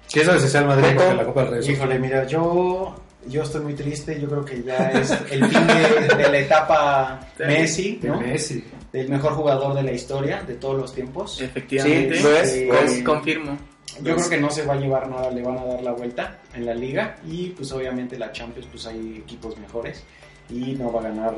Si 0.07 0.19
eso 0.21 0.33
es 0.33 0.55
el 0.55 0.65
Madrid, 0.65 0.87
porque 0.95 1.13
la 1.13 1.23
Copa 1.25 1.43
del 1.43 1.51
Rey. 1.63 1.71
Híjole, 1.71 1.99
mira, 1.99 2.25
yo, 2.25 2.95
yo 3.27 3.43
estoy 3.43 3.61
muy 3.61 3.73
triste. 3.73 4.19
Yo 4.19 4.27
creo 4.29 4.45
que 4.45 4.63
ya 4.63 4.91
es 4.91 5.11
el 5.31 5.45
fin 5.45 5.67
de, 5.67 6.15
de 6.15 6.29
la 6.29 6.37
etapa 6.39 7.19
Messi, 7.39 7.97
de 7.97 8.09
¿no? 8.09 8.19
Messi. 8.21 8.63
Del 8.91 9.09
mejor 9.09 9.33
jugador 9.33 9.75
de 9.75 9.83
la 9.83 9.91
historia, 9.91 10.41
de 10.43 10.55
todos 10.55 10.77
los 10.79 10.93
tiempos. 10.93 11.39
Efectivamente. 11.41 12.15
Sí, 12.17 12.23
lo 12.23 12.37
es, 12.37 12.51
Sí, 12.51 12.65
lo 12.65 12.73
Con- 12.75 12.85
es. 12.85 13.03
Confirmo. 13.03 13.57
Yo 14.01 14.15
creo 14.15 14.29
que 14.29 14.37
no 14.37 14.49
se 14.49 14.65
va 14.65 14.73
a 14.75 14.77
llevar 14.77 15.09
nada, 15.09 15.29
le 15.31 15.41
van 15.41 15.57
a 15.57 15.65
dar 15.65 15.81
la 15.83 15.91
vuelta 15.91 16.39
en 16.53 16.65
la 16.65 16.73
liga 16.73 17.17
y 17.27 17.49
pues 17.49 17.71
obviamente 17.73 18.17
la 18.17 18.31
Champions 18.31 18.67
pues 18.71 18.85
hay 18.85 19.17
equipos 19.23 19.57
mejores 19.57 20.03
y 20.49 20.73
no 20.75 20.91
va 20.91 21.01
a 21.01 21.03
ganar 21.03 21.35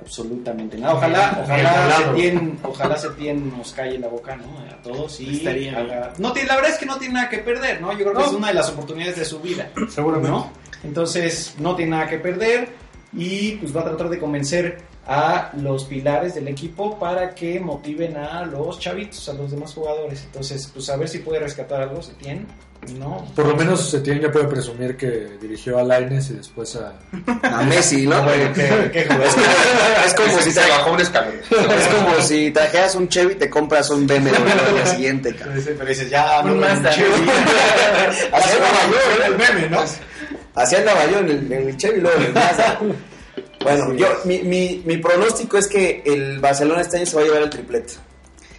absolutamente 0.00 0.76
nada. 0.78 0.94
Ojalá, 0.94 1.38
ojalá 1.42 1.70
volado. 1.82 2.14
Setien, 2.16 2.58
ojalá 2.62 2.96
Setien 2.98 3.56
nos 3.56 3.72
calle 3.72 3.98
la 3.98 4.08
boca, 4.08 4.36
¿no? 4.36 4.44
A 4.70 4.82
todos 4.82 5.20
y 5.20 5.36
Estaría 5.36 5.78
haga- 5.78 6.12
no 6.18 6.32
tiene, 6.32 6.48
la 6.48 6.56
verdad 6.56 6.70
es 6.72 6.78
que 6.78 6.86
no 6.86 6.96
tiene 6.98 7.14
nada 7.14 7.28
que 7.28 7.38
perder, 7.38 7.80
¿no? 7.80 7.92
Yo 7.92 7.98
creo 7.98 8.12
que 8.12 8.18
No. 8.20 8.26
es 8.26 8.32
una 8.32 8.48
de 8.48 8.54
las 8.54 8.68
oportunidades 8.70 9.16
de 9.16 9.24
su 9.24 9.40
vida, 9.40 9.70
Seguramente. 9.88 10.30
¿no? 10.30 10.50
Entonces 10.82 11.54
no 11.58 11.76
tiene 11.76 11.92
nada 11.92 12.08
que 12.08 12.18
perder 12.18 12.68
y 13.12 13.52
pues 13.56 13.74
va 13.76 13.80
a 13.82 13.84
tratar 13.84 14.08
de 14.08 14.18
convencer 14.18 14.78
a 15.06 15.50
los 15.56 15.84
pilares 15.84 16.34
del 16.34 16.46
equipo 16.48 16.98
para 16.98 17.34
que 17.34 17.58
motiven 17.58 18.16
a 18.16 18.44
los 18.46 18.78
chavitos, 18.78 19.28
a 19.28 19.32
los 19.34 19.50
demás 19.50 19.74
jugadores. 19.74 20.22
Entonces, 20.24 20.70
pues 20.72 20.88
a 20.88 20.96
ver 20.96 21.08
si 21.08 21.18
puede 21.18 21.40
rescatar 21.40 21.82
algo 21.82 22.00
Setien, 22.02 22.46
¿no? 22.98 23.26
Por 23.36 23.46
lo 23.46 23.56
menos 23.56 23.90
Setién 23.90 24.20
ya 24.20 24.30
puede 24.32 24.46
presumir 24.46 24.96
que 24.96 25.36
dirigió 25.40 25.78
a 25.78 25.82
Laines 25.84 26.30
y 26.30 26.34
después 26.34 26.76
a... 26.76 26.94
A 27.42 27.62
Messi, 27.62 28.06
¿no? 28.06 28.24
Qué- 28.26 28.90
qué 28.92 29.00
es 29.00 29.06
como, 29.06 29.22
es 29.22 30.14
como 30.14 30.38
si 30.40 30.50
bajó 30.58 30.92
un 30.92 31.00
escalón. 31.00 31.34
es 31.50 31.86
como 31.88 32.20
si 32.22 32.50
trajeras 32.50 32.94
un 32.94 33.08
Chevy 33.08 33.32
y 33.32 33.36
te 33.36 33.50
compras 33.50 33.90
un 33.90 34.06
BMW 34.06 34.28
al 34.34 34.74
día 34.74 34.86
siguiente, 34.86 35.34
cabrón. 35.34 35.54
Pero 35.54 35.60
dice- 35.60 35.74
pero 35.78 35.88
dices, 35.88 36.10
ya, 36.10 36.40
Un 36.40 36.60
no, 36.60 36.66
Mazda. 36.66 36.90
Yo, 36.96 37.06
el 39.26 39.36
meme, 39.36 39.68
¿no? 39.68 39.84
Así 40.54 40.74
andaba 40.76 41.06
yo 41.10 41.18
en 41.20 41.28
el, 41.30 41.52
en 41.52 41.68
el 41.68 41.76
Chevy 41.76 41.98
y 41.98 42.00
luego 42.00 42.16
en 42.18 42.24
el 42.26 42.32
Mazda. 42.32 42.78
Bueno, 43.62 43.92
yo, 43.94 44.06
mi, 44.24 44.38
mi, 44.42 44.82
mi 44.86 44.96
pronóstico 44.96 45.58
es 45.58 45.68
que 45.68 46.02
el 46.04 46.38
Barcelona 46.40 46.80
este 46.80 46.96
año 46.96 47.06
se 47.06 47.14
va 47.16 47.22
a 47.22 47.24
llevar 47.26 47.42
el 47.42 47.50
triplete. 47.50 47.94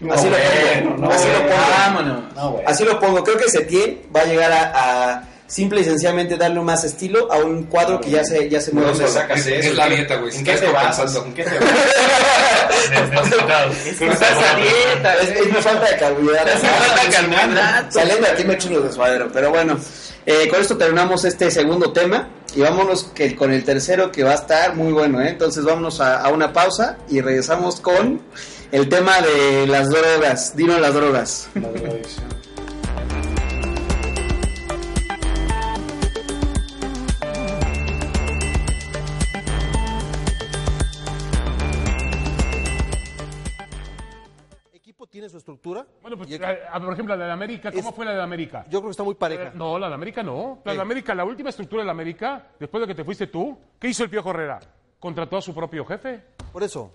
Así 0.10 0.28
lo 0.30 0.36
pongo. 0.38 0.98
no, 0.98 1.12
así 1.12 1.28
lo 1.28 1.40
pongo. 1.42 1.56
vámonos. 1.78 2.34
No. 2.36 2.60
Así 2.66 2.84
lo 2.84 3.00
pongo. 3.00 3.24
Creo 3.24 3.38
que 3.38 3.50
Setién 3.50 4.02
va 4.16 4.22
a 4.22 4.26
llegar 4.26 4.52
a, 4.52 5.12
a 5.14 5.24
simple 5.48 5.82
y 5.82 5.84
sencillamente 5.84 6.38
darle 6.38 6.62
más 6.62 6.84
estilo 6.86 7.32
a 7.32 7.38
un 7.38 7.64
cuadro 7.64 8.00
que 8.02 8.10
ya 8.10 8.24
se, 8.24 8.50
ya 8.50 8.62
se 8.62 8.72
mueve 8.72 8.90
¿Dónde 8.92 9.08
solo. 9.08 9.20
sacas 9.22 9.40
Es- 9.42 9.48
eso? 9.48 9.70
es 9.72 9.76
la 9.76 9.88
dieta, 9.90 10.16
güey, 10.16 10.36
¿En 10.36 10.44
qué 10.46 10.54
te 10.56 10.66
compensando. 10.66 11.26
¿En 11.26 11.34
qué 11.34 11.44
te 11.44 11.56
estás 14.06 14.38
a 14.38 14.56
dieta, 14.56 15.16
Es, 15.22 15.46
mi 15.48 15.62
falta 15.62 15.90
de 15.90 15.98
carbohidratos. 15.98 16.62
Saliendo 17.90 18.26
de 18.28 18.32
aquí 18.34 18.44
me 18.44 18.54
echo 18.54 18.70
unos 18.70 18.84
desmadero. 18.86 19.30
Pero 19.32 19.50
bueno, 19.52 19.78
eh, 20.26 20.48
con 20.50 20.62
esto 20.62 20.78
terminamos 20.78 21.24
este 21.26 21.52
segundo 21.52 21.92
tema. 21.92 22.30
Y 22.54 22.62
vámonos 22.62 23.06
que, 23.16 23.34
con 23.36 23.54
el 23.54 23.64
tercero 23.64 24.12
que 24.12 24.24
va 24.24 24.32
a 24.32 24.36
estar 24.36 24.76
muy 24.76 24.92
bueno. 24.92 25.22
¿eh? 25.22 25.30
Entonces 25.30 25.64
vámonos 25.64 26.02
a, 26.02 26.22
a 26.22 26.30
una 26.30 26.52
pausa 26.52 26.98
y 27.10 27.22
regresamos 27.22 27.80
con 27.80 28.22
el 28.72 28.88
tema 28.90 29.22
de 29.22 29.68
las 29.68 29.88
drogas. 29.90 30.56
Dino 30.56 30.78
las 30.80 30.94
drogas. 30.94 31.50
La 31.56 31.70
drogadicción. 31.70 32.32
equipo 44.74 45.06
tiene 45.08 45.30
su 45.30 45.38
estructura. 45.38 45.86
Bueno, 46.02 46.18
pues, 46.18 46.30
y 46.30 46.36
a- 46.36 46.58
a- 46.72 46.80
por 46.80 46.94
ejemplo, 46.94 47.16
la 47.16 47.26
de 47.26 47.32
América, 47.32 47.72
¿cómo 47.72 47.90
Es- 47.90 47.96
fue 47.96 48.06
la 48.06 48.14
de 48.14 48.22
América? 48.22 48.66
yo 48.70 48.80
creo 48.80 48.90
que 48.90 48.92
está 48.92 49.04
muy 49.04 49.16
pareja. 49.16 49.52
No, 49.54 49.78
la 49.78 49.88
de 49.90 49.94
América 49.96 50.24
no. 50.24 50.62
La 50.66 50.74
de. 50.74 50.82
América, 50.82 51.14
la 51.14 51.24
última 51.26 51.50
estructura 51.50 51.82
de 51.84 51.86
la 51.86 51.92
América, 51.92 52.48
después 52.60 52.82
de 52.82 52.88
que 52.88 52.96
te 52.96 53.04
fuiste 53.04 53.28
tú, 53.28 53.58
¿qué 53.80 53.90
hizo 53.90 54.04
el 54.04 54.10
Piojo 54.10 54.32
Herrera? 54.32 54.60
Contrató 55.00 55.38
a 55.38 55.42
su 55.42 55.54
propio 55.54 55.86
jefe. 55.86 56.24
Por 56.52 56.64
eso, 56.64 56.92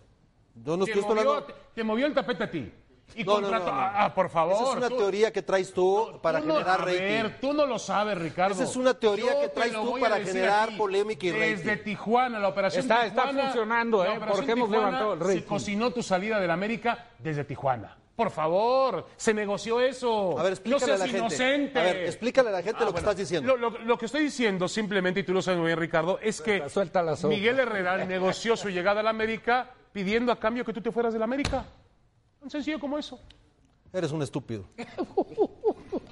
yo 0.65 0.77
no 0.77 0.85
Te 0.85 0.93
estoy 0.93 1.03
movió, 1.05 1.21
hablando. 1.33 1.45
te, 1.45 1.55
te 1.75 1.85
movió 1.85 2.07
el 2.07 2.15
tapete 2.15 2.45
a 2.45 2.51
ti. 2.51 2.73
Y 3.15 3.23
No, 3.23 3.35
no, 3.37 3.43
contrató. 3.43 3.67
no, 3.67 3.73
no. 3.73 3.79
Ah, 3.81 4.05
ah, 4.07 4.15
por 4.15 4.29
favor. 4.29 4.55
Esa 4.55 4.65
es 4.73 4.77
una 4.79 4.89
tú- 4.89 4.97
teoría 4.97 5.33
que 5.33 5.41
traes 5.43 5.73
tú 5.73 6.19
para 6.21 6.41
tú 6.41 6.47
no- 6.49 6.55
generar 6.55 6.81
a 6.81 6.85
rating. 6.85 6.99
ver, 7.01 7.41
tú 7.41 7.53
no 7.53 7.65
lo 7.65 7.79
sabes, 7.79 8.19
Ricardo. 8.19 8.55
Esa 8.55 8.65
es 8.65 8.75
una 8.77 8.95
teoría 8.95 9.33
Yo 9.35 9.41
que 9.43 9.49
traes 9.49 9.73
tú 9.73 9.97
para 10.01 10.17
generar 10.17 10.69
aquí. 10.71 10.77
polémica 10.77 11.25
y 11.27 11.31
rating. 11.33 11.57
Desde 11.57 11.77
Tijuana, 11.77 12.41
la 12.41 12.49
operación 12.49 12.83
Está- 12.83 13.07
está 13.07 13.23
Tijuana. 13.29 13.43
funcionando, 13.45 14.03
la 14.05 14.15
¿eh? 14.15 14.21
Porque 14.27 14.51
hemos 14.53 14.69
levantado 14.71 15.13
el 15.15 15.21
Se 15.21 15.27
rating. 15.27 15.43
cocinó 15.43 15.91
tu 15.93 16.03
salida 16.03 16.41
de 16.41 16.47
la 16.49 16.55
América 16.55 17.07
desde 17.21 17.45
Tijuana. 17.45 17.97
Por 18.17 18.31
favor, 18.31 19.07
se 19.17 19.35
negoció 19.35 19.79
eso. 19.79 20.39
A 20.39 20.43
ver, 20.43 20.53
no 20.53 20.55
explícale 20.55 20.87
seas 20.87 21.01
a 21.01 21.05
la 21.05 21.05
gente. 21.05 21.19
inocente. 21.19 21.79
A 21.79 21.83
ver, 21.83 21.97
explícale 22.07 22.49
a 22.49 22.53
la 22.53 22.62
gente 22.62 22.79
Ah, 22.81 22.87
lo 22.87 22.93
que 22.93 22.99
estás 23.01 23.17
diciendo. 23.17 23.57
Lo, 23.57 23.71
lo- 23.71 23.79
lo 23.79 23.99
que 23.99 24.07
estoy 24.07 24.23
diciendo 24.23 24.67
simplemente, 24.69 25.21
y 25.21 25.23
tú 25.23 25.35
lo 25.35 25.43
sabes 25.43 25.59
muy 25.61 25.67
bien, 25.67 25.79
Ricardo, 25.79 26.19
es 26.23 26.41
que 26.41 26.67
suelta 26.71 27.03
la 27.03 27.14
sopa. 27.14 27.35
Miguel 27.35 27.61
Herrera 27.61 28.03
negoció 28.07 28.57
su 28.57 28.71
llegada 28.71 29.01
a 29.01 29.03
la 29.03 29.11
América 29.11 29.71
pidiendo 29.93 30.33
a 30.33 30.41
cambio 30.41 30.64
que 30.64 30.73
tú 30.73 30.81
te 30.81 30.91
fueras 30.91 31.12
de 31.12 31.19
la 31.19 31.27
América. 31.27 31.67
Tan 32.41 32.49
sencillo 32.51 32.81
como 32.81 32.97
eso. 32.99 33.21
Eres 33.93 34.11
un 34.12 34.23
estúpido. 34.23 34.64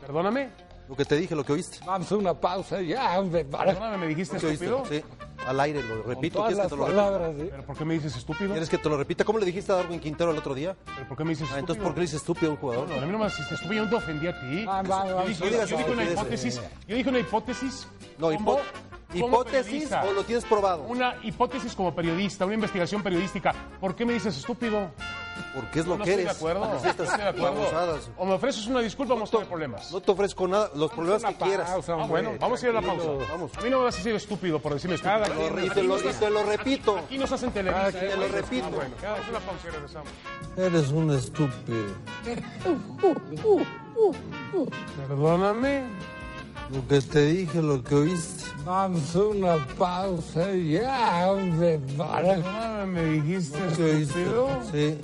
Perdóname. 0.00 0.50
Lo 0.88 0.96
que 0.96 1.04
te 1.04 1.16
dije, 1.16 1.34
lo 1.34 1.44
que 1.44 1.52
oíste. 1.52 1.78
Vamos 1.86 2.10
a 2.12 2.16
una 2.16 2.34
pausa 2.34 2.80
ya, 2.82 3.18
hombre. 3.18 3.44
Para... 3.44 3.72
Perdóname, 3.72 3.98
me 3.98 4.06
dijiste 4.08 4.36
oíste, 4.36 4.52
estúpido. 4.66 4.84
sí. 4.88 5.02
Al 5.46 5.60
aire, 5.60 5.82
lo 5.82 6.02
repito. 6.02 6.38
Todas 6.38 6.54
¿Quieres 6.54 6.56
que 6.56 6.62
las 6.62 6.68
te 6.70 6.76
lo 6.76 6.86
repita? 6.86 7.02
palabras, 7.04 7.34
¿sí? 7.38 7.48
¿Pero 7.50 7.62
por 7.66 7.76
qué 7.76 7.84
me 7.84 7.94
dices 7.94 8.16
estúpido? 8.16 8.50
¿Quieres 8.52 8.68
que 8.70 8.78
te 8.78 8.88
lo 8.88 8.96
repita? 8.96 9.24
¿Cómo 9.24 9.38
le 9.38 9.44
dijiste 9.46 9.72
a 9.72 9.74
Darwin 9.76 10.00
Quintero 10.00 10.30
el 10.30 10.38
otro 10.38 10.54
día? 10.54 10.74
¿Pero 10.94 11.08
por 11.08 11.16
qué 11.18 11.24
me 11.24 11.30
dices 11.30 11.48
Ah, 11.52 11.58
estúpido? 11.58 11.60
entonces, 11.60 11.84
¿por 11.84 11.92
qué 11.94 12.00
le 12.00 12.04
dices 12.06 12.20
estúpido 12.20 12.48
a 12.50 12.54
un 12.54 12.60
jugador? 12.60 12.88
No, 12.88 12.94
a 12.96 13.00
mí 13.00 13.12
no 13.12 13.18
me 13.18 13.24
dijiste 13.26 13.54
estúpido, 13.54 13.74
yo 13.74 13.84
no 13.84 13.90
te 13.90 13.96
ofendí 13.96 14.26
a 14.26 14.40
ti. 14.40 14.64
Ah, 14.66 14.82
va, 14.82 15.04
va, 15.04 15.24
yo 15.24 15.28
dije, 15.28 15.66
yo 15.66 15.92
una 15.92 16.04
hipótesis. 16.04 16.60
Yo 16.88 16.96
dije 16.96 17.08
una 17.10 17.18
hipótesis. 17.18 17.86
No, 18.16 18.32
hipótesis 18.32 19.64
periodista. 19.64 20.04
o 20.04 20.12
lo 20.12 20.24
tienes 20.24 20.44
probado. 20.44 20.82
Una 20.84 21.16
hipótesis 21.22 21.74
como 21.74 21.94
periodista, 21.94 22.44
una 22.46 22.54
investigación 22.54 23.02
periodística. 23.02 23.54
¿Por 23.80 23.94
qué 23.94 24.04
me 24.04 24.12
dices 24.14 24.36
estúpido? 24.36 24.90
Porque 25.54 25.80
es 25.80 25.86
lo 25.86 25.96
no 25.98 26.04
que 26.04 26.10
estoy 26.10 26.22
eres. 26.24 26.34
de 26.34 26.38
acuerdo. 26.38 26.64
No 26.66 26.76
estoy 26.88 27.06
de 27.06 27.22
acuerdo. 27.28 28.00
O 28.16 28.26
me 28.26 28.34
ofreces 28.34 28.66
una 28.66 28.80
disculpa 28.80 29.12
o 29.14 29.16
vamos 29.16 29.28
a 29.30 29.32
tener 29.32 29.46
problemas. 29.48 29.92
No 29.92 30.00
te 30.00 30.10
ofrezco 30.12 30.48
nada, 30.48 30.70
los 30.74 30.90
problemas 30.92 31.24
que 31.24 31.34
quieras. 31.34 31.70
pausa, 31.70 31.94
Ah, 31.94 32.06
bueno, 32.06 32.32
vamos 32.40 32.62
a 32.62 32.66
ir 32.68 32.76
a 32.76 32.80
la 32.80 32.86
pausa. 32.86 33.08
Vamos. 33.30 33.50
A 33.56 33.60
mí 33.62 33.70
no 33.70 33.78
me 33.78 33.84
vas 33.84 33.94
a 33.94 33.98
decir 33.98 34.14
estúpido 34.14 34.58
por 34.60 34.74
decirme 34.74 34.96
estúpido. 34.96 35.20
Cada 35.20 35.34
quien- 35.34 35.64
y 35.64 35.70
te 35.70 35.82
lo, 35.82 35.98
y 35.98 36.12
te 36.12 36.30
lo 36.30 36.42
repito. 36.42 36.98
Aquí 36.98 37.18
nos 37.18 37.30
hacen 37.32 37.50
televisa. 37.52 37.90
Te 37.92 38.08
¿eh? 38.12 38.16
lo 38.16 38.28
repito. 38.28 38.66
Ah, 38.66 38.70
bueno, 38.74 38.94
vamos 39.02 39.26
a 39.26 39.30
una 39.30 39.40
pausa 39.40 39.68
y 39.68 39.70
regresamos. 39.70 40.08
Eres 40.56 40.88
un 40.90 41.10
estúpido. 41.12 41.94
Perdóname. 45.08 45.82
Lo 46.72 46.86
que 46.88 47.00
te 47.02 47.26
dije, 47.26 47.60
lo 47.60 47.82
que 47.84 47.94
oíste. 47.94 48.44
Vamos 48.64 49.14
a 49.14 49.20
una 49.20 49.66
pausa 49.78 50.50
ya, 50.52 51.30
hombre. 51.30 51.78
Para. 51.98 52.36
Perdóname, 52.36 52.86
me 52.86 53.04
dijiste 53.04 53.58
estúpido. 53.68 54.48
Sí. 54.72 54.98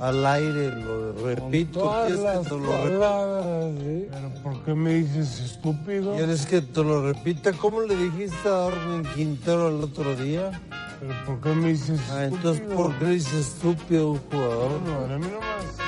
Al 0.00 0.24
aire 0.26 0.70
lo 0.76 1.12
repito. 1.24 1.80
todas 1.80 2.06
¿Quieres 2.06 2.24
las 2.24 2.38
que 2.38 2.48
te 2.48 2.60
lo 2.60 2.70
palabras, 2.70 3.72
¿sí? 3.80 4.06
¿Pero 4.10 4.34
por 4.42 4.64
qué 4.64 4.74
me 4.74 4.94
dices 4.94 5.40
estúpido? 5.40 6.14
¿Quieres 6.14 6.46
que 6.46 6.60
te 6.62 6.84
lo 6.84 7.02
repita? 7.12 7.52
¿Cómo 7.54 7.80
le 7.82 7.96
dijiste 7.96 8.48
a 8.48 8.52
Darwin 8.52 9.02
Quintero 9.14 9.68
el 9.68 9.82
otro 9.82 10.14
día? 10.14 10.60
¿Pero 11.00 11.14
por 11.26 11.40
qué 11.40 11.48
me 11.50 11.68
dices 11.70 12.00
Ah, 12.12 12.24
entonces, 12.24 12.62
estúpido? 12.62 12.76
¿por 12.76 12.98
qué 12.98 13.04
le 13.06 13.10
dices 13.12 13.34
estúpido 13.34 14.02
a 14.02 14.10
un 14.12 14.18
jugador? 14.30 14.70
No, 14.82 15.14
a 15.14 15.18
mí 15.18 15.26
nomás. 15.26 15.87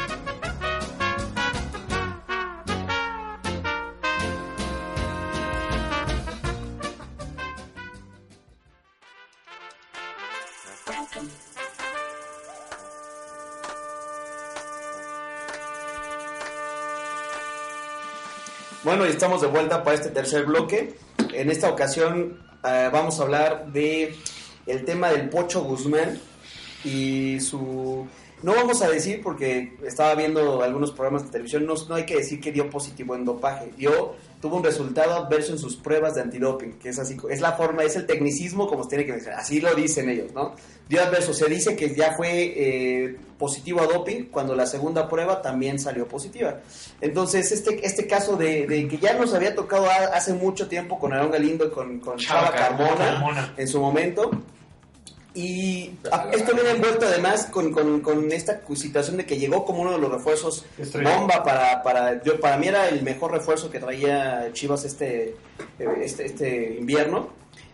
Bueno, 18.91 19.07
y 19.07 19.11
estamos 19.11 19.41
de 19.41 19.47
vuelta 19.47 19.85
para 19.85 19.95
este 19.95 20.11
tercer 20.11 20.47
bloque. 20.47 20.97
En 21.33 21.49
esta 21.49 21.71
ocasión 21.71 22.41
eh, 22.65 22.91
vamos 22.93 23.21
a 23.21 23.23
hablar 23.23 23.67
de 23.73 24.17
el 24.67 24.85
tema 24.85 25.11
del 25.11 25.29
Pocho 25.29 25.63
Guzmán 25.63 26.19
y 26.83 27.39
su... 27.39 28.09
No 28.43 28.55
vamos 28.55 28.81
a 28.83 28.89
decir, 28.89 29.21
porque 29.23 29.75
estaba 29.85 30.15
viendo 30.15 30.63
algunos 30.63 30.93
programas 30.93 31.25
de 31.25 31.31
televisión, 31.31 31.67
no, 31.67 31.75
no 31.89 31.95
hay 31.95 32.05
que 32.07 32.17
decir 32.17 32.41
que 32.41 32.51
dio 32.53 32.71
positivo 32.71 33.15
en 33.15 33.25
dopaje. 33.25 33.71
Dio, 33.77 34.15
tuvo 34.41 34.57
un 34.57 34.65
resultado 34.65 35.13
adverso 35.13 35.53
en 35.53 35.59
sus 35.59 35.77
pruebas 35.77 36.15
de 36.15 36.23
antidoping, 36.23 36.73
que 36.79 36.89
es 36.89 36.99
así, 36.99 37.17
es 37.29 37.41
la 37.41 37.53
forma, 37.53 37.83
es 37.85 37.97
el 37.97 38.07
tecnicismo 38.07 38.67
como 38.67 38.85
se 38.85 38.89
tiene 38.91 39.05
que 39.07 39.13
decir. 39.13 39.33
Así 39.33 39.61
lo 39.61 39.75
dicen 39.75 40.09
ellos, 40.09 40.33
¿no? 40.33 40.55
Dio 40.89 41.03
adverso, 41.03 41.35
se 41.35 41.47
dice 41.49 41.77
que 41.77 41.95
ya 41.95 42.15
fue 42.17 42.31
eh, 42.57 43.17
positivo 43.39 43.81
a 43.83 43.87
doping 43.87 44.25
cuando 44.31 44.55
la 44.57 44.67
segunda 44.67 45.09
prueba 45.09 45.41
también 45.43 45.79
salió 45.79 46.09
positiva. 46.09 46.61
Entonces, 47.01 47.53
este, 47.53 47.87
este 47.87 48.07
caso 48.07 48.37
de, 48.37 48.67
de 48.67 48.89
que 48.89 48.99
ya 48.99 49.13
nos 49.15 49.33
había 49.35 49.55
tocado 49.55 49.87
a- 49.89 50.17
hace 50.17 50.33
mucho 50.33 50.67
tiempo 50.67 50.99
con 50.99 51.13
Aarón 51.13 51.31
Galindo 51.31 51.67
y 51.67 51.71
con, 51.71 52.01
con 52.01 52.17
Chava 52.17 52.51
Carmona, 52.53 52.97
Carmona. 52.97 53.55
en 53.57 53.69
su 53.69 53.81
momento. 53.81 54.31
Y 55.35 55.93
esto 56.33 56.55
viene 56.55 56.71
envuelto 56.71 57.07
además 57.07 57.47
con, 57.47 57.71
con- 57.73 58.01
con 58.01 58.33
esta 58.33 58.61
situación 58.75 59.17
de 59.17 59.27
que 59.27 59.39
llegó 59.39 59.65
como 59.65 59.83
uno 59.83 59.93
de 59.93 59.99
los 59.99 60.11
refuerzos 60.11 60.65
bomba 61.05 61.45
para, 61.45 61.83
para, 61.85 62.23
yo, 62.25 62.41
para 62.41 62.57
mí 62.57 62.67
era 62.67 62.89
el 62.89 63.03
mejor 63.03 63.31
refuerzo 63.31 63.71
que 63.71 63.79
traía 63.79 64.51
Chivas 64.53 64.85
este, 64.85 65.37
eh, 65.79 65.89
este, 66.03 66.27
este 66.27 66.77
invierno. 66.79 67.29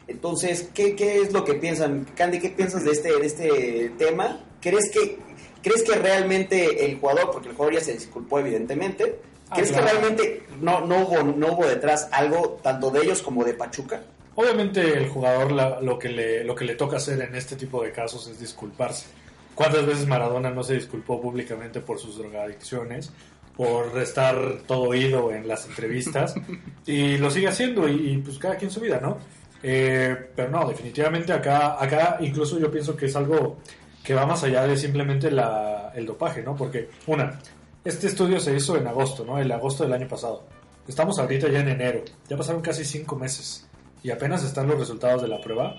Entonces, 0.06 0.68
¿qué, 0.74 0.94
¿qué 0.94 1.22
es 1.22 1.32
lo 1.32 1.44
que 1.44 1.54
piensan? 1.54 2.06
Candy, 2.14 2.40
¿qué 2.40 2.50
piensas 2.50 2.84
de 2.84 2.90
este, 2.92 3.08
de 3.18 3.26
este 3.26 3.92
tema? 3.98 4.44
¿Crees 4.60 4.90
que, 4.90 5.18
¿Crees 5.62 5.82
que 5.82 5.94
realmente 5.94 6.84
el 6.84 6.98
jugador, 7.00 7.30
porque 7.32 7.48
el 7.48 7.54
jugador 7.56 7.74
ya 7.78 7.84
se 7.84 7.94
disculpó 7.94 8.38
evidentemente, 8.38 9.18
Ah, 9.48 9.54
¿crees 9.54 9.70
claro. 9.70 9.86
que 9.86 9.92
realmente 9.92 10.42
no, 10.60 10.80
no, 10.86 11.06
hubo, 11.06 11.22
no 11.22 11.52
hubo 11.52 11.66
detrás 11.66 12.08
algo 12.10 12.58
tanto 12.64 12.90
de 12.90 13.02
ellos 13.02 13.22
como 13.22 13.44
de 13.44 13.54
Pachuca? 13.54 14.02
Obviamente 14.36 14.80
el 14.96 15.08
jugador 15.08 15.50
la- 15.52 15.80
lo, 15.80 15.98
que 15.98 16.08
le, 16.10 16.44
lo 16.44 16.54
que 16.54 16.64
le 16.64 16.74
toca 16.76 16.98
hacer 16.98 17.20
en 17.22 17.34
este 17.34 17.56
tipo 17.56 17.82
de 17.82 17.90
casos 17.92 18.28
es 18.28 18.38
disculparse. 18.38 19.06
¿Cuántas 19.54 19.86
veces 19.86 20.06
Maradona 20.06 20.50
no 20.50 20.62
se 20.62 20.74
disculpó 20.74 21.20
públicamente 21.20 21.80
por 21.80 21.98
sus 21.98 22.18
drogadicciones? 22.18 23.10
Por 23.56 23.98
estar 23.98 24.36
todo 24.66 24.82
oído 24.82 25.32
en 25.32 25.48
las 25.48 25.66
entrevistas 25.66 26.34
y 26.86 27.16
lo 27.16 27.30
sigue 27.30 27.48
haciendo 27.48 27.88
y, 27.88 28.10
y, 28.12 28.18
pues 28.18 28.38
cada 28.38 28.56
quien 28.56 28.70
su 28.70 28.80
vida, 28.80 29.00
¿no? 29.00 29.16
Eh, 29.62 30.14
pero 30.36 30.50
no, 30.50 30.68
definitivamente 30.68 31.32
acá, 31.32 31.82
acá 31.82 32.18
incluso 32.20 32.58
yo 32.58 32.70
pienso 32.70 32.94
que 32.94 33.06
es 33.06 33.16
algo 33.16 33.56
que 34.04 34.12
va 34.12 34.26
más 34.26 34.44
allá 34.44 34.66
de 34.66 34.76
simplemente 34.76 35.30
la, 35.30 35.90
el 35.94 36.04
dopaje, 36.04 36.42
¿no? 36.42 36.54
Porque, 36.54 36.90
una, 37.06 37.40
este 37.82 38.08
estudio 38.08 38.38
se 38.38 38.54
hizo 38.54 38.76
en 38.76 38.86
agosto, 38.86 39.24
¿no? 39.24 39.38
El 39.38 39.50
agosto 39.50 39.84
del 39.84 39.94
año 39.94 40.06
pasado. 40.06 40.44
Estamos 40.86 41.18
ahorita 41.18 41.48
ya 41.48 41.60
en 41.60 41.68
enero, 41.68 42.02
ya 42.28 42.36
pasaron 42.36 42.60
casi 42.60 42.84
cinco 42.84 43.16
meses 43.16 43.66
y 44.02 44.10
apenas 44.10 44.44
están 44.44 44.66
los 44.68 44.78
resultados 44.78 45.22
de 45.22 45.28
la 45.28 45.40
prueba. 45.40 45.76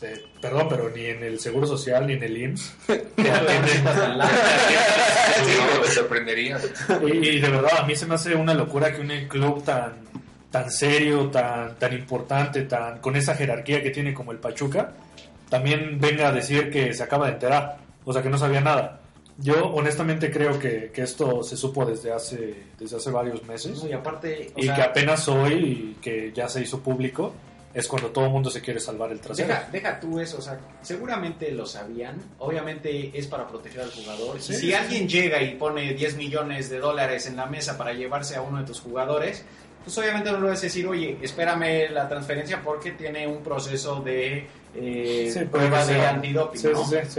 Eh, 0.00 0.26
perdón, 0.40 0.68
pero 0.68 0.90
ni 0.90 1.06
en 1.06 1.24
el 1.24 1.40
Seguro 1.40 1.66
Social 1.66 2.06
ni 2.06 2.12
en 2.12 2.22
el 2.22 2.36
IMSS 2.36 2.76
te 2.86 3.30
atienden. 3.30 3.84
No, 3.84 5.80
te 5.82 5.90
sorprendería. 5.90 6.58
y, 7.04 7.28
y 7.28 7.40
de 7.40 7.48
verdad, 7.48 7.80
a 7.80 7.86
mí 7.86 7.96
se 7.96 8.06
me 8.06 8.14
hace 8.14 8.34
una 8.34 8.54
locura 8.54 8.94
que 8.94 9.00
un 9.00 9.08
club 9.28 9.64
tan, 9.64 9.94
tan 10.50 10.70
serio, 10.70 11.28
tan, 11.30 11.76
tan 11.76 11.92
importante, 11.92 12.62
tan 12.62 12.98
con 12.98 13.16
esa 13.16 13.34
jerarquía 13.34 13.82
que 13.82 13.90
tiene 13.90 14.14
como 14.14 14.32
el 14.32 14.38
Pachuca, 14.38 14.92
también 15.48 15.98
venga 16.00 16.28
a 16.28 16.32
decir 16.32 16.70
que 16.70 16.92
se 16.94 17.02
acaba 17.02 17.26
de 17.26 17.32
enterar, 17.34 17.78
o 18.04 18.12
sea 18.12 18.22
que 18.22 18.30
no 18.30 18.38
sabía 18.38 18.60
nada. 18.60 19.00
Yo 19.40 19.68
honestamente 19.68 20.30
creo 20.32 20.58
que, 20.58 20.90
que 20.92 21.02
esto 21.02 21.44
se 21.44 21.56
supo 21.56 21.84
desde 21.84 22.12
hace, 22.12 22.64
desde 22.78 22.96
hace 22.96 23.10
varios 23.10 23.44
meses. 23.44 23.82
No, 23.82 23.88
y 23.88 23.92
aparte, 23.92 24.52
o 24.54 24.60
y 24.60 24.64
sea, 24.64 24.74
que 24.74 24.82
apenas 24.82 25.28
hoy, 25.28 25.96
que 26.02 26.32
ya 26.32 26.48
se 26.48 26.62
hizo 26.62 26.80
público, 26.80 27.34
es 27.78 27.86
cuando 27.86 28.08
todo 28.08 28.24
el 28.24 28.30
mundo 28.30 28.50
se 28.50 28.60
quiere 28.60 28.80
salvar 28.80 29.12
el 29.12 29.20
trasero. 29.20 29.46
Deja, 29.48 29.68
deja 29.70 30.00
tú 30.00 30.18
eso, 30.18 30.38
o 30.38 30.42
sea, 30.42 30.58
seguramente 30.82 31.50
lo 31.52 31.64
sabían. 31.64 32.16
Obviamente 32.38 33.10
es 33.16 33.26
para 33.26 33.46
proteger 33.46 33.82
al 33.82 33.90
jugador. 33.92 34.40
Sí, 34.40 34.54
si 34.54 34.60
sí. 34.60 34.74
alguien 34.74 35.08
llega 35.08 35.40
y 35.42 35.54
pone 35.54 35.94
10 35.94 36.16
millones 36.16 36.70
de 36.70 36.78
dólares 36.80 37.26
en 37.26 37.36
la 37.36 37.46
mesa 37.46 37.78
para 37.78 37.92
llevarse 37.92 38.34
a 38.36 38.42
uno 38.42 38.58
de 38.58 38.64
tus 38.64 38.80
jugadores, 38.80 39.44
pues 39.84 39.96
obviamente 39.96 40.30
no 40.32 40.40
le 40.40 40.48
vas 40.48 40.58
a 40.58 40.62
decir, 40.62 40.86
oye, 40.86 41.18
espérame 41.22 41.90
la 41.92 42.08
transferencia 42.08 42.60
porque 42.62 42.90
tiene 42.92 43.26
un 43.26 43.42
proceso 43.42 44.00
de 44.00 44.46
eh, 44.74 45.30
Sí, 45.32 45.44
prueba 45.44 45.84
de 45.86 45.94
sea. 45.94 46.10
antidoping. 46.10 46.60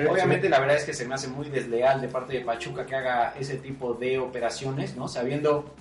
Obviamente 0.10 0.50
la 0.50 0.60
verdad 0.60 0.76
es 0.76 0.84
que 0.84 0.94
se 0.94 1.06
me 1.06 1.16
hace 1.16 1.30
muy 1.30 1.50
desleal 1.50 2.02
de 2.02 2.10
parte 2.10 2.34
de 2.34 2.42
Pachuca 2.42 2.86
que 2.86 2.96
haga 2.96 3.34
ese 3.40 3.56
tipo 3.58 3.94
de 3.94 4.20
operaciones, 4.20 4.96
¿no? 4.96 5.08
Sabiendo 5.08 5.74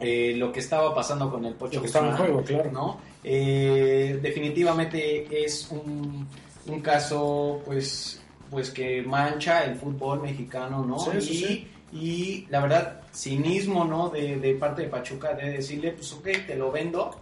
eh, 0.00 0.34
lo 0.36 0.50
que 0.52 0.60
estaba 0.60 0.94
pasando 0.94 1.30
con 1.30 1.44
el 1.44 1.54
Pocho 1.54 1.76
Lo 1.76 1.80
que 1.82 1.86
estaba 1.86 2.08
en 2.10 2.16
juego, 2.16 2.42
claro. 2.42 2.70
¿no? 2.72 3.00
Eh, 3.24 4.18
definitivamente 4.22 5.44
es 5.44 5.68
un, 5.70 6.26
un 6.66 6.80
caso, 6.80 7.60
pues, 7.64 8.20
pues 8.50 8.70
que 8.70 9.02
mancha 9.02 9.64
el 9.64 9.76
fútbol 9.76 10.20
mexicano, 10.22 10.84
¿no? 10.84 10.98
Sí, 10.98 11.10
y, 11.16 11.20
sí, 11.20 11.34
sí. 11.36 11.68
y 11.92 12.46
la 12.50 12.60
verdad, 12.60 13.00
cinismo, 13.14 13.84
¿no? 13.84 14.08
De, 14.10 14.36
de 14.38 14.54
parte 14.54 14.82
de 14.82 14.88
Pachuca 14.88 15.34
de 15.34 15.50
decirle, 15.52 15.92
pues, 15.92 16.12
ok, 16.12 16.28
te 16.46 16.56
lo 16.56 16.70
vendo. 16.72 17.20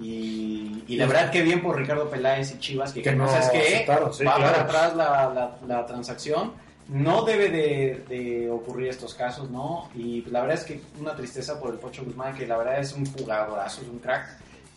Y, 0.00 0.82
y 0.88 0.96
la 0.96 1.06
verdad 1.06 1.30
que 1.30 1.42
bien 1.42 1.62
por 1.62 1.76
Ricardo 1.78 2.08
Peláez 2.08 2.52
y 2.54 2.58
Chivas 2.58 2.92
que, 2.92 3.02
Que 3.02 3.10
que 3.10 3.16
no 3.16 3.28
sabes 3.28 3.50
sí, 3.52 3.78
va 4.24 4.34
claro. 4.36 4.42
para 4.42 4.62
atrás 4.62 4.96
la, 4.96 5.32
la- 5.32 5.56
la 5.66 5.86
transacción 5.86 6.52
no 6.88 7.24
debe 7.24 7.48
de, 7.50 8.04
de 8.08 8.50
ocurrir 8.50 8.88
estos 8.88 9.14
casos 9.14 9.50
no 9.50 9.88
y 9.94 10.22
la 10.30 10.40
verdad 10.42 10.58
es 10.58 10.64
que 10.64 10.80
una 11.00 11.14
tristeza 11.14 11.58
por 11.60 11.72
el 11.72 11.78
Pocho 11.78 12.04
Guzmán 12.04 12.34
que 12.34 12.46
la 12.46 12.56
verdad 12.58 12.80
es 12.80 12.92
un 12.92 13.06
jugadorazo 13.06 13.82
es 13.82 13.88
un 13.88 13.98
crack 13.98 14.26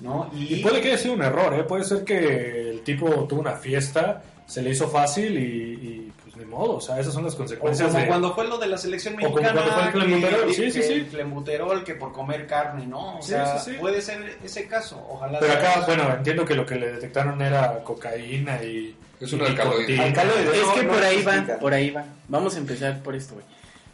no 0.02 0.30
Y 0.34 0.58
puede 0.62 0.82
que 0.82 0.90
haya 0.90 0.98
sido 0.98 1.14
un 1.14 1.22
error, 1.24 1.54
¿eh? 1.54 1.64
Puede 1.64 1.86
ser 1.86 2.04
que 2.04 2.70
el 2.70 2.82
tipo 2.82 3.08
tuvo 3.30 3.40
una 3.40 3.54
fiesta, 3.54 4.22
se 4.46 4.62
le 4.62 4.72
hizo 4.72 4.90
fácil 4.90 5.38
y, 5.38 5.42
y, 5.42 6.12
pues 6.22 6.36
ni 6.36 6.44
modo. 6.44 6.76
O 6.76 6.82
sea, 6.82 7.00
esas 7.00 7.14
son 7.14 7.24
las 7.24 7.34
O 7.36 7.38
consecuencias 7.38 7.88
como 7.88 8.02
de... 8.02 8.08
cuando 8.10 8.36
fue 8.36 8.46
lo 8.46 8.58
de 8.58 8.68
la 8.68 8.78
selección 8.78 9.14
O 9.14 9.22
como 9.22 9.36
mexicana, 9.38 9.62
cuando 9.64 9.92
fue 9.92 10.02
el 10.04 10.22
que- 10.48 10.54
sí, 10.54 10.70
sí, 10.72 10.80
que 10.82 10.86
sí. 10.86 10.94
el 10.96 11.06
clenbuterol, 11.08 11.84
que 11.86 11.96
por 11.96 12.12
comer 12.12 12.46
carne, 12.46 12.86
¿no? 12.86 13.20
O 13.20 13.22
Sí, 13.22 13.30
sea, 13.30 13.58
sí, 13.58 13.72
sí. 13.72 13.78
puede 13.80 14.02
ser 14.02 14.38
ese 14.44 14.68
caso, 14.68 15.02
ojalá. 15.10 15.40
Pero 15.40 15.54
acá, 15.54 15.84
bueno, 15.88 16.14
entiendo 16.14 16.44
que 16.44 16.56
lo 16.56 16.66
que 16.66 16.76
le 16.76 16.92
detectaron 16.92 17.42
era 17.42 17.82
cocaína 17.82 18.62
y... 18.64 18.98
Es 19.20 19.32
un 19.34 19.42
alcaloide. 19.42 20.00
Alcaloide. 20.00 20.56
Es 20.58 20.62
No, 20.66 20.74
que 20.74 20.84
no 20.84 20.94
por 20.94 21.04
ahí 21.04 21.16
justifica. 21.24 21.54
va, 21.54 21.60
por 21.60 21.74
ahí 21.74 21.90
va. 21.92 22.06
Vamos 22.28 22.56
a 22.56 22.60
empezar 22.60 23.02
por 23.04 23.16
esto, 23.16 23.36
güey. 23.36 23.46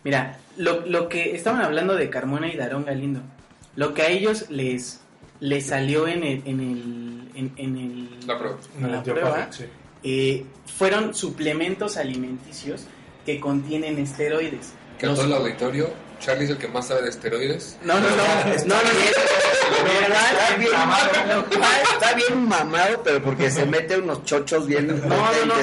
Mira, 0.04 0.38
lo, 0.58 0.86
lo 0.88 1.08
que 1.10 1.36
estaban 1.36 1.62
hablando 1.62 1.96
de 1.96 2.10
Carmona 2.10 2.48
y 2.52 2.58
Darón 2.58 2.86
Galindo, 2.86 3.22
lo 3.76 3.94
que 3.94 4.02
a 4.02 4.08
ellos 4.10 4.50
les, 4.50 5.00
les 5.40 5.66
salió 5.68 6.08
en 6.08 6.24
el, 6.24 6.42
en 6.46 6.60
el, 6.60 7.30
en, 7.36 7.54
en 7.58 7.78
el- 7.78 8.28
La 8.28 8.38
prueba. 8.40 8.58
en 8.78 8.92
la 8.92 8.98
No, 8.98 9.04
prueba, 9.04 9.48
sí. 9.52 9.66
eh, 10.04 10.46
fueron 10.66 11.14
suplementos 11.14 11.98
alimenticios 11.98 12.86
que 13.26 13.40
contienen 13.40 14.00
esteroides. 14.00 14.74
Que 14.98 15.06
Los- 15.06 15.18
todo 15.18 15.28
el 15.28 15.34
auditorio, 15.34 15.90
Charlie 16.22 16.46
es 16.46 16.52
el 16.52 16.58
que 16.58 16.68
más 16.70 16.88
sabe 16.88 17.02
de 17.02 17.10
esteroides. 17.10 17.78
no, 17.84 17.96
no, 17.96 18.02
no, 18.02 18.16
no, 18.16 18.16
no, 18.16 18.76
no, 18.76 18.76
Está 19.72 20.56
bien, 20.58 20.70
cual- 20.72 21.82
está 21.94 22.14
bien 22.14 22.48
mamado, 22.48 23.02
pero 23.04 23.22
porque 23.22 23.50
se 23.50 23.66
mete 23.66 23.98
unos 23.98 24.24
chochos 24.26 24.68
bien 24.68 24.88
No, 24.88 24.96
no, 25.08 25.46
no, 25.46 25.56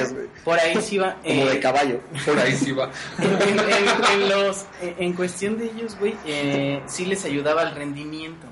por 0.43 0.59
ahí 0.59 0.79
sí 0.81 0.97
va. 0.97 1.15
Como 1.15 1.45
eh, 1.45 1.49
de 1.49 1.59
caballo. 1.59 1.99
Por 2.25 2.37
ahí 2.39 2.55
sí 2.55 2.71
va. 2.71 2.91
en, 3.19 3.59
en- 3.59 4.21
en 4.23 4.29
los, 4.29 4.65
en, 4.81 4.95
en 4.99 5.13
cuestión 5.13 5.57
de 5.57 5.65
ellos, 5.65 5.95
güey, 5.99 6.15
eh, 6.25 6.81
sí 6.87 7.05
les 7.05 7.23
ayudaba 7.25 7.61
al 7.61 7.75
rendimiento. 7.75 8.47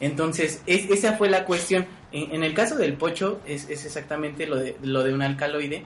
Entonces, 0.00 0.60
es- 0.66 0.90
esa 0.90 1.14
fue 1.16 1.28
la 1.30 1.44
cuestión. 1.44 1.86
En, 2.12 2.34
en 2.34 2.44
el 2.44 2.54
caso 2.54 2.76
del 2.76 2.94
pocho, 2.94 3.40
es, 3.46 3.68
es 3.70 3.84
exactamente 3.84 4.46
lo 4.46 4.56
de, 4.56 4.76
lo 4.82 5.02
de 5.04 5.12
un 5.14 5.22
alcaloide, 5.22 5.84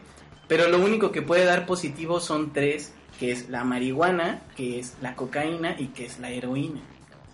pero 0.49 0.69
lo 0.69 0.79
único 0.79 1.13
que 1.13 1.23
puede 1.23 1.45
dar 1.45 1.67
positivo 1.67 2.21
son 2.21 2.53
tres, 2.53 2.93
que 3.21 3.33
es 3.33 3.51
la 3.51 3.65
marihuana, 3.65 4.41
que 4.57 4.79
es 4.81 4.95
la 5.03 5.15
cocaína 5.15 5.77
y 5.79 5.89
que 5.89 6.07
es 6.07 6.19
la 6.19 6.31
heroína. 6.31 6.81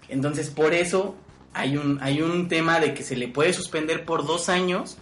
Entonces, 0.09 0.51
por 0.51 0.75
eso 0.75 1.15
hay 1.55 1.77
un, 1.77 1.99
hay 2.03 2.23
un 2.23 2.49
tema 2.49 2.81
de 2.81 2.93
que 2.93 3.05
se 3.05 3.15
le 3.15 3.29
puede 3.29 3.53
suspender 3.53 4.05
por 4.05 4.27
dos 4.27 4.49
años. 4.49 4.99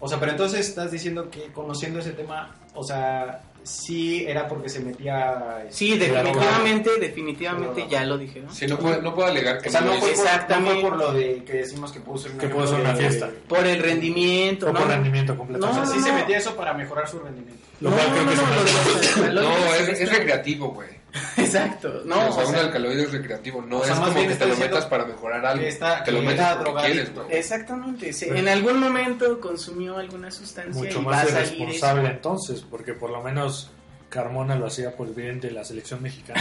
O 0.00 0.08
sea, 0.08 0.18
pero 0.18 0.32
entonces 0.32 0.66
estás 0.66 0.90
diciendo 0.90 1.30
que 1.30 1.52
conociendo 1.52 1.98
ese 1.98 2.12
tema, 2.12 2.56
o 2.74 2.82
sea, 2.82 3.42
sí 3.66 4.24
era 4.26 4.46
porque 4.48 4.68
se 4.68 4.80
metía. 4.80 5.58
este, 5.62 5.72
Sí, 5.74 5.98
definitivamente, 5.98 6.90
definitivamente, 7.00 7.86
ya 7.88 8.04
lo 8.04 8.16
dijeron. 8.16 8.54
Sí, 8.54 8.66
no 8.66 8.78
puedo, 8.78 9.02
no 9.02 9.14
puedo 9.14 9.28
alegar 9.28 9.60
que 9.60 9.68
O 9.68 9.72
sea, 9.72 9.80
no 9.80 9.92
fue, 9.94 9.98
por, 9.98 10.08
no 10.08 10.14
Exactamente. 10.14 10.80
fue 10.80 10.90
por 10.90 10.98
lo 10.98 11.12
de 11.12 11.44
que 11.44 11.52
decimos 11.54 11.92
que 11.92 12.00
pudo 12.00 12.18
ser 12.18 12.32
un 12.32 12.38
Que 12.38 12.48
pudo 12.48 12.66
ser 12.66 12.80
una 12.80 12.92
de- 12.92 12.98
fiesta. 13.00 13.30
Por 13.48 13.66
el 13.66 13.82
rendimiento, 13.82 14.66
O 14.68 14.72
¿no? 14.72 14.78
por 14.80 14.88
rendimiento 14.88 15.32
O 15.32 15.36
completamente. 15.36 15.84
sea, 15.84 15.92
sí 15.92 15.98
No, 15.98 16.04
se 16.06 16.12
no. 16.12 16.18
metía 16.18 16.38
eso 16.38 16.56
para 16.56 16.74
mejorar 16.74 17.08
su 17.08 17.18
rendimiento. 17.18 17.62
Lo 17.80 17.90
cual 17.90 18.06
creo 18.12 18.28
que 18.28 19.32
los 19.32 19.44
No, 19.44 19.74
es, 19.74 20.00
es 20.00 20.12
recreativo, 20.12 20.68
güey. 20.68 20.88
Exacto, 21.36 22.02
no, 22.04 22.28
o 22.28 22.32
sea, 22.32 22.44
o 22.44 22.46
un 22.48 22.54
sea, 22.54 22.62
alcaloide 22.64 23.02
es 23.04 23.12
recreativo. 23.12 23.62
No 23.62 23.78
O 23.78 23.84
sea, 23.84 23.94
es 23.94 24.00
como 24.00 24.14
que 24.26 24.34
te 24.34 24.46
lo 24.46 24.56
metas 24.56 24.86
para 24.86 25.04
mejorar 25.04 25.44
algo. 25.46 25.62
que 25.62 25.68
está- 25.68 26.02
te 26.04 26.12
lo 26.12 26.22
era 26.30 26.58
porque 26.58 26.84
quieres, 26.86 27.14
güey. 27.14 27.26
exactamente. 27.30 28.12
sí, 28.12 28.26
en 28.28 28.48
algún 28.48 28.78
momento 28.80 29.40
consumió 29.40 29.98
alguna 29.98 30.30
sustancia 30.30 30.74
Mucho 30.82 31.00
y 31.00 31.04
más 31.04 31.28
irresponsable 31.30 32.08
entonces, 32.08 32.64
porque 32.68 32.92
por 32.94 33.10
lo 33.10 33.22
menos 33.22 33.70
Carmona 34.08 34.54
lo 34.54 34.66
hacía 34.66 34.94
por 34.96 35.12
bien 35.14 35.40
de 35.40 35.50
la 35.50 35.64
selección 35.64 36.00
mexicana. 36.02 36.40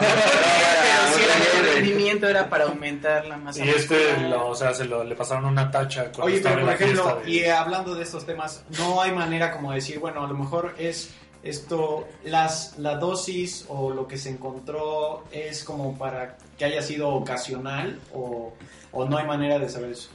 Pero 0.00 1.14
sí, 1.14 1.22
el 1.58 1.74
rendimiento 1.74 2.28
era 2.28 2.48
para 2.48 2.64
aumentar 2.64 3.24
la 3.26 3.36
masa 3.36 3.64
y 3.64 3.68
este, 3.68 3.94
muscular. 3.96 4.30
lo- 4.30 4.46
o 4.48 4.54
sea, 4.54 4.74
se 4.74 4.84
lo, 4.84 5.04
le 5.04 5.14
pasaron 5.14 5.44
una 5.44 5.70
tacha 5.70 6.10
Oye, 6.18 6.40
pero 6.42 6.60
por 6.60 6.72
ejemplo, 6.74 7.20
de- 7.24 7.30
y 7.30 7.38
eh, 7.40 7.52
hablando 7.52 7.94
de 7.94 8.02
estos 8.02 8.26
temas, 8.26 8.64
no 8.78 9.00
hay 9.00 9.12
manera 9.12 9.52
como 9.52 9.72
decir, 9.72 9.98
bueno, 9.98 10.24
a 10.24 10.28
lo 10.28 10.34
mejor 10.34 10.74
es 10.78 11.10
esto, 11.42 12.06
las, 12.24 12.78
la 12.78 12.96
dosis 12.96 13.64
o 13.68 13.90
lo 13.90 14.06
que 14.06 14.18
se 14.18 14.30
encontró 14.30 15.24
es 15.32 15.64
como 15.64 15.96
para 15.96 16.36
que 16.58 16.64
haya 16.64 16.82
sido 16.82 17.08
ocasional 17.10 17.98
o, 18.14 18.52
o 18.92 19.04
no 19.08 19.16
hay 19.18 19.26
manera 19.26 19.58
de 19.58 19.68
saber 19.68 19.92
eso. 19.92 20.10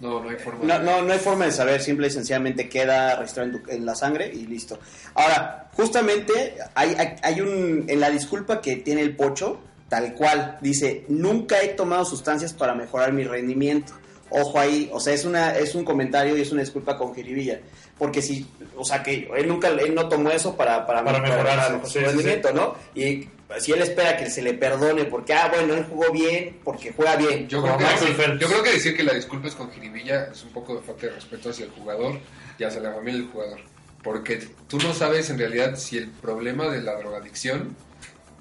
No, 0.00 0.22
no 0.22 0.30
hay 0.30 0.36
forma. 0.36 0.64
No, 0.64 0.78
no, 0.78 1.02
no 1.02 1.12
hay 1.12 1.18
forma 1.18 1.44
de 1.44 1.52
saber, 1.52 1.82
simple 1.82 2.06
y 2.06 2.10
sencillamente 2.10 2.70
queda 2.70 3.16
registrado 3.16 3.50
en, 3.50 3.62
tu- 3.62 3.70
en 3.70 3.84
la 3.84 3.94
sangre 3.94 4.32
y 4.32 4.46
listo. 4.46 4.78
Ahora, 5.14 5.68
justamente 5.74 6.54
hay, 6.74 6.94
hay, 6.98 7.16
hay 7.22 7.40
un, 7.42 7.84
en 7.86 8.00
la 8.00 8.08
disculpa 8.08 8.62
que 8.62 8.76
tiene 8.76 9.02
el 9.02 9.14
pocho, 9.14 9.60
tal 9.90 10.14
cual, 10.14 10.56
dice, 10.62 11.04
nunca 11.08 11.60
he 11.60 11.68
tomado 11.74 12.06
sustancias 12.06 12.54
para 12.54 12.74
mejorar 12.74 13.12
mi 13.12 13.24
rendimiento. 13.24 13.92
Ojo 14.30 14.58
ahí, 14.58 14.88
o 14.92 15.00
sea, 15.00 15.12
es, 15.12 15.24
una, 15.26 15.56
es 15.58 15.74
un 15.74 15.84
comentario 15.84 16.34
y 16.36 16.40
es 16.40 16.52
una 16.52 16.60
disculpa 16.62 16.96
con 16.96 17.14
jiribilla. 17.14 17.60
Porque 18.00 18.22
si, 18.22 18.46
o 18.76 18.84
sea, 18.84 19.02
que 19.02 19.30
él 19.36 19.46
nunca, 19.46 19.68
él 19.68 19.94
no 19.94 20.08
tomó 20.08 20.30
eso 20.30 20.56
para, 20.56 20.86
para, 20.86 21.04
Para 21.04 21.20
mejorarse, 21.20 21.80
su 21.82 21.86
sí, 21.86 21.98
sí, 21.98 21.98
rendimiento, 21.98 22.50
¿no? 22.54 22.74
Y 22.94 23.28
si 23.58 23.72
él 23.72 23.82
espera 23.82 24.16
que 24.16 24.30
se 24.30 24.40
le 24.40 24.54
perdone 24.54 25.04
porque, 25.04 25.34
ah, 25.34 25.50
bueno, 25.54 25.74
él 25.74 25.84
jugó 25.84 26.10
bien, 26.10 26.60
porque 26.64 26.92
juega 26.92 27.16
bien. 27.16 27.46
Yo 27.46 27.62
creo, 27.62 27.76
que 27.76 27.84
decir, 27.84 28.38
yo 28.38 28.48
creo 28.48 28.62
que 28.62 28.72
decir 28.72 28.96
que 28.96 29.02
la 29.02 29.12
disculpa 29.12 29.48
es 29.48 29.54
con 29.54 29.70
jiribilla 29.70 30.30
es 30.32 30.42
un 30.44 30.50
poco 30.50 30.76
de 30.76 30.80
falta 30.80 31.08
de 31.08 31.12
respeto 31.12 31.50
hacia 31.50 31.66
el 31.66 31.72
jugador 31.72 32.18
y 32.58 32.64
hacia 32.64 32.80
la 32.80 32.94
familia 32.94 33.20
del 33.20 33.30
jugador. 33.30 33.60
Porque 34.02 34.48
tú 34.66 34.78
no 34.78 34.94
sabes 34.94 35.28
en 35.28 35.38
realidad 35.38 35.76
si 35.76 35.98
el 35.98 36.08
problema 36.08 36.68
de 36.68 36.80
la 36.80 36.94
drogadicción 36.96 37.76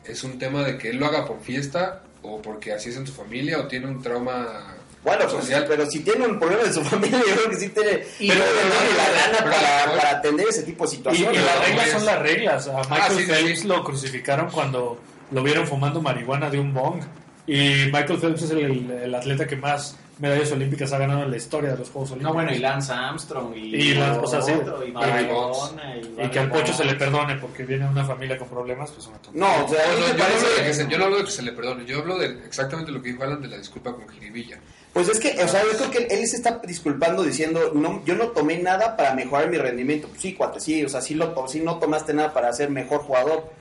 es 0.05 0.23
un 0.23 0.39
tema 0.39 0.63
de 0.63 0.77
que 0.77 0.91
él 0.91 0.97
lo 0.99 1.07
haga 1.07 1.25
por 1.25 1.41
fiesta 1.41 2.03
o 2.21 2.41
porque 2.41 2.71
así 2.71 2.91
es 2.91 2.95
en 2.95 3.05
su 3.05 3.11
familia 3.11 3.59
o 3.59 3.67
tiene 3.67 3.87
un 3.87 4.01
trauma 4.01 4.78
Bueno, 5.03 5.21
pues, 5.29 5.31
social. 5.31 5.65
pero 5.67 5.89
si 5.89 6.01
tiene 6.01 6.25
un 6.27 6.37
problema 6.39 6.63
en 6.63 6.73
su 6.73 6.83
familia, 6.85 7.19
yo 7.19 7.35
creo 7.35 7.49
que 7.49 7.55
sí 7.55 7.69
tiene, 7.69 8.03
Y- 8.19 8.27
pero 8.29 8.43
tiene 8.43 8.97
la 8.97 9.09
lana 9.11 9.37
pero- 9.39 9.51
para, 9.51 9.95
para 9.97 10.09
atender 10.17 10.45
ese 10.49 10.63
tipo 10.63 10.85
de 10.85 10.89
Y, 10.89 10.93
y 10.93 10.97
situaciones. 10.97 11.43
las 11.45 11.55
no, 11.55 11.61
reglas 11.65 11.83
pues. 11.85 11.91
son 11.93 12.05
las 12.05 12.19
reglas. 12.19 12.67
A 12.67 12.71
Michael 12.81 13.01
Ah, 13.01 13.09
sí, 13.15 13.23
Phelps 13.23 13.59
sí. 13.61 13.67
lo 13.67 13.83
crucificaron 13.83 14.49
cuando 14.51 14.99
lo 15.31 15.43
vieron 15.43 15.65
fumando 15.67 16.01
marihuana 16.01 16.49
de 16.49 16.59
un 16.59 16.73
bong. 16.73 17.01
Y 17.47 17.85
Michael 17.91 18.19
Phelps 18.19 18.41
es 18.43 18.51
el, 18.51 18.91
el 18.91 19.15
atleta 19.15 19.47
que 19.47 19.55
más 19.55 19.95
medallas 20.19 20.51
olímpicas 20.51 20.91
ha 20.93 20.97
ganado 20.97 21.23
en 21.23 21.31
la 21.31 21.37
historia 21.37 21.71
de 21.71 21.77
los 21.77 21.89
Juegos 21.89 22.11
Olímpicos. 22.11 22.29
No, 22.31 22.33
bueno, 22.33 22.53
y 22.53 22.59
Lance 22.59 22.91
Armstrong 22.93 23.55
y, 23.55 23.75
Y 23.75 23.93
Lance- 23.95 24.19
o 24.23 24.27
sea, 24.27 24.41
sí. 24.41 24.51
otro, 24.51 24.85
y 24.85 24.91
Maradona, 24.91 25.95
y, 25.97 26.25
Y 26.25 26.29
que 26.29 26.39
al 26.39 26.49
pocho 26.51 26.73
se 26.73 26.83
le 26.85 26.95
perdone 26.95 27.35
porque 27.37 27.63
viene 27.63 27.87
una 27.87 28.05
familia 28.05 28.37
con 28.37 28.47
problemas, 28.49 28.91
pues 28.91 29.07
una 29.07 29.17
tontería. 29.19 29.47
No, 29.57 29.65
o 29.65 29.69
sea, 29.69 29.79
No, 29.87 29.99
yo, 30.07 30.13
no 30.17 30.23
hablo 30.23 30.49
de 30.57 30.63
que 30.65 30.73
se, 30.73 30.87
yo 30.87 30.97
no 30.97 31.03
hablo 31.05 31.17
de 31.17 31.23
que 31.25 31.31
se 31.31 31.41
le 31.41 31.51
perdone, 31.53 31.85
yo 31.85 31.99
hablo 31.99 32.17
de 32.17 32.25
exactamente 32.45 32.91
lo 32.91 33.01
que 33.01 33.09
dijo 33.11 33.23
Alan 33.23 33.41
de 33.41 33.47
la 33.47 33.57
disculpa 33.57 33.93
con 33.93 34.07
jiribilla. 34.09 34.59
Pues 34.93 35.07
es 35.07 35.19
que, 35.19 35.41
o 35.43 35.47
sea, 35.47 35.61
yo 35.63 35.77
creo 35.77 35.91
que 35.91 36.13
él 36.15 36.27
se 36.27 36.35
está 36.37 36.59
disculpando 36.65 37.21
diciendo, 37.23 37.71
no, 37.75 38.03
yo 38.05 38.15
no 38.15 38.29
tomé 38.29 38.57
nada 38.57 38.97
para 38.97 39.13
mejorar 39.13 39.49
mi 39.49 39.57
rendimiento. 39.57 40.07
Pues 40.07 40.19
sí, 40.21 40.33
cuate, 40.33 40.59
sí, 40.59 40.83
o 40.83 40.89
sea, 40.89 40.99
sí, 41.01 41.13
lo, 41.13 41.47
sí 41.47 41.59
no 41.61 41.77
tomaste 41.77 42.13
nada 42.13 42.33
para 42.33 42.51
ser 42.53 42.69
mejor 42.71 43.01
jugador, 43.01 43.51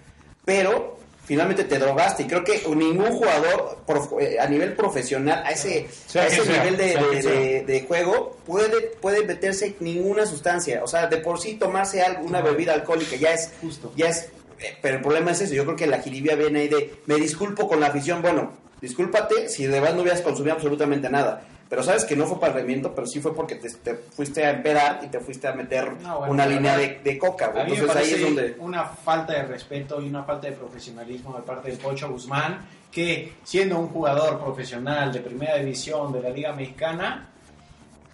pero 0.44 0.98
finalmente 1.29 1.62
te 1.62 1.79
drogaste. 1.79 2.24
Y 2.24 2.26
creo 2.26 2.43
que 2.43 2.61
ningún 2.74 3.12
jugador 3.12 3.79
prof- 3.87 4.20
eh, 4.20 4.41
a 4.41 4.47
nivel 4.49 4.72
profesional, 4.72 5.43
a 5.47 5.51
ese, 5.51 5.87
a 6.16 6.26
ese 6.26 6.41
nivel 6.51 6.76
de, 6.76 7.62
de- 7.64 7.81
juego, 7.87 8.37
puede, 8.45 8.81
puede 9.01 9.24
meterse 9.24 9.76
ninguna 9.79 10.26
sustancia. 10.26 10.83
O 10.83 10.89
sea, 10.89 11.07
de 11.07 11.18
por 11.18 11.39
sí 11.39 11.55
tomarse 11.55 12.03
algo, 12.03 12.24
una 12.24 12.41
bebida 12.41 12.72
alcohólica 12.74 13.14
ya 13.16 13.33
es, 13.35 13.51
Justo. 13.61 13.93
ya 13.95 14.09
es 14.09 14.31
eh, 14.61 14.76
pero 14.83 14.97
el 14.97 15.03
problema 15.03 15.31
es 15.31 15.41
eso. 15.43 15.55
Yo 15.55 15.64
creo 15.64 15.76
que 15.76 15.87
la 15.87 16.01
jiribia 16.01 16.35
viene 16.35 16.61
ahí 16.62 16.68
de, 16.68 16.95
me 17.07 17.14
disculpo 17.16 17.68
con 17.68 17.79
la 17.79 17.87
afición. 17.89 18.22
Bueno, 18.22 18.53
discúlpate 18.81 19.49
si 19.49 19.66
de 19.66 19.79
verdad 19.79 19.95
no 19.95 20.01
hubieras 20.03 20.20
consumido 20.22 20.55
absolutamente 20.57 21.09
nada. 21.09 21.43
Pero 21.69 21.83
sabes 21.83 22.05
que 22.07 22.16
no 22.16 22.25
fue 22.27 22.41
para 22.41 22.53
el 22.53 22.59
rendimiento, 22.61 22.95
pero 22.95 23.07
sí 23.07 23.21
fue 23.21 23.35
porque 23.35 23.57
te, 23.57 23.69
te 23.71 23.95
fuiste 23.95 24.45
a 24.47 24.51
empedar 24.51 25.01
y 25.05 25.09
te 25.09 25.21
fuiste 25.21 25.49
a 25.49 25.53
meter 25.53 25.93
No, 26.01 26.19
bueno, 26.21 26.33
una 26.33 26.47
línea 26.47 26.77
de, 26.79 27.01
de 27.05 27.19
coca. 27.19 27.49
güey. 27.49 27.62
A 27.62 27.64
mí 27.66 27.73
me 27.73 27.79
Entonces 27.79 28.05
ahí 28.07 28.14
es 28.14 28.23
donde... 28.23 28.57
una 28.61 28.85
falta 28.85 29.35
de 29.35 29.43
respeto 29.43 30.01
y 30.01 30.09
una 30.09 30.23
falta 30.25 30.47
de 30.47 30.55
profesionalismo 30.55 31.35
de 31.37 31.43
parte 31.43 31.69
del 31.69 31.79
Pocho 31.79 32.09
Guzmán, 32.11 32.61
que 32.91 33.35
siendo 33.45 33.79
un 33.79 33.89
jugador 33.89 34.39
profesional 34.41 35.12
de 35.12 35.21
primera 35.21 35.57
división 35.57 36.11
de 36.12 36.23
la 36.23 36.31
Liga 36.31 36.53
Mexicana, 36.55 37.29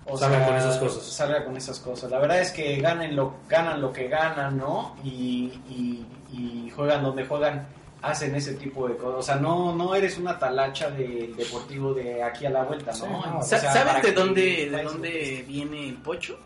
o 0.07 0.19
Salga 0.19 0.39
sea, 0.39 0.47
con 0.49 0.57
esas 0.57 0.77
cosas. 0.79 1.03
Salga 1.05 1.45
con 1.45 1.57
esas 1.57 1.79
cosas. 1.79 2.11
La 2.11 2.19
verdad 2.19 2.41
es 2.41 2.51
que 2.51 2.77
ganen 2.81 3.15
lo, 3.15 3.37
ganan 3.49 3.81
lo 3.81 3.93
que 3.93 4.09
ganan, 4.09 4.59
¿no? 4.59 4.97
Y, 5.05 5.53
y- 5.71 6.05
y 6.33 6.71
juegan 6.75 7.05
donde 7.05 7.25
juegan, 7.25 7.69
hacen 8.07 8.35
ese 8.35 8.55
tipo 8.55 8.89
de 8.89 8.97
cosas. 8.97 9.19
O 9.19 9.23
sea, 9.23 9.37
no, 9.37 9.75
no 9.75 9.95
eres 9.95 10.19
una 10.19 10.39
talacha 10.39 10.91
del 10.91 11.35
deportivo 11.37 11.95
de 11.95 12.23
aquí 12.23 12.47
a 12.47 12.51
la 12.51 12.65
vuelta, 12.65 12.93
¿no? 12.93 12.97
Sí, 12.99 13.03
no. 13.31 13.39
O 13.39 13.43
Sa- 13.43 13.59
sea, 13.59 13.73
¿Sabes 13.73 14.03
de 14.03 14.13
dónde, 14.13 14.71
de 14.71 14.83
dónde 14.83 15.45
viene 15.49 15.89
el 15.89 15.97
pocho? 15.97 16.39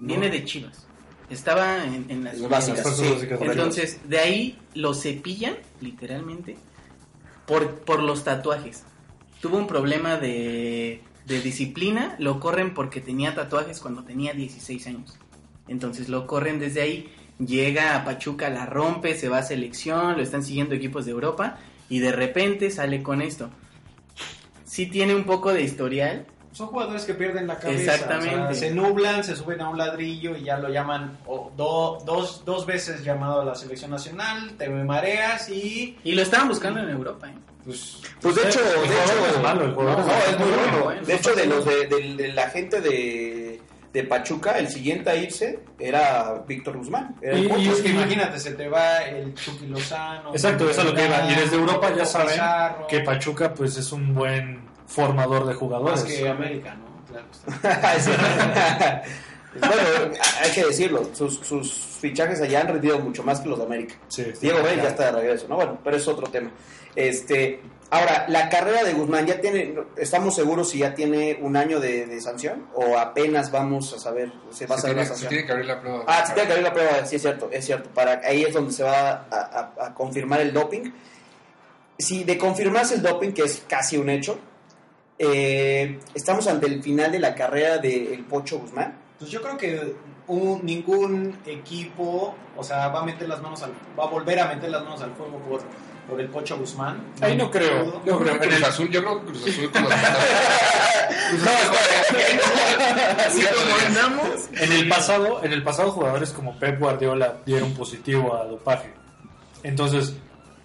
Viene 0.00 0.30
de 0.30 0.44
Chivas. 0.44 0.86
Estaba 1.28 1.84
en, 1.84 2.06
en 2.08 2.24
las 2.24 2.40
básicas, 2.48 2.96
sí. 2.96 3.04
Entonces, 3.40 4.00
de 4.08 4.18
ahí 4.18 4.58
lo 4.74 4.94
cepillan, 4.94 5.54
literalmente, 5.80 6.56
por, 7.46 7.76
por 7.80 8.02
los 8.02 8.24
tatuajes. 8.24 8.82
Tuvo 9.40 9.56
un 9.58 9.66
problema 9.66 10.16
de, 10.16 11.02
de 11.26 11.40
disciplina, 11.40 12.16
lo 12.18 12.40
corren 12.40 12.74
porque 12.74 13.00
tenía 13.00 13.34
tatuajes 13.34 13.78
cuando 13.80 14.02
tenía 14.04 14.32
16 14.32 14.86
años. 14.88 15.16
Entonces 15.68 16.08
lo 16.08 16.26
corren 16.26 16.58
desde 16.58 16.82
ahí, 16.82 17.12
llega 17.44 17.96
a 17.96 18.04
Pachuca, 18.04 18.50
la 18.50 18.66
rompe, 18.66 19.14
se 19.16 19.28
va 19.28 19.38
a 19.38 19.42
selección, 19.42 20.16
lo 20.16 20.22
están 20.22 20.42
siguiendo 20.42 20.74
equipos 20.74 21.04
de 21.06 21.12
Europa 21.12 21.58
y 21.88 21.98
de 21.98 22.12
repente 22.12 22.70
sale 22.70 23.02
con 23.02 23.22
esto. 23.22 23.50
Sí 24.64 24.86
tiene 24.86 25.14
un 25.14 25.24
poco 25.24 25.52
de 25.52 25.62
historial, 25.62 26.26
Son 26.52 26.66
jugadores 26.68 27.04
que 27.04 27.14
pierden 27.14 27.46
la 27.46 27.58
cabeza. 27.58 27.94
Exactamente. 27.94 28.34
o 28.36 28.46
sea, 28.46 28.54
se 28.54 28.70
nublan, 28.74 29.22
se 29.24 29.36
suben 29.36 29.60
a 29.60 29.68
un 29.68 29.78
ladrillo 29.78 30.36
y 30.36 30.42
ya 30.44 30.58
lo 30.58 30.68
llaman 30.68 31.16
o 31.26 31.50
do- 31.56 31.98
dos, 32.04 32.44
dos 32.44 32.66
veces 32.66 33.04
llamado 33.04 33.40
a 33.40 33.44
la 33.44 33.54
selección 33.54 33.90
nacional, 33.92 34.52
te 34.58 34.68
mareas 34.68 35.48
y 35.48 35.96
y 36.04 36.12
lo 36.12 36.22
estaban 36.22 36.48
buscando 36.48 36.80
en 36.80 36.90
Europa. 36.90 37.28
¿eh? 37.28 37.34
pues 37.64 38.00
Pues 38.20 38.34
de 38.36 38.42
hecho, 38.48 38.58
El 38.60 38.88
de 38.88 38.96
hecho 38.96 39.26
es 39.36 39.42
malo, 39.42 39.64
el 39.64 39.72
jugador 39.74 40.04
no, 40.06 40.12
es 40.12 40.38
muy 40.40 40.48
bueno. 40.50 40.84
bueno. 40.84 41.02
De 41.06 41.14
hecho, 41.14 41.34
de 41.36 41.46
los 41.46 41.64
de, 41.64 41.86
de- 41.86 42.14
de 42.16 42.28
la 42.32 42.48
gente 42.50 42.80
de, 42.80 43.49
de 43.92 44.04
Pachuca, 44.04 44.56
el 44.58 44.68
siguiente 44.68 45.10
a 45.10 45.16
irse 45.16 45.58
era 45.78 46.42
Víctor 46.46 46.76
Guzmán. 46.76 47.16
Era 47.20 47.38
Y- 47.38 47.68
es 47.68 47.80
que 47.80 47.88
imagínate, 47.88 48.38
se 48.38 48.52
te 48.52 48.68
va 48.68 48.98
el 48.98 49.34
Chucky 49.34 49.66
Lozano. 49.66 50.30
Exacto, 50.32 50.70
eso 50.70 50.82
es 50.82 50.86
lo 50.86 50.94
que 50.94 51.06
iba. 51.06 51.30
Y 51.30 51.34
desde 51.34 51.56
Europa 51.56 51.92
ya 51.96 52.04
saben 52.04 52.28
Pizarro, 52.30 52.86
que 52.86 53.00
Pachuca 53.00 53.52
pues 53.52 53.76
es 53.76 53.90
un 53.92 54.14
buen 54.14 54.60
formador 54.86 55.46
de 55.46 55.54
jugadores. 55.54 56.02
más 56.02 56.12
que 56.12 56.28
América, 56.28 56.74
¿no? 56.76 56.90
Claro. 57.10 57.26
bueno, 59.60 60.14
hay 60.42 60.50
que 60.52 60.64
decirlo, 60.64 61.10
sus, 61.12 61.38
sus 61.40 61.72
fichajes 62.00 62.40
allá 62.40 62.60
han 62.60 62.68
rendido 62.68 62.98
mucho 63.00 63.22
más 63.24 63.40
que 63.40 63.48
los 63.48 63.58
de 63.58 63.64
América. 63.64 63.94
Sí. 64.08 64.24
Diego 64.40 64.62
Vélez 64.62 64.82
ya 64.84 64.88
está 64.90 65.06
de 65.06 65.12
regreso, 65.20 65.46
¿no? 65.48 65.56
Bueno, 65.56 65.78
pero 65.82 65.96
es 65.96 66.06
otro 66.06 66.26
tema. 66.28 66.50
Este, 66.94 67.60
ahora, 67.90 68.24
la 68.28 68.48
carrera 68.48 68.84
de 68.84 68.92
Guzmán, 68.94 69.26
¿ya 69.26 69.40
tiene, 69.40 69.74
estamos 69.96 70.34
seguros 70.34 70.70
si 70.70 70.78
ya 70.78 70.94
tiene 70.94 71.38
un 71.40 71.56
año 71.56 71.80
de, 71.80 72.06
de 72.06 72.20
sanción? 72.20 72.66
¿O 72.74 72.96
apenas 72.98 73.50
vamos 73.50 73.92
a 73.92 73.98
saber, 73.98 74.32
se 74.50 74.66
va 74.66 74.76
a 74.76 74.78
saber 74.78 74.96
tiene, 74.96 75.00
la 75.00 75.04
se 75.04 75.08
sanción? 75.10 75.28
tiene 75.30 75.46
que 75.46 75.52
abrir 75.52 75.66
la 75.66 75.80
prueba. 75.80 76.04
Ah, 76.06 76.24
se 76.26 76.32
tiene 76.34 76.46
que 76.46 76.52
abrir 76.54 76.66
la 76.68 76.72
prueba, 76.74 77.04
sí 77.06 77.16
es 77.16 77.22
cierto, 77.22 77.48
es 77.52 77.64
cierto. 77.64 77.90
Para, 77.90 78.20
ahí 78.24 78.42
es 78.42 78.52
donde 78.54 78.72
se 78.72 78.82
va 78.84 79.26
a, 79.30 79.72
a- 79.78 79.86
a 79.86 79.94
confirmar 79.94 80.40
el 80.40 80.52
doping. 80.52 80.90
Si 81.98 82.24
de 82.24 82.38
confirmarse 82.38 82.94
el 82.94 83.02
doping, 83.02 83.32
que 83.32 83.42
es 83.42 83.62
casi 83.68 83.96
un 83.98 84.08
hecho, 84.08 84.38
eh, 85.18 85.98
estamos 86.14 86.46
ante 86.46 86.66
el 86.66 86.82
final 86.82 87.12
de 87.12 87.18
la 87.18 87.34
carrera 87.34 87.78
del 87.78 88.24
Pocho 88.24 88.58
Guzmán. 88.58 88.96
Pues 89.18 89.30
yo 89.30 89.42
creo 89.42 89.56
que 89.58 89.94
un- 90.28 90.64
ningún 90.64 91.38
equipo, 91.44 92.34
o 92.56 92.64
sea, 92.64 92.88
va 92.88 93.00
a 93.00 93.04
meter 93.04 93.28
las 93.28 93.42
manos 93.42 93.62
al, 93.62 93.72
va 93.98 94.04
a 94.04 94.08
volver 94.08 94.40
a 94.40 94.46
meter 94.46 94.70
las 94.70 94.82
manos 94.82 95.02
al 95.02 95.12
fuego 95.14 95.38
por, 95.40 95.60
por 96.10 96.20
el 96.20 96.28
Pocho 96.28 96.56
Guzmán. 96.58 97.00
Ahí 97.20 97.36
no 97.36 97.50
creo. 97.50 98.02
Yo 98.04 98.18
creo 98.18 98.38
que 98.38 98.44
en 98.44 98.50
Cruz 98.50 98.56
el- 98.56 98.64
Azul, 98.64 98.90
yo 98.90 99.00
creo 99.02 99.20
que 99.20 99.26
Cruz 99.32 99.46
Azul 99.48 99.70
como 99.72 99.88
Así 103.26 103.42
como 103.42 103.76
andamos. 103.86 104.26
En 104.58 104.72
el 104.72 104.88
pasado, 104.88 105.44
en 105.44 105.52
el 105.52 105.62
pasado 105.62 105.92
jugadores 105.92 106.30
como 106.30 106.58
Pep 106.58 106.78
Guardiola 106.80 107.36
dieron 107.46 107.72
positivo 107.74 108.34
a 108.36 108.44
dopaje. 108.44 108.92
Entonces, 109.62 110.14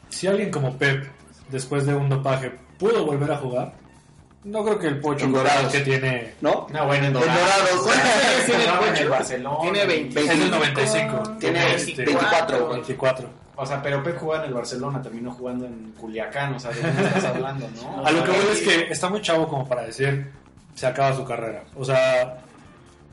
si 0.10 0.28
alguien 0.28 0.52
como 0.52 0.78
Pep 0.78 1.06
después 1.50 1.86
de 1.86 1.94
un 1.94 2.10
dopaje 2.10 2.52
pudo 2.80 3.06
volver 3.06 3.32
a 3.32 3.38
jugar, 3.38 3.74
no 4.44 4.64
creo 4.64 4.80
que 4.80 4.88
el 4.88 5.00
Pocho 5.00 5.28
Dorados. 5.28 5.72
que 5.72 5.80
tiene 5.82 6.34
No, 6.42 6.68
¿No? 6.72 6.86
bueno, 6.86 7.06
en 7.08 7.14
Dorados. 7.14 7.88
Tiene 8.46 8.64
el 8.64 9.10
el. 9.10 9.60
Tiene 9.62 9.86
20. 9.86 10.20
es 10.22 10.28
del 10.40 10.52
95, 10.52 11.24
Tiene 11.40 11.76
este, 11.76 12.06
24. 12.06 12.70
24. 12.70 13.45
O 13.58 13.66
sea, 13.66 13.82
pero 13.82 14.04
Pep 14.04 14.18
jugaba 14.18 14.44
en 14.44 14.50
el 14.50 14.54
Barcelona, 14.54 15.02
terminó 15.02 15.32
jugando 15.32 15.66
en 15.66 15.94
Culiacán, 15.94 16.54
o 16.54 16.60
sea, 16.60 16.72
¿de 16.72 16.82
qué 16.82 16.88
me 16.88 17.08
estás 17.08 17.26
hablando, 17.26 17.68
no? 17.76 18.06
A 18.06 18.12
lo 18.12 18.24
que 18.24 18.32
voy 18.32 18.46
es 18.52 18.62
que 18.62 18.92
está 18.92 19.10
muy 19.10 19.22
chavo 19.22 19.48
como 19.48 19.68
para 19.68 19.84
decir 19.84 20.32
se 20.76 20.86
acaba 20.86 21.16
su 21.16 21.24
carrera. 21.24 21.64
O 21.76 21.84
sea, 21.84 22.38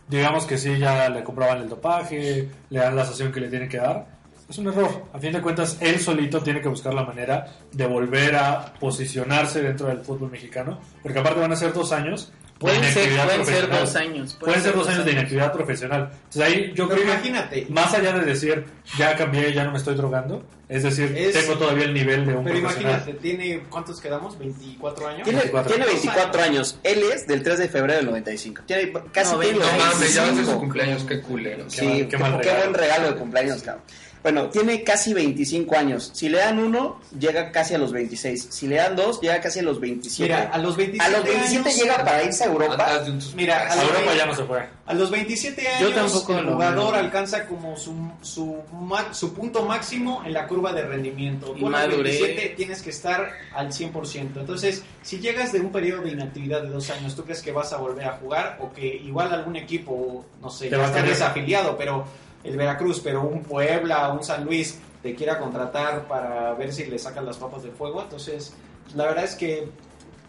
digamos 0.08 0.44
que 0.44 0.58
sí, 0.58 0.78
ya 0.78 1.08
le 1.08 1.24
compraban 1.24 1.58
el 1.58 1.68
dopaje, 1.68 2.48
le 2.68 2.78
dan 2.78 2.96
la 2.96 3.04
sanción 3.04 3.32
que 3.32 3.40
le 3.40 3.48
tiene 3.48 3.68
que 3.68 3.78
dar. 3.78 4.06
Es 4.48 4.58
un 4.58 4.66
error. 4.66 5.04
A 5.14 5.18
fin 5.18 5.32
de 5.32 5.40
cuentas, 5.40 5.78
él 5.80 5.98
solito 5.98 6.42
tiene 6.42 6.60
que 6.60 6.68
buscar 6.68 6.92
la 6.92 7.04
manera 7.04 7.46
de 7.70 7.86
volver 7.86 8.36
a 8.36 8.74
posicionarse 8.74 9.62
dentro 9.62 9.86
del 9.86 10.00
fútbol 10.00 10.30
mexicano. 10.30 10.78
Porque 11.02 11.20
aparte 11.20 11.40
van 11.40 11.52
a 11.52 11.56
ser 11.56 11.72
dos 11.72 11.92
años. 11.92 12.32
De 12.70 12.76
Pueden 12.78 12.92
ser, 12.94 13.24
pueden 13.26 13.46
ser 13.46 13.70
dos 13.70 13.96
años. 13.96 14.34
Pueden 14.38 14.62
ser 14.62 14.74
dos 14.74 14.88
años 14.88 15.04
de 15.04 15.12
inactividad 15.12 15.52
profesional. 15.52 16.10
Entonces 16.12 16.42
ahí 16.42 16.72
yo 16.74 16.88
Pero 16.88 17.00
creo 17.00 17.04
que 17.04 17.28
imagínate. 17.28 17.66
más 17.70 17.92
allá 17.94 18.12
de 18.12 18.24
decir 18.24 18.64
ya 18.98 19.16
cambié, 19.16 19.52
ya 19.52 19.64
no 19.64 19.72
me 19.72 19.78
estoy 19.78 19.94
drogando, 19.94 20.44
es 20.68 20.82
decir, 20.82 21.12
Es- 21.16 21.34
tengo 21.34 21.58
todavía 21.58 21.84
el 21.84 21.94
nivel 21.94 22.24
de 22.26 22.34
un 22.34 22.44
Pero 22.44 22.60
profesional. 22.60 22.92
imagínate, 22.96 23.20
tiene, 23.20 23.62
¿cuántos 23.68 24.00
quedamos? 24.00 24.38
¿24 24.38 25.06
años? 25.06 25.22
Tiene 25.24 25.38
24. 25.40 25.70
tiene 25.72 25.86
24 25.86 26.42
años. 26.42 26.78
Él 26.82 27.02
es 27.14 27.26
del 27.26 27.42
3 27.42 27.58
de 27.58 27.68
febrero 27.68 27.96
del 27.98 28.06
95. 28.06 28.62
Tiene 28.66 28.92
casi 29.12 29.32
No, 29.32 29.38
tiene 29.40 29.58
no 29.58 29.64
los 29.64 29.72
mames, 29.76 30.14
ya 30.14 30.22
va 30.22 30.28
a 30.28 30.30
ser 30.30 30.36
su 30.36 30.36
25. 30.36 30.58
cumpleaños, 30.60 31.04
qué 31.04 31.20
culero. 31.20 31.64
Sí, 31.68 31.78
Qué 31.78 31.86
mal- 31.86 31.96
qué, 31.98 32.08
qué 32.08 32.18
mal 32.18 32.32
qué 32.40 32.48
regalo. 32.48 32.60
buen 32.70 32.74
regalo 32.74 33.06
de 33.08 33.14
cumpleaños, 33.16 33.62
cabrón. 33.62 33.84
Bueno, 34.22 34.48
tiene 34.50 34.84
casi 34.84 35.12
25 35.14 35.76
años. 35.76 36.10
Si 36.14 36.28
le 36.28 36.38
dan 36.38 36.58
uno, 36.60 37.00
llega 37.18 37.50
casi 37.50 37.74
a 37.74 37.78
los 37.78 37.90
26. 37.92 38.46
Si 38.50 38.68
le 38.68 38.76
dan 38.76 38.94
dos, 38.94 39.20
llega 39.20 39.40
casi 39.40 39.58
a 39.58 39.62
los 39.62 39.80
27. 39.80 40.22
Mira, 40.32 40.50
a 40.52 40.58
los 40.58 40.76
27 40.76 41.04
a 41.04 41.18
los 41.18 41.24
27 41.26 41.58
años- 41.68 41.76
llega 41.82 42.04
para 42.04 42.22
irse 42.22 42.44
a 42.44 42.46
Europa. 42.46 43.02
Mira, 43.34 43.58
a 43.58 43.72
A 43.72 43.76
los 43.76 43.84
Europa 43.84 43.98
20 44.06 44.16
ya 44.18 44.26
no 44.26 44.34
se 44.36 44.44
fue. 44.44 44.68
A 44.86 44.94
los 44.94 45.10
27 45.10 45.62
Yo 45.80 45.86
años, 45.88 45.94
tampoco 46.12 46.38
el 46.38 46.46
jugador 46.50 46.94
alcanza 46.96 47.46
como 47.46 47.76
su, 47.76 47.94
su, 48.20 48.58
su 49.12 49.34
punto 49.34 49.64
máximo 49.64 50.22
en 50.24 50.34
la 50.34 50.46
curva 50.46 50.72
de 50.72 50.82
rendimiento. 50.82 51.54
Y 51.56 51.60
Tú 51.60 51.66
a 51.66 51.70
los 51.70 51.80
madurez. 51.90 52.20
27 52.20 52.54
tienes 52.56 52.82
que 52.82 52.90
estar 52.90 53.28
al 53.54 53.72
100%. 53.72 54.40
Entonces, 54.40 54.82
si 55.02 55.18
llegas 55.18 55.52
de 55.52 55.60
un 55.60 55.72
periodo 55.72 56.02
de 56.02 56.10
inactividad 56.12 56.62
de 56.62 56.68
dos 56.68 56.90
años, 56.90 57.16
¿tú 57.16 57.24
crees 57.24 57.42
que 57.42 57.50
vas 57.52 57.72
a 57.72 57.76
volver 57.78 58.06
a 58.06 58.12
jugar? 58.18 58.58
O 58.60 58.72
que 58.72 58.86
igual 58.86 59.32
algún 59.32 59.56
equipo, 59.56 60.24
no 60.40 60.48
sé, 60.50 60.66
Te 60.66 60.70
ya 60.72 60.78
va 60.78 60.84
a 60.84 60.86
está 60.88 61.02
desafiliado, 61.02 61.76
pero 61.76 62.04
el 62.44 62.56
Veracruz, 62.56 63.00
pero 63.00 63.22
un 63.22 63.42
Puebla, 63.42 64.10
un 64.12 64.22
San 64.22 64.44
Luis, 64.44 64.78
te 65.02 65.14
quiera 65.14 65.38
contratar 65.38 66.06
para 66.06 66.54
ver 66.54 66.72
si 66.72 66.84
le 66.84 66.98
sacan 66.98 67.26
las 67.26 67.36
papas 67.36 67.62
del 67.62 67.72
fuego. 67.72 68.02
Entonces, 68.02 68.54
la 68.94 69.06
verdad 69.06 69.24
es 69.24 69.34
que 69.34 69.68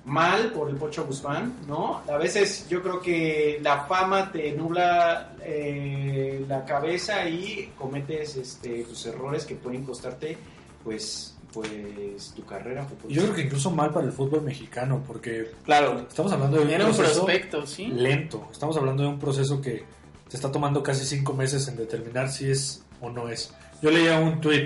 mal 0.06 0.52
por 0.52 0.69
el 0.69 0.76
Pocho 0.76 1.06
Guzmán, 1.06 1.53
¿no? 1.68 2.02
A 2.11 2.18
veces 2.18 2.68
yo 2.69 2.81
creo 2.81 2.99
que 2.99 3.60
la 3.61 3.85
fama 3.85 4.31
te 4.31 4.52
nubla 4.52 5.34
eh, 5.41 6.44
la 6.48 6.65
cabeza 6.65 7.27
y 7.30 7.72
cometes 7.77 8.35
este, 8.35 8.84
pues, 8.85 9.06
errores 9.06 9.45
que 9.45 9.56
pueden 9.56 9.84
costarte, 9.85 10.38
pues, 10.84 11.38
pues 11.53 12.34
tu 12.35 12.44
carrera. 12.45 12.85
Yo 13.07 13.22
creo 13.23 13.34
que 13.35 13.41
incluso 13.44 13.69
mal 13.72 13.91
para 13.91 14.07
el 14.07 14.11
fútbol 14.11 14.41
mexicano, 14.41 15.02
porque 15.06 15.52
Claro. 15.64 15.99
estamos 16.10 16.34
hablando 16.34 16.57
de 16.57 16.64
un 16.64 16.69
Era 16.72 16.85
un 16.88 16.95
proceso 16.95 17.23
prospecto, 17.26 17.65
¿sí? 17.68 17.88
lento. 17.88 18.48
Estamos 18.52 18.76
hablando 18.76 19.03
de 19.03 19.10
un 19.10 19.19
proceso 19.19 19.61
que 19.61 19.85
se 20.34 20.38
está 20.38 20.51
tomando 20.51 20.81
casi 20.81 21.05
cinco 21.05 21.34
meses 21.35 21.68
en 21.68 21.76
determinar 21.76 22.27
si 22.27 22.49
es 22.49 22.81
o 23.01 23.11
no 23.11 23.30
es. 23.30 23.53
Yo 23.84 23.91
leía 23.91 24.19
un 24.19 24.41
tweet 24.41 24.65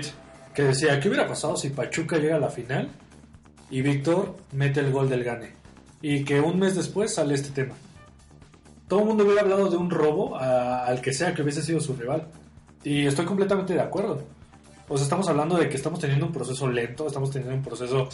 que 0.54 0.62
decía, 0.62 0.98
¿qué 0.98 1.08
hubiera 1.08 1.28
pasado 1.28 1.58
si 1.58 1.68
Pachuca 1.68 2.16
llega 2.16 2.36
a 2.36 2.40
la 2.40 2.48
final 2.48 2.88
y 3.70 3.82
Víctor 3.82 4.34
mete 4.52 4.80
el 4.80 4.90
gol 4.90 5.10
del 5.10 5.24
gane? 5.24 5.52
Y 6.00 6.24
que 6.24 6.40
un 6.40 6.58
mes 6.58 6.74
después 6.74 7.12
sale 7.12 7.34
este 7.34 7.50
tema. 7.50 7.74
Todo 8.88 9.00
el 9.00 9.04
mundo 9.04 9.24
hubiera 9.24 9.42
hablado 9.42 9.68
de 9.68 9.76
un 9.76 9.90
robo 9.90 10.36
a- 10.36 10.86
al 10.86 11.02
que 11.02 11.12
sea 11.12 11.34
que 11.34 11.42
hubiese 11.42 11.62
sido 11.62 11.80
su 11.80 11.94
rival. 11.94 12.28
Y 12.82 13.04
estoy 13.06 13.26
completamente 13.26 13.74
de 13.74 13.82
acuerdo. 13.82 14.22
O 14.90 14.96
sea, 14.96 15.04
estamos 15.04 15.28
hablando 15.28 15.56
de 15.58 15.68
que 15.68 15.76
estamos 15.76 16.00
teniendo 16.00 16.26
un 16.26 16.32
proceso 16.32 16.66
lento, 16.68 17.06
estamos 17.06 17.30
teniendo 17.30 17.54
un 17.56 17.62
proceso 17.62 18.08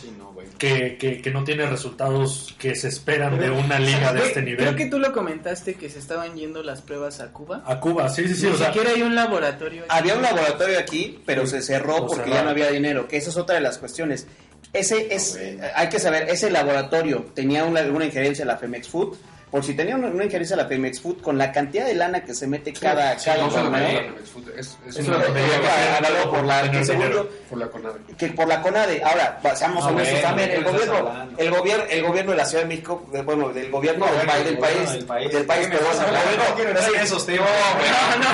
que, 0.59 0.97
que, 0.99 1.23
que 1.23 1.31
no 1.31 1.45
tiene 1.45 1.67
resultados 1.67 2.55
que 2.59 2.75
se 2.75 2.89
esperan 2.89 3.39
de 3.39 3.51
una 3.51 3.79
liga 3.79 4.13
de 4.13 4.19
Güey, 4.19 4.29
este 4.31 4.43
Creo 4.43 4.57
nivel. 4.57 4.77
que 4.77 4.87
tú 4.87 4.99
lo 4.99 5.13
comentaste 5.13 5.75
que 5.75 5.89
se 5.89 5.99
estaban 6.01 6.35
yendo 6.35 6.63
las 6.63 6.83
pruebas 6.83 7.21
a 7.21 7.33
Cuba. 7.33 7.63
A 7.65 7.79
Cuba, 7.79 8.09
sí, 8.09 8.27
sí, 8.27 8.35
sí. 8.35 8.47
Ni 8.47 8.53
o 8.53 8.57
sea, 8.57 8.67
siquiera 8.69 8.91
hay 8.91 9.03
un 9.03 9.15
laboratorio. 9.15 9.83
aquí. 9.85 9.91
Había 9.97 10.15
un 10.17 10.23
laboratorio 10.23 10.79
aquí, 10.79 11.21
pero 11.25 11.47
se 11.47 11.63
cerró 11.63 12.07
porque 12.07 12.31
ya 12.31 12.43
no 12.43 12.51
había 12.51 12.71
dinero, 12.71 13.07
que 13.07 13.17
esa 13.19 13.31
es 13.31 13.37
otra 13.37 13.55
de 13.55 13.61
las 13.61 13.79
cuestiones. 13.79 14.27
Ese 14.73 15.15
es, 15.15 15.39
hay 15.77 15.89
que 15.89 16.01
saber, 16.01 16.29
ese 16.29 16.51
laboratorio 16.51 17.27
tenía 17.35 17.65
una, 17.65 17.81
alguna 17.81 18.07
injerencia 18.07 18.43
en 18.43 18.49
la 18.49 18.57
Femex 18.57 18.89
Food. 18.89 19.17
Por 19.55 19.63
si 19.63 19.73
tenía 19.75 19.95
una, 19.95 20.09
una 20.09 20.25
injerencia 20.25 20.55
en 20.55 20.63
la 20.63 20.67
Femex 20.67 21.01
Food, 21.01 21.23
con 21.23 21.39
la 21.39 21.53
cantidad 21.53 21.87
de 21.87 21.95
lana 21.95 22.25
que 22.25 22.35
se 22.35 22.45
mete 22.49 22.73
cada, 22.73 23.17
Sí, 23.17 23.27
cada 23.27 23.45
no 23.45 23.49
torneo, 23.51 23.87
Femex 24.01 24.31
Food, 24.31 24.49
es, 24.59 24.77
es 24.85 24.97
Es 24.97 25.07
una 25.07 25.23
tontería 25.23 25.61
que 25.61 25.67
Ah, 25.69 25.97
hablando 25.99 26.31
por 26.33 26.45
la- 26.45 26.71
que 26.73 26.85
según 26.85 27.03
dinero. 27.05 27.29
por 27.49 27.59
la 27.61 27.67
CONADE. 27.69 27.99
que 28.19 28.27
por 28.31 28.49
la 28.49 28.61
CONADE. 28.61 29.03
Ahora, 29.05 29.41
seamos 29.55 29.85
Ah, 29.85 29.91
honestos 29.91 30.23
también, 30.23 30.51
el 30.51 30.65
¿de 30.65 30.71
qué 30.71 30.77
estás 30.77 30.89
gobierno, 30.91 31.29
el 31.39 31.51
gobierno, 31.53 31.85
el 31.89 32.03
gobierno 32.03 32.31
de 32.33 32.37
la 32.37 32.45
Ciudad 32.47 32.63
de 32.65 32.69
México, 32.69 33.07
bueno, 33.25 33.49
del 33.51 33.71
gobierno 33.71 34.07
No, 34.07 34.13
del, 34.13 34.27
país, 34.27 34.39
el 34.41 34.45
del 34.47 34.59
país, 34.59 34.93
del 34.93 35.05
país. 35.05 35.33
del 35.33 35.47
país, 35.47 35.61
¿Qué 35.61 35.69
me 35.69 35.77
perdón, 35.77 35.93
estás 35.93 36.09
el 36.09 36.17
hablando? 36.17 36.31
gobierno- 36.35 36.51
No 36.51 36.57
quiero 36.57 36.97
en 36.99 37.05
esos 37.05 37.27
temas. 37.27 37.49
No, 37.49 38.17
no, 38.17 38.25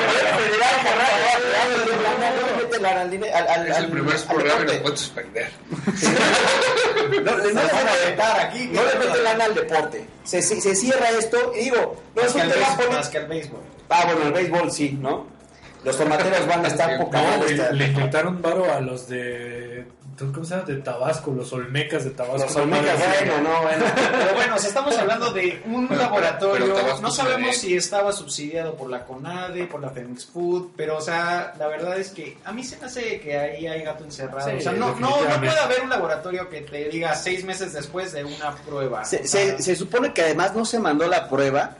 no 3.04 3.66
Es 3.68 3.78
el 3.78 3.88
primer 3.90 4.16
programa 4.16 4.58
deporte. 4.60 4.78
pueden 4.80 4.96
suspender. 4.96 5.50
No, 7.22 7.36
le- 7.36 7.52
no 7.52 7.62
le 7.62 7.72
van 7.72 7.88
a 7.88 7.92
mete- 7.92 8.06
vetar 8.06 8.40
aquí, 8.40 8.70
no 8.72 8.82
le 8.84 8.94
mete 8.94 9.22
lana 9.22 9.44
al 9.44 9.54
deporte. 9.54 10.06
Se, 10.24 10.42
se, 10.42 10.60
se 10.60 10.74
cierra 10.74 11.10
esto 11.10 11.52
y 11.54 11.64
digo, 11.64 11.96
no 12.14 12.22
es 12.22 12.34
un 12.34 12.42
tema 12.42 12.54
béisbol, 12.76 12.96
más 12.96 13.08
que 13.08 13.18
al 13.18 13.26
béisbol. 13.26 13.60
Ah, 13.88 14.04
bueno, 14.06 14.26
el 14.26 14.32
béisbol 14.32 14.70
sí, 14.70 14.98
¿no? 15.00 15.26
Los 15.84 15.96
tomateros 15.96 16.46
van 16.46 16.64
a 16.64 16.68
estar 16.68 16.98
poca 16.98 17.38
No, 17.38 17.44
le, 17.44 17.72
le 17.72 17.86
inyectaron 17.86 18.42
varo 18.42 18.72
a 18.72 18.80
los 18.80 19.08
de. 19.08 19.86
¿Cómo 20.32 20.44
se 20.44 20.54
llama? 20.54 20.66
De 20.66 20.76
Tabasco, 20.76 21.30
los 21.32 21.52
Olmecas 21.52 22.04
de 22.04 22.10
Tabasco. 22.10 22.44
Los 22.46 22.56
Olmecas, 22.56 22.98
bueno, 22.98 23.40
no, 23.48 23.62
bueno. 23.62 23.84
Pero 23.94 24.34
bueno, 24.34 24.58
sea, 24.58 24.68
estamos 24.68 24.96
hablando 24.98 25.32
de 25.32 25.62
un 25.66 25.88
Pero- 25.88 26.00
laboratorio. 26.02 26.74
pero 26.74 26.98
no 27.00 27.10
sabemos 27.10 27.56
si 27.56 27.76
estaba 27.76 28.12
subsidiado 28.12 28.74
por 28.74 28.90
la 28.90 29.04
CONADE, 29.04 29.66
por 29.66 29.80
la 29.80 29.90
Femex 29.90 30.26
Food, 30.26 30.70
pero 30.76 30.98
o 30.98 31.00
sea, 31.00 31.54
la 31.58 31.66
verdad 31.66 31.98
es 31.98 32.10
que 32.10 32.36
a 32.44 32.52
mí 32.52 32.62
se 32.64 32.76
me 32.78 32.86
hace 32.86 33.20
que 33.20 33.38
ahí 33.38 33.66
hay 33.66 33.82
gato 33.82 34.04
encerrado. 34.04 34.50
Sí, 34.50 34.56
o 34.56 34.60
sea, 34.60 34.72
no, 34.72 34.94
no, 34.96 35.10
no 35.24 35.36
puede 35.38 35.58
haber 35.58 35.80
un 35.82 35.90
laboratorio 35.90 36.48
que 36.48 36.60
te 36.62 36.88
diga 36.88 37.14
seis 37.14 37.44
meses 37.44 37.72
después 37.72 38.12
de 38.12 38.24
una 38.24 38.54
prueba. 38.66 39.04
Se, 39.04 39.22
O 39.22 39.26
sea, 39.26 39.56
se, 39.56 39.62
se 39.62 39.76
supone 39.76 40.12
que 40.12 40.22
además 40.22 40.54
no 40.54 40.64
se 40.64 40.78
mandó 40.78 41.06
la 41.06 41.28
prueba 41.28 41.76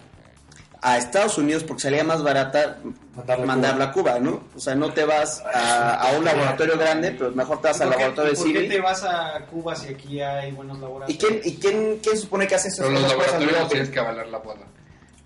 a 0.83 0.97
Estados 0.99 1.37
Unidos 1.39 1.63
porque 1.65 1.83
salía 1.83 2.05
más 2.05 2.23
barata 2.23 2.79
Mandarla 3.15 3.45
a 3.45 3.47
mandarla 3.47 3.85
a 3.87 3.93
Cuba, 3.93 4.19
¿no? 4.19 4.45
O 4.57 4.61
sea, 4.61 4.75
no 4.75 4.93
te 4.93 5.05
vas 5.05 5.43
a, 5.55 5.95
a 5.97 6.13
un 6.17 6.25
laboratorio 6.25 6.79
grande, 6.79 7.11
pero 7.13 7.31
mejor 7.33 7.61
te 7.61 7.69
vas 7.69 7.81
¿y 7.81 7.83
al 7.83 7.91
laboratorio 7.91 8.33
y 8.33 8.35
de 8.35 8.37
¿Por 8.43 8.47
qué 8.53 8.59
Siri. 8.61 8.69
te 8.69 8.81
vas 8.81 9.05
a 9.05 9.45
Cuba 9.51 9.77
si 9.77 9.89
aquí 9.93 10.21
hay 10.23 10.53
buenos 10.53 10.79
¿Y 10.79 10.81
laboratorios? 10.81 11.19
quién, 11.25 11.41
y 11.45 11.57
quién, 11.57 11.99
quién 12.03 12.17
supone 12.17 12.47
que 12.47 12.55
hace 12.55 12.69
esas 12.69 12.87
Pero 12.87 12.99
los 12.99 13.09
laboratorios 13.11 13.61
No, 13.61 13.67
tienes 13.69 13.89
que 13.91 13.99
avalar 14.01 14.27
la 14.29 14.39
boda. 14.39 14.61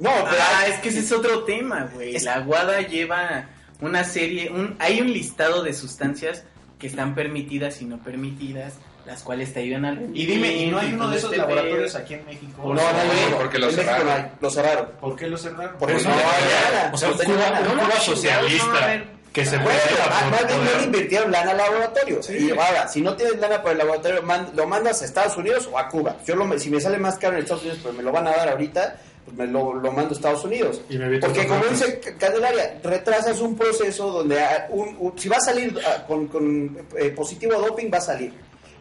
No, 0.00 0.10
pero 0.28 0.42
Ah, 0.56 0.66
es 0.66 0.80
que 0.80 0.88
ese 0.88 0.98
es 1.00 1.12
otro 1.12 1.44
tema, 1.44 1.88
güey. 1.94 2.18
La 2.20 2.40
Guada 2.40 2.80
lleva 2.80 3.46
una 3.80 4.02
serie, 4.02 4.50
un, 4.50 4.74
hay 4.80 5.00
un 5.00 5.12
listado 5.12 5.62
de 5.62 5.72
sustancias 5.72 6.42
que 6.80 6.88
están 6.88 7.14
permitidas 7.14 7.80
y 7.80 7.84
no 7.84 8.02
permitidas, 8.02 8.74
las 9.06 9.22
cuales 9.22 9.52
te 9.52 9.60
ayudan 9.60 9.84
al 9.84 10.10
Y 10.16 10.26
dime, 10.26 10.52
¿y 10.52 10.66
no 10.70 10.78
hay 10.78 10.92
uno 10.94 11.08
de 11.10 11.18
esos 11.18 11.30
este 11.32 11.38
laboratorios 11.46 11.94
aquí 11.94 12.14
en 12.14 12.24
México? 12.26 12.62
no, 12.62 12.74
no, 12.74 12.74
no, 12.74 13.30
no, 13.30 13.36
porque 13.38 13.58
lo 13.58 13.68
en 13.68 13.76
México 13.76 13.92
cerraron. 13.92 14.06
no 14.08 14.12
hay, 14.14 14.30
lo 14.40 14.50
cerraron. 14.50 14.88
¿Por 15.00 15.16
qué 15.16 15.26
lo 15.28 15.36
cerraron? 15.38 15.76
Porque 15.78 15.96
Eso 15.96 16.08
no 16.08 16.14
no 16.16 16.20
hay 16.20 16.26
tenía- 16.42 16.80
lana, 16.82 16.94
O 16.94 16.96
sea, 16.96 17.10
Cuba, 17.10 18.00
socialista 18.00 19.04
que 19.32 19.44
se 19.44 19.58
Bueno, 19.58 19.80
preocupa 19.84 20.10
más- 20.30 20.40
por 20.40 20.46
bien 20.48 20.60
no 20.78 20.84
invirtieron 20.84 21.32
lana 21.32 21.50
al 21.50 21.56
laboratorio. 21.56 22.22
Sí. 22.22 22.36
Y 22.38 22.50
ahora, 22.52 22.86
si 22.88 23.00
no 23.00 23.16
tienes 23.16 23.36
lana 23.40 23.58
para 23.62 23.72
el 23.72 23.78
laboratorio, 23.78 24.22
man- 24.22 24.50
lo 24.54 24.66
mandas 24.68 25.02
a 25.02 25.04
Estados 25.04 25.36
Unidos 25.36 25.68
o 25.72 25.76
a 25.78 25.88
Cuba. 25.88 26.16
Yo 26.24 26.36
lo, 26.36 26.56
si 26.58 26.70
me 26.70 26.80
sale 26.80 26.98
más 26.98 27.18
caro 27.18 27.34
en 27.36 27.42
Estados 27.42 27.62
Unidos, 27.62 27.80
pero 27.82 27.94
me 27.94 28.02
lo 28.04 28.12
van 28.12 28.28
a 28.28 28.30
dar 28.30 28.48
ahorita, 28.50 28.96
pues 29.24 29.36
me 29.36 29.46
lo, 29.48 29.74
lo 29.74 29.90
mando 29.90 30.10
a 30.10 30.16
Estados 30.16 30.44
Unidos. 30.44 30.82
Y 30.88 30.98
me 30.98 31.06
evito 31.06 31.26
Porque 31.26 31.48
como 31.48 31.64
dice 31.64 31.98
Candelaria, 32.16 32.78
retrasas 32.84 33.40
un 33.40 33.56
proceso 33.56 34.12
donde 34.12 34.40
a- 34.40 34.66
un- 34.70 34.96
un- 35.00 35.18
si 35.18 35.28
va 35.28 35.38
a 35.38 35.40
salir 35.40 35.76
ah, 35.84 36.04
con, 36.06 36.28
con, 36.28 36.78
eh, 36.96 37.10
positivo 37.10 37.54
doping, 37.54 37.90
va 37.92 37.98
a 37.98 38.02
salir. 38.02 38.32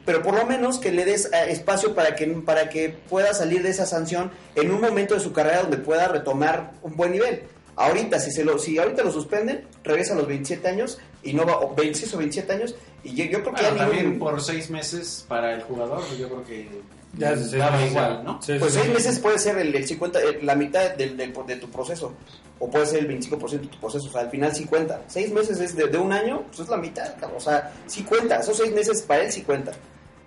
Pero 0.06 0.22
por 0.22 0.34
lo 0.36 0.46
menos 0.46 0.80
que 0.80 0.92
le 0.92 1.06
des 1.06 1.26
eh, 1.32 1.46
espacio 1.50 1.94
para 1.96 2.16
que, 2.16 2.28
para 2.28 2.70
que 2.70 2.90
pueda 3.10 3.34
salir 3.34 3.64
de 3.64 3.70
esa 3.70 3.86
sanción 3.86 4.32
en 4.56 4.72
un 4.72 4.82
momento 4.82 5.14
de 5.14 5.20
su 5.22 5.32
carrera 5.32 5.62
donde 5.62 5.78
pueda 5.78 6.08
retomar 6.10 6.74
un 6.82 6.96
buen 6.96 7.12
nivel. 7.14 7.44
Ahorita, 7.76 8.20
si, 8.20 8.32
se 8.32 8.44
lo, 8.44 8.60
si 8.60 8.78
ahorita 8.78 9.04
lo 9.04 9.12
suspenden, 9.12 9.66
regresa 9.84 10.14
a 10.14 10.18
los 10.18 10.28
27 10.28 10.68
años 10.68 11.00
y 11.24 11.34
no 11.34 11.46
va, 11.46 11.58
o 11.60 11.74
26 11.74 12.14
o 12.14 12.18
27 12.18 12.54
años, 12.54 12.76
y 13.04 13.16
yo, 13.16 13.24
yo 13.26 13.42
creo 13.42 13.56
que 13.56 13.62
Bueno, 13.62 13.78
ya 13.78 13.84
también 13.84 14.04
ningún- 14.12 14.20
por 14.20 14.42
seis 14.42 14.70
meses 14.70 15.26
para 15.28 15.54
el 15.54 15.62
jugador, 15.64 16.02
yo 16.20 16.28
creo 16.30 16.46
que 16.46 16.70
Ya, 17.18 17.36
sí, 17.38 17.46
sí, 17.50 17.58
daba 17.58 17.80
sí, 17.80 17.86
igual, 17.86 18.18
sí. 18.20 18.24
¿no? 18.26 18.42
Sí, 18.42 18.54
sí, 18.54 18.60
Pues 18.60 18.74
sí. 18.74 18.80
seis 18.82 18.94
meses 18.94 19.20
puede 19.20 19.40
ser 19.40 19.58
el, 19.58 19.74
el 19.76 19.88
50, 19.88 20.20
eh, 20.22 20.40
la 20.44 20.56
mitad 20.56 20.92
del, 20.92 21.16
del- 21.18 21.34
de 21.34 21.56
tu 21.56 21.70
proceso, 21.72 22.14
o 22.60 22.70
puede 22.70 22.86
ser 22.86 23.00
el 23.00 23.08
25% 23.08 23.62
de 23.62 23.68
tu 23.68 23.80
proceso, 23.80 24.08
o 24.08 24.12
sea, 24.12 24.22
al 24.22 24.30
final 24.30 24.54
sí 24.54 24.66
cuenta. 24.66 25.02
Seis 25.08 25.32
meses 25.32 25.60
es 25.60 25.76
de, 25.76 25.88
de 25.88 25.98
un 25.98 26.12
año, 26.14 26.44
pues 26.48 26.60
es 26.60 26.70
la 26.70 26.78
mitad, 26.78 27.12
o 27.36 27.40
sea, 27.40 27.72
sí 27.88 28.04
cuenta, 28.04 28.38
esos 28.40 28.58
seis 28.58 28.72
meses 28.74 29.02
para 29.02 29.24
él 29.24 29.32
sí 29.32 29.42
cuenta. 29.42 29.72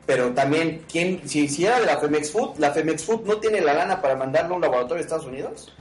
Pero 0.06 0.30
también, 0.32 0.84
¿quién, 0.90 1.28
si, 1.28 1.48
si 1.48 1.66
era 1.66 1.80
de 1.80 1.86
la 1.86 1.98
Femex 1.98 2.30
Food, 2.30 2.58
la 2.58 2.70
Femex 2.70 3.04
Food 3.04 3.22
no 3.26 3.36
tiene 3.38 3.60
la 3.60 3.74
lana 3.74 4.00
para 4.00 4.14
mandarlo 4.14 4.52
a 4.52 4.56
un 4.56 4.62
laboratorio 4.62 4.96
de 4.96 5.00
Estados 5.02 5.26
Unidos. 5.26 5.72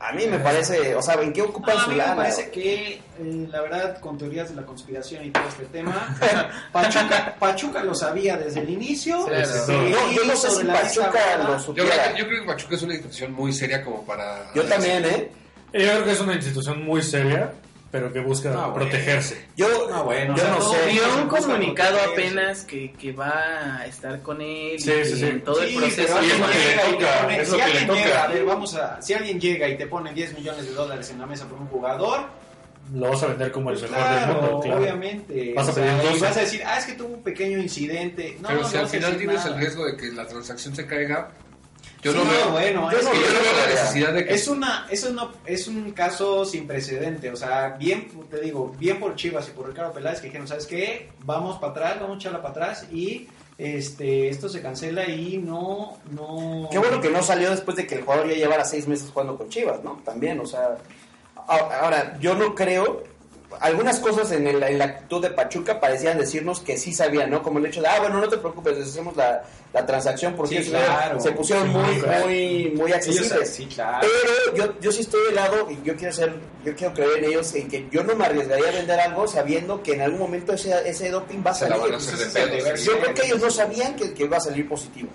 A 0.00 0.10
mí 0.10 0.26
me 0.26 0.40
parece, 0.40 0.96
o 0.96 1.02
sea, 1.02 1.14
¿en 1.22 1.32
qué 1.32 1.42
ocupan 1.42 1.76
Ah, 1.76 1.80
a 1.80 1.84
su 1.84 1.90
mí 1.90 1.96
lana? 1.96 2.10
me 2.16 2.22
parece 2.22 2.50
que, 2.50 2.94
eh, 2.94 3.00
la 3.48 3.60
verdad, 3.60 4.00
con 4.00 4.18
teorías 4.18 4.48
de 4.48 4.56
la 4.56 4.66
conspiración 4.66 5.24
y 5.24 5.30
todo 5.30 5.44
este 5.48 5.66
tema, 5.66 6.16
Pachuca, 6.72 7.36
Pachuca 7.38 7.84
lo 7.84 7.94
sabía 7.94 8.36
desde 8.36 8.60
el 8.62 8.70
inicio. 8.70 9.24
Claro. 9.26 9.46
se 9.46 9.72
No, 9.72 10.10
yo 10.12 10.24
no 10.24 10.34
sé 10.34 10.50
si 10.50 10.64
Pachuca 10.64 11.36
lo 11.38 11.42
Yo 11.44 11.46
creo, 11.46 11.58
supiera. 11.60 12.12
que, 12.14 12.18
yo 12.18 12.26
creo 12.26 12.40
que 12.40 12.46
Pachuca 12.48 12.74
es 12.74 12.82
una 12.82 12.94
institución 12.94 13.32
muy 13.32 13.52
seria 13.52 13.84
como 13.84 14.04
para... 14.04 14.50
Yo 14.54 14.64
también, 14.64 15.04
¿eh? 15.04 15.30
Yo 15.72 15.78
creo 15.78 16.04
que 16.04 16.10
es 16.12 16.20
una 16.20 16.34
institución 16.34 16.84
muy 16.84 17.00
seria, 17.02 17.52
pero 17.92 18.10
que 18.12 18.18
busca 18.20 18.48
Ah, 18.50 18.68
bueno. 18.68 18.74
protegerse. 18.74 19.44
Yo, 19.54 19.66
Ah, 19.92 20.00
bueno, 20.02 20.34
yo 20.34 20.42
o 20.44 20.48
no 20.48 20.56
todo 20.56 20.72
sé. 20.72 20.90
se 20.92 21.20
un 21.22 21.28
comunicado 21.28 21.98
protegerse. 21.98 22.26
apenas 22.28 22.64
que, 22.64 22.92
que 22.94 23.12
va 23.12 23.76
a 23.80 23.86
estar 23.86 24.22
con 24.22 24.40
él 24.40 24.80
Sí, 24.80 24.90
y 24.90 25.04
sí, 25.04 25.16
sí. 25.18 25.24
en 25.26 25.42
todo 25.44 25.60
Sí, 25.62 25.74
el 25.74 25.80
proceso. 25.80 26.02
es 26.02 26.10
alguien 26.10 26.40
lo 26.40 26.46
que 26.48 26.54
le 26.54 26.64
llega 26.64 26.82
y 26.88 26.90
te 26.90 26.96
toca, 27.04 27.20
pone- 27.22 27.40
es 27.40 27.48
si 27.48 27.52
lo 27.52 27.58
que 27.58 27.64
le 27.64 27.70
alguien 27.70 27.86
toca. 27.86 28.00
llega, 28.04 28.24
a 28.24 28.28
ver, 28.28 28.44
vamos 28.46 28.74
a, 28.74 29.02
si 29.02 29.12
alguien 29.14 29.38
llega 29.40 29.68
y 29.68 29.76
te 29.76 29.86
pone 29.86 30.12
10 30.14 30.32
millones 30.38 30.64
de 30.66 30.72
dólares 30.72 31.10
en 31.10 31.18
la 31.20 31.26
mesa 31.26 31.46
por 31.46 31.58
un 31.60 31.66
jugador, 31.68 32.20
Lo 32.94 33.10
vas 33.10 33.22
a 33.22 33.26
vender 33.28 33.52
como 33.52 33.70
el 33.70 33.78
pues 33.78 33.90
mejor 33.90 34.06
claro, 34.06 34.26
del 34.34 34.42
mundo, 34.42 34.60
claro. 34.60 34.80
obviamente. 34.80 35.52
Vas 35.54 35.68
a 35.68 35.70
O 35.70 35.74
sea, 35.74 35.84
pedir 35.84 36.02
y 36.02 36.06
12. 36.08 36.20
vas 36.24 36.36
a 36.36 36.40
decir, 36.40 36.62
ah, 36.66 36.78
es 36.78 36.84
que 36.86 36.92
tuvo 36.94 37.14
un 37.14 37.22
pequeño 37.22 37.58
incidente. 37.58 38.36
No, 38.40 38.48
Pero 38.48 38.60
no 38.62 38.68
si 38.68 38.76
al 38.76 38.88
final 38.88 39.16
tienes 39.16 39.36
nada. 39.36 39.50
el 39.50 39.60
riesgo 39.60 39.84
de 39.86 39.96
que 39.96 40.06
la 40.12 40.26
transacción 40.26 40.74
se 40.74 40.86
caiga, 40.86 41.30
yo 42.02 42.12
Sí, 42.12 42.18
no 42.18 42.24
no, 42.24 42.30
veo... 42.30 42.50
bueno, 42.50 42.90
yo 42.90 42.98
es 42.98 43.04
no, 43.04 43.10
que 43.12 43.20
yo 43.20 43.26
no 43.26 43.40
veo 43.40 43.56
la 43.56 43.66
necesidad 43.66 44.12
de 44.12 44.24
que... 44.26 44.34
Es 44.34 44.48
una, 44.48 44.86
es 44.90 45.04
una, 45.04 45.30
es 45.46 45.68
un 45.68 45.90
caso 45.92 46.44
sin 46.44 46.66
precedente, 46.66 47.30
o 47.30 47.36
sea, 47.36 47.76
bien, 47.78 48.08
te 48.28 48.40
digo, 48.40 48.74
bien 48.78 48.98
por 48.98 49.14
Chivas 49.14 49.48
y 49.48 49.52
por 49.52 49.68
Ricardo 49.68 49.92
Peláez 49.92 50.20
que 50.20 50.26
dijeron, 50.26 50.48
¿sabes 50.48 50.66
qué? 50.66 51.10
Vamos 51.24 51.58
para 51.58 51.70
atrás, 51.72 52.00
vamos 52.00 52.16
a 52.16 52.18
echarla 52.18 52.42
para 52.42 52.52
atrás 52.52 52.86
y 52.92 53.28
este, 53.58 54.28
esto 54.28 54.48
se 54.48 54.60
cancela 54.60 55.08
y 55.08 55.38
no, 55.38 55.98
no... 56.10 56.68
Qué 56.72 56.78
bueno 56.78 57.00
que 57.00 57.10
no 57.10 57.22
salió 57.22 57.50
después 57.50 57.76
de 57.76 57.86
que 57.86 57.96
el 57.96 58.02
jugador 58.02 58.28
ya 58.28 58.34
llevara 58.34 58.64
seis 58.64 58.88
meses 58.88 59.10
jugando 59.12 59.36
con 59.36 59.48
Chivas, 59.48 59.84
¿no? 59.84 60.00
También, 60.04 60.40
o 60.40 60.46
sea. 60.46 60.78
Ahora, 61.46 62.18
yo 62.20 62.34
no 62.34 62.54
creo. 62.54 63.04
Algunas 63.60 63.98
cosas 64.00 64.30
en, 64.32 64.46
el- 64.46 64.62
en 64.62 64.78
la 64.78 64.84
actitud 64.84 65.22
de 65.22 65.30
Pachuca 65.30 65.78
parecían 65.80 66.18
decirnos 66.18 66.60
que 66.60 66.76
sí 66.78 66.92
sabían, 66.92 67.30
¿no? 67.30 67.42
Como 67.42 67.58
el 67.58 67.66
hecho 67.66 67.80
de, 67.80 67.88
ah, 67.88 68.00
bueno, 68.00 68.20
no 68.20 68.28
te 68.28 68.38
preocupes, 68.38 68.78
hacemos 68.78 69.16
la, 69.16 69.42
la 69.72 69.86
transacción 69.86 70.34
porque 70.34 70.62
Sí, 70.62 70.70
claro. 70.70 71.20
se 71.20 71.32
pusieron 71.32 71.64
Sí, 71.68 71.76
muy, 71.76 72.00
claro. 72.00 72.24
muy, 72.26 72.72
muy 72.76 72.86
Ellos- 72.90 72.96
accesibles. 72.96 73.50
sí, 73.50 73.66
claro. 73.66 74.06
Pero 74.52 74.56
yo, 74.56 74.80
yo 74.80 74.92
sí 74.92 75.02
estoy 75.02 75.20
de 75.28 75.32
lado 75.34 75.68
y 75.70 75.78
yo 75.84 75.94
quiero 75.96 76.12
ser, 76.12 76.34
yo 76.64 76.74
quiero 76.74 76.94
creer 76.94 77.18
en 77.18 77.24
ellos 77.24 77.54
en 77.54 77.68
que 77.68 77.88
yo 77.90 78.02
no 78.04 78.14
me 78.16 78.24
arriesgaría 78.24 78.68
a 78.68 78.72
vender 78.72 79.00
algo 79.00 79.26
sabiendo 79.28 79.82
que 79.82 79.94
en 79.94 80.02
algún 80.02 80.20
momento 80.20 80.52
ese, 80.52 80.72
ese 80.88 81.10
doping 81.10 81.42
va 81.46 81.50
a 81.50 81.54
Se 81.54 81.66
salir. 81.68 81.80
van 81.82 81.94
a 81.94 81.96
hacer 81.96 82.16
de 82.18 82.26
pedo. 82.26 82.74
Yo 82.76 82.98
creo 83.00 83.14
que 83.14 83.26
ellos 83.26 83.40
no 83.40 83.50
sabían 83.50 83.96
que, 83.96 84.12
que 84.14 84.24
iba 84.24 84.36
a 84.36 84.40
salir 84.40 84.68
positivo. 84.68 85.08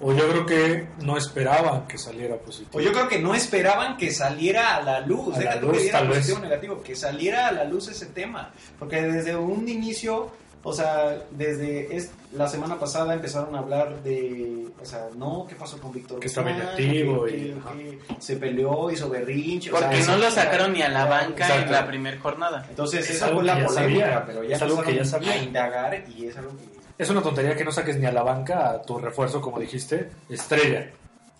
O 0.00 0.12
yo 0.12 0.28
creo 0.28 0.44
que 0.46 0.86
no 1.02 1.16
esperaban 1.16 1.86
que 1.86 1.96
saliera 1.98 2.36
positivo. 2.36 2.70
Pues 2.72 2.84
yo 2.84 2.92
creo 2.92 3.08
que 3.08 3.20
no 3.20 3.34
esperaban 3.34 3.96
que 3.96 4.10
saliera 4.12 4.76
a 4.76 4.82
la 4.82 5.00
luz, 5.00 5.36
A 5.36 5.38
deja 5.38 5.54
la 5.54 5.60
tú 5.60 5.66
luz, 5.68 5.76
que 5.76 5.82
diera 5.84 5.98
tal 6.00 6.08
positivo 6.08 6.36
o 6.36 6.40
vez. 6.40 6.50
negativo, 6.50 6.82
que 6.82 6.96
saliera 6.96 7.48
a 7.48 7.52
la 7.52 7.64
luz 7.64 7.88
ese 7.88 8.06
tema, 8.06 8.50
porque 8.78 9.00
desde 9.02 9.36
un 9.36 9.68
inicio, 9.68 10.30
o 10.64 10.72
sea, 10.72 11.16
desde 11.30 11.94
es, 11.96 12.10
la 12.32 12.48
semana 12.48 12.78
pasada 12.78 13.14
empezaron 13.14 13.54
a 13.54 13.60
hablar 13.60 14.02
de, 14.02 14.66
o 14.82 14.84
sea, 14.84 15.08
no, 15.16 15.46
¿qué 15.48 15.54
pasó 15.54 15.78
con 15.78 15.92
Víctor? 15.92 16.18
Que 16.18 16.26
estaba 16.26 16.50
inactivo 16.50 17.24
que, 17.26 17.36
y- 17.36 17.52
que- 17.54 17.98
se 18.18 18.36
peleó, 18.36 18.90
hizo 18.90 19.08
berrinche, 19.08 19.70
o 19.70 19.74
Porque 19.78 20.02
sea, 20.02 20.16
no 20.16 20.22
lo 20.22 20.30
sacaron 20.30 20.72
ni 20.72 20.82
a 20.82 20.88
la 20.88 21.04
banca 21.04 21.44
Exacto. 21.46 21.66
en 21.66 21.72
la 21.72 21.86
primera 21.86 22.18
jornada. 22.18 22.66
Entonces 22.68 23.08
Es 23.08 23.16
esa 23.16 23.26
algo 23.26 23.38
fue 23.38 23.46
la 23.46 23.54
que 23.54 23.60
ya 23.60 23.66
polémica, 23.68 24.04
sabía, 24.06 24.26
pero 24.26 24.42
ya 24.44 24.56
es 24.56 24.62
algo 24.62 24.82
que 24.82 24.94
ya 24.96 25.04
sabía. 25.04 25.32
a 25.32 25.36
indagar 25.36 26.04
y 26.16 26.26
es 26.26 26.36
algo 26.36 26.50
que 26.56 26.73
Es 26.96 27.10
una 27.10 27.22
tontería 27.22 27.56
que 27.56 27.64
no 27.64 27.72
saques 27.72 27.96
ni 27.98 28.06
a 28.06 28.12
la 28.12 28.22
banca 28.22 28.70
a 28.70 28.82
tu 28.82 28.98
refuerzo, 28.98 29.40
como 29.40 29.58
dijiste, 29.58 30.10
estrella, 30.28 30.90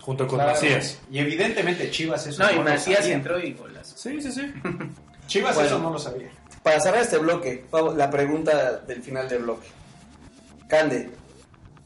junto 0.00 0.26
con 0.26 0.38
Claro. 0.38 0.52
Macías. 0.52 0.98
Y 1.10 1.18
evidentemente 1.20 1.90
Chivas 1.90 2.26
eso 2.26 2.42
No, 2.42 2.50
y 2.50 2.54
lo 2.56 2.62
Macías 2.64 3.06
entró 3.06 3.38
y 3.38 3.52
golazo. 3.52 3.96
Sí, 3.96 4.20
sí, 4.20 4.32
sí. 4.32 4.52
Chivas 5.26 5.54
Bueno. 5.54 5.68
eso 5.68 5.78
no 5.78 5.90
lo 5.90 5.98
sabía. 5.98 6.28
Para 6.62 6.80
cerrar 6.80 7.02
este 7.02 7.18
bloque, 7.18 7.64
la 7.96 8.10
pregunta 8.10 8.78
del 8.78 9.02
final 9.02 9.28
del 9.28 9.42
bloque. 9.42 9.68
Cande, 10.68 11.10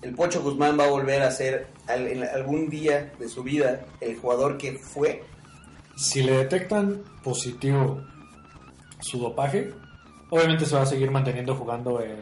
¿el 0.03 0.15
Pocho 0.15 0.41
Guzmán 0.43 0.79
va 0.79 0.85
a 0.85 0.89
volver 0.91 1.23
a 1.23 1.31
ser 1.31 1.67
en 1.89 2.23
algún 2.25 2.69
día 2.71 3.13
de 3.19 3.29
su 3.29 3.43
vida 3.43 3.81
el 4.01 4.17
jugador 4.17 4.57
que 4.57 4.73
fue? 4.79 5.23
Si 5.97 6.23
le 6.23 6.33
detectan 6.39 7.03
positivo 7.23 8.03
su 9.01 9.19
dopaje, 9.19 9.73
obviamente 10.31 10.65
se 10.65 10.75
va 10.77 10.83
a 10.83 10.87
seguir 10.87 11.11
manteniendo 11.11 11.55
jugando 11.57 12.01
en, 12.01 12.17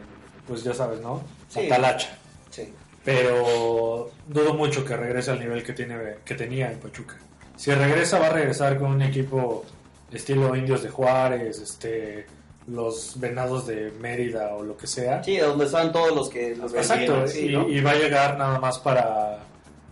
pues 0.47 0.63
ya 0.63 0.73
sabes, 0.73 0.99
¿no? 1.01 1.21
Sí. 1.49 1.67
Talacha. 1.69 2.09
Sí. 2.51 2.73
Pero 3.03 4.09
dudo 4.27 4.53
mucho 4.53 4.83
que 4.83 4.95
regrese 4.97 5.31
al 5.31 5.39
nivel 5.39 5.63
que, 5.63 5.73
tiene, 5.73 5.97
que 6.25 6.35
tenía 6.35 6.71
en 6.71 6.79
Pachuca. 6.79 7.15
Si 7.55 7.71
regresa, 7.73 8.19
va 8.19 8.27
a 8.27 8.31
regresar 8.31 8.77
con 8.77 8.91
un 8.91 9.01
equipo 9.01 9.65
estilo 10.11 10.55
Indios 10.55 10.83
de 10.83 10.89
Juárez, 10.89 11.59
este 11.59 12.25
los 12.67 13.17
Venados 13.17 13.65
de 13.65 13.93
Mérida 14.01 14.53
o 14.55 14.61
lo 14.61 14.75
que 14.75 14.87
sea. 14.87 15.23
Sí, 15.23 15.37
donde 15.37 15.65
estaban 15.65 15.91
todos 15.93 16.13
los 16.13 16.29
que 16.29 16.53
los 16.53 16.73
Exacto, 16.73 17.21
vendieron, 17.21 17.27
sí, 17.29 17.45
y, 17.47 17.53
¿no? 17.53 17.69
y 17.69 17.79
va 17.79 17.91
a 17.91 17.95
llegar 17.95 18.37
nada 18.37 18.59
más 18.59 18.77
para, 18.79 19.39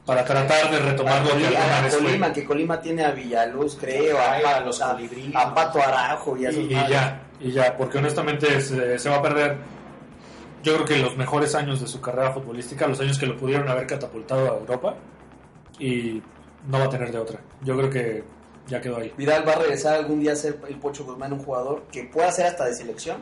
para 0.06 0.26
tratar 0.26 0.70
de 0.72 0.80
retomar 0.80 1.24
lo 1.26 1.38
que 1.38 1.56
a. 1.56 1.90
Colima, 1.90 2.34
que 2.34 2.44
Colima 2.44 2.82
tiene 2.82 3.06
a 3.06 3.12
Villaluz, 3.12 3.78
creo, 3.80 4.18
a, 4.20 4.60
los 4.60 4.82
a- 4.82 4.98
a 5.36 5.54
Pato 5.56 5.82
Arajo 5.82 6.36
y 6.36 6.46
a 6.48 6.52
y, 6.52 6.56
y 6.66 6.70
ya, 6.70 7.22
y 7.40 7.52
ya, 7.54 7.78
porque 7.78 7.98
honestamente 8.00 8.60
se, 8.60 9.00
se 9.00 9.10
va 9.10 9.16
a 9.16 9.22
perder. 9.22 9.56
Yo 10.66 10.74
creo 10.74 10.86
que 10.86 10.98
los 10.98 11.16
mejores 11.16 11.54
años 11.54 11.80
de 11.80 11.86
su 11.86 12.02
carrera 12.02 12.34
futbolística, 12.34 12.88
los 12.88 13.00
años 13.00 13.20
que 13.20 13.28
lo 13.28 13.38
pudieron 13.38 13.70
haber 13.70 13.86
catapultado 13.86 14.52
a 14.52 14.58
Europa, 14.58 14.96
y 15.78 16.24
no 16.68 16.80
va 16.80 16.86
a 16.86 16.90
tener 16.90 17.12
de 17.12 17.20
otra. 17.20 17.40
Yo 17.62 17.78
creo 17.78 17.90
que 17.92 18.24
ya 18.66 18.82
quedó 18.82 18.98
ahí. 18.98 19.14
Vidal 19.16 19.48
va 19.48 19.52
a 19.52 19.60
regresar 19.60 19.94
algún 19.94 20.22
día 20.22 20.34
a 20.34 20.36
ser 20.36 20.60
el 20.68 20.80
Pocho 20.80 21.06
Guzmán 21.06 21.34
un 21.34 21.40
jugador 21.40 21.84
que 21.92 22.06
pueda 22.06 22.32
ser 22.32 22.48
hasta 22.48 22.66
de 22.66 22.74
selección. 22.74 23.22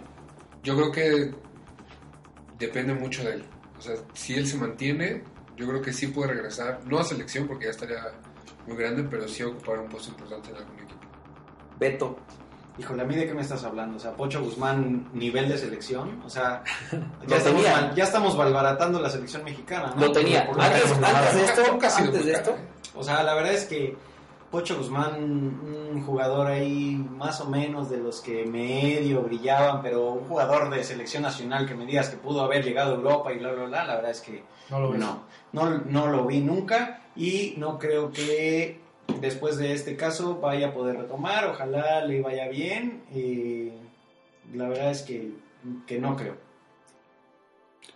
Yo 0.63 0.77
creo 0.77 0.91
que 0.93 1.35
depende 2.57 2.93
mucho 2.93 3.25
de 3.25 3.33
él. 3.33 3.45
O 3.77 3.81
sea, 3.81 3.95
si 4.13 4.35
él 4.35 4.47
se 4.47 4.55
mantiene, 4.55 5.23
yo 5.57 5.67
creo 5.67 5.81
que 5.81 5.91
sí 5.91 6.07
puede 6.07 6.29
regresar. 6.29 6.79
No 6.85 6.97
a 6.99 7.03
selección 7.03 7.45
porque 7.45 7.65
ya 7.65 7.71
estaría 7.71 8.03
muy 8.65 8.77
grande, 8.77 9.03
pero 9.03 9.27
sí 9.27 9.43
ocupar 9.43 9.79
un 9.79 9.89
puesto 9.89 10.11
importante 10.11 10.49
en 10.49 10.55
algún 10.55 10.75
equipo. 10.75 11.01
Beto. 11.77 12.17
Híjole, 12.77 13.03
¿a 13.03 13.05
mí 13.05 13.15
de 13.15 13.27
qué 13.27 13.33
me 13.35 13.41
estás 13.41 13.63
hablando? 13.63 13.97
O 13.97 13.99
sea, 13.99 14.11
Pocho 14.13 14.41
Guzmán, 14.43 15.09
nivel 15.13 15.47
de 15.47 15.57
selección. 15.57 16.21
O 16.25 16.29
sea, 16.29 16.63
ya, 17.27 17.37
estamos, 17.37 17.63
mal- 17.63 17.93
ya 17.95 18.03
estamos 18.03 18.35
malbaratando 18.37 18.99
la 18.99 19.09
selección 19.09 19.43
mexicana, 19.43 19.93
¿no? 19.95 20.07
Lo 20.07 20.11
tenía. 20.11 20.47
Por 20.47 20.59
Antes, 20.59 20.91
antes 20.91 21.35
de 21.35 21.43
esto, 21.45 21.61
antes 21.97 22.25
de 22.25 22.31
esto. 22.31 22.55
O 22.95 23.03
sea, 23.03 23.21
la 23.23 23.35
verdad 23.35 23.53
es 23.53 23.65
que 23.65 23.95
Pocho 24.49 24.77
Guzmán, 24.77 25.15
un 25.23 26.03
jugador 26.05 26.47
ahí 26.47 26.95
más 27.17 27.41
o 27.41 27.49
menos 27.49 27.89
de 27.89 27.97
los 27.97 28.21
que 28.21 28.45
medio 28.45 29.21
brillaban, 29.21 29.81
pero 29.81 30.11
un 30.11 30.27
jugador 30.27 30.69
de 30.71 30.83
selección 30.83 31.23
nacional 31.23 31.67
que 31.67 31.73
me 31.75 31.85
digas 31.85 32.09
que 32.09 32.17
pudo 32.17 32.41
haber 32.43 32.63
llegado 32.63 32.93
a 32.93 32.95
Europa 32.95 33.33
y 33.33 33.37
bla, 33.39 33.51
bla, 33.51 33.65
bla, 33.65 33.83
la 33.85 33.95
verdad 33.95 34.11
es 34.11 34.21
que 34.21 34.43
No 34.69 34.79
lo 34.79 34.91
ves. 34.91 34.99
no, 34.99 35.23
no, 35.53 35.69
no 35.85 36.07
lo 36.07 36.25
vi 36.25 36.39
nunca 36.41 37.01
y 37.15 37.55
no 37.57 37.77
creo 37.79 38.11
que 38.11 38.79
después 39.21 39.57
de 39.57 39.73
este 39.73 39.95
caso 39.95 40.39
vaya 40.39 40.69
a 40.69 40.73
poder 40.73 40.97
retomar, 40.97 41.45
ojalá 41.47 42.05
le 42.05 42.21
vaya 42.21 42.47
bien, 42.49 43.03
eh, 43.13 43.71
la 44.53 44.67
verdad 44.69 44.91
es 44.91 45.01
que, 45.03 45.31
que 45.87 45.99
no 45.99 46.15
creo. 46.15 46.37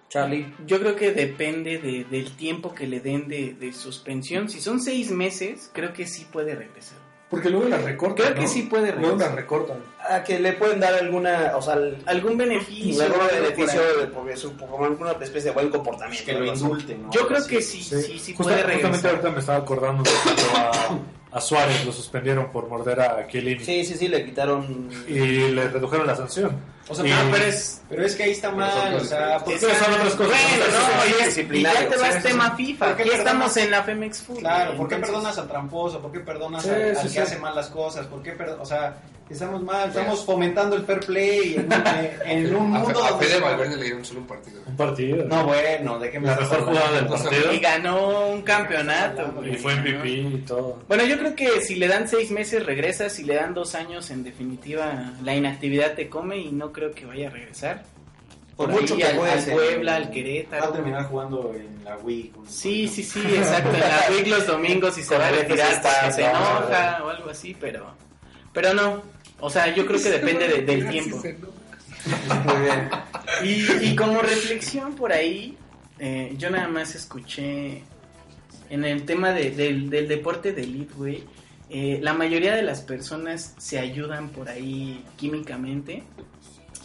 Charlie. 0.10 0.54
Yo 0.66 0.80
creo 0.80 0.96
que 0.96 1.12
depende 1.12 1.80
de- 1.80 2.06
del 2.06 2.36
tiempo 2.38 2.74
que 2.74 2.88
le 2.88 3.02
den 3.02 3.28
de, 3.28 3.54
de 3.54 3.74
suspensión. 3.74 4.50
Si 4.50 4.62
son 4.62 4.80
seis 4.80 5.12
meses, 5.12 5.70
creo 5.74 5.92
que 5.92 6.08
sí 6.08 6.26
puede 6.32 6.56
regresar. 6.56 6.98
Porque 7.30 7.50
luego 7.50 7.68
la 7.68 7.78
recortan. 7.78 8.26
Creo 8.26 8.36
que 8.36 8.42
¿no? 8.44 8.48
sí 8.48 8.62
puede 8.64 8.88
Luego 8.94 9.02
regresar. 9.10 9.30
la 9.32 9.36
recortan. 9.36 9.78
A 10.10 10.24
que 10.24 10.40
le 10.40 10.54
pueden 10.54 10.80
dar 10.80 10.94
alguna, 10.94 11.52
o 11.58 11.62
sea, 11.62 11.78
Algún 12.06 12.38
beneficio. 12.38 13.04
algún 13.04 13.28
beneficio 13.28 13.82
de, 13.98 14.08
porque 14.08 14.34
es 14.34 14.46
un- 14.46 14.54
como 14.56 14.86
alguna 14.86 15.12
especie 15.12 15.42
de 15.42 15.52
buen 15.52 15.70
comportamiento. 15.70 16.26
Que 16.26 16.34
lo 16.34 16.46
indulten, 16.46 17.04
¿no? 17.04 17.12
Yo 17.12 17.28
creo 17.28 17.46
que 17.46 17.62
sí, 17.62 17.84
sí, 17.84 18.02
sí, 18.02 18.34
Justa- 18.34 18.44
puede 18.44 18.56
justamente 18.62 18.84
regresar. 18.84 19.10
ahorita 19.12 19.30
me 19.32 19.40
estaba 19.40 19.58
acordando 19.58 20.04
de 20.04 20.10
cuando 20.24 20.42
a, 20.56 21.38
a 21.38 21.42
Suárez 21.42 21.86
lo 21.86 21.92
suspendieron 21.92 22.50
por 22.50 22.70
morder 22.70 23.02
a 23.02 23.28
Chiellini 23.28 23.64
Sí, 23.66 23.84
sí, 23.84 23.96
sí, 23.96 24.08
le 24.08 24.24
quitaron. 24.24 24.90
y 25.10 25.14
le 25.50 25.68
redujeron 25.68 26.08
la 26.08 26.16
sanción. 26.16 26.52
O 26.90 26.96
sea, 26.96 27.04
no, 27.04 27.32
pero 27.32 27.46
es, 27.46 27.82
pero 27.90 28.06
es 28.06 28.16
que 28.16 28.24
ahí 28.24 28.32
está 28.32 28.48
son 28.50 28.58
mal, 28.60 28.94
o 28.96 29.00
sea, 29.04 29.40
¿por 29.40 29.54
Sí, 29.54 29.60
qué- 29.66 29.76
son 29.76 29.94
otras 29.94 30.16
cosas. 30.16 30.28
Bueno, 30.58 30.66
no, 30.98 31.06
y, 31.06 31.10
es- 31.10 31.20
y 31.20 31.26
disciplinario, 31.26 31.82
ya 31.82 31.90
te 31.90 31.98
vas 31.98 32.24
tema 32.24 32.48
¿Por 32.50 32.58
FIFA. 32.58 32.86
Aquí 32.86 32.98
perdonas? 32.98 33.20
estamos 33.20 33.58
en 33.58 33.72
la 33.72 33.84
Femex 33.84 34.22
Food. 34.22 34.40
Claro, 34.40 34.78
¿por 34.78 34.88
qué 34.88 34.96
Entonces, 34.96 35.16
perdonas 35.16 35.38
al 35.38 35.48
tramposo? 35.48 36.00
¿Por 36.02 36.12
qué 36.14 36.20
perdonas 36.22 36.64
Sí, 36.64 36.70
al, 36.70 36.82
al 36.90 36.96
sí, 36.98 37.04
que 37.04 37.10
sí. 37.10 37.20
hace 37.20 37.38
mal 37.40 37.56
las 37.56 37.68
cosas? 37.68 38.06
¿Por 38.08 38.22
qué 38.24 38.32
perdo- 38.38 38.62
O 38.62 38.66
sea, 38.66 38.96
estamos 39.30 39.62
mal, 39.64 39.90
estamos 39.90 40.24
fomentando 40.26 40.76
el 40.76 40.84
fair 40.86 41.00
play 41.02 41.56
en, 41.56 41.66
un- 41.66 42.28
en 42.28 42.56
un 42.56 42.76
A, 42.76 42.80
mundo 42.80 43.04
a 43.04 43.10
donde 43.12 43.26
Fede 43.26 43.36
se- 43.38 43.42
Valverde 43.44 43.78
le 43.78 43.84
dieron 43.84 44.06
solo 44.06 44.20
un 44.22 44.28
partido. 44.28 44.62
Un 44.66 44.76
partido. 44.78 45.26
No, 45.26 45.46
bueno, 45.46 46.00
¿de 46.00 46.12
qué 46.12 46.20
me 46.20 46.28
la 46.28 46.36
mejor 46.38 46.66
jugada 46.66 46.92
del 46.94 47.08
partido. 47.08 47.54
Y 47.54 47.60
ganó 47.60 48.28
un 48.30 48.42
campeonato. 48.42 49.34
Y 49.46 49.56
fue. 49.56 49.76
MVP 49.76 50.10
y 50.10 50.44
todo. 50.48 50.80
Bueno, 50.88 51.06
yo 51.06 51.18
creo 51.18 51.36
que 51.36 51.62
si 51.62 51.76
le 51.76 51.88
dan 51.88 52.08
seis 52.08 52.32
meses 52.32 52.66
regresa, 52.66 53.10
si 53.10 53.24
le 53.24 53.36
dan 53.36 53.54
dos 53.54 53.76
años, 53.76 54.10
en 54.12 54.24
definitiva, 54.24 55.14
la 55.24 55.36
inactividad 55.36 55.94
te 55.94 56.10
come 56.10 56.38
y 56.38 56.52
no 56.52 56.72
creo 56.72 56.92
que 56.92 57.06
vaya 57.06 57.28
a 57.28 57.32
regresar. 57.32 57.84
Por 58.56 58.72
Por 58.72 58.82
mucho 58.82 58.96
ahí 58.96 59.02
que 59.02 59.06
al, 59.06 59.16
Puebla, 59.54 59.96
al 59.98 60.04
Va 60.04 60.08
a 60.08 60.12
Querétaro. 60.12 60.70
terminar 60.72 61.04
jugando 61.06 61.54
en 61.54 61.84
la 61.84 61.96
Wii. 61.98 62.30
con- 62.30 62.48
Sí, 62.50 62.88
sí, 62.88 63.04
sí, 63.04 63.22
exacto. 63.36 63.70
En 63.76 63.82
la 63.82 64.06
Week 64.10 64.28
los 64.28 64.48
domingos 64.48 64.98
y 64.98 65.04
se 65.04 65.16
va 65.16 65.28
a 65.28 65.32
retirar 65.32 65.80
porque 65.80 66.12
se 66.12 66.24
no, 66.24 66.30
enoja 66.30 67.04
o 67.04 67.10
algo 67.10 67.30
así, 67.30 67.56
pero, 67.60 67.86
pero 68.54 68.74
no. 68.74 69.04
O 69.40 69.50
sea, 69.50 69.74
yo 69.76 69.86
creo 69.86 70.02
que 70.02 70.10
depende 70.10 70.48
de- 70.48 70.62
del 70.64 70.90
tiempo. 70.90 71.18
Muy 71.18 72.62
bien. 72.62 72.90
Y, 73.44 73.88
y 73.92 73.96
como 73.96 74.22
reflexión 74.22 74.96
por 74.96 75.12
ahí, 75.12 75.58
eh, 76.00 76.34
yo 76.38 76.50
nada 76.50 76.68
más 76.68 76.96
escuché 76.96 77.84
en 78.70 78.84
el 78.86 79.04
tema 79.06 79.32
de- 79.32 79.52
del, 79.52 79.90
del 79.90 80.08
deporte 80.08 80.54
de 80.54 80.64
elite, 80.64 80.94
güey. 80.96 81.24
eh, 81.70 82.00
la 82.02 82.14
mayoría 82.14 82.56
de 82.56 82.62
las 82.62 82.80
personas 82.80 83.54
se 83.58 83.78
ayudan 83.78 84.30
por 84.30 84.48
ahí 84.48 85.04
químicamente. 85.18 86.02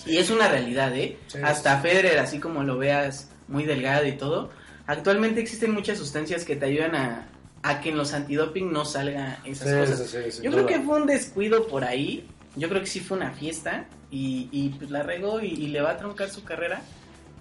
Y 0.05 0.17
es 0.17 0.29
una 0.31 0.49
realidad, 0.49 0.93
¿eh? 0.97 1.17
Sí, 1.29 1.39
Hasta 1.41 1.79
Federer, 1.81 2.19
así 2.19 2.41
como 2.41 2.65
lo 2.65 2.79
veas 2.79 3.31
muy 3.47 3.63
delgado 3.63 4.05
y 4.09 4.13
todo. 4.13 4.51
Actualmente 4.89 5.41
existen 5.41 5.71
muchas 5.71 5.99
sustancias 5.99 6.45
que 6.45 6.57
te 6.57 6.67
ayudan 6.67 6.97
a, 6.97 7.29
a 7.63 7.81
que 7.81 7.91
en 7.91 7.97
los 7.97 8.13
antidoping 8.13 8.73
no 8.73 8.85
salga 8.85 9.39
esas 9.45 9.69
Sí, 9.69 9.93
cosas. 9.93 10.11
sí, 10.11 10.19
sí, 10.25 10.31
sin 10.33 10.43
Yo 10.43 10.51
creo 10.51 10.65
duda. 10.65 10.73
que 10.77 10.81
fue 10.81 11.01
un 11.01 11.07
descuido 11.07 11.69
por 11.69 11.85
ahí. 11.85 12.27
Yo 12.57 12.69
creo 12.69 12.81
que 12.81 12.87
sí 12.87 13.01
fue 13.01 13.17
una 13.17 13.33
fiesta. 13.33 13.87
Y, 14.11 14.49
y, 14.53 14.69
pues 14.71 14.91
la 14.91 15.03
regó 15.03 15.41
y, 15.41 15.47
y 15.47 15.69
le 15.69 15.81
va 15.81 15.93
a 15.93 15.97
truncar 15.97 16.29
su 16.29 16.45
carrera. 16.45 16.83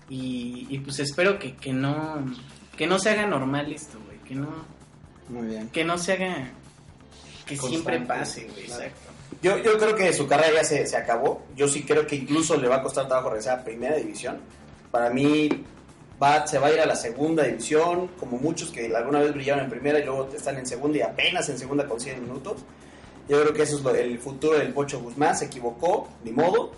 Y, 0.09 0.67
y, 0.69 0.79
pues 0.79 0.99
espero 0.99 1.37
que, 1.37 1.55
que 1.55 1.73
no 1.73 2.25
que 2.77 2.87
no 2.87 2.97
se 2.97 3.09
haga 3.09 3.27
normal 3.27 3.71
esto, 3.71 3.99
güey. 4.05 4.17
Que 4.19 4.35
no, 4.35 4.49
Muy 5.29 5.47
bien. 5.47 5.69
que 5.69 5.83
no 5.83 5.97
se 5.97 6.13
haga. 6.13 6.49
Que 7.45 7.57
Constante, 7.57 7.69
siempre 7.69 7.99
pase, 8.07 8.45
güey. 8.45 8.65
claro. 8.65 8.83
Exacto. 8.83 9.11
Yo, 9.41 9.57
yo 9.57 9.77
creo 9.77 9.95
que 9.95 10.13
su 10.13 10.27
carrera 10.27 10.53
ya 10.55 10.63
se, 10.63 10.85
se 10.87 10.97
acabó. 10.97 11.45
Yo 11.55 11.67
sí 11.67 11.83
creo 11.83 12.05
que 12.05 12.15
incluso 12.15 12.57
le 12.57 12.67
va 12.67 12.77
a 12.77 12.81
costar 12.83 13.07
trabajo 13.07 13.29
regresar 13.29 13.59
a 13.59 13.63
primera 13.63 13.95
división. 13.95 14.39
Para 14.91 15.09
mí 15.09 15.49
va, 16.21 16.45
se 16.45 16.59
va 16.59 16.67
a 16.67 16.73
ir 16.73 16.79
a 16.79 16.85
la 16.85 16.95
segunda 16.95 17.43
división, 17.43 18.09
como 18.19 18.37
muchos 18.37 18.69
que 18.69 18.95
alguna 18.95 19.19
vez 19.19 19.33
brillaron 19.33 19.63
en 19.63 19.69
primera 19.69 19.99
y 19.99 20.05
luego 20.05 20.29
están 20.35 20.57
en 20.57 20.65
segunda 20.65 20.97
y 20.97 21.01
apenas 21.01 21.49
en 21.49 21.57
segunda 21.57 21.87
con 21.87 21.99
100 21.99 22.21
minutos. 22.21 22.63
Yo 23.29 23.41
creo 23.41 23.53
que 23.53 23.63
eso 23.63 23.77
es 23.77 23.83
lo- 23.83 23.95
el 23.95 24.19
futuro 24.19 24.57
del 24.57 24.73
Pocho 24.73 24.99
Guzmán. 24.99 25.35
Se 25.35 25.45
equivocó, 25.45 26.09
ni 26.23 26.31
modo. 26.31 26.71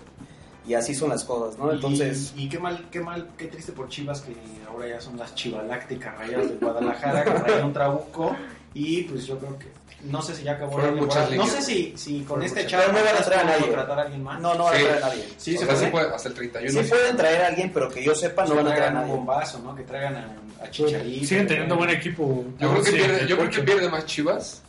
Y 0.66 0.76
así 0.76 0.96
son 0.96 1.10
las 1.10 1.26
cosas, 1.26 1.60
¿no? 1.60 1.72
Entonces, 1.74 2.34
Y, 2.38 2.44
y 2.44 2.50
qué 2.50 2.58
mal, 2.58 2.88
qué 2.90 3.02
mal, 3.02 3.28
qué 3.38 3.48
triste 3.48 3.74
por 3.74 3.90
Chivas 3.90 4.22
que 4.22 4.34
ahora 4.70 4.88
ya 4.88 5.02
son 5.02 5.18
las 5.18 5.36
chivalácticas 5.36 6.18
rayadas 6.18 6.50
de 6.50 6.56
Guadalajara 6.56 7.24
que 7.26 7.32
rayan 7.32 7.66
un 7.66 7.74
trabuco. 7.74 8.36
Y 8.74 9.04
pues 9.04 9.26
yo 9.28 9.38
creo 9.40 9.60
que. 9.60 9.68
No 10.10 10.22
sé 10.22 10.36
si 10.36 10.44
ya 10.44 10.54
acabó 10.54 10.80
la 10.80 10.86
temporada. 10.94 11.30
No 11.36 11.46
sé 11.48 11.62
si, 11.62 11.94
si 11.98 12.22
con 12.24 12.42
este 12.44 12.66
chavo 12.66 12.92
no 12.92 12.94
van 13.04 13.16
a 13.18 13.22
traer 13.24 13.42
a 13.42 13.44
nadie. 13.44 13.62
contratar 13.62 14.00
a 14.00 14.02
alguien 14.04 14.24
más. 14.24 14.40
no, 14.42 14.54
no 14.56 14.64
van 14.66 14.74
a 14.74 14.78
traer 14.80 15.04
a 15.04 15.08
nadie. 15.08 15.28
Sí, 15.38 15.56
o 15.56 15.60
se 15.60 15.66
sea, 15.66 15.74
puede. 15.76 15.86
sí 15.86 15.92
puede, 15.92 16.16
hasta 16.16 16.30
el 16.30 16.36
31. 16.36 16.82
Sí 16.84 16.90
pueden 16.90 17.18
traer 17.18 17.42
a 17.42 17.48
alguien, 17.48 17.72
pero 17.74 17.90
que 17.90 18.04
yo 18.04 18.16
sepa, 18.16 18.46
no 18.46 18.56
van 18.56 18.68
a 18.68 18.70
traer 18.70 18.84
a 18.84 18.88
un 18.88 18.94
nadie. 18.96 19.12
bombazo, 19.12 19.60
¿no? 19.60 19.76
Que 19.76 19.84
traigan 19.84 20.16
a, 20.16 20.64
a 20.64 20.70
Chicharito. 20.72 21.26
Siguen 21.28 21.48
teniendo 21.48 21.76
buen 21.78 21.90
equipo. 21.90 22.44
Yo 22.60 22.70
creo 22.72 22.84
que 22.84 22.90
Sí, 22.90 22.96
pierde, 22.98 23.28
yo 23.28 23.38
creo 23.38 23.50
que 23.50 23.62
pierde 23.62 23.90
más 23.90 24.06
Chivas 24.06 24.62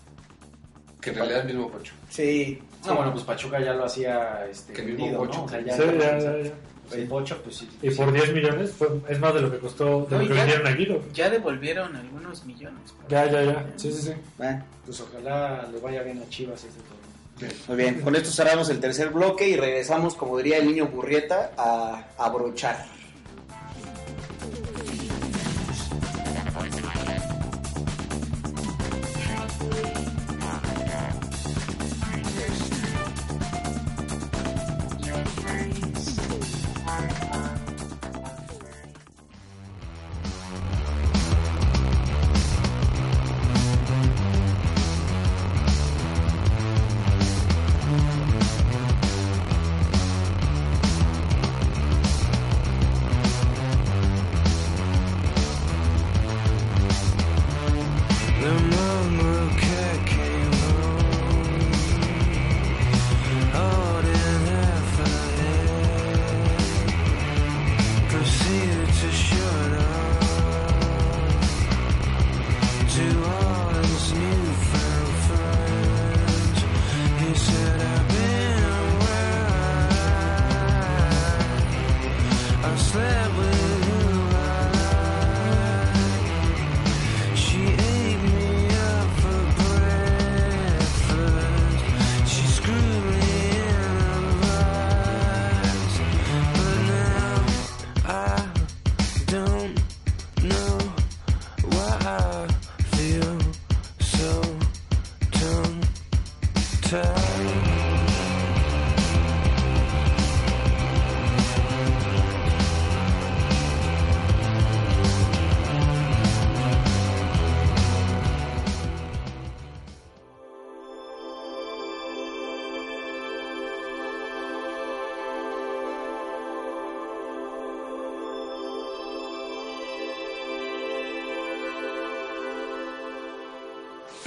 que 1.04 1.10
en 1.10 1.16
realidad 1.16 1.40
el 1.42 1.46
mismo 1.46 1.70
Pocho. 1.70 1.92
Sí. 2.08 2.60
No, 2.86 2.96
bueno, 2.96 3.12
pues 3.12 3.24
Pachuca 3.24 3.60
ya 3.60 3.74
lo 3.74 3.84
hacía 3.84 4.46
este, 4.50 4.72
Que 4.72 4.80
el 4.80 4.86
mismo 4.88 5.04
vendido, 5.04 5.24
Pocho. 5.24 5.38
¿no? 5.40 5.44
O 5.44 5.48
sea, 5.48 5.60
ya, 5.60 5.76
Sí, 5.76 5.82
ya, 6.00 6.18
ya, 6.18 6.38
ya. 6.42 6.52
El 6.96 7.08
Pocho, 7.08 7.40
pues 7.42 7.56
sí. 7.56 7.68
Y 7.82 7.90
por 7.90 8.12
10 8.12 8.32
millones 8.34 8.72
fue, 8.72 8.88
es 9.08 9.18
más 9.18 9.32
de 9.34 9.40
lo 9.42 9.50
que 9.50 9.58
costó, 9.58 10.06
de 10.08 10.16
No, 10.16 10.22
lo 10.22 10.28
que 10.28 10.34
ya- 10.34 10.40
vendieron 10.44 10.66
a 10.66 10.70
Guido. 10.72 11.00
Ya 11.14 11.30
devolvieron 11.30 11.96
algunos 11.96 12.44
millones. 12.44 12.80
Ya, 13.08 13.24
ya, 13.30 13.42
ya. 13.42 13.66
Sí, 13.76 13.92
sí, 13.92 14.02
sí. 14.02 14.12
Bueno, 14.38 14.64
Pues 14.84 15.00
ojalá 15.00 15.66
le 15.72 15.78
vaya 15.80 16.02
bien 16.02 16.22
a 16.22 16.28
Chivas 16.28 16.62
este 16.64 16.80
torneo. 16.80 17.54
muy 17.68 17.76
bien. 17.76 18.00
Con 18.02 18.14
esto 18.16 18.30
cerramos 18.30 18.68
el 18.70 18.80
tercer 18.80 19.08
bloque 19.10 19.48
y 19.48 19.56
regresamos, 19.56 20.14
como 20.14 20.36
diría 20.38 20.58
el 20.58 20.66
niño 20.66 20.86
Burrieta, 20.86 21.52
a 21.56 22.04
abrochar. 22.18 22.84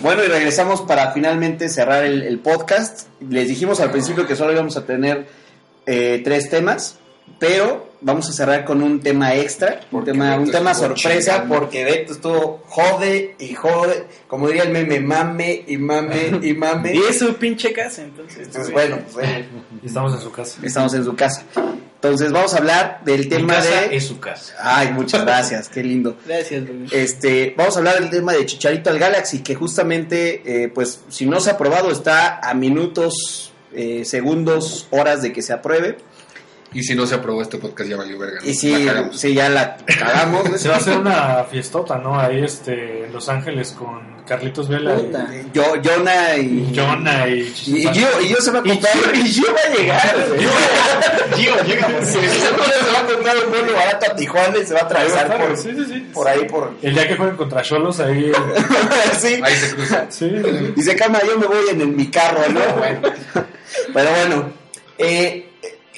Bueno, 0.07 0.23
y 0.23 0.27
regresamos 0.27 0.83
para 0.83 1.11
finalmente 1.11 1.67
cerrar 1.67 2.05
el, 2.05 2.23
el 2.23 2.39
podcast. 2.39 3.09
Les 3.29 3.49
dijimos 3.49 3.81
al 3.81 3.91
principio 3.91 4.25
que 4.25 4.37
solo 4.37 4.53
íbamos 4.53 4.77
a 4.77 4.85
tener 4.85 5.27
eh, 5.85 6.21
tres 6.23 6.49
temas, 6.49 6.97
pero 7.39 7.89
vamos 7.99 8.29
a 8.29 8.31
cerrar 8.31 8.63
con 8.63 8.81
un 8.81 9.01
tema 9.01 9.35
extra, 9.35 9.81
un 9.91 10.05
tema, 10.05 10.37
un 10.37 10.47
sorpresa, 10.47 10.93
chingando. 10.95 11.55
porque 11.55 11.83
Beto 11.83 12.13
estuvo 12.13 12.63
jode 12.67 13.35
y 13.37 13.53
jode, 13.53 14.05
como 14.29 14.47
diría 14.47 14.63
el 14.63 14.71
meme, 14.71 15.01
mame 15.01 15.65
y 15.67 15.75
mame 15.75 16.39
y 16.41 16.53
mame. 16.53 16.93
Y 16.95 16.99
es 16.99 17.19
su 17.19 17.33
pinche 17.35 17.73
casa, 17.73 18.03
entonces. 18.03 18.47
Entonces, 18.47 18.71
bueno, 18.71 18.99
pues, 19.11 19.27
bueno, 19.27 19.45
Y 19.83 19.87
estamos 19.87 20.13
en 20.13 20.21
su 20.21 20.31
casa. 20.31 20.57
estamos 20.63 20.93
en 20.93 21.03
su 21.03 21.15
casa. 21.17 21.43
Entonces 21.97 22.31
vamos 22.31 22.53
a 22.53 22.57
hablar 22.57 23.01
del 23.05 23.21
Mi 23.21 23.25
tema 23.25 23.55
casa 23.55 23.81
de... 23.81 23.95
es 23.95 24.05
su 24.05 24.19
casa. 24.19 24.53
Ay, 24.61 24.91
muchas 24.93 25.23
gracias, 25.25 25.67
qué 25.67 25.83
lindo. 25.83 26.15
Gracias, 26.27 26.63
bebé. 26.63 26.85
Este, 26.91 27.55
vamos 27.57 27.75
a 27.75 27.79
hablar 27.79 27.99
del 27.99 28.11
tema 28.11 28.33
de 28.33 28.45
Chicharito 28.45 28.91
al 28.91 28.99
Galaxy, 28.99 29.39
que 29.39 29.55
justamente, 29.55 30.43
eh, 30.45 30.69
pues, 30.69 31.01
si 31.09 31.25
no 31.25 31.39
se 31.39 31.49
ha 31.49 31.53
aprobado, 31.53 31.89
está 31.89 32.39
a 32.39 32.53
minutos, 32.53 33.51
eh, 33.73 34.05
segundos, 34.05 34.87
horas 34.91 35.23
de 35.23 35.33
que 35.33 35.41
se 35.41 35.53
apruebe. 35.53 35.97
Y 36.73 36.83
si 36.83 36.95
no 36.95 37.07
se 37.07 37.15
aprobó 37.15 37.41
este 37.41 37.57
podcast, 37.57 37.89
ya 37.89 37.95
valió 37.97 38.19
verga. 38.19 38.39
¿no? 38.43 38.47
Y 38.49 38.69
La 38.83 38.93
cagamos. 38.93 39.19
sí, 39.19 39.33
ya 39.33 39.49
la 39.49 39.77
cagamos. 39.77 40.43
Se 40.61 40.67
va 40.67 40.75
a 40.75 40.77
hacer 40.77 40.97
una 40.97 41.43
fiestota, 41.49 41.97
¿no? 41.97 42.19
Ahí 42.19 42.43
este, 42.43 43.05
en 43.05 43.13
Los 43.13 43.29
Ángeles 43.29 43.71
con 43.71 44.17
Carlitos 44.27 44.67
Vela 44.67 44.95
Puta. 44.95 45.27
Yo, 45.53 45.63
Jonah 45.81 46.35
y, 46.37 46.69
y 46.71 46.75
Jonah 46.77 47.27
y 47.29 47.53
y, 47.67 47.77
y 47.77 47.83
yo, 47.93 48.07
y 48.21 48.27
yo 48.27 48.35
se 48.41 48.51
va 48.51 48.59
a 48.59 48.63
comprar. 48.63 48.93
Y 49.15 49.31
yo 49.31 49.43
va 49.53 49.59
a 49.73 49.75
llegar. 49.77 50.27
Gio, 51.35 51.63
llega 51.63 51.87
Sí, 52.03 52.19
se 52.19 52.51
va 52.51 52.99
a 52.99 53.05
comprar 53.13 53.35
un 53.45 53.49
vuelo 53.51 53.73
barato 53.73 54.11
a 54.11 54.15
Tijuana 54.15 54.57
y 54.57 54.65
se 54.65 54.73
va 54.73 54.81
a 54.81 54.83
atravesar 54.83 55.37
por, 55.37 55.57
Sí, 55.57 55.71
sí, 55.73 55.85
sí. 55.85 55.99
por 56.13 56.27
ahí, 56.27 56.45
por. 56.49 56.73
El 56.81 56.93
día 56.93 57.07
que 57.07 57.15
jueguen 57.15 57.37
contra 57.37 57.61
Cholos, 57.61 57.99
ahí. 58.01 58.29
sí. 59.17 59.39
Ahí 59.41 59.55
se 59.55 59.73
cruza. 59.73 60.05
Sí, 60.09 60.29
Y 60.75 60.81
se 60.81 60.95
cama, 60.97 61.19
yo 61.25 61.39
me 61.39 61.47
voy 61.47 61.69
en, 61.71 61.79
el- 61.81 61.87
mi 61.87 62.07
carro, 62.11 62.41
¿no? 62.49 62.59
Pero 63.93 64.09
bueno, 64.11 64.51
eh, 64.97 65.46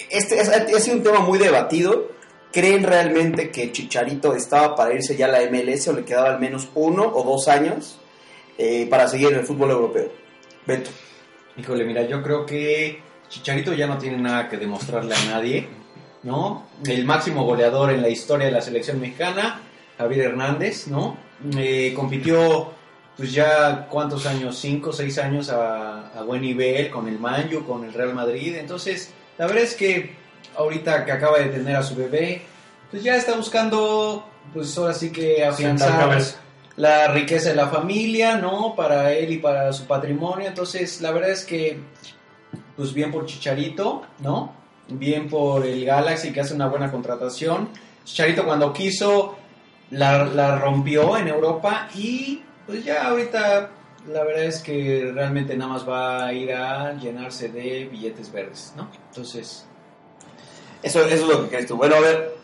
este 0.10 0.40
es- 0.40 0.50
ha 0.50 0.80
sido 0.80 0.98
un 0.98 1.04
tema 1.04 1.20
muy 1.20 1.38
debatido. 1.40 2.10
¿Creen 2.52 2.84
realmente 2.84 3.52
que 3.52 3.72
Chicharito 3.72 4.34
estaba 4.34 4.76
para 4.76 4.94
irse 4.94 5.16
ya 5.16 5.28
a 5.28 5.30
la 5.30 5.42
MLS 5.44 5.88
o 5.90 5.94
le 5.94 6.04
quedaba 6.04 6.30
al 6.34 6.40
menos 6.40 6.70
uno 6.74 7.04
o 7.08 7.24
dos 7.24 7.48
años 7.48 8.00
eh, 8.58 8.88
para 8.90 9.08
seguir 9.08 9.28
en 9.30 9.40
el 9.40 9.46
fútbol 9.46 9.70
europeo? 9.72 10.12
Beto. 10.66 10.90
Híjole, 11.58 11.86
mira, 11.86 12.04
yo 12.08 12.24
creo 12.24 12.46
que 12.46 13.02
Chicharito 13.30 13.74
ya 13.74 13.86
no 13.86 13.98
tiene 14.00 14.18
nada 14.18 14.50
que 14.50 14.58
demostrarle 14.58 15.14
a 15.14 15.26
nadie, 15.26 15.68
¿no? 16.24 16.68
El 16.86 17.06
máximo 17.06 17.44
goleador 17.46 17.92
en 17.92 18.02
la 18.02 18.10
historia 18.10 18.48
de 18.48 18.52
la 18.52 18.62
selección 18.62 19.00
mexicana, 19.00 19.62
Javier 19.98 20.26
Hernández, 20.28 20.88
¿no? 20.88 21.18
Eh, 21.56 21.94
compitió, 21.96 22.72
pues 23.16 23.32
ya, 23.32 23.88
¿cuántos 23.90 24.26
años? 24.26 24.58
Cinco, 24.58 24.92
seis 24.92 25.20
años 25.20 25.50
a, 25.50 26.08
a 26.18 26.24
buen 26.24 26.42
nivel 26.42 26.90
con 26.90 27.08
el 27.08 27.20
Manju, 27.20 27.64
con 27.66 27.84
el 27.84 27.94
Real 27.94 28.14
Madrid. 28.16 28.56
Entonces, 28.56 29.14
la 29.40 29.48
verdad 29.48 29.64
es 29.64 29.74
que 29.74 30.16
ahorita 30.58 31.06
que 31.06 31.14
acaba 31.14 31.40
de 31.40 31.46
tener 31.46 31.76
a 31.78 31.82
su 31.82 31.96
bebé, 31.96 32.42
pues 32.92 33.02
ya 33.02 33.16
está 33.16 33.36
buscando, 33.36 34.28
pues 34.54 34.78
ahora 34.78 34.94
sí 34.94 35.12
que 35.14 35.46
afianzar 35.46 36.22
la 36.76 37.08
riqueza 37.08 37.50
de 37.50 37.56
la 37.56 37.70
familia, 37.70 38.36
¿no? 38.36 38.76
Para 38.76 39.14
él 39.14 39.32
y 39.32 39.38
para 39.38 39.72
su 39.72 39.86
patrimonio. 39.86 40.46
Entonces, 40.46 41.00
la 41.00 41.12
verdad 41.12 41.32
es 41.32 41.46
que, 41.46 41.80
pues 42.76 42.94
bien 42.94 43.12
por 43.12 43.26
Chicharito, 43.26 44.02
¿no? 44.20 44.54
Bien 44.90 45.30
por 45.30 45.66
el 45.66 45.86
Galaxy 45.86 46.34
que 46.34 46.42
hace 46.42 46.54
una 46.54 46.68
buena 46.68 46.92
contratación. 46.92 47.70
Chicharito 48.04 48.44
cuando 48.44 48.74
quiso 48.74 49.38
la, 49.92 50.26
la 50.26 50.60
rompió 50.60 51.18
en 51.18 51.30
Europa 51.30 51.88
y 51.96 52.42
pues 52.68 52.84
ya 52.84 53.08
ahorita 53.08 53.70
la 54.08 54.24
verdad 54.24 54.46
es 54.46 54.60
que 54.60 55.12
realmente 55.14 55.56
nada 55.56 55.74
más 55.74 55.88
va 55.88 56.26
a 56.26 56.34
ir 56.34 56.54
a 56.54 56.94
llenarse 56.94 57.50
de 57.50 57.88
billetes 57.92 58.32
verdes, 58.32 58.74
¿no? 58.76 58.90
Entonces, 59.10 59.66
Eso, 60.82 61.02
eso 61.02 61.14
es 61.14 61.22
lo 61.22 61.44
que 61.44 61.50
crees 61.50 61.68
tú. 61.68 61.76
Bueno, 61.76 61.96
a 61.96 62.00
ver, 62.00 62.36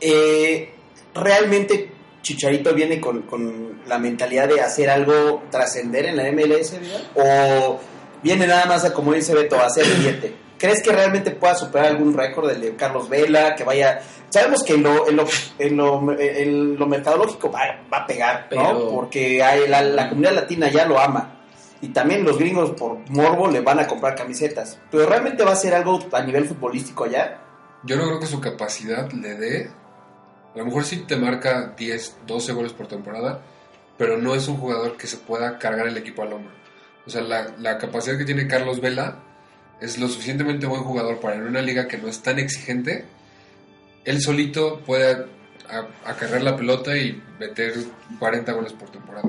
eh, 0.00 0.70
¿realmente 1.14 1.90
Chicharito 2.22 2.74
viene 2.74 3.00
con, 3.00 3.22
con 3.22 3.80
la 3.86 3.98
mentalidad 3.98 4.48
de 4.48 4.60
hacer 4.60 4.90
algo 4.90 5.44
trascender 5.50 6.06
en 6.06 6.16
la 6.16 6.30
MLS? 6.30 6.74
¿O 7.14 7.80
viene 8.22 8.46
nada 8.46 8.66
más 8.66 8.84
a, 8.84 8.92
como 8.92 9.14
dice 9.14 9.34
Beto, 9.34 9.58
a 9.58 9.66
hacer 9.66 9.86
billete? 9.86 10.47
¿Crees 10.58 10.82
que 10.82 10.90
realmente 10.92 11.30
pueda 11.30 11.54
superar 11.54 11.86
algún 11.86 12.14
récord 12.14 12.48
del 12.48 12.60
de 12.60 12.74
Carlos 12.76 13.08
Vela? 13.08 13.54
Que 13.54 13.64
vaya... 13.64 14.00
Sabemos 14.28 14.62
que 14.62 14.74
en 14.74 14.82
lo, 14.82 15.08
en 15.08 15.16
lo, 15.16 15.24
en 15.58 15.76
lo, 15.76 16.20
en 16.20 16.76
lo 16.76 16.86
mercadológico 16.86 17.50
va, 17.50 17.60
va 17.92 17.98
a 17.98 18.06
pegar, 18.06 18.48
¿no? 18.50 18.62
Pero- 18.68 18.88
Porque 18.90 19.42
hay- 19.42 19.68
la, 19.68 19.80
la 19.82 20.08
comunidad 20.08 20.32
latina 20.34 20.68
ya 20.68 20.84
lo 20.86 20.98
ama. 20.98 21.34
Y 21.80 21.88
también 21.88 22.24
los 22.24 22.38
gringos 22.38 22.72
por 22.72 22.98
morbo 23.08 23.46
le 23.48 23.60
van 23.60 23.78
a 23.78 23.86
comprar 23.86 24.16
camisetas. 24.16 24.78
Pero 24.90 25.06
realmente 25.06 25.44
va 25.44 25.52
a 25.52 25.56
ser 25.56 25.74
algo 25.74 26.00
a 26.12 26.22
nivel 26.22 26.44
futbolístico 26.44 27.04
allá. 27.04 27.38
Yo 27.84 27.96
no 27.96 28.04
creo 28.06 28.18
que 28.18 28.26
su 28.26 28.40
capacidad 28.40 29.10
le 29.12 29.34
dé. 29.36 29.70
A 30.54 30.58
lo 30.58 30.64
mejor 30.66 30.84
sí 30.84 31.04
te 31.06 31.14
marca 31.16 31.74
10, 31.76 32.18
12 32.26 32.52
goles 32.52 32.72
por 32.72 32.88
temporada, 32.88 33.40
pero 33.96 34.18
no 34.18 34.34
es 34.34 34.48
un 34.48 34.56
jugador 34.56 34.96
que 34.96 35.06
se 35.06 35.18
pueda 35.18 35.56
cargar 35.58 35.86
el 35.86 35.96
equipo 35.96 36.22
al 36.22 36.32
hombro. 36.32 36.52
O 37.06 37.10
sea, 37.10 37.20
la, 37.22 37.54
la 37.58 37.78
capacidad 37.78 38.18
que 38.18 38.24
tiene 38.24 38.48
Carlos 38.48 38.80
Vela 38.80 39.18
es 39.80 39.98
lo 39.98 40.08
suficientemente 40.08 40.66
buen 40.66 40.82
jugador 40.82 41.20
para 41.20 41.36
en 41.36 41.42
una 41.42 41.62
liga 41.62 41.88
que 41.88 41.98
no 41.98 42.08
es 42.08 42.20
tan 42.20 42.38
exigente, 42.38 43.04
él 44.04 44.20
solito 44.20 44.80
puede 44.80 45.26
acarrear 46.04 46.42
la 46.42 46.56
pelota 46.56 46.96
y 46.96 47.22
meter 47.38 47.74
40 48.18 48.52
goles 48.52 48.72
por 48.72 48.90
temporada. 48.90 49.28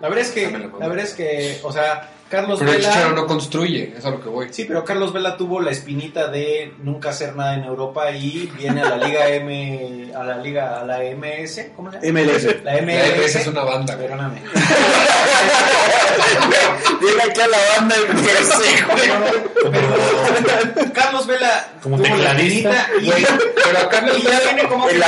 la 0.00 0.08
verdad 0.08 0.24
es 0.24 0.30
que, 0.30 0.50
la 0.50 0.58
la 0.58 0.88
verdad 0.88 1.04
es 1.04 1.14
que, 1.14 1.58
o 1.62 1.72
sea, 1.72 2.10
Carlos 2.32 2.58
Pero 2.60 2.70
el 2.72 2.78
Vela... 2.78 2.88
Chicharo 2.90 3.12
no 3.14 3.26
construye, 3.26 3.92
es 3.98 4.04
a 4.06 4.10
lo 4.10 4.22
que 4.22 4.30
voy. 4.30 4.46
Sí, 4.50 4.64
pero 4.64 4.82
Carlos 4.86 5.12
Vela 5.12 5.36
tuvo 5.36 5.60
la 5.60 5.70
espinita 5.70 6.28
de 6.28 6.72
nunca 6.82 7.10
hacer 7.10 7.36
nada 7.36 7.52
en 7.56 7.64
Europa 7.64 8.10
y 8.10 8.50
viene 8.56 8.80
a 8.80 8.88
la 8.88 8.96
Liga 8.96 9.28
M, 9.34 10.10
a 10.16 10.24
la 10.24 10.38
Liga, 10.38 10.80
a 10.80 10.84
la 10.86 11.00
MS, 11.00 11.60
¿cómo 11.76 11.92
se 11.92 12.00
llama? 12.00 12.20
MLS. 12.22 12.44
La 12.64 12.80
MLS. 12.80 12.96
La 12.96 13.16
MLS 13.16 13.36
es 13.36 13.46
una 13.48 13.64
banda, 13.64 13.96
güey. 13.96 14.08
Perdóname. 14.08 14.40
Llega 17.02 17.24
aquí 17.24 17.40
a 17.40 17.48
la 17.48 17.58
banda 17.76 17.96
y 17.96 18.00
me 18.14 18.22
Carlos 20.92 21.26
Vela 21.26 21.68
Como 21.82 21.96
tuvo 21.96 22.14
la 22.16 22.32
espinita 22.32 22.86
y, 23.00 23.06
Güey, 23.06 23.26
pero 23.64 23.78
a 23.78 23.88
Carlos 23.88 24.18
y 24.18 24.22
ya 24.22 24.28
Vela- 24.30 24.44
viene 24.54 24.68
como, 24.68 24.86
como 24.86 24.90
el 24.90 24.98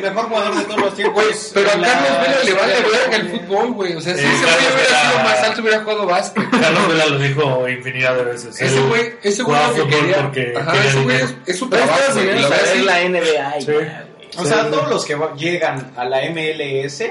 mejor 0.00 0.24
jugador 0.28 0.54
de 0.56 0.64
todos 0.64 0.80
los 0.80 0.94
tiempos. 0.94 1.50
Pero 1.54 1.68
a 1.70 1.72
Carlos 1.72 2.20
Vela 2.20 2.44
le 2.44 2.52
vale 2.54 2.74
verga 2.82 3.16
el 3.16 3.30
fútbol, 3.30 3.72
güey. 3.72 3.94
O 3.94 4.00
sea, 4.00 4.14
si 4.14 4.20
Eh, 4.20 4.24
ese 4.26 4.44
güey 4.44 4.56
hubiera 4.74 5.00
sido 5.10 5.18
más 5.24 5.38
alto, 5.42 5.60
hubiera 5.62 5.80
jugado 5.80 6.06
básquet. 6.20 6.50
Carlos 6.60 6.88
Vela 6.88 7.06
lo 7.06 7.18
dijo 7.18 7.68
infinidad 7.68 8.14
de 8.16 8.24
veces. 8.24 8.60
Ese 8.60 8.80
güey, 8.82 9.12
ese 9.22 9.42
güey 9.42 9.58
lo 9.76 9.84
que 9.86 9.96
quería. 9.96 10.22
porque 10.22 10.54
Ajá, 10.56 10.72
quería 10.72 10.88
ese 10.90 11.02
güey 11.02 11.16
es, 11.20 11.34
es 11.46 11.58
su 11.58 11.68
trabajo. 11.68 11.92
Unidos 12.18 12.50
la 12.84 13.00
NBA 13.08 13.58
y 13.58 13.62
Sí. 13.62 13.72
ya. 13.80 14.06
O 14.38 14.44
sea, 14.44 14.70
todos 14.70 14.88
los 14.88 15.04
que 15.04 15.18
llegan 15.36 15.90
a 15.96 16.04
la 16.04 16.20
MLS, 16.30 17.02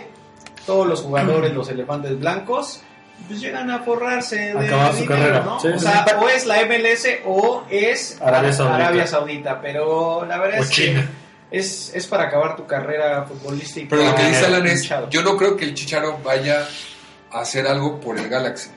todos 0.66 0.88
los 0.88 1.02
jugadores, 1.02 1.54
los 1.54 1.68
elefantes 1.70 2.18
blancos, 2.18 2.82
pues 3.28 3.42
llegan 3.42 3.70
a 3.70 3.80
forrarse 3.80 4.38
de 4.38 4.52
Acabar 4.68 4.94
su 4.94 5.02
dinero, 5.02 5.20
carrera. 5.20 5.42
¿no? 5.44 5.60
Sí, 5.60 5.68
o 5.68 5.80
sea, 5.80 6.06
sí. 6.08 6.16
o 6.18 6.30
es 6.30 6.46
la 6.46 6.62
MLS 6.66 7.06
o 7.26 7.64
es 7.70 8.18
Arabia 8.22 8.54
Saudita. 8.54 8.76
Arabia 8.76 9.08
Saudita, 9.08 9.62
pero 9.62 10.26
la 10.26 10.38
verdad 10.38 10.62
O 10.62 10.64
es 10.64 10.70
China. 10.70 11.10
que 11.52 11.58
es, 11.60 11.92
es 11.94 12.08
para 12.08 12.24
acabar 12.24 12.56
tu 12.56 12.66
carrera 12.66 13.26
futbolística. 13.26 13.88
Pero 13.90 14.04
lo 14.10 14.16
que 14.16 14.24
dice 14.24 14.46
Alan 14.46 14.66
es, 14.68 14.90
yo 15.10 15.22
no 15.22 15.36
creo 15.36 15.58
que 15.58 15.66
el 15.66 15.74
Chicharo 15.74 16.20
vaya 16.24 16.66
a 17.32 17.42
hacer 17.42 17.68
algo 17.68 18.00
por 18.00 18.18
el 18.18 18.30
Galaxy. 18.30 18.70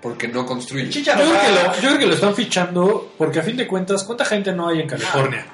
Porque 0.00 0.28
no 0.28 0.46
construye. 0.46 0.84
El 0.84 0.90
Yo 0.92 1.12
creo, 1.12 1.26
que 1.26 1.48
lo, 1.52 1.74
yo 1.74 1.80
creo 1.80 1.98
que 1.98 2.06
lo 2.06 2.14
están 2.14 2.34
fichando 2.34 3.12
porque 3.18 3.40
a 3.40 3.42
fin 3.42 3.56
de 3.56 3.66
cuentas, 3.66 4.04
¿cuánta 4.04 4.24
gente 4.24 4.52
no 4.52 4.68
hay 4.68 4.80
en 4.80 4.86
California? 4.88 5.46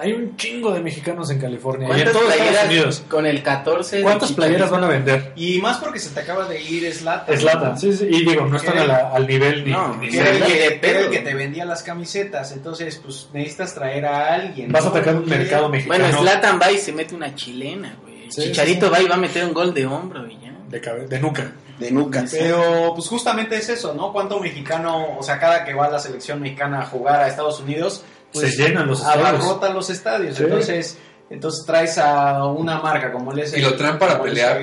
Hay 0.00 0.14
un 0.14 0.34
chingo 0.38 0.72
de 0.72 0.80
mexicanos 0.80 1.28
en 1.28 1.38
California 1.38 1.86
y 1.86 1.90
en 1.90 1.96
¿Cuántas 1.98 2.12
todos 2.14 2.34
Estados 2.34 2.64
Unidos. 2.66 3.02
con 3.10 3.26
el 3.26 3.42
14? 3.42 3.96
de 3.98 4.02
¿Cuántas 4.02 4.32
playeras 4.32 4.70
van 4.70 4.84
a 4.84 4.88
vender? 4.88 5.32
Y 5.36 5.60
más 5.60 5.76
porque 5.76 5.98
se 5.98 6.08
te 6.14 6.20
acaba 6.20 6.48
de 6.48 6.62
ir 6.62 6.90
Slatan. 6.94 7.38
Slatan, 7.38 7.78
sí, 7.78 7.92
sí, 7.92 8.06
y 8.10 8.24
digo, 8.24 8.46
no 8.46 8.56
están 8.56 8.78
a 8.78 8.86
la- 8.86 9.10
al 9.12 9.26
nivel 9.26 9.66
ni, 9.66 9.70
No, 9.72 9.94
ni 9.98 10.08
Que 10.08 10.18
era, 10.20 10.30
el 10.30 10.38
que, 10.42 10.46
que 10.46 10.56
era 10.64 10.66
el 10.74 10.80
pedo. 10.80 11.10
que 11.10 11.18
te 11.18 11.34
vendía 11.34 11.66
las 11.66 11.82
camisetas, 11.82 12.52
entonces 12.52 12.98
pues 13.04 13.28
necesitas 13.34 13.74
traer 13.74 14.06
a 14.06 14.32
alguien. 14.32 14.72
Vas 14.72 14.86
a 14.86 14.88
atacar 14.88 15.14
un 15.16 15.26
mercado 15.28 15.68
mexicano 15.68 16.02
Bueno, 16.06 16.18
Slatan 16.18 16.58
va 16.58 16.72
y 16.72 16.78
se 16.78 16.92
mete 16.94 17.14
una 17.14 17.34
chilena, 17.34 17.94
güey. 18.00 18.30
Sí, 18.30 18.44
Chicharito 18.44 18.86
sí, 18.86 18.92
sí. 18.94 18.98
va 18.98 19.02
y 19.02 19.08
va 19.08 19.16
a 19.16 19.18
meter 19.18 19.44
un 19.44 19.52
gol 19.52 19.74
de 19.74 19.84
hombro 19.84 20.26
y 20.26 20.38
ya. 20.40 20.54
de, 20.70 20.80
cabe- 20.80 21.06
de 21.06 21.20
nuca. 21.20 21.52
De. 21.82 21.90
Pero 22.38 22.92
pues 22.94 23.08
justamente 23.08 23.56
es 23.56 23.68
eso, 23.68 23.92
¿no? 23.94 24.12
¿Cuánto 24.12 24.40
mexicano, 24.40 25.16
o 25.18 25.22
sea, 25.22 25.38
cada 25.38 25.64
que 25.64 25.74
va 25.74 25.88
la 25.90 25.98
selección 25.98 26.40
mexicana 26.40 26.80
a 26.82 26.86
jugar 26.86 27.20
a 27.20 27.28
Estados 27.28 27.60
Unidos, 27.60 28.02
pues 28.32 28.54
Se 28.54 28.62
llenan 28.62 28.86
los 28.86 29.00
estadios. 29.00 29.28
abarrotan 29.28 29.74
los 29.74 29.90
estadios. 29.90 30.36
Sí. 30.36 30.44
Entonces, 30.44 30.98
entonces 31.30 31.64
traes 31.66 31.98
a 31.98 32.44
una 32.46 32.78
marca 32.80 33.12
como 33.12 33.32
el 33.32 33.38
Y 33.56 33.60
lo 33.60 33.74
traen 33.76 33.98
para 33.98 34.22
pelear. 34.22 34.58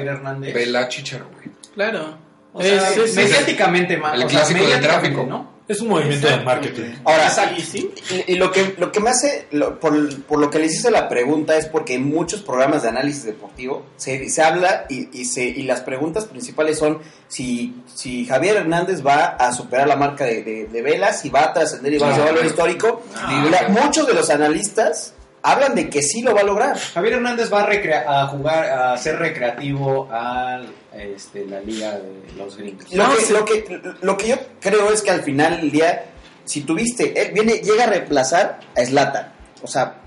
Vela 0.54 0.88
Chicharo, 0.88 1.28
güey. 1.34 1.50
Claro. 1.74 2.18
O 2.54 2.62
sea, 2.64 2.90
Es- 2.90 2.98
es- 2.98 3.16
mediáticamente 3.16 3.96
más. 3.98 4.16
el 4.16 4.24
o 4.24 4.30
sea, 4.30 4.40
clásico 4.40 4.66
tráfico. 4.82 5.26
¿no? 5.28 5.59
Es 5.70 5.80
un 5.82 5.88
movimiento 5.90 6.28
de 6.28 6.38
marketing. 6.42 6.96
Ahora, 7.06 7.30
Sí, 7.30 7.62
sí. 7.62 7.92
Y, 8.28 8.34
y 8.34 8.36
lo 8.38 8.52
que 8.52 8.74
lo 8.78 8.92
que 8.92 9.00
me 9.00 9.12
hace, 9.12 9.48
lo- 9.52 9.80
por, 9.80 10.24
por 10.24 10.40
lo 10.40 10.50
que 10.50 10.60
les 10.60 10.74
hice 10.76 10.90
la 10.92 11.08
pregunta 11.08 11.56
es 11.58 11.68
porque 11.68 11.94
en 11.94 12.10
muchos 12.10 12.42
programas 12.42 12.82
de 12.84 12.90
análisis 12.90 13.24
deportivo 13.24 13.86
se, 13.96 14.28
se 14.30 14.42
habla 14.42 14.86
y, 14.90 15.10
y, 15.18 15.26
se, 15.26 15.44
y 15.46 15.62
las 15.64 15.82
preguntas 15.82 16.26
principales 16.26 16.80
son 16.80 17.00
si, 17.28 17.76
si 17.94 18.26
Javier 18.26 18.58
Hernández 18.58 19.06
va 19.06 19.26
a 19.28 19.54
superar 19.54 19.88
la 19.88 19.96
marca 19.96 20.26
de, 20.26 20.42
de, 20.44 20.66
de 20.66 20.82
Velas, 20.82 21.22
si 21.22 21.30
va 21.30 21.44
a 21.44 21.54
trascender 21.54 21.94
y 21.94 21.98
va 22.00 22.10
a 22.10 22.16
ser 22.16 22.26
valor 22.26 22.46
histórico. 22.46 23.04
Ah. 23.16 23.68
Y 23.68 23.72
muchos 23.72 24.08
de 24.08 24.16
los 24.16 24.30
analistas 24.32 25.14
hablan 25.44 25.76
de 25.76 25.88
que 25.90 26.02
sí 26.02 26.22
lo 26.24 26.34
va 26.34 26.42
a 26.42 26.46
lograr. 26.46 26.78
Javier 26.80 27.14
Hernández 27.14 27.54
va 27.54 27.62
a, 27.62 27.68
recrea- 27.68 28.06
a 28.08 28.28
jugar, 28.28 28.66
a 28.72 28.98
ser 28.98 29.20
recreativo 29.20 30.10
a 30.12 30.62
este, 30.94 31.46
la 31.46 31.60
liga 31.62 32.00
de 32.00 32.34
los 32.38 32.58
gringos. 32.58 32.92
Lo, 32.94 33.08
No, 33.08 33.16
que, 33.16 33.22
sí. 33.22 33.34
lo, 33.34 33.46
que, 33.46 33.82
lo 34.02 34.18
que 34.18 34.28
yo 34.30 34.36
creo 34.60 34.92
es 34.92 35.02
que 35.02 35.12
al 35.12 35.24
final 35.24 35.62
del 35.62 35.72
día, 35.72 36.06
si 36.46 36.62
tuviste, 36.62 37.20
él 37.22 37.34
viene, 37.34 37.60
llega 37.60 37.84
a 37.86 37.88
reemplazar 37.88 38.60
a 38.76 38.86
Slatan. 38.86 39.34
O 39.62 39.68
sea, 39.68 40.02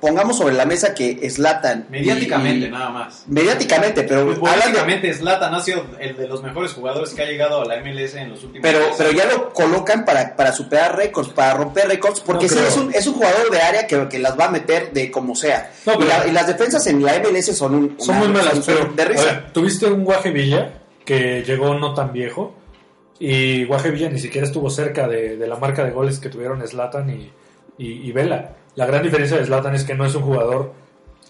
pongamos 0.00 0.36
sobre 0.38 0.54
la 0.54 0.66
mesa 0.66 0.94
que 0.94 1.28
Slatan. 1.30 1.86
Mediáticamente, 1.90 2.68
nada 2.70 2.90
más. 2.90 3.24
Mediáticamente, 3.26 4.02
pero 4.04 4.34
Políticamente, 4.38 5.12
Zlatan 5.14 5.54
ha 5.54 5.60
sido 5.60 5.84
el 5.98 6.16
de 6.16 6.28
los 6.28 6.42
mejores 6.42 6.72
jugadores 6.72 7.10
que 7.14 7.22
ha 7.22 7.26
llegado 7.26 7.62
a 7.62 7.64
la 7.64 7.76
MLS 7.80 8.14
en 8.14 8.30
los 8.30 8.44
últimos 8.44 8.62
Pero, 8.62 8.84
años. 8.84 8.94
pero 8.98 9.10
ya 9.12 9.24
lo 9.26 9.52
colocan 9.52 10.04
para, 10.04 10.36
para 10.36 10.52
superar 10.52 10.96
récords, 10.96 11.30
para 11.30 11.54
romper 11.54 11.88
récords, 11.88 12.20
porque 12.20 12.44
No 12.46 12.48
sí 12.50 12.56
creo. 12.56 12.68
es 12.68 12.76
un, 12.76 12.94
es 12.94 13.06
un 13.06 13.14
jugador 13.14 13.50
de 13.50 13.60
área 13.60 13.86
que, 13.86 14.08
que 14.08 14.18
las 14.18 14.38
va 14.38 14.46
a 14.46 14.50
meter 14.50 14.92
de 14.92 15.10
como 15.10 15.34
sea. 15.34 15.70
No, 15.86 15.94
y, 15.94 15.96
pero- 15.96 16.08
la- 16.08 16.26
y 16.26 16.32
las 16.32 16.46
defensas 16.46 16.86
en 16.86 17.02
la 17.04 17.14
MLS 17.20 17.54
son 17.56 17.74
un, 17.74 17.96
Son 17.98 18.16
una- 18.16 18.24
muy 18.26 18.34
malas, 18.36 18.54
son- 18.54 18.64
pero 18.66 18.92
de 18.94 19.02
a 19.02 19.06
risa. 19.06 19.24
ver, 19.24 19.52
tuviste 19.52 19.86
un 19.86 20.04
Guaje 20.04 20.30
Villa 20.30 20.72
que 21.04 21.42
llegó 21.44 21.74
no 21.74 21.94
tan 21.94 22.12
viejo 22.12 22.54
y 23.18 23.64
Guaje 23.64 23.90
Villa 23.90 24.10
ni 24.10 24.18
siquiera 24.18 24.46
estuvo 24.46 24.68
cerca 24.68 25.08
de, 25.08 25.36
de 25.36 25.46
la 25.46 25.56
marca 25.56 25.84
de 25.84 25.90
goles 25.90 26.18
que 26.18 26.28
tuvieron 26.28 26.66
Slatan 26.66 27.08
y, 27.10 27.32
y, 27.78 28.08
y 28.08 28.12
Vela. 28.12 28.50
La 28.76 28.86
gran 28.86 29.02
diferencia 29.02 29.36
de 29.38 29.44
Slatan 29.46 29.74
es 29.74 29.84
que 29.84 29.94
no 29.94 30.04
es 30.06 30.14
un 30.14 30.22
jugador 30.22 30.72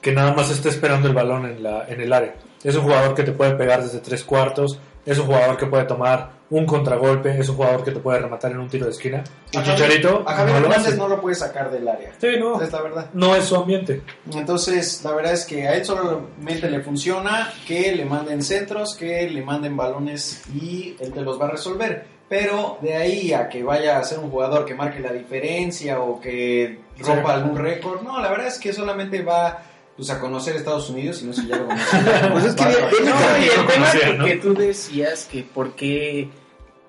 que 0.01 0.13
nada 0.13 0.35
más 0.35 0.51
esté 0.51 0.69
esperando 0.69 1.09
el 1.09 1.15
balón 1.15 1.47
en, 1.47 1.63
la, 1.63 1.87
en 1.89 2.01
el 2.01 2.13
área. 2.13 2.35
Es 2.63 2.75
un 2.77 2.83
jugador 2.83 3.15
que 3.15 3.23
te 3.23 3.33
puede 3.33 3.53
pegar 3.55 3.83
desde 3.83 3.99
tres 4.01 4.23
cuartos, 4.25 4.79
es 5.05 5.19
un 5.19 5.27
jugador 5.27 5.57
que 5.57 5.67
puede 5.67 5.85
tomar 5.85 6.35
un 6.51 6.65
contragolpe, 6.67 7.37
es 7.39 7.49
un 7.49 7.57
jugador 7.57 7.83
que 7.85 7.91
te 7.93 7.99
puede 8.01 8.19
rematar 8.21 8.51
en 8.53 8.59
un 8.59 8.69
tiro 8.69 8.87
de 8.87 8.93
esquina. 8.93 9.23
Y 9.53 9.57
A 9.57 9.63
Javier- 9.63 9.77
Chicharito 9.77 10.23
a 10.27 10.33
Javier 10.35 10.61
no 10.61 10.67
Hernández 10.69 10.97
no 10.97 11.09
lo 11.09 11.21
puede 11.21 11.35
sacar 11.37 11.71
del 11.71 11.87
área. 11.89 12.13
Sí, 12.21 12.29
no. 12.39 12.61
Es 12.61 12.71
la 12.73 12.83
verdad. 12.83 13.11
No 13.15 13.35
es 13.37 13.45
su 13.45 13.57
ambiente. 13.57 14.03
Entonces, 14.33 15.03
la 15.05 15.13
verdad 15.13 15.33
es 15.33 15.45
que 15.45 15.67
a 15.67 15.75
él 15.75 15.85
solamente 15.85 16.71
le 16.71 16.81
funciona 16.83 17.53
que 17.67 17.95
le 17.95 18.05
manden 18.05 18.43
centros, 18.43 18.95
que 18.97 19.29
le 19.31 19.43
manden 19.43 19.77
balones 19.77 20.43
y 20.55 20.97
él 21.01 21.13
te 21.13 21.21
los 21.23 21.41
va 21.41 21.47
a 21.47 21.51
resolver. 21.51 22.05
Pero 22.29 22.79
de 22.83 22.95
ahí 22.97 23.33
a 23.33 23.49
que 23.49 23.63
vaya 23.63 23.99
a 23.99 24.05
ser 24.05 24.19
un 24.19 24.31
jugador 24.31 24.65
que 24.65 24.75
marque 24.75 24.99
la 25.01 25.13
diferencia 25.13 26.01
o 26.01 26.21
que 26.21 26.81
rompa 27.03 27.35
algún 27.35 27.57
récord, 27.57 28.03
no, 28.03 28.21
la 28.21 28.31
verdad 28.31 28.47
es 28.47 28.59
que 28.59 28.73
solamente 28.73 29.23
va 29.23 29.63
pues, 29.97 30.11
a 30.11 30.21
conocer 30.21 30.57
Estados 30.57 30.91
Unidos 30.91 31.23
y 31.23 31.27
no 31.27 31.33
sé 31.33 31.43
si 31.43 31.49
ya 31.49 31.57
lo 31.57 31.67
conocía. 31.67 32.29
Pues 32.33 32.45
es 32.45 32.55
que 32.55 32.65
No, 32.65 33.39
y 33.39 33.49
el 33.49 33.67
tema 33.67 33.91
que, 33.93 34.15
¿no? 34.15 34.25
que 34.25 34.37
tú 34.37 34.55
decías 34.55 35.25
que 35.31 35.43
por 35.43 35.75
qué, 35.75 36.29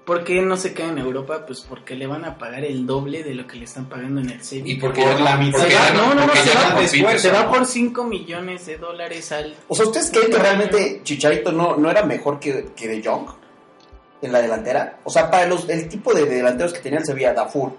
por 0.05 0.23
qué 0.23 0.41
no 0.41 0.57
se 0.57 0.73
queda 0.73 0.89
en 0.89 0.97
Europa, 0.97 1.45
pues 1.45 1.61
porque 1.61 1.95
le 1.95 2.05
van 2.05 2.25
a 2.25 2.38
pagar 2.38 2.65
el 2.65 2.85
doble 2.85 3.23
de 3.23 3.34
lo 3.34 3.47
que 3.47 3.57
le 3.57 3.65
están 3.65 3.85
pagando 3.88 4.21
en 4.21 4.29
el 4.29 4.43
Sevilla. 4.43 4.73
Y 4.73 4.79
porque 4.79 5.01
Por 5.01 5.21
la 5.21 5.38
mitad. 5.38 5.59
no, 5.95 6.13
no, 6.13 6.27
no, 6.27 6.35
se 6.35 6.53
va 6.53 6.79
después, 6.79 7.21
se 7.21 7.31
va 7.31 7.49
por 7.49 7.65
5 7.65 8.03
millones 8.03 8.65
de 8.65 8.77
dólares 8.77 9.31
al... 9.31 9.55
O 9.67 9.75
sea, 9.75 9.85
¿ustedes 9.85 10.11
creen 10.11 10.31
que 10.31 10.38
realmente 10.38 11.01
Chicharito 11.03 11.51
no, 11.51 11.77
no 11.77 11.89
era 11.89 12.03
mejor 12.03 12.39
que, 12.39 12.69
que 12.75 12.88
De 12.88 13.01
Jong 13.03 13.27
en 14.21 14.31
la 14.31 14.41
delantera? 14.41 14.99
O 15.05 15.09
sea, 15.09 15.31
para 15.31 15.47
los, 15.47 15.69
el 15.69 15.88
tipo 15.88 16.13
de 16.13 16.25
delanteros 16.25 16.73
que 16.73 16.79
tenía 16.79 16.99
el 16.99 17.05
Sevilla, 17.05 17.34
Dafur, 17.34 17.71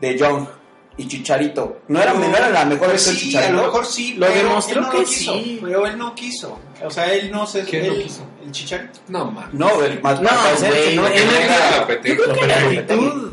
De 0.00 0.18
Jong 0.18 0.61
y 0.96 1.08
Chicharito, 1.08 1.78
¿no 1.88 2.02
era, 2.02 2.12
no 2.12 2.24
era 2.36 2.50
la 2.50 2.64
mejor 2.66 2.88
versión 2.88 3.14
sí, 3.16 3.26
Chicharito? 3.28 3.52
a 3.52 3.56
lo 3.56 3.62
mejor 3.66 3.86
sí, 3.86 4.14
Lo 4.14 4.26
pero 4.26 4.38
demostró 4.48 4.74
él 4.80 4.84
no 4.84 4.90
que 4.90 4.98
lo 4.98 5.04
quiso, 5.04 5.32
sí. 5.32 5.58
Pero 5.62 5.86
él 5.86 5.98
no 5.98 6.14
quiso. 6.14 6.58
O 6.84 6.90
sea, 6.90 7.12
él 7.14 7.30
no 7.30 7.46
se... 7.46 7.62
¿Quién 7.64 7.86
no 7.86 7.92
él- 7.94 8.02
quiso? 8.02 8.26
El 8.44 8.50
Chicharito. 8.52 9.00
No, 9.08 9.30
man. 9.30 9.48
No, 9.52 9.82
el 9.82 10.00
más 10.02 10.20
No, 10.20 10.28
güey, 10.58 10.96
no, 10.96 11.06
él 11.06 11.12
Que 11.14 11.24
no 11.24 11.32
era- 11.32 11.88
Yo 11.88 12.16
creo 12.16 12.34
que 12.34 12.46
la 12.46 12.56
actitud... 12.56 13.32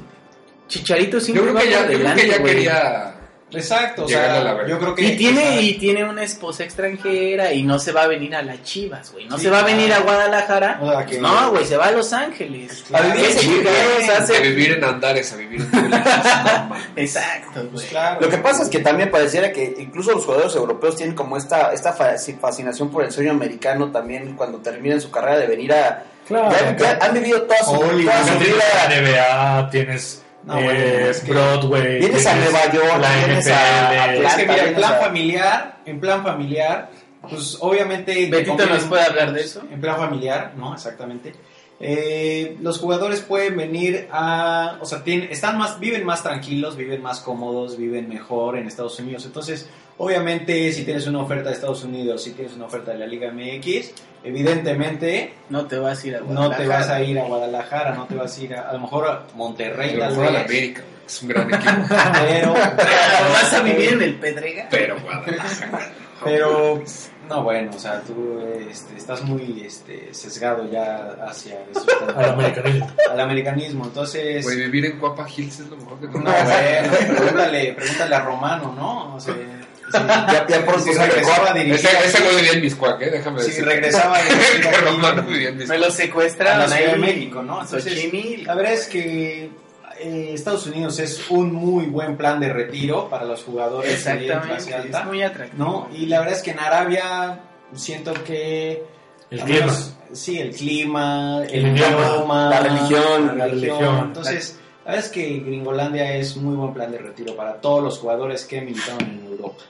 Chicharito 0.67 1.17
Yo 1.17 1.21
siempre 1.25 1.43
creo 1.43 1.55
va 1.55 1.61
que 1.61 1.69
ya, 1.71 1.91
yo 1.91 1.99
creo 1.99 2.15
que 2.15 2.27
ya 2.27 2.43
quería. 2.43 3.18
Exacto, 3.51 4.03
o 4.03 4.07
a 4.07 4.11
la 4.11 4.17
sea, 4.17 4.53
verga. 4.53 4.67
yo 4.67 4.79
creo 4.79 4.95
que... 4.95 5.03
Y 5.03 5.17
tiene, 5.17 5.61
y 5.61 5.73
tiene 5.79 6.03
una 6.03 6.23
esposa 6.23 6.63
extranjera 6.63 7.51
y 7.51 7.63
no 7.63 7.79
se 7.79 7.91
va 7.91 8.03
a 8.03 8.07
venir 8.07 8.35
a 8.35 8.41
las 8.43 8.61
Chivas, 8.63 9.11
güey. 9.11 9.25
No 9.27 9.37
Sí, 9.37 9.43
se 9.45 9.49
va 9.49 9.59
a 9.59 9.63
claro. 9.63 9.77
venir 9.77 9.93
a 9.93 9.99
Guadalajara. 10.01 10.79
O 10.81 10.91
sea, 10.91 11.05
que- 11.05 11.17
No, 11.19 11.49
güey, 11.51 11.65
se 11.65 11.75
va 11.77 11.87
a 11.87 11.91
Los 11.91 12.13
Ángeles. 12.13 12.83
Claro. 12.87 13.09
A 13.09 13.13
vivir 13.15 13.31
Sí, 13.31 13.59
De 13.59 14.11
hace- 14.13 14.39
vivir 14.41 14.71
en 14.73 14.83
Andares 14.83 15.33
a 15.33 15.35
vivir 15.37 15.61
en. 15.61 15.93
Exacto, 16.95 17.51
Pues 17.53 17.71
güey. 17.71 17.87
claro. 17.87 18.21
Lo 18.21 18.29
que 18.29 18.37
pasa 18.37 18.63
es 18.63 18.69
que 18.69 18.79
también 18.79 19.09
pareciera 19.11 19.51
que 19.51 19.75
incluso 19.79 20.11
los 20.11 20.25
jugadores 20.25 20.55
europeos 20.55 20.95
tienen 20.95 21.15
como 21.15 21.37
esta, 21.37 21.73
esta 21.73 21.93
fa- 21.93 22.15
fascinación 22.39 22.89
por 22.89 23.03
el 23.03 23.11
sueño 23.11 23.31
americano 23.31 23.91
también 23.91 24.35
cuando 24.35 24.59
terminan 24.59 25.01
su 25.01 25.09
carrera 25.11 25.39
de 25.39 25.47
venir 25.47 25.73
a... 25.73 26.03
Claro. 26.27 26.51
ya, 26.51 26.77
ya 26.77 26.99
han 27.01 27.13
vivido 27.15 27.41
toda 27.41 27.57
su, 27.63 27.71
toda 27.71 27.89
su 27.89 28.37
vida... 28.39 28.63
la 28.87 29.01
NBA, 29.01 29.69
tienes 29.71 30.21
No, 30.43 30.57
eh, 30.57 30.63
bueno, 30.63 30.79
es 31.09 31.19
que- 31.21 31.31
Broadway, 31.31 31.99
Vienes 31.99 32.25
a 32.25 32.35
Nueva 32.35 32.71
York, 32.71 32.97
la 33.01 33.15
vienes 33.25 33.47
a-. 33.47 34.13
Es 34.15 34.33
que 34.35 34.45
mira, 34.47 34.65
en 34.65 34.75
plan 34.75 34.93
a- 34.93 34.97
familiar, 34.97 35.77
en 35.85 35.99
plan 35.99 36.23
familiar, 36.23 36.89
pues 37.29 37.57
obviamente... 37.59 38.13
te 38.13 38.27
Betito 38.29 38.65
nos 38.65 38.83
puede 38.85 39.03
hablar 39.03 39.33
de 39.33 39.41
eso. 39.41 39.61
En 39.71 39.81
plan 39.81 39.97
familiar, 39.97 40.53
¿no? 40.55 40.73
Exactamente. 40.73 41.33
Eh, 41.81 42.57
los 42.61 42.77
jugadores 42.79 43.21
pueden 43.21 43.55
venir 43.55 44.07
a, 44.11 44.77
o 44.81 44.85
sea, 44.85 45.03
tienen, 45.03 45.29
están 45.31 45.57
más, 45.57 45.79
viven 45.79 46.05
más 46.05 46.23
tranquilos, 46.23 46.75
viven 46.75 47.01
más 47.01 47.19
cómodos, 47.21 47.77
viven 47.77 48.09
mejor 48.09 48.57
en 48.57 48.67
Estados 48.67 48.99
Unidos. 48.99 49.25
Entonces, 49.25 49.69
obviamente, 49.99 50.71
si 50.73 50.83
tienes 50.83 51.05
una 51.07 51.19
oferta 51.21 51.49
de 51.49 51.55
Estados 51.55 51.83
Unidos, 51.83 52.23
si 52.23 52.31
tienes 52.31 52.55
una 52.55 52.65
oferta 52.65 52.91
de 52.91 52.97
la 52.97 53.05
Liga 53.05 53.31
MX, 53.31 53.91
evidentemente 54.23 55.33
No 55.49 55.65
te 55.67 55.77
vas 55.77 56.03
a 56.03 56.07
ir 56.07 56.15
a 56.15 56.19
no 56.21 56.25
Guadalajara. 56.25 56.57
te 56.57 56.67
vas 56.67 56.89
a 56.89 57.03
ir 57.03 57.19
a 57.19 57.23
Guadalajara, 57.25 57.95
no 57.95 58.05
te 58.05 58.15
vas 58.15 58.37
a 58.37 58.41
ir 58.41 58.55
a, 58.55 58.69
a 58.69 58.73
lo 58.73 58.79
mejor 58.79 59.07
a 59.07 59.23
Monterrey, 59.35 59.97
tal 59.99 60.09
vez, 60.09 60.17
América, 60.17 60.45
güey, 60.47 60.73
que 60.73 60.81
es 61.07 61.21
un 61.21 61.29
gran 61.29 61.53
equipo. 61.53 61.71
pero, 62.27 62.53
vas 62.53 63.53
a 63.53 63.61
vivir 63.61 63.93
en 63.93 64.01
el 64.01 64.15
Pedrega. 64.15 64.67
Pero 64.71 64.99
Guadalajara. 64.99 65.91
Pero, 66.23 66.83
no, 67.29 67.43
bueno, 67.43 67.71
o 67.73 67.79
sea, 67.79 68.01
tú 68.01 68.41
este, 68.69 68.97
estás 68.97 69.21
muy 69.23 69.63
este, 69.65 70.13
sesgado 70.13 70.69
ya 70.69 71.15
hacia 71.25 71.59
eso, 71.71 71.85
Al 72.13 72.31
americanismo. 72.31 72.87
al 73.09 73.19
americanismo. 73.21 73.85
Entonces, 73.85 74.43
Güey, 74.43 74.57
vivir 74.57 74.85
en 74.87 74.99
Cuapa 74.99 75.25
Hills 75.29 75.61
es 75.61 75.67
lo 75.67 75.77
mejor 75.77 75.99
que 75.99 76.07
no, 76.07 76.11
bueno, 76.23 77.13
pregúntale, 77.15 77.73
pregúntale 77.73 78.15
a 78.15 78.19
Romano, 78.19 78.73
¿no? 78.75 79.15
O 79.15 79.19
sea, 79.19 79.33
si, 79.91 79.97
Ya, 79.97 80.45
ya 80.47 80.65
pronto 80.65 80.79
si 80.83 80.93
regresaba 80.93 81.49
a 81.49 81.53
dirigir, 81.53 81.75
Ese, 81.75 82.05
ese 82.07 82.23
güey 82.23 82.35
vivía 82.37 82.51
en 82.53 82.61
Miscuac, 82.61 83.01
¿eh? 83.01 83.09
Déjame 83.11 83.41
si 83.41 83.47
decir. 83.49 83.65
regresaba 83.65 84.17
a 84.17 84.23
dirigir 84.23 84.67
aquí 84.67 85.27
vivía 85.27 85.49
en 85.49 85.57
Me 85.67 85.77
lo 85.77 85.85
a 85.87 85.91
secuestran 85.91 86.59
la 86.59 86.67
Ciudad 86.67 86.91
de. 86.93 86.97
México, 86.97 87.41
¿no? 87.43 87.61
Entonces, 87.61 88.11
la 88.45 88.55
verdad 88.55 88.73
es 88.73 88.87
que 88.87 89.49
eh, 89.99 90.31
Estados 90.33 90.65
Unidos 90.67 90.97
es 90.99 91.29
un 91.29 91.51
muy 91.53 91.85
buen 91.85 92.15
plan 92.17 92.39
de 92.39 92.51
retiro 92.53 93.09
para 93.09 93.25
los 93.25 93.43
jugadores 93.43 93.89
de 94.05 94.11
Exactamente, 94.13 94.73
alta. 94.73 94.99
es 94.99 95.05
muy 95.05 95.21
atractivo. 95.23 95.63
¿no? 95.63 95.89
Y 95.95 96.05
la 96.05 96.19
verdad 96.19 96.35
es 96.37 96.41
que 96.43 96.51
en 96.51 96.59
Arabia 96.59 97.39
siento 97.75 98.13
que... 98.23 98.83
El 99.29 99.41
clima. 99.41 99.59
menos- 99.59 99.93
sí, 100.13 100.39
el 100.39 100.51
clima, 100.55 101.43
el, 101.49 101.65
El 101.65 101.77
idioma, 101.77 102.07
idioma, 102.07 102.49
la 102.49 102.59
religión, 102.61 103.27
la 103.27 103.33
la 103.33 103.45
religión. 103.47 103.99
Entonces, 104.05 104.57
la 104.85 104.91
verdad 104.93 105.05
es 105.05 105.11
que 105.11 105.39
Gringolandia 105.45 106.15
es 106.15 106.35
muy 106.37 106.55
buen 106.55 106.73
plan 106.73 106.91
de 106.91 106.97
retiro 106.97 107.35
para 107.35 107.55
todos 107.61 107.83
los 107.83 107.99
jugadores 107.99 108.45
que 108.45 108.61
militaron 108.61 109.01
en 109.01 109.25
Europa, 109.31 109.61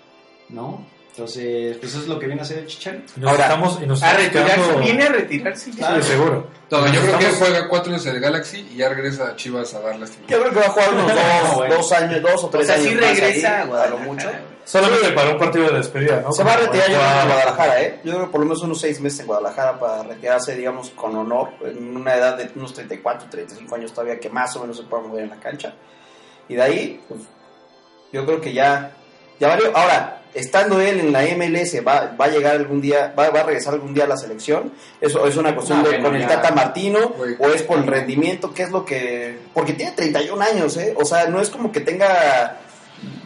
¿no? 0.50 0.86
Entonces, 1.12 1.76
pues 1.78 1.92
eso 1.92 2.02
es 2.04 2.08
lo 2.08 2.18
que 2.18 2.28
viene 2.28 2.42
a 2.42 2.46
hacer 2.46 2.60
el 2.60 2.68
Chicharito. 2.68 3.12
Y 3.18 3.20
nos 3.20 3.32
Ahora, 3.32 3.44
estamos, 3.46 3.80
y 3.82 3.86
nos 3.86 4.02
A 4.04 4.14
retirarse, 4.14 4.56
quedando- 4.56 4.80
viene 4.80 5.04
a 5.04 5.10
retirarse 5.10 5.72
ya. 5.72 5.78
Claro. 5.78 6.02
Sí, 6.04 6.10
seguro. 6.12 6.48
No, 6.72 6.88
yo 6.88 7.02
creo 7.02 7.20
que 7.20 7.26
juega 7.26 7.68
cuatro 7.68 7.92
años 7.92 8.06
en 8.06 8.16
el 8.16 8.22
Galaxy 8.22 8.70
y 8.72 8.78
ya 8.78 8.88
regresa 8.90 9.28
a 9.30 9.36
Chivas 9.36 9.74
a 9.74 9.82
dar 9.82 9.98
lástima. 10.00 10.28
Yo 10.28 10.40
creo 10.40 10.54
que 10.54 10.60
va 10.60 10.66
a 10.68 10.70
jugar 10.70 10.94
unos 10.94 11.08
dos, 11.14 11.56
bueno. 11.56 11.76
dos 11.76 11.92
años, 11.92 12.22
dos 12.22 12.44
o 12.44 12.48
O 12.48 12.50
tres 12.52 12.68
sea, 12.68 12.76
años 12.76 12.88
sí 12.88 12.94
ahí, 12.94 13.16
regresa 13.20 13.62
a 13.64 13.88
lo 13.88 13.98
mucho. 13.98 14.30
Solamente 14.64 15.10
para 15.10 15.32
un 15.32 15.40
partido 15.40 15.66
de 15.72 15.78
despedida, 15.80 16.22
¿no? 16.22 16.32
Se 16.32 16.44
va 16.44 16.54
a 16.54 16.58
retirar 16.58 16.90
yo 16.90 16.98
creo, 17.00 17.22
en 17.22 17.28
Guadalajara, 17.28 17.82
¿eh? 17.82 18.00
Yo 18.04 18.12
creo 18.14 18.26
que 18.28 18.32
por 18.32 18.40
lo 18.42 18.46
menos 18.46 18.62
unos 18.62 18.80
seis 18.80 19.02
meses 19.02 19.22
en 19.22 19.26
Guadalajara 19.28 19.80
para 19.80 20.04
retirarse, 20.04 20.56
digamos, 20.56 20.92
con 20.92 21.16
honor, 21.18 21.50
en 21.66 21.98
una 21.98 22.16
edad 22.16 22.38
de 22.38 22.50
unos 22.56 22.74
34, 22.76 23.28
35 23.30 23.76
años 23.76 23.92
todavía, 23.92 24.20
que 24.20 24.30
más 24.30 24.56
o 24.56 24.62
menos 24.62 24.78
se 24.78 24.84
pueda 24.84 25.04
mover 25.04 25.24
en 25.24 25.32
la 25.32 25.40
cancha. 25.40 25.74
Y 26.48 26.54
de 26.56 26.62
ahí, 26.62 27.02
pues, 27.10 27.22
yo 28.14 28.26
creo 28.26 28.40
que 28.40 28.54
ya, 28.54 28.92
ya 29.40 29.48
valió. 29.48 29.76
Ahora, 29.76 30.19
estando 30.34 30.80
él 30.81 30.99
en 30.99 31.11
la 31.11 31.22
MLS, 31.23 31.76
va, 31.85 32.15
va 32.19 32.26
a 32.26 32.27
llegar 32.30 32.56
algún 32.56 32.81
día, 32.81 33.14
va, 33.18 33.30
va 33.30 33.41
a 33.41 33.43
regresar 33.43 33.73
algún 33.73 33.93
día 33.93 34.03
a 34.03 34.07
la 34.07 34.18
selección. 34.18 34.72
Eso 35.01 35.26
es 35.26 35.35
una 35.38 35.56
cuestión 35.56 35.81
No, 35.84 35.89
de, 35.89 36.01
con 36.01 36.15
el. 36.15 36.27
Tata 36.27 36.51
Martino 36.51 37.14
o 37.39 37.47
es 37.49 37.64
por 37.64 37.77
el 37.80 37.88
rendimiento, 37.88 38.53
qué 38.53 38.64
es 38.64 38.72
lo 38.72 38.85
que... 38.85 39.39
Porque 39.53 39.73
tiene 39.73 39.91
31 39.93 40.41
años, 40.41 40.77
¿eh? 40.77 40.93
O 40.97 41.06
sea, 41.06 41.27
no 41.27 41.41
es 41.41 41.49
como 41.49 41.72
que 41.72 41.80
tenga... 41.81 42.57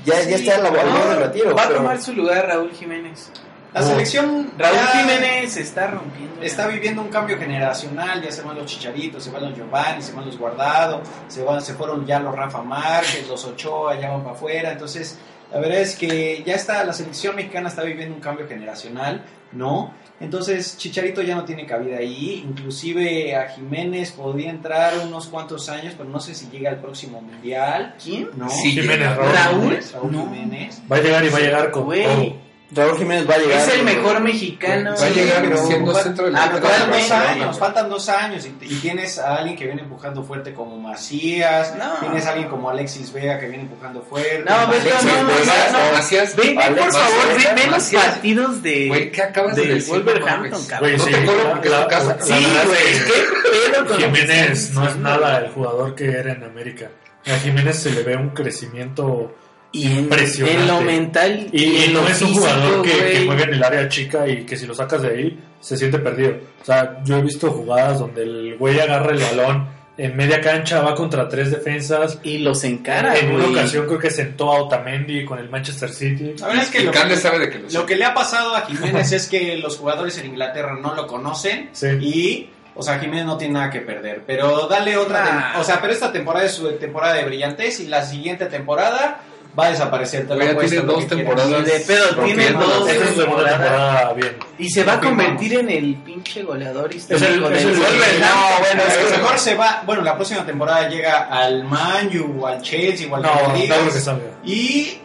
Ya, 0.06 0.22
ya 0.24 0.36
está 0.36 0.56
al 0.56 0.64
borde 0.64 1.10
del 1.10 1.18
retiro. 1.28 1.56
Va 1.56 1.64
a 1.64 1.68
pero- 1.68 1.80
tomar 1.80 2.02
su 2.02 2.14
lugar 2.14 2.48
Raúl 2.48 2.72
Jiménez. 2.72 3.32
La 3.74 3.82
selección 3.82 4.52
Raúl 4.56 4.76
ya 4.78 4.88
Jiménez 5.00 5.58
está 5.58 5.88
rompiendo. 5.88 6.44
está 6.44 6.68
viviendo 6.68 7.02
un 7.02 7.08
cambio 7.08 7.40
generacional, 7.40 8.22
ya 8.22 8.32
se 8.32 8.44
van 8.44 8.56
los 8.56 8.68
Chicharitos, 8.68 9.24
se 9.24 9.32
van 9.32 9.50
los 9.50 9.56
Giovanni, 9.58 10.00
se 10.04 10.14
van 10.14 10.28
los 10.28 10.38
Guardado, 10.38 11.02
se 11.28 11.42
van, 11.42 11.60
se 11.60 11.74
fueron 11.74 12.06
ya 12.06 12.20
los 12.20 12.36
Rafa 12.36 12.62
Márquez, 12.62 13.28
los 13.28 13.44
Ochoa, 13.46 14.00
ya 14.00 14.12
van 14.12 14.22
para 14.22 14.36
afuera, 14.36 14.72
entonces 14.74 15.18
la 15.54 15.60
verdad 15.60 15.80
es 15.80 15.96
que 15.96 16.44
ya 16.46 16.56
está, 16.56 16.84
la 16.84 16.94
selección 16.94 17.36
mexicana 17.36 17.70
está 17.70 17.84
viviendo 17.84 18.16
un 18.16 18.22
cambio 18.22 18.48
generacional, 18.48 19.24
¿no? 19.52 19.94
Entonces 20.20 20.78
Chicharito 20.78 21.22
ya 21.22 21.36
no 21.36 21.44
tiene 21.44 21.66
cabida 21.66 21.98
ahí, 21.98 22.44
inclusive 22.48 23.36
a 23.36 23.50
Jiménez 23.50 24.12
podría 24.12 24.50
entrar 24.50 24.94
unos 25.06 25.28
cuantos 25.28 25.68
años, 25.70 25.94
pero 25.98 26.10
no 26.10 26.20
sé 26.20 26.34
si 26.34 26.48
llega 26.50 26.70
al 26.70 26.78
próximo 26.80 27.22
mundial, 27.22 27.96
¿Quién? 28.02 28.30
¿no? 28.36 28.50
Sí, 28.50 28.72
Jiménez. 28.72 29.16
Raúl. 29.16 29.34
Raúl. 29.34 29.80
Raúl 29.94 30.12
No. 30.12 30.24
Jiménez. 30.24 30.82
Va 30.92 30.98
a 30.98 31.02
llegar 31.02 31.26
y 31.26 31.30
va 31.30 31.38
a 31.38 31.42
llegar 31.42 31.72
con 31.72 31.86
Güey. 31.86 32.36
Todo. 32.74 32.86
Raúl 32.88 32.98
Jiménez 32.98 33.30
va 33.30 33.36
a 33.36 33.38
llegar. 33.38 33.60
Es 33.60 33.74
el 33.76 33.84
mejor 33.84 34.20
mexicano. 34.22 34.96
Va 35.00 35.06
a 35.06 35.10
llegar 35.10 35.42
pero 35.44 35.66
siendo 35.68 35.94
centro 35.96 36.26
del 36.26 36.34
campo. 36.34 36.52
faltan 36.58 36.62
dos 36.62 36.72
Actualmente. 36.82 37.14
años, 37.44 37.60
faltan 37.60 37.90
dos 37.90 38.10
años 38.10 38.46
y, 38.46 38.66
y 38.66 38.76
tienes 38.80 39.20
a 39.20 39.36
alguien 39.36 39.56
que 39.56 39.66
viene 39.66 39.82
empujando 39.82 40.24
fuerte 40.24 40.54
como 40.54 40.78
Macías, 40.78 41.76
No. 41.78 41.96
tienes 42.02 42.26
a 42.26 42.32
alguien 42.32 42.50
como 42.50 42.70
Alexis 42.70 43.12
Vega 43.14 43.40
que 43.40 43.48
viene 43.48 43.64
empujando 43.64 44.02
fuerte. 44.02 44.40
No, 44.50 44.68
Beto, 44.68 44.82
Alexis 44.90 45.04
no, 45.06 45.22
no, 45.24 45.28
Vega, 45.28 45.54
no, 45.72 45.86
no. 45.86 45.92
Macías, 45.94 46.36
Ven, 46.36 46.48
ven, 46.56 46.76
por 46.76 46.86
Macías, 46.86 46.96
favor, 47.04 47.28
ven, 47.38 47.56
ven 47.56 47.66
los 47.66 47.72
Macías. 47.72 48.04
partidos 48.06 48.64
de. 48.64 48.88
Güey, 48.88 49.12
¿qué 49.12 49.22
acabas 49.22 49.56
de 49.56 49.62
del 49.66 49.76
decir? 49.76 49.94
Wolverhampton, 49.94 50.66
cabrón. 50.66 50.80
Güey, 50.92 50.98
No 50.98 51.04
sí, 51.06 51.12
te 51.12 51.26
cobro 51.26 51.50
porque 51.52 51.68
es 51.70 51.74
tu 51.82 51.88
casa. 51.88 52.18
la 52.20 52.26
Sí, 52.26 52.48
güey, 52.66 53.06
qué 53.06 53.72
pedo 53.74 53.86
con 53.88 53.98
Jiménez 53.98 54.72
no 54.74 54.88
es 54.88 54.96
nada 54.98 55.38
el 55.40 55.52
jugador 55.52 55.96
que 55.96 56.10
era 56.10 56.34
en 56.34 56.44
América. 56.44 56.90
A 57.26 57.40
Jiménez 57.40 57.78
se 57.80 57.92
le 57.92 58.04
ve 58.04 58.16
un 58.18 58.30
crecimiento 58.32 59.36
Y 59.74 59.88
en, 59.88 60.00
impresionante. 60.00 60.60
en 60.62 60.68
lo 60.68 60.82
mental 60.82 61.48
Y, 61.52 61.64
y 61.64 61.84
en 61.86 61.94
no 61.94 62.02
lo 62.04 62.08
es 62.08 62.22
un 62.22 62.34
jugador 62.34 62.82
que, 62.84 62.92
que 62.92 63.26
juega 63.26 63.44
en 63.44 63.54
el 63.56 63.64
área 63.64 63.90
chica 63.90 64.28
y 64.28 64.44
que 64.46 64.56
si 64.56 64.66
lo 64.68 64.74
sacas 64.74 65.02
de 65.02 65.10
ahí 65.10 65.40
se 65.60 65.76
siente 65.78 65.98
perdido. 66.00 66.36
O 66.62 66.66
sea, 66.66 67.02
yo 67.04 67.18
he 67.18 67.22
visto 67.22 67.52
jugadas 67.52 68.00
donde 68.00 68.22
el 68.24 68.56
güey 68.58 68.80
agarra 68.80 69.12
el 69.12 69.20
balón 69.20 69.68
en 69.98 70.16
media 70.18 70.42
cancha, 70.42 70.82
va 70.82 70.94
contra 70.96 71.28
tres 71.30 71.52
defensas. 71.52 72.20
Y 72.24 72.40
los 72.40 72.64
encara, 72.64 73.16
en 73.18 73.32
una 73.32 73.46
güey. 73.46 73.56
ocasión 73.56 73.86
creo 73.88 74.00
que 74.00 74.10
sentó 74.12 74.52
a 74.52 74.62
Otamendi 74.64 75.24
con 75.26 75.40
el 75.40 75.50
Manchester 75.50 75.90
City. 75.92 76.34
La 76.40 76.48
verdad 76.48 76.64
es 76.64 76.70
que 76.70 76.82
Y 76.82 76.84
lo, 76.86 76.92
Candes 76.92 77.20
sabe 77.22 77.40
de 77.40 77.50
que 77.50 77.60
lo 77.60 77.70
lo 77.70 77.86
que 77.86 77.96
le 77.96 78.06
ha 78.06 78.14
pasado 78.14 78.56
a 78.56 78.62
Jiménez 78.62 79.12
es 79.14 79.28
que 79.28 79.58
los 79.58 79.78
jugadores 79.78 80.18
en 80.20 80.28
Inglaterra 80.28 80.78
no 80.82 80.94
lo 80.96 81.08
conocen 81.08 81.70
Sí. 81.74 81.88
y, 82.02 82.50
o 82.76 82.82
sea, 82.84 83.00
Jiménez 83.00 83.26
no 83.26 83.38
tiene 83.38 83.54
nada 83.56 83.70
que 83.70 83.80
perder. 83.82 84.24
Pero 84.28 84.68
dale 84.68 84.98
otra, 84.98 85.24
Nah. 85.54 85.60
o 85.62 85.64
sea, 85.64 85.80
pero 85.80 85.94
esta 85.94 86.12
temporada 86.12 86.46
es 86.46 86.52
su 86.54 86.68
temporada 86.74 87.14
de 87.14 87.26
brillantez 87.26 87.80
y 87.80 87.88
la 87.88 88.04
siguiente 88.04 88.48
temporada 88.48 89.22
va 89.58 89.66
a 89.68 89.70
desaparecer. 89.72 90.28
Te 90.28 90.36
lo 90.36 90.58
tiene 90.60 90.82
dos 90.82 91.08
temporadas. 91.08 91.62
Y 91.62 91.64
de 91.64 91.80
pedo, 91.82 92.10
tiene 92.26 92.52
dos 92.52 92.80
las- 92.86 92.90
Esta 92.94 93.04
es 93.04 93.10
su 93.12 93.22
segunda 93.22 93.44
temporada. 93.50 93.60
temporada 93.60 94.14
bien. 94.14 94.36
Y 94.58 94.70
se 94.70 94.84
va 94.84 94.94
a 94.94 95.00
convertir 95.00 95.54
en 95.60 95.70
el 95.70 95.96
pinche 95.96 96.44
goleador 96.44 96.94
histórico 96.94 97.50
del. 97.50 97.74
No, 97.74 97.80
bueno, 97.80 98.82
es 98.88 98.94
que 98.98 99.04
cabrón. 99.04 99.22
mejor 99.22 99.40
se 99.40 99.56
va. 99.56 99.84
Bueno, 99.86 100.02
la 100.02 100.16
próxima 100.16 100.46
temporada 100.46 100.88
llega 100.90 101.28
al 101.30 101.64
Man 101.66 102.10
U, 102.20 102.46
al 102.48 102.62
Chelsea, 102.62 103.08
o 103.12 103.16
al 103.16 103.22
No, 103.22 103.54
que 103.54 103.92
salga. 104.00 104.24
Y. 104.46 105.00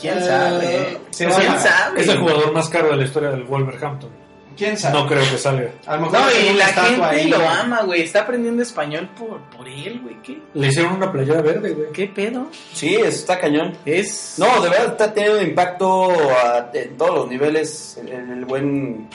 ¿Quién 0.00 0.18
eh, 0.18 0.20
sabe? 0.26 0.98
se 1.10 1.24
Es 1.24 1.32
va 1.32 1.36
el- 1.36 1.48
a- 1.48 1.50
¿Quién 1.52 1.60
sabe? 1.62 2.00
Es 2.02 2.08
el 2.08 2.18
jugador 2.18 2.52
más 2.52 2.68
caro 2.68 2.88
de 2.90 2.96
la 2.96 3.04
historia 3.04 3.30
del 3.30 3.44
Wolverhampton. 3.44 4.10
¿Quién 4.56 4.76
sabe? 4.78 4.98
No 4.98 5.06
creo 5.06 5.20
que 5.30 5.38
salga. 5.38 5.70
A 5.86 5.96
lo 5.96 6.02
mejor 6.02 6.18
No, 6.20 6.26
y 6.30 6.54
la 6.54 6.66
gente 6.66 7.04
ahí. 7.04 7.28
lo 7.28 7.48
ama, 7.48 7.82
güey. 7.82 8.02
Está 8.02 8.22
aprendiendo 8.22 8.62
español 8.62 9.08
por, 9.18 9.40
por 9.56 9.68
él, 9.68 10.00
güey. 10.02 10.16
¿Qué? 10.22 10.38
Le 10.54 10.68
hicieron 10.68 10.94
una 10.94 11.12
playera 11.12 11.42
verde, 11.42 11.70
güey. 11.72 11.92
¿Qué 11.92 12.06
pedo? 12.08 12.48
Sí, 12.72 12.94
eso 12.94 13.06
está 13.08 13.38
cañón. 13.38 13.76
Es. 13.84 14.34
No, 14.38 14.60
de 14.62 14.70
verdad 14.70 14.86
está 14.92 15.12
teniendo 15.12 15.42
impacto 15.42 16.10
a- 16.10 16.70
en 16.72 16.96
todos 16.96 17.14
los 17.14 17.28
niveles 17.28 17.98
el, 18.00 18.08
el 18.30 18.44
buen 18.46 19.08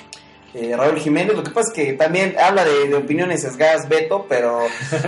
eh, 0.54 0.74
Raúl 0.76 1.00
Jiménez. 1.00 1.36
Lo 1.36 1.44
que 1.44 1.52
pasa 1.52 1.70
es 1.70 1.74
que 1.74 1.94
también 1.94 2.36
habla 2.42 2.66
de, 2.66 2.88
de 2.90 2.96
opiniones 2.96 3.42
sesgadas 3.42 3.88
Beto, 3.90 4.26
pero 4.28 4.60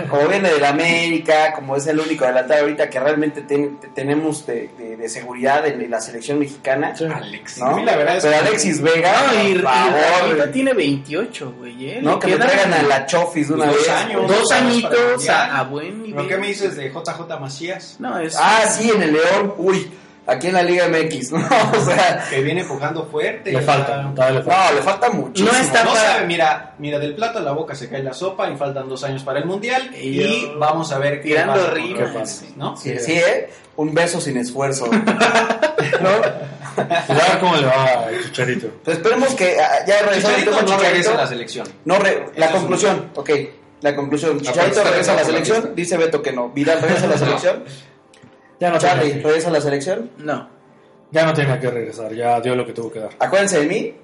como 0.08 0.26
viene 0.28 0.50
de 0.50 0.58
la 0.60 0.70
América, 0.70 1.52
como 1.54 1.76
es 1.76 1.86
el 1.86 2.00
único 2.00 2.24
delantero 2.24 2.62
ahorita 2.62 2.88
que 2.88 2.98
realmente 3.00 3.42
ten- 3.42 3.78
te- 3.78 3.88
tenemos 3.88 4.46
de, 4.46 4.70
de- 4.78 4.96
de 4.96 5.08
seguridad 5.08 5.66
en, 5.66 5.80
en 5.82 5.90
la 5.90 6.00
selección 6.00 6.38
mexicana. 6.38 6.94
Alexis. 7.14 7.58
¿no? 7.58 7.66
A 7.66 7.76
mí 7.76 7.84
la 7.84 7.96
verdad 7.96 8.16
es 8.16 8.24
pero 8.24 8.40
que- 8.40 8.46
Alexis 8.48 8.80
Vega, 8.80 9.12
No, 9.32 9.42
y, 9.42 9.46
y 9.46 9.54
por 9.56 9.62
favor, 9.64 10.00
ahorita 10.22 10.52
tiene 10.52 10.72
28, 10.74 11.54
güey. 11.58 11.90
¿eh? 11.90 11.98
no, 12.02 12.14
Le 12.14 12.18
que 12.20 12.26
me 12.28 12.32
quedan 12.34 12.48
traigan 12.48 12.72
a 12.74 12.82
la 12.82 13.06
Chofis 13.06 13.48
de 13.48 13.54
una 13.54 13.66
Dos 13.66 13.76
vez. 13.76 13.88
años. 13.90 14.28
Dos 14.28 14.52
añitos 14.52 15.28
a 15.28 15.62
buen 15.64 16.02
nivel. 16.02 16.14
¿Pero 16.16 16.28
qué 16.28 16.36
me 16.38 16.46
dices 16.48 16.76
de 16.76 16.90
JJ 16.90 17.38
Macías? 17.40 17.96
No, 17.98 18.18
es. 18.18 18.34
Ah, 18.38 18.64
sí, 18.68 18.90
en 18.90 19.02
el 19.02 19.12
León, 19.12 19.54
uy, 19.58 19.90
aquí 20.26 20.46
en 20.48 20.54
la 20.54 20.62
Liga 20.62 20.88
MX, 20.88 21.32
¿no? 21.32 21.38
O 21.38 21.84
sea, 21.84 22.24
Que 22.30 22.40
viene 22.42 22.62
empujando 22.62 23.04
fuerte. 23.06 23.52
Le 23.52 23.60
falta, 23.60 24.10
todavía 24.14 24.40
le 24.40 24.44
falta. 24.44 24.70
no, 24.70 24.76
le 24.76 24.82
falta 24.82 25.10
muchísimo. 25.10 25.52
No 25.52 25.58
está 25.58 25.84
No 25.84 25.92
para- 25.92 26.12
sabe, 26.12 26.26
mira, 26.26 26.74
mira, 26.78 26.98
del 26.98 27.14
plato 27.14 27.38
a 27.38 27.42
la 27.42 27.52
boca 27.52 27.74
se 27.74 27.88
cae 27.88 28.02
la 28.02 28.12
sopa 28.14 28.50
y 28.50 28.56
faltan 28.56 28.88
dos 28.88 29.04
años 29.04 29.22
para 29.22 29.38
el 29.40 29.44
mundial. 29.46 29.90
Y 29.94 30.20
Y, 30.22 30.52
vamos 30.58 30.92
a 30.92 30.98
ver 30.98 31.20
qué 31.20 31.28
Tirando 31.30 31.54
pasa 31.54 31.70
rimas. 31.74 32.10
Alexis, 32.14 32.56
¿no? 32.56 32.76
Sí, 32.76 32.98
sí, 32.98 33.12
¿eh? 33.12 33.50
Un 33.76 33.92
beso 33.92 34.20
sin 34.20 34.36
esfuerzo. 34.36 34.86
¿No? 34.92 36.10
Pues 36.76 37.20
a 37.20 37.28
ver 37.28 37.38
cómo 37.40 37.56
le 37.56 37.66
va 37.66 37.84
a 37.84 38.06
Chicharito. 38.24 38.68
Pues 38.84 38.96
esperemos 38.96 39.34
que 39.34 39.56
ah, 39.60 39.84
ya 39.86 40.00
regresando 40.02 40.38
Chicharito 40.38 40.50
no 40.50 40.58
Chicharito. 40.60 40.82
regresa 40.88 41.12
a 41.12 41.16
la 41.16 41.26
selección. 41.26 41.68
No 41.84 41.98
re- 41.98 42.26
la 42.36 42.50
conclusión, 42.50 43.10
ok. 43.14 43.30
La 43.80 43.94
conclusión. 43.94 44.40
Chicharito 44.40 44.82
regresa 44.82 45.12
a 45.12 45.14
la 45.16 45.20
la 45.22 45.26
selección. 45.26 45.72
Dice 45.76 45.96
Beto 45.96 46.22
que 46.22 46.32
no. 46.32 46.48
Vidal 46.50 46.80
regresa 46.80 47.06
a 47.06 47.10
la 47.10 47.18
selección. 47.18 47.64
Ya 48.60 48.70
no, 48.70 48.78
Charlie 48.78 49.20
regresa 49.22 49.48
a 49.48 49.52
la 49.52 49.60
selección. 49.60 50.10
No. 50.18 50.48
ya 51.10 51.24
no 51.26 51.32
tiene 51.32 51.58
que 51.60 51.70
regresar, 51.70 52.12
ya 52.12 52.40
dio 52.40 52.54
lo 52.56 52.64
que 52.66 52.72
tuvo 52.72 52.90
que 52.92 53.00
dar. 53.00 53.10
Acuérdense 53.18 53.60
de 53.60 53.66
mí. 53.66 53.94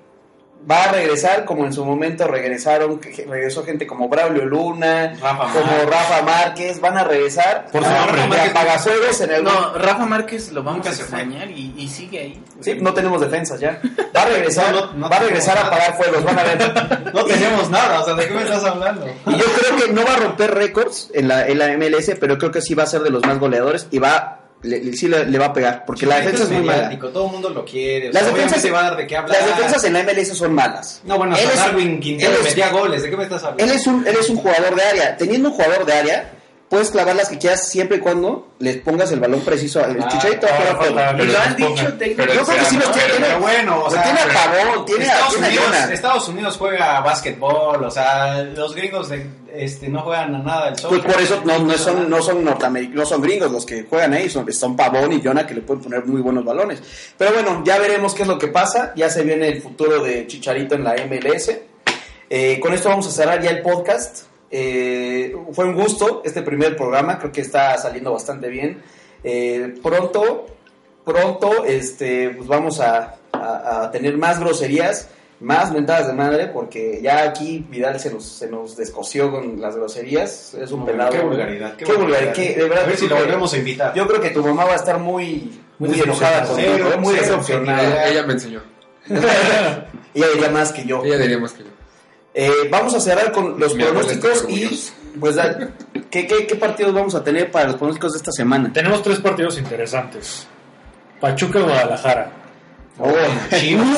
Va 0.70 0.85
a 0.85 0.93
regresar 0.93 1.47
como 1.47 1.64
en 1.64 1.72
su 1.72 1.86
momento 1.86 2.27
regresaron, 2.27 3.01
regresó 3.02 3.64
gente 3.64 3.86
como 3.86 4.10
Braulio 4.10 4.44
Luna, 4.44 5.14
Rafa 5.18 5.51
como 5.55 5.64
Márquez. 5.64 5.86
Rafa 5.89 6.22
Márquez, 6.22 6.81
van 6.82 6.98
a 6.98 7.05
regresar 7.05 7.66
Por 7.72 7.82
su 7.82 7.89
nombre. 7.90 8.20
a 8.20 8.27
Márquez- 8.27 9.20
en 9.22 9.31
el 9.31 9.43
No, 9.44 9.72
Rafa 9.72 10.05
Márquez 10.05 10.52
lo 10.52 10.62
vamos 10.62 10.85
Nunca 10.85 10.90
a 10.90 10.93
extrañar 11.01 11.51
y, 11.51 11.72
y 11.78 11.89
sigue 11.89 12.18
ahí. 12.20 12.44
Sí, 12.60 12.77
no 12.78 12.93
tenemos 12.93 13.22
defensas 13.22 13.59
ya. 13.59 13.81
Va 14.14 14.20
a 14.20 14.27
regresar, 14.27 14.74
No, 14.74 14.86
no, 14.89 14.93
no 14.93 15.09
va 15.09 15.16
a 15.16 15.20
regresar 15.20 15.56
a 15.56 15.62
apagar 15.66 15.97
fuegos, 15.97 16.24
van 16.24 16.39
a 16.39 16.43
ver. 16.43 16.59
No 17.14 17.24
tenemos 17.24 17.70
nada, 17.70 18.01
o 18.01 18.05
sea, 18.05 18.12
¿de 18.12 18.28
qué 18.28 18.35
me 18.35 18.43
estás 18.43 18.62
hablando? 18.64 19.06
Y 19.28 19.36
yo 19.39 19.44
creo 19.47 19.77
que 19.86 19.93
no 19.94 20.05
va 20.05 20.12
a 20.12 20.16
romper 20.18 20.55
récords 20.55 21.10
en 21.14 21.27
la, 21.28 21.48
en 21.48 21.59
la 21.59 21.68
MLS, 21.78 22.16
pero 22.20 22.36
creo 22.36 22.51
que 22.51 22.60
sí 22.60 22.74
va 22.74 22.82
a 22.82 22.86
ser 22.86 23.01
de 23.01 23.09
los 23.09 23.24
más 23.24 23.39
goleadores 23.39 23.89
y 23.90 23.98
va 23.98 24.40
le, 24.62 24.93
sí 24.93 25.09
le, 25.09 25.24
le 25.27 25.39
va 25.39 25.47
a 25.47 25.53
pegar, 25.53 25.85
porque 25.87 26.07
la 26.07 26.16
defensa 26.16 26.45
es 26.45 26.51
muy 26.51 26.62
mala. 26.62 26.91
todo 26.99 27.27
el 27.27 27.32
mundo 27.32 27.51
lo 27.51 27.65
quiere. 27.65 28.11
o 28.11 28.12
Las 28.12 28.24
sea, 28.24 28.32
defensas, 28.32 28.59
obviamente 28.65 28.70
va 28.70 28.78
a 28.81 28.82
dar 28.91 28.97
de 28.99 29.07
qué 29.07 29.16
hablar. 29.16 29.37
las 29.41 29.47
defensas 29.57 29.85
en 29.85 29.93
la 29.95 30.03
MLS 30.03 30.28
son 30.37 30.53
malas. 30.55 31.01
No, 31.05 31.16
bueno, 31.19 31.35
Él 31.37 31.43
hasta 31.47 31.53
es 31.61 31.66
Darwin 31.66 32.01
Quintero 32.01 32.32
es- 32.32 32.45
metía 32.45 32.70
goles, 32.70 33.03
¿de 33.03 33.11
qué 33.11 33.16
me 33.16 33.23
estás 33.24 33.43
hablando? 33.45 33.65
Él 33.65 33.70
es, 33.78 33.87
un, 33.87 34.07
él 34.07 34.16
es 34.20 34.28
un 34.28 34.37
jugador 34.37 34.74
de 34.74 34.82
área. 34.82 35.16
Teniendo 35.16 35.49
un 35.51 35.55
jugador 35.55 35.87
de 35.87 35.93
área, 35.95 36.32
puedes 36.70 36.90
clavar 36.92 37.16
las 37.16 37.28
que 37.28 37.36
quieras 37.36 37.68
siempre 37.68 37.98
y 37.98 38.01
cuando 38.01 38.48
les 38.60 38.76
pongas 38.78 39.10
el 39.10 39.18
balón 39.20 39.40
preciso. 39.40 39.84
El 39.84 40.01
Ah, 40.01 40.09
chicharito 40.09 40.47
a 40.47 40.74
juego. 40.76 41.22
Y 41.22 41.26
lo 41.26 41.38
han 41.38 41.56
dicho 41.56 41.92
técnicos. 41.98 42.34
Yo 42.34 42.44
creo 42.44 42.59
que 42.59 42.64
sí 42.64 42.76
los 42.78 42.92
tiene. 42.92 43.09
Pero 43.18 43.40
bueno, 43.40 43.82
o 43.84 43.90
sea, 43.90 44.02
tiene 44.05 44.20
a 44.20 44.26
Pavón, 44.28 44.84
tiene 44.86 45.05
a, 45.05 45.12
Estados, 45.12 45.32
tiene 45.32 45.47
a 45.47 45.48
Unidos, 45.51 45.64
Jonah. 45.66 45.92
Estados 45.92 46.28
Unidos 46.28 46.56
juega 46.56 47.01
básquetbol, 47.01 47.84
o 47.84 47.90
sea, 47.90 48.42
los 48.44 48.74
gringos 48.74 49.09
de, 49.09 49.26
este, 49.52 49.88
no 49.88 50.02
juegan 50.02 50.32
a 50.36 50.38
nada 50.38 50.64
del 50.66 50.74
Pues 50.74 50.82
soccer. 50.82 51.12
por 51.12 51.20
eso 51.20 51.42
no, 51.44 51.59
no 51.59 51.76
son, 51.76 52.09
no 52.09 52.22
son 52.22 52.44
norteamericanos, 52.44 53.01
no 53.01 53.06
son 53.06 53.20
gringos 53.20 53.51
los 53.51 53.66
que 53.66 53.82
juegan 53.82 54.14
ahí, 54.14 54.30
son, 54.30 54.51
son 54.52 54.76
Pavón 54.76 55.12
y 55.12 55.20
Jonah 55.20 55.44
que 55.47 55.55
le 55.55 55.62
pueden 55.62 55.82
poner 55.82 56.06
muy 56.06 56.20
buenos 56.22 56.44
balones. 56.44 56.80
Pero 57.18 57.32
bueno, 57.32 57.62
ya 57.64 57.78
veremos 57.78 58.14
qué 58.14 58.22
es 58.22 58.28
lo 58.28 58.38
que 58.38 58.47
pasa. 58.47 58.92
Ya 58.94 59.10
se 59.10 59.24
viene 59.24 59.48
el 59.48 59.60
futuro 59.60 60.02
de 60.05 60.28
Chicharito 60.28 60.76
en 60.76 60.84
la 60.84 60.94
MLS. 60.94 61.51
Eh, 62.32 62.60
con 62.60 62.72
esto 62.72 62.88
vamos 62.88 63.09
a 63.09 63.10
cerrar 63.10 63.42
ya 63.42 63.51
el 63.51 63.60
podcast. 63.60 64.30
Eh, 64.51 65.35
fue 65.52 65.64
un 65.64 65.74
gusto 65.74 66.22
este 66.24 66.43
primer 66.43 66.77
programa, 66.77 67.18
creo 67.18 67.31
que 67.32 67.40
está 67.40 67.77
saliendo 67.78 68.12
bastante 68.12 68.48
bien. 68.48 68.82
Eh, 69.22 69.74
pronto, 69.82 70.47
pronto, 71.05 71.64
este, 71.64 72.31
pues 72.31 72.48
vamos 72.48 72.81
a, 72.81 73.16
a- 73.32 73.82
a 73.85 73.90
tener 73.90 74.16
más 74.18 74.40
groserías, 74.40 75.09
más 75.40 75.72
mentadas 75.72 76.06
de 76.09 76.12
madre, 76.12 76.48
porque 76.48 77.01
ya 77.02 77.22
aquí 77.22 77.64
Vidal 77.70 77.98
se 78.01 78.12
nos, 78.12 78.24
se 78.24 78.48
nos 78.48 78.77
descoció 78.77 79.31
con 79.31 79.60
las 79.60 79.77
groserías. 79.77 80.52
Es 80.55 80.70
un 80.72 80.81
No, 80.81 80.86
pelado. 80.86 81.12
Qué 81.12 81.20
vulgaridad, 81.20 81.77
qué, 81.77 81.85
Qué 81.85 81.93
vulgaridad, 81.94 82.32
qué- 82.35 82.55
de 82.56 82.62
verdad 82.68 82.85
a 82.85 82.86
ver 82.86 82.97
si 82.97 83.09
lo 83.09 83.16
volvemos 83.16 83.52
a 83.55 83.56
invitar. 83.59 83.94
Yo 83.94 84.06
creo 84.06 84.20
que 84.20 84.31
tu 84.31 84.43
mamá 84.44 84.64
va 84.64 84.72
a 84.72 84.77
estar 84.77 84.98
muy, 84.98 85.60
muy 85.78 85.89
Muy 85.90 86.01
enojada 86.01 86.44
contigo, 86.47 86.72
Cero, 86.77 86.90
muy 86.98 87.14
decepcionada. 87.14 88.09
Ella 88.09 88.22
me 88.27 88.32
enseñó. 88.35 88.60
Ella 90.14 90.27
diría 90.35 90.51
más 90.51 90.72
que 90.72 90.85
yo. 90.85 91.02
Ella 91.05 91.18
diría 91.18 91.39
más 91.39 91.52
que 91.52 91.62
yo. 91.64 91.70
Eh, 92.35 92.69
vamos 92.70 92.94
a 92.94 93.01
cerrar 93.01 93.32
con 93.32 93.59
los 93.59 93.74
pronósticos 93.74 94.44
y 94.48 94.81
pues 95.19 95.35
da- 95.36 95.70
¿qué, 96.11 96.27
qué, 96.27 96.47
qué 96.47 96.55
partidos 96.55 96.94
vamos 96.94 97.15
a 97.16 97.24
tener 97.24 97.51
para 97.51 97.66
los 97.66 97.77
pronósticos 97.77 98.12
de 98.12 98.19
esta 98.19 98.31
semana? 98.32 98.73
Tenemos 98.73 99.02
tres 99.02 99.19
partidos 99.19 99.59
interesantes. 99.59 100.47
Pachuca 101.20 101.61
Guadalajara. 101.61 102.32
Oh, 102.99 103.11
Chivas, 103.57 103.89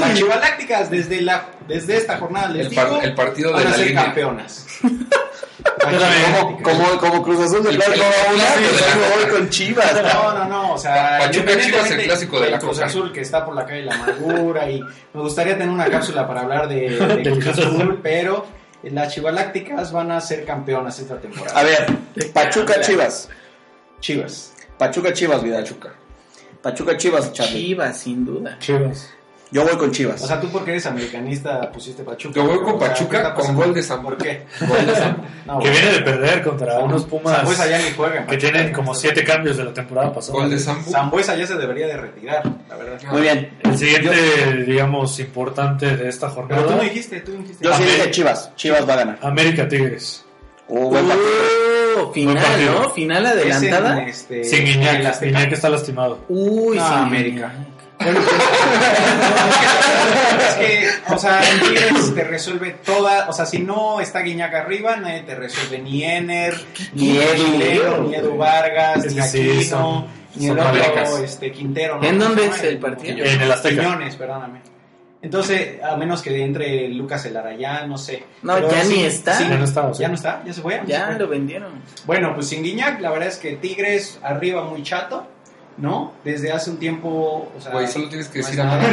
las 0.00 0.14
Chivalácticas, 0.14 0.90
desde, 0.90 1.20
la, 1.22 1.46
desde 1.66 1.96
esta 1.96 2.18
jornada 2.18 2.48
les 2.50 2.66
El 2.68 2.74
par- 2.74 2.88
digo, 2.90 3.02
el 3.02 3.14
partido 3.14 3.52
van 3.52 3.62
de 3.62 3.66
a 3.66 3.70
la 3.70 3.76
ser 3.76 3.86
línea. 3.88 4.04
campeonas. 4.04 4.66
como, 5.82 6.62
como, 6.62 6.98
como 6.98 7.22
Cruz 7.22 7.40
Azul 7.40 7.62
de 7.64 7.70
El- 7.70 7.76
Plata 7.76 7.92
el- 7.94 7.98
no 7.98 8.04
va 8.04 8.10
a 8.30 8.34
una, 8.34 8.54
el- 8.54 8.62
yo 8.64 9.00
me 9.00 9.16
voy 9.24 9.30
con 9.32 9.50
Chivas. 9.50 10.02
No, 10.14 10.34
no, 10.34 10.44
no, 10.44 10.72
o 10.74 10.78
sea, 10.78 11.18
Pachuca 11.20 11.58
Chivas, 11.58 11.90
el 11.90 12.02
clásico 12.04 12.40
de 12.40 12.50
la 12.50 12.58
Cruz. 12.58 12.80
Azul 12.80 13.12
que 13.12 13.20
está 13.22 13.44
por 13.44 13.54
la 13.54 13.64
calle 13.64 13.80
de 13.80 13.84
la 13.86 13.94
amargura 13.94 14.70
y 14.70 14.80
me 14.80 15.20
gustaría 15.20 15.54
tener 15.54 15.68
una 15.70 15.86
cápsula 15.86 16.26
para 16.28 16.42
hablar 16.42 16.68
de, 16.68 16.90
de 16.90 17.30
Cruz 17.40 17.48
Azul, 17.58 18.00
pero 18.02 18.46
las 18.84 19.12
Chivalácticas 19.14 19.90
van 19.90 20.12
a 20.12 20.20
ser 20.20 20.44
campeonas 20.44 20.98
esta 20.98 21.18
temporada. 21.20 21.58
A 21.58 21.64
ver, 21.64 21.86
Pachuca 22.32 22.80
Chivas. 22.80 23.28
Chivas. 24.00 24.52
Pachuca 24.78 25.12
Chivas, 25.12 25.42
Vidal. 25.42 25.64
Pachuca. 26.70 26.96
Chivas, 26.96 27.32
Charlie. 27.32 27.66
Chivas, 27.66 27.98
sin 27.98 28.24
duda. 28.24 28.58
Chivas. 28.58 29.10
Yo 29.52 29.62
voy 29.64 29.76
con 29.76 29.92
Chivas. 29.92 30.20
O 30.22 30.26
sea, 30.26 30.40
tú 30.40 30.48
porque 30.48 30.72
eres 30.72 30.84
americanista 30.86 31.70
pusiste 31.70 32.02
Pachuca. 32.02 32.34
Yo 32.34 32.46
voy 32.48 32.58
con 32.64 32.80
Pachuca 32.80 33.10
¿qué 33.10 33.16
está 33.18 33.34
con 33.34 33.54
gol 33.54 33.72
de 33.72 33.80
Zambo. 33.82 34.08
¿Por 34.08 34.18
qué? 34.18 34.44
Gol 34.60 34.86
de. 34.86 34.92
No, 35.46 35.60
Que 35.60 35.70
bueno. 35.70 35.70
viene 35.70 35.90
de 35.92 36.00
perder 36.00 36.42
contra 36.42 36.80
unos 36.80 37.04
Pumas 37.04 37.36
Zambuesa 37.36 37.68
ya 37.68 37.78
ni 37.78 37.92
juega. 37.96 38.26
que 38.26 38.36
tienen 38.36 38.72
como 38.72 38.92
siete 38.92 39.22
cambios 39.22 39.56
de 39.56 39.64
la 39.64 39.72
temporada 39.72 40.12
pasada. 40.12 40.36
Gol 40.40 40.50
de 40.50 40.58
Zambo. 40.58 40.90
Zambuesa 40.90 41.36
ya 41.36 41.46
se 41.46 41.54
debería 41.54 41.86
de 41.86 41.96
retirar, 41.96 42.42
la 42.68 42.76
verdad. 42.76 43.00
Muy 43.12 43.20
bien. 43.22 43.56
El 43.62 43.78
siguiente, 43.78 44.64
digamos, 44.66 45.20
importante 45.20 45.96
de 45.96 46.08
esta 46.08 46.26
Pero 46.34 46.42
tú 46.42 46.48
jornada, 46.54 46.76
no 46.76 46.82
dijiste, 46.82 47.20
tú 47.20 47.30
dijiste. 47.36 47.64
Yo 47.64 47.72
sí 47.76 47.84
dije 47.84 48.10
Chivas. 48.10 48.50
Chivas 48.56 48.88
va 48.88 48.94
a 48.94 48.96
ganar. 48.96 49.18
América 49.22 49.68
Tigres. 49.68 50.25
Oh, 50.68 50.90
buen 50.90 51.06
partido. 51.06 51.26
Oh, 51.98 52.12
final, 52.12 52.36
partido. 52.44 52.72
¿no? 52.82 52.90
Final 52.90 53.26
Es 53.26 53.32
en, 53.32 53.38
adelantada. 53.52 54.02
este, 54.06 54.40
el 54.58 54.64
Guiñac. 54.64 55.20
Guiñac 55.22 55.52
está 55.52 55.68
lastimado. 55.70 56.18
Uy, 56.28 56.76
No, 56.76 56.86
sin 56.88 56.96
América. 56.98 57.52
Guiñac. 57.52 57.76
es 60.40 60.54
que, 60.56 60.88
o 61.14 61.18
sea, 61.18 61.40
en 61.50 61.60
Tigres 61.60 62.14
te 62.14 62.24
resuelve 62.24 62.70
toda, 62.84 63.28
o 63.28 63.32
sea, 63.32 63.46
si 63.46 63.58
no 63.60 64.00
está 64.00 64.20
Guiñac 64.20 64.52
arriba, 64.54 64.96
nadie 64.96 65.20
te 65.22 65.34
resuelve 65.34 65.78
ni 65.78 66.04
Ener, 66.04 66.54
ni 66.94 67.16
Edu, 67.18 68.08
ni 68.08 68.14
Edu 68.14 68.36
Vargas, 68.36 69.04
Es 69.04 69.12
ni 69.14 69.20
que 69.22 69.28
sí, 69.28 69.50
Aquino, 69.50 69.64
son- 69.64 70.06
ni 70.34 70.48
el 70.48 70.58
otro, 70.58 71.18
este, 71.24 71.50
Quintero. 71.52 72.02
¿En 72.02 72.18
dónde 72.18 72.42
¿Cómo 72.42 72.54
es 72.54 72.62
el 72.64 72.78
partido? 72.78 73.24
En 73.24 73.40
el 73.40 73.50
Azteca. 73.52 73.82
Quiñones, 73.82 74.16
perdóname. 74.16 74.60
Entonces, 75.26 75.82
a 75.82 75.96
menos 75.96 76.22
que 76.22 76.40
entre 76.40 76.86
Lucas 76.88 77.24
Elarayán, 77.26 77.88
no 77.88 77.98
sé. 77.98 78.22
No, 78.42 78.54
Pero 78.54 78.70
ya 78.70 78.84
sí, 78.84 78.94
ni 78.94 79.02
está. 79.02 79.36
sí, 79.36 79.44
Ya 79.48 79.58
no 79.58 79.64
está, 79.64 79.92
sí. 79.92 80.02
¿Ya 80.02 80.08
no 80.08 80.14
está? 80.14 80.42
¿Ya 80.46 80.52
se 80.52 80.62
fue? 80.62 80.80
Ya 80.86 81.00
se 81.00 81.06
fue? 81.06 81.18
lo 81.18 81.26
vendieron. 81.26 81.72
Bueno, 82.04 82.32
pues 82.32 82.46
sin 82.46 82.62
Guiñac, 82.62 83.00
la 83.00 83.10
verdad 83.10 83.26
es 83.26 83.36
que 83.38 83.56
Tigres 83.56 84.20
arriba 84.22 84.62
muy 84.62 84.84
chato, 84.84 85.26
¿no? 85.78 86.12
Desde 86.22 86.52
hace 86.52 86.70
un 86.70 86.76
tiempo, 86.78 87.50
o 87.56 87.60
sea... 87.60 87.72
Güey, 87.72 87.88
solo 87.88 88.08
tienes 88.08 88.28
que 88.28 88.38
no 88.38 88.46
decir 88.46 88.64
nada. 88.64 88.80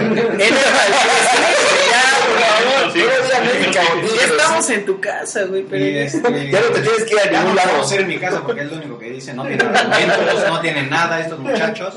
Ya, 1.93 2.01
por 2.26 2.39
favor. 2.41 2.95
Yo 2.95 3.05
voy 3.05 3.31
a 3.31 3.38
América, 3.38 3.81
güey. 3.93 4.15
Ya 4.18 4.26
estamos 4.26 4.69
en 4.72 4.85
tu 4.85 4.99
casa, 4.99 5.43
güey. 5.43 5.64
Pero 5.69 5.85
este, 5.85 6.49
Ya 6.51 6.61
no 6.61 6.68
te 6.68 6.81
tienes 6.81 7.03
que 7.03 7.14
ir 7.14 7.19
a 7.19 7.26
ningún 7.31 7.49
no 7.49 7.53
lado. 7.55 7.69
puedo 7.69 7.84
ser 7.84 8.01
en 8.01 8.07
mi 8.07 8.18
casa 8.18 8.41
porque 8.43 8.61
es 8.61 8.72
lo 8.72 8.77
único 8.77 8.97
que 8.97 9.11
dice. 9.11 9.35
No 9.35 9.43
tienen 9.45 9.68
argumentos, 9.68 10.47
no 10.47 10.60
tienen 10.61 10.89
nada 10.89 11.19
estos 11.19 11.38
muchachos. 11.38 11.93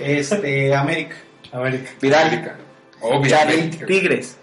Este, 0.00 0.74
América. 0.76 1.16
América. 1.52 1.90
Vidal. 2.00 2.56
Obviamente. 3.00 3.86
Tigres. 3.86 4.36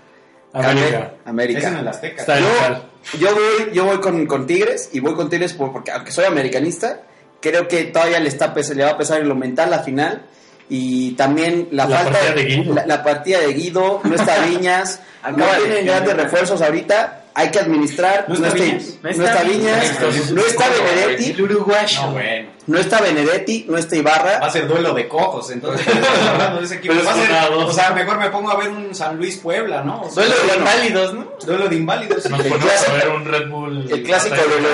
América. 0.54 1.12
América. 1.26 1.60
Es 1.60 1.66
en 1.66 1.78
el 1.78 1.88
Azteca. 1.88 2.22
Está 2.22 2.38
en 2.38 2.44
Yo, 2.44 3.20
yo 3.20 3.34
voy, 3.36 3.74
yo 3.74 3.86
voy 3.86 3.98
con, 4.00 4.26
con 4.26 4.48
Tigres 4.48 4.90
y 4.94 5.00
voy 5.00 5.14
con 5.14 5.30
Tigres 5.30 5.54
por- 5.54 5.72
porque 5.72 5.92
aunque 5.92 6.12
soy 6.12 6.26
americanista, 6.26 7.02
creo 7.42 7.68
que 7.68 7.84
todavía 7.86 8.20
le, 8.20 8.30
está, 8.30 8.54
le 8.74 8.84
va 8.84 8.92
a 8.92 8.98
pesar 8.98 9.22
en 9.22 9.30
lo 9.30 9.36
mental 9.36 9.70
la 9.70 9.80
final 9.80 10.24
y 10.70 11.12
también 11.12 11.68
la, 11.72 11.86
La 11.86 11.98
falta 11.98 12.12
partida 12.20 12.34
de 12.34 12.44
Guido. 12.46 12.74
La, 12.74 12.86
la 12.86 13.04
partida 13.04 13.40
de 13.40 13.54
Guido, 13.54 14.02
no 14.04 14.16
está 14.16 14.40
Viñas, 14.46 15.00
no 15.36 15.46
tienen 15.46 15.86
grandes 15.86 16.16
refuerzos 16.18 16.62
ahorita, 16.62 17.24
hay 17.40 17.52
que 17.52 17.60
administrar, 17.60 18.26
¿No 18.28 18.34
está 18.34 18.50
Viñas? 18.50 18.98
no 19.04 19.10
está 19.10 19.44
Viñas, 19.44 20.32
no 20.32 20.42
está 20.42 20.66
Benedetti, 20.70 21.32
El 21.32 21.42
uruguayo. 21.44 22.02
No, 22.02 22.12
bueno. 22.14 22.50
no 22.66 22.80
está 22.80 23.00
Benedetti, 23.00 23.66
no 23.70 23.78
está 23.78 23.96
Ibarra, 23.96 24.40
Va 24.40 24.48
a 24.48 24.50
ser 24.50 24.68
duelo 24.68 24.92
de 24.96 25.08
cojos, 25.08 25.52
entonces 25.52 25.88
estamos 25.88 26.10
hablando 26.34 26.60
de 26.60 26.66
ese 26.66 26.76
equipo. 26.78 26.96
Pero 26.96 27.06
Va 27.06 27.14
a 27.14 27.16
ser- 27.16 27.54
o 27.54 27.72
sea, 27.72 27.92
mejor 27.92 28.18
me 28.18 28.30
pongo 28.32 28.50
a 28.50 28.58
ver 28.58 28.70
un 28.70 28.96
San 28.96 29.18
Luis 29.18 29.38
Puebla, 29.38 29.84
¿no? 29.84 30.02
O 30.02 30.10
sea, 30.10 30.24
Duelo 30.26 30.36
de 30.52 30.58
inválidos, 30.58 31.14
¿no? 31.14 31.32
duelo 31.46 31.68
de 31.70 31.76
inválidos. 31.76 32.30
Nos 32.30 32.40
El 32.40 32.48
ponemos 32.48 32.66
clásico- 32.72 32.92
a 32.92 32.96
ver 32.96 33.10
un 33.10 33.26
Red 33.26 33.50
Bull. 33.50 33.92
el 33.92 34.04
clásico 34.04 34.36
de 34.36 34.42
los, 34.42 34.72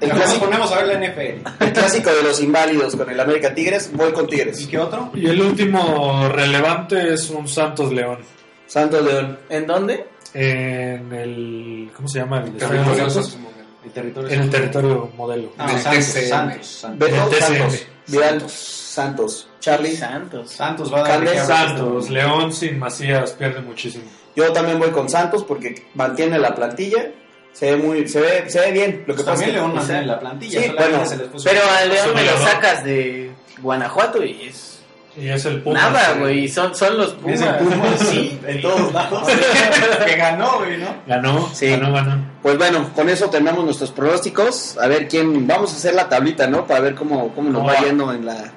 el 0.00 0.08
Nos 0.10 0.18
clásico, 0.18 0.44
ponemos 0.44 0.72
a 0.72 0.76
ver 0.76 0.86
la 0.86 0.94
NFL. 1.08 1.64
el 1.64 1.72
clásico 1.72 2.10
de 2.14 2.22
los 2.22 2.40
inválidos 2.40 2.94
con 2.94 3.10
el 3.10 3.18
América 3.18 3.52
Tigres, 3.52 3.90
voy 3.92 4.12
con 4.12 4.26
¿Y 4.26 4.28
Tigres. 4.28 4.66
qué 4.70 4.78
otro? 4.78 5.10
Y 5.14 5.26
el 5.28 5.40
último 5.40 6.28
relevante 6.28 7.14
es 7.14 7.30
un 7.30 7.48
Santos 7.48 7.92
León. 7.92 8.18
Santos 8.66 9.04
León. 9.04 9.38
¿En 9.48 9.66
dónde? 9.66 10.06
En 10.38 11.12
el. 11.12 11.90
¿Cómo 11.96 12.06
se 12.08 12.18
llama? 12.18 12.38
El 12.40 12.52
de 12.52 12.58
Territorio 12.58 12.94
Santos. 12.96 13.14
Santos. 13.32 13.38
El 13.84 13.90
territorio. 13.92 14.30
En 14.30 14.40
el 14.42 14.50
territorio 14.50 15.10
modelo. 15.16 15.52
No, 15.56 15.66
Del 15.66 15.78
Santos, 15.78 16.04
TCM. 16.12 16.28
Santos, 16.28 16.66
Santos. 16.66 16.98
Beto 17.10 17.22
El 17.24 17.28
TCM. 17.30 17.56
Santos. 17.56 17.86
Vidal 18.08 18.50
Santos. 18.50 19.48
Charlie. 19.60 19.96
Santos. 19.96 20.50
Santos 20.50 20.92
va 20.92 20.98
a 21.04 21.18
dar. 21.18 21.46
Santos, 21.46 22.10
León 22.10 22.52
sin 22.52 22.78
Macías 22.78 23.32
pierde 23.32 23.60
muchísimo. 23.62 24.04
Yo 24.34 24.52
también 24.52 24.78
voy 24.78 24.90
con 24.90 25.08
Santos 25.08 25.44
porque 25.44 25.86
mantiene 25.94 26.38
la 26.38 26.54
plantilla. 26.54 27.10
Se 27.52 27.70
ve 27.70 27.76
muy, 27.78 28.06
se 28.06 28.20
ve, 28.20 28.50
se 28.50 28.60
ve 28.60 28.70
bien. 28.72 29.04
Lo 29.06 29.14
que 29.16 29.22
Pues 29.22 29.26
pasa 29.26 29.30
también 29.30 29.48
es 29.48 29.54
que 29.54 29.60
León 29.62 29.74
mantiene 29.74 30.04
la 30.06 30.20
plantilla. 30.20 30.60
sí, 30.60 30.66
solamente 30.66 30.90
bueno, 30.92 31.08
se 31.08 31.16
les 31.16 31.26
puso- 31.28 31.48
Pero 31.48 31.60
a 31.64 31.84
León 31.86 32.14
me 32.14 32.22
lo 32.24 32.38
sacas 32.38 32.84
de 32.84 33.30
Guanajuato 33.62 34.22
y 34.22 34.42
es 34.42 34.75
Y 35.18 35.28
es 35.28 35.44
el 35.46 35.62
Pumas. 35.62 35.82
nada, 35.92 36.14
güey. 36.18 36.48
Son, 36.48 36.74
son 36.74 36.96
los 36.98 37.14
Pumas. 37.14 37.40
Es 37.40 37.46
el 37.46 37.54
Pumas, 37.56 38.00
Sí. 38.10 38.38
en 38.46 38.60
todos 38.62 38.92
lados. 38.92 39.28
que 40.06 40.16
ganó, 40.16 40.58
güey, 40.58 40.76
¿no? 40.78 40.88
Ganó, 41.06 41.48
Sí. 41.54 41.68
ganó, 41.70 41.92
ganó. 41.92 42.18
Pues 42.42 42.58
bueno, 42.58 42.90
con 42.94 43.08
eso 43.08 43.30
terminamos 43.30 43.64
nuestros 43.64 43.90
pronósticos. 43.92 44.76
A 44.78 44.88
ver 44.88 45.08
quién. 45.08 45.46
Vamos 45.46 45.72
a 45.72 45.76
hacer 45.76 45.94
la 45.94 46.08
tablita, 46.08 46.46
¿no? 46.46 46.66
Para 46.66 46.80
ver 46.80 46.94
cómo, 46.94 47.34
cómo 47.34 47.48
nos 47.50 47.60
¿Cómo 47.62 47.68
va 47.72 47.80
va? 47.80 47.86
yendo 47.86 48.12
en, 48.12 48.26
la, 48.26 48.52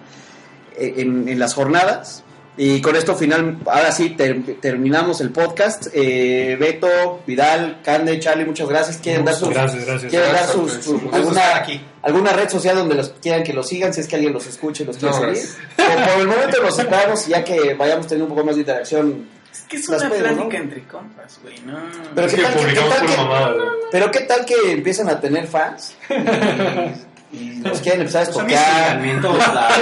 en, 0.77 1.30
en 1.30 1.40
las 1.40 1.53
jornadas. 1.53 2.23
Y 2.61 2.81
con 2.81 2.94
esto 2.98 3.15
final, 3.15 3.57
ahora 3.68 3.90
sí, 3.90 4.10
ter- 4.10 4.44
terminamos 4.60 5.22
el 5.22 5.30
podcast. 5.30 5.88
Eh, 5.94 6.57
Beto, 6.60 7.22
Vidal, 7.26 7.80
Cande, 7.81 8.19
Charlie, 8.19 8.44
muchas 8.44 8.68
gracias. 8.68 8.98
¿Quieren 8.98 9.23
dar 9.23 9.34
sus, 9.34 9.48
Gracias, 9.49 9.86
gracias. 9.86 10.10
¿quieren 10.11 10.27
dar 10.34 10.44
Gracias, 10.44 10.56
sus, 10.57 10.72
pues. 10.73 10.84
sus- 10.86 11.14
alguna, 11.14 11.56
aquí. 11.56 11.81
alguna 12.02 12.34
red 12.34 12.49
social 12.49 12.76
donde 12.76 12.95
los 12.95 13.10
quieran 13.22 13.44
que 13.45 13.53
los 13.53 13.65
sigan? 13.65 13.94
Si 13.94 14.02
es 14.02 14.07
que 14.10 14.15
alguien 14.18 14.34
los 14.34 14.45
escuche 14.45 14.84
y 14.84 14.88
los 14.88 14.98
quiere 14.98 15.14
No, 15.15 15.22
seguir. 15.22 15.49
Por, 15.77 15.86
por 16.06 16.19
el 16.22 16.27
momento 16.27 16.61
los 16.61 16.76
separamos, 16.76 17.27
ya 17.27 17.45
que 17.45 17.76
vayamos 17.76 18.07
teniendo 18.07 18.26
un 18.26 18.36
poco 18.36 18.45
más 18.45 18.56
de 18.56 18.61
interacción. 18.61 19.26
Es 19.53 19.61
que 19.61 19.77
es 19.77 19.88
Las 19.88 20.02
una 20.02 20.10
plática 20.10 20.31
¿no? 20.36 20.52
entre 20.52 20.84
compas, 20.84 21.40
güey. 21.41 21.56
No. 21.65 21.80
Pero 22.14 22.27
Es 22.27 22.34
¿qué 22.34 22.38
que 22.40 22.44
tal 22.44 22.53
que- 22.56 22.60
publicamos 22.60 22.94
qué 22.94 22.98
tal 22.99 23.06
pura 23.06 23.15
que- 23.15 23.22
mamada, 23.23 23.52
güey. 23.53 23.68
Pero 23.90 24.11
qué 24.11 24.19
tal 24.19 24.45
que 24.45 24.72
empiezan 24.73 25.10
a 25.10 25.19
tener 25.22 25.48
fans 25.48 25.95
y, 27.31 27.38
y 27.38 27.56
los 27.61 27.80
quieren 27.80 28.02
empezar 28.02 28.23
a 28.23 28.31
Pues 28.31 28.52
lados. 28.52 29.73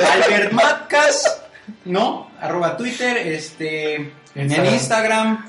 Albert 0.24 0.52
Matcas, 0.52 1.39
¿no? 1.84 2.30
Arroba 2.40 2.76
Twitter, 2.76 3.16
este, 3.16 4.12
en 4.34 4.66
Instagram. 4.66 5.46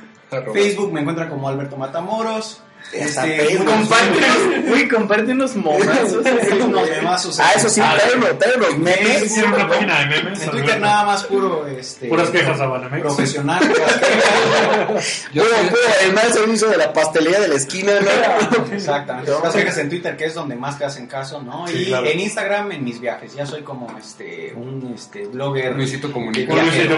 Facebook 0.53 0.93
me 0.93 1.01
encuentran 1.01 1.29
como 1.29 1.49
Alberto 1.49 1.77
Matamoros. 1.77 2.61
Este, 2.93 3.37
Facebook. 3.37 3.65
Comparte 3.67 4.17
unos, 4.17 4.65
güey, 4.69 4.87
comparte 4.89 5.31
unos 5.31 5.55
momazos. 5.55 6.23
memazos 6.23 7.39
en- 7.39 7.45
Ah, 7.45 7.51
eso 7.55 7.69
sí, 7.69 7.81
Ah, 7.81 7.95
unos 8.15 8.69
en 8.69 8.83
memes. 8.83 9.23
Hicieron 9.23 9.53
una 9.53 9.67
página 9.69 9.99
de 10.01 10.05
memes. 10.07 10.41
En 10.43 10.49
Twitter 10.51 10.79
nada 10.79 11.03
más 11.05 11.23
puro, 11.23 11.65
este, 11.67 12.07
Puras 12.07 12.29
quejas 12.29 12.59
a 12.59 12.65
Banamex. 12.65 13.01
profesional. 13.01 13.61
Yo 15.33 15.43
Puro, 15.43 15.81
el 16.05 16.13
mal 16.13 16.31
servicio 16.33 16.67
de 16.69 16.77
la 16.77 16.91
pastelería 16.93 17.39
de 17.39 17.47
la 17.47 17.55
esquina, 17.55 17.93
¿no? 18.01 18.73
Exactamente. 18.75 19.31
Puras 19.31 19.53
quejas 19.55 19.77
en 19.77 19.89
Twitter, 19.89 20.17
que 20.17 20.25
es 20.25 20.33
donde 20.33 20.55
más 20.55 20.77
te 20.77 20.85
hacen 20.85 21.07
caso, 21.07 21.41
¿no? 21.41 21.67
Sí, 21.67 21.83
y 21.83 21.85
claro. 21.87 22.05
en 22.07 22.19
Instagram, 22.19 22.71
en 22.71 22.83
mis 22.83 22.99
viajes. 22.99 23.33
Ya 23.35 23.45
soy 23.45 23.61
como 23.61 23.87
este, 23.97 24.53
un 24.55 24.93
este, 24.95 25.25
blogger. 25.27 25.75
Luisito 25.75 26.11
comunica. 26.11 26.53
Este, 26.53 26.89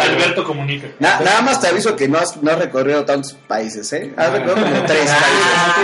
Alberto 0.00 0.44
comunica. 0.44 0.88
Na- 0.98 1.20
nada 1.20 1.42
más 1.42 1.60
te 1.60 1.68
aviso 1.68 1.94
que 1.96 2.08
no 2.08 2.18
has, 2.18 2.36
no 2.42 2.50
has 2.50 2.58
recorrido 2.58 3.04
tantos 3.04 3.32
países, 3.34 3.92
¿eh? 3.92 4.12
Has 4.16 4.32
recorrido 4.32 4.63
como 4.64 4.86
tres 4.86 5.10
Ah, 5.10 5.74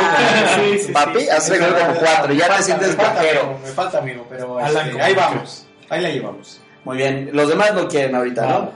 sí, 0.55 0.61
países. 0.61 0.87
sí, 0.87 0.93
Papi, 0.93 1.21
sí. 1.21 1.29
has 1.29 1.49
recorrido 1.49 1.79
como 1.87 1.95
cuatro. 2.01 2.33
Ya 2.35 2.57
te 2.57 2.63
sientes 2.63 2.99
amigo, 2.99 3.59
Me 3.63 3.71
falta, 3.71 3.99
amigo, 3.99 4.27
pero 4.29 4.61
este, 4.61 5.01
ahí 5.03 5.15
vamos. 5.15 5.67
Ahí 5.89 6.01
la 6.03 6.09
llevamos. 6.11 6.61
Muy 6.85 6.97
bien. 6.97 7.31
Los 7.33 7.49
demás 7.49 7.75
no 7.75 7.87
quieren 7.89 8.15
ahorita, 8.15 8.47
¿no? 8.47 8.59
No. 8.61 8.73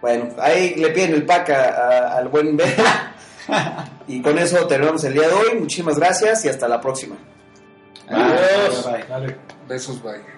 Bueno, 0.00 0.28
ahí 0.40 0.74
le 0.76 0.90
piden 0.90 1.14
el 1.14 1.24
pack 1.24 1.50
a- 1.50 1.54
a- 1.68 2.16
al 2.18 2.28
buen 2.28 2.56
Ben. 2.56 2.74
y 4.08 4.20
con 4.22 4.38
eso 4.38 4.66
terminamos 4.66 5.02
el 5.04 5.14
día 5.14 5.28
de 5.28 5.34
hoy. 5.34 5.54
Muchísimas 5.58 5.98
gracias 5.98 6.44
y 6.44 6.48
hasta 6.48 6.68
la 6.68 6.80
próxima. 6.80 7.16
Adiós. 8.08 8.84
Bye. 8.84 9.04
Dale. 9.08 9.36
Besos, 9.68 10.02
bye. 10.02 10.35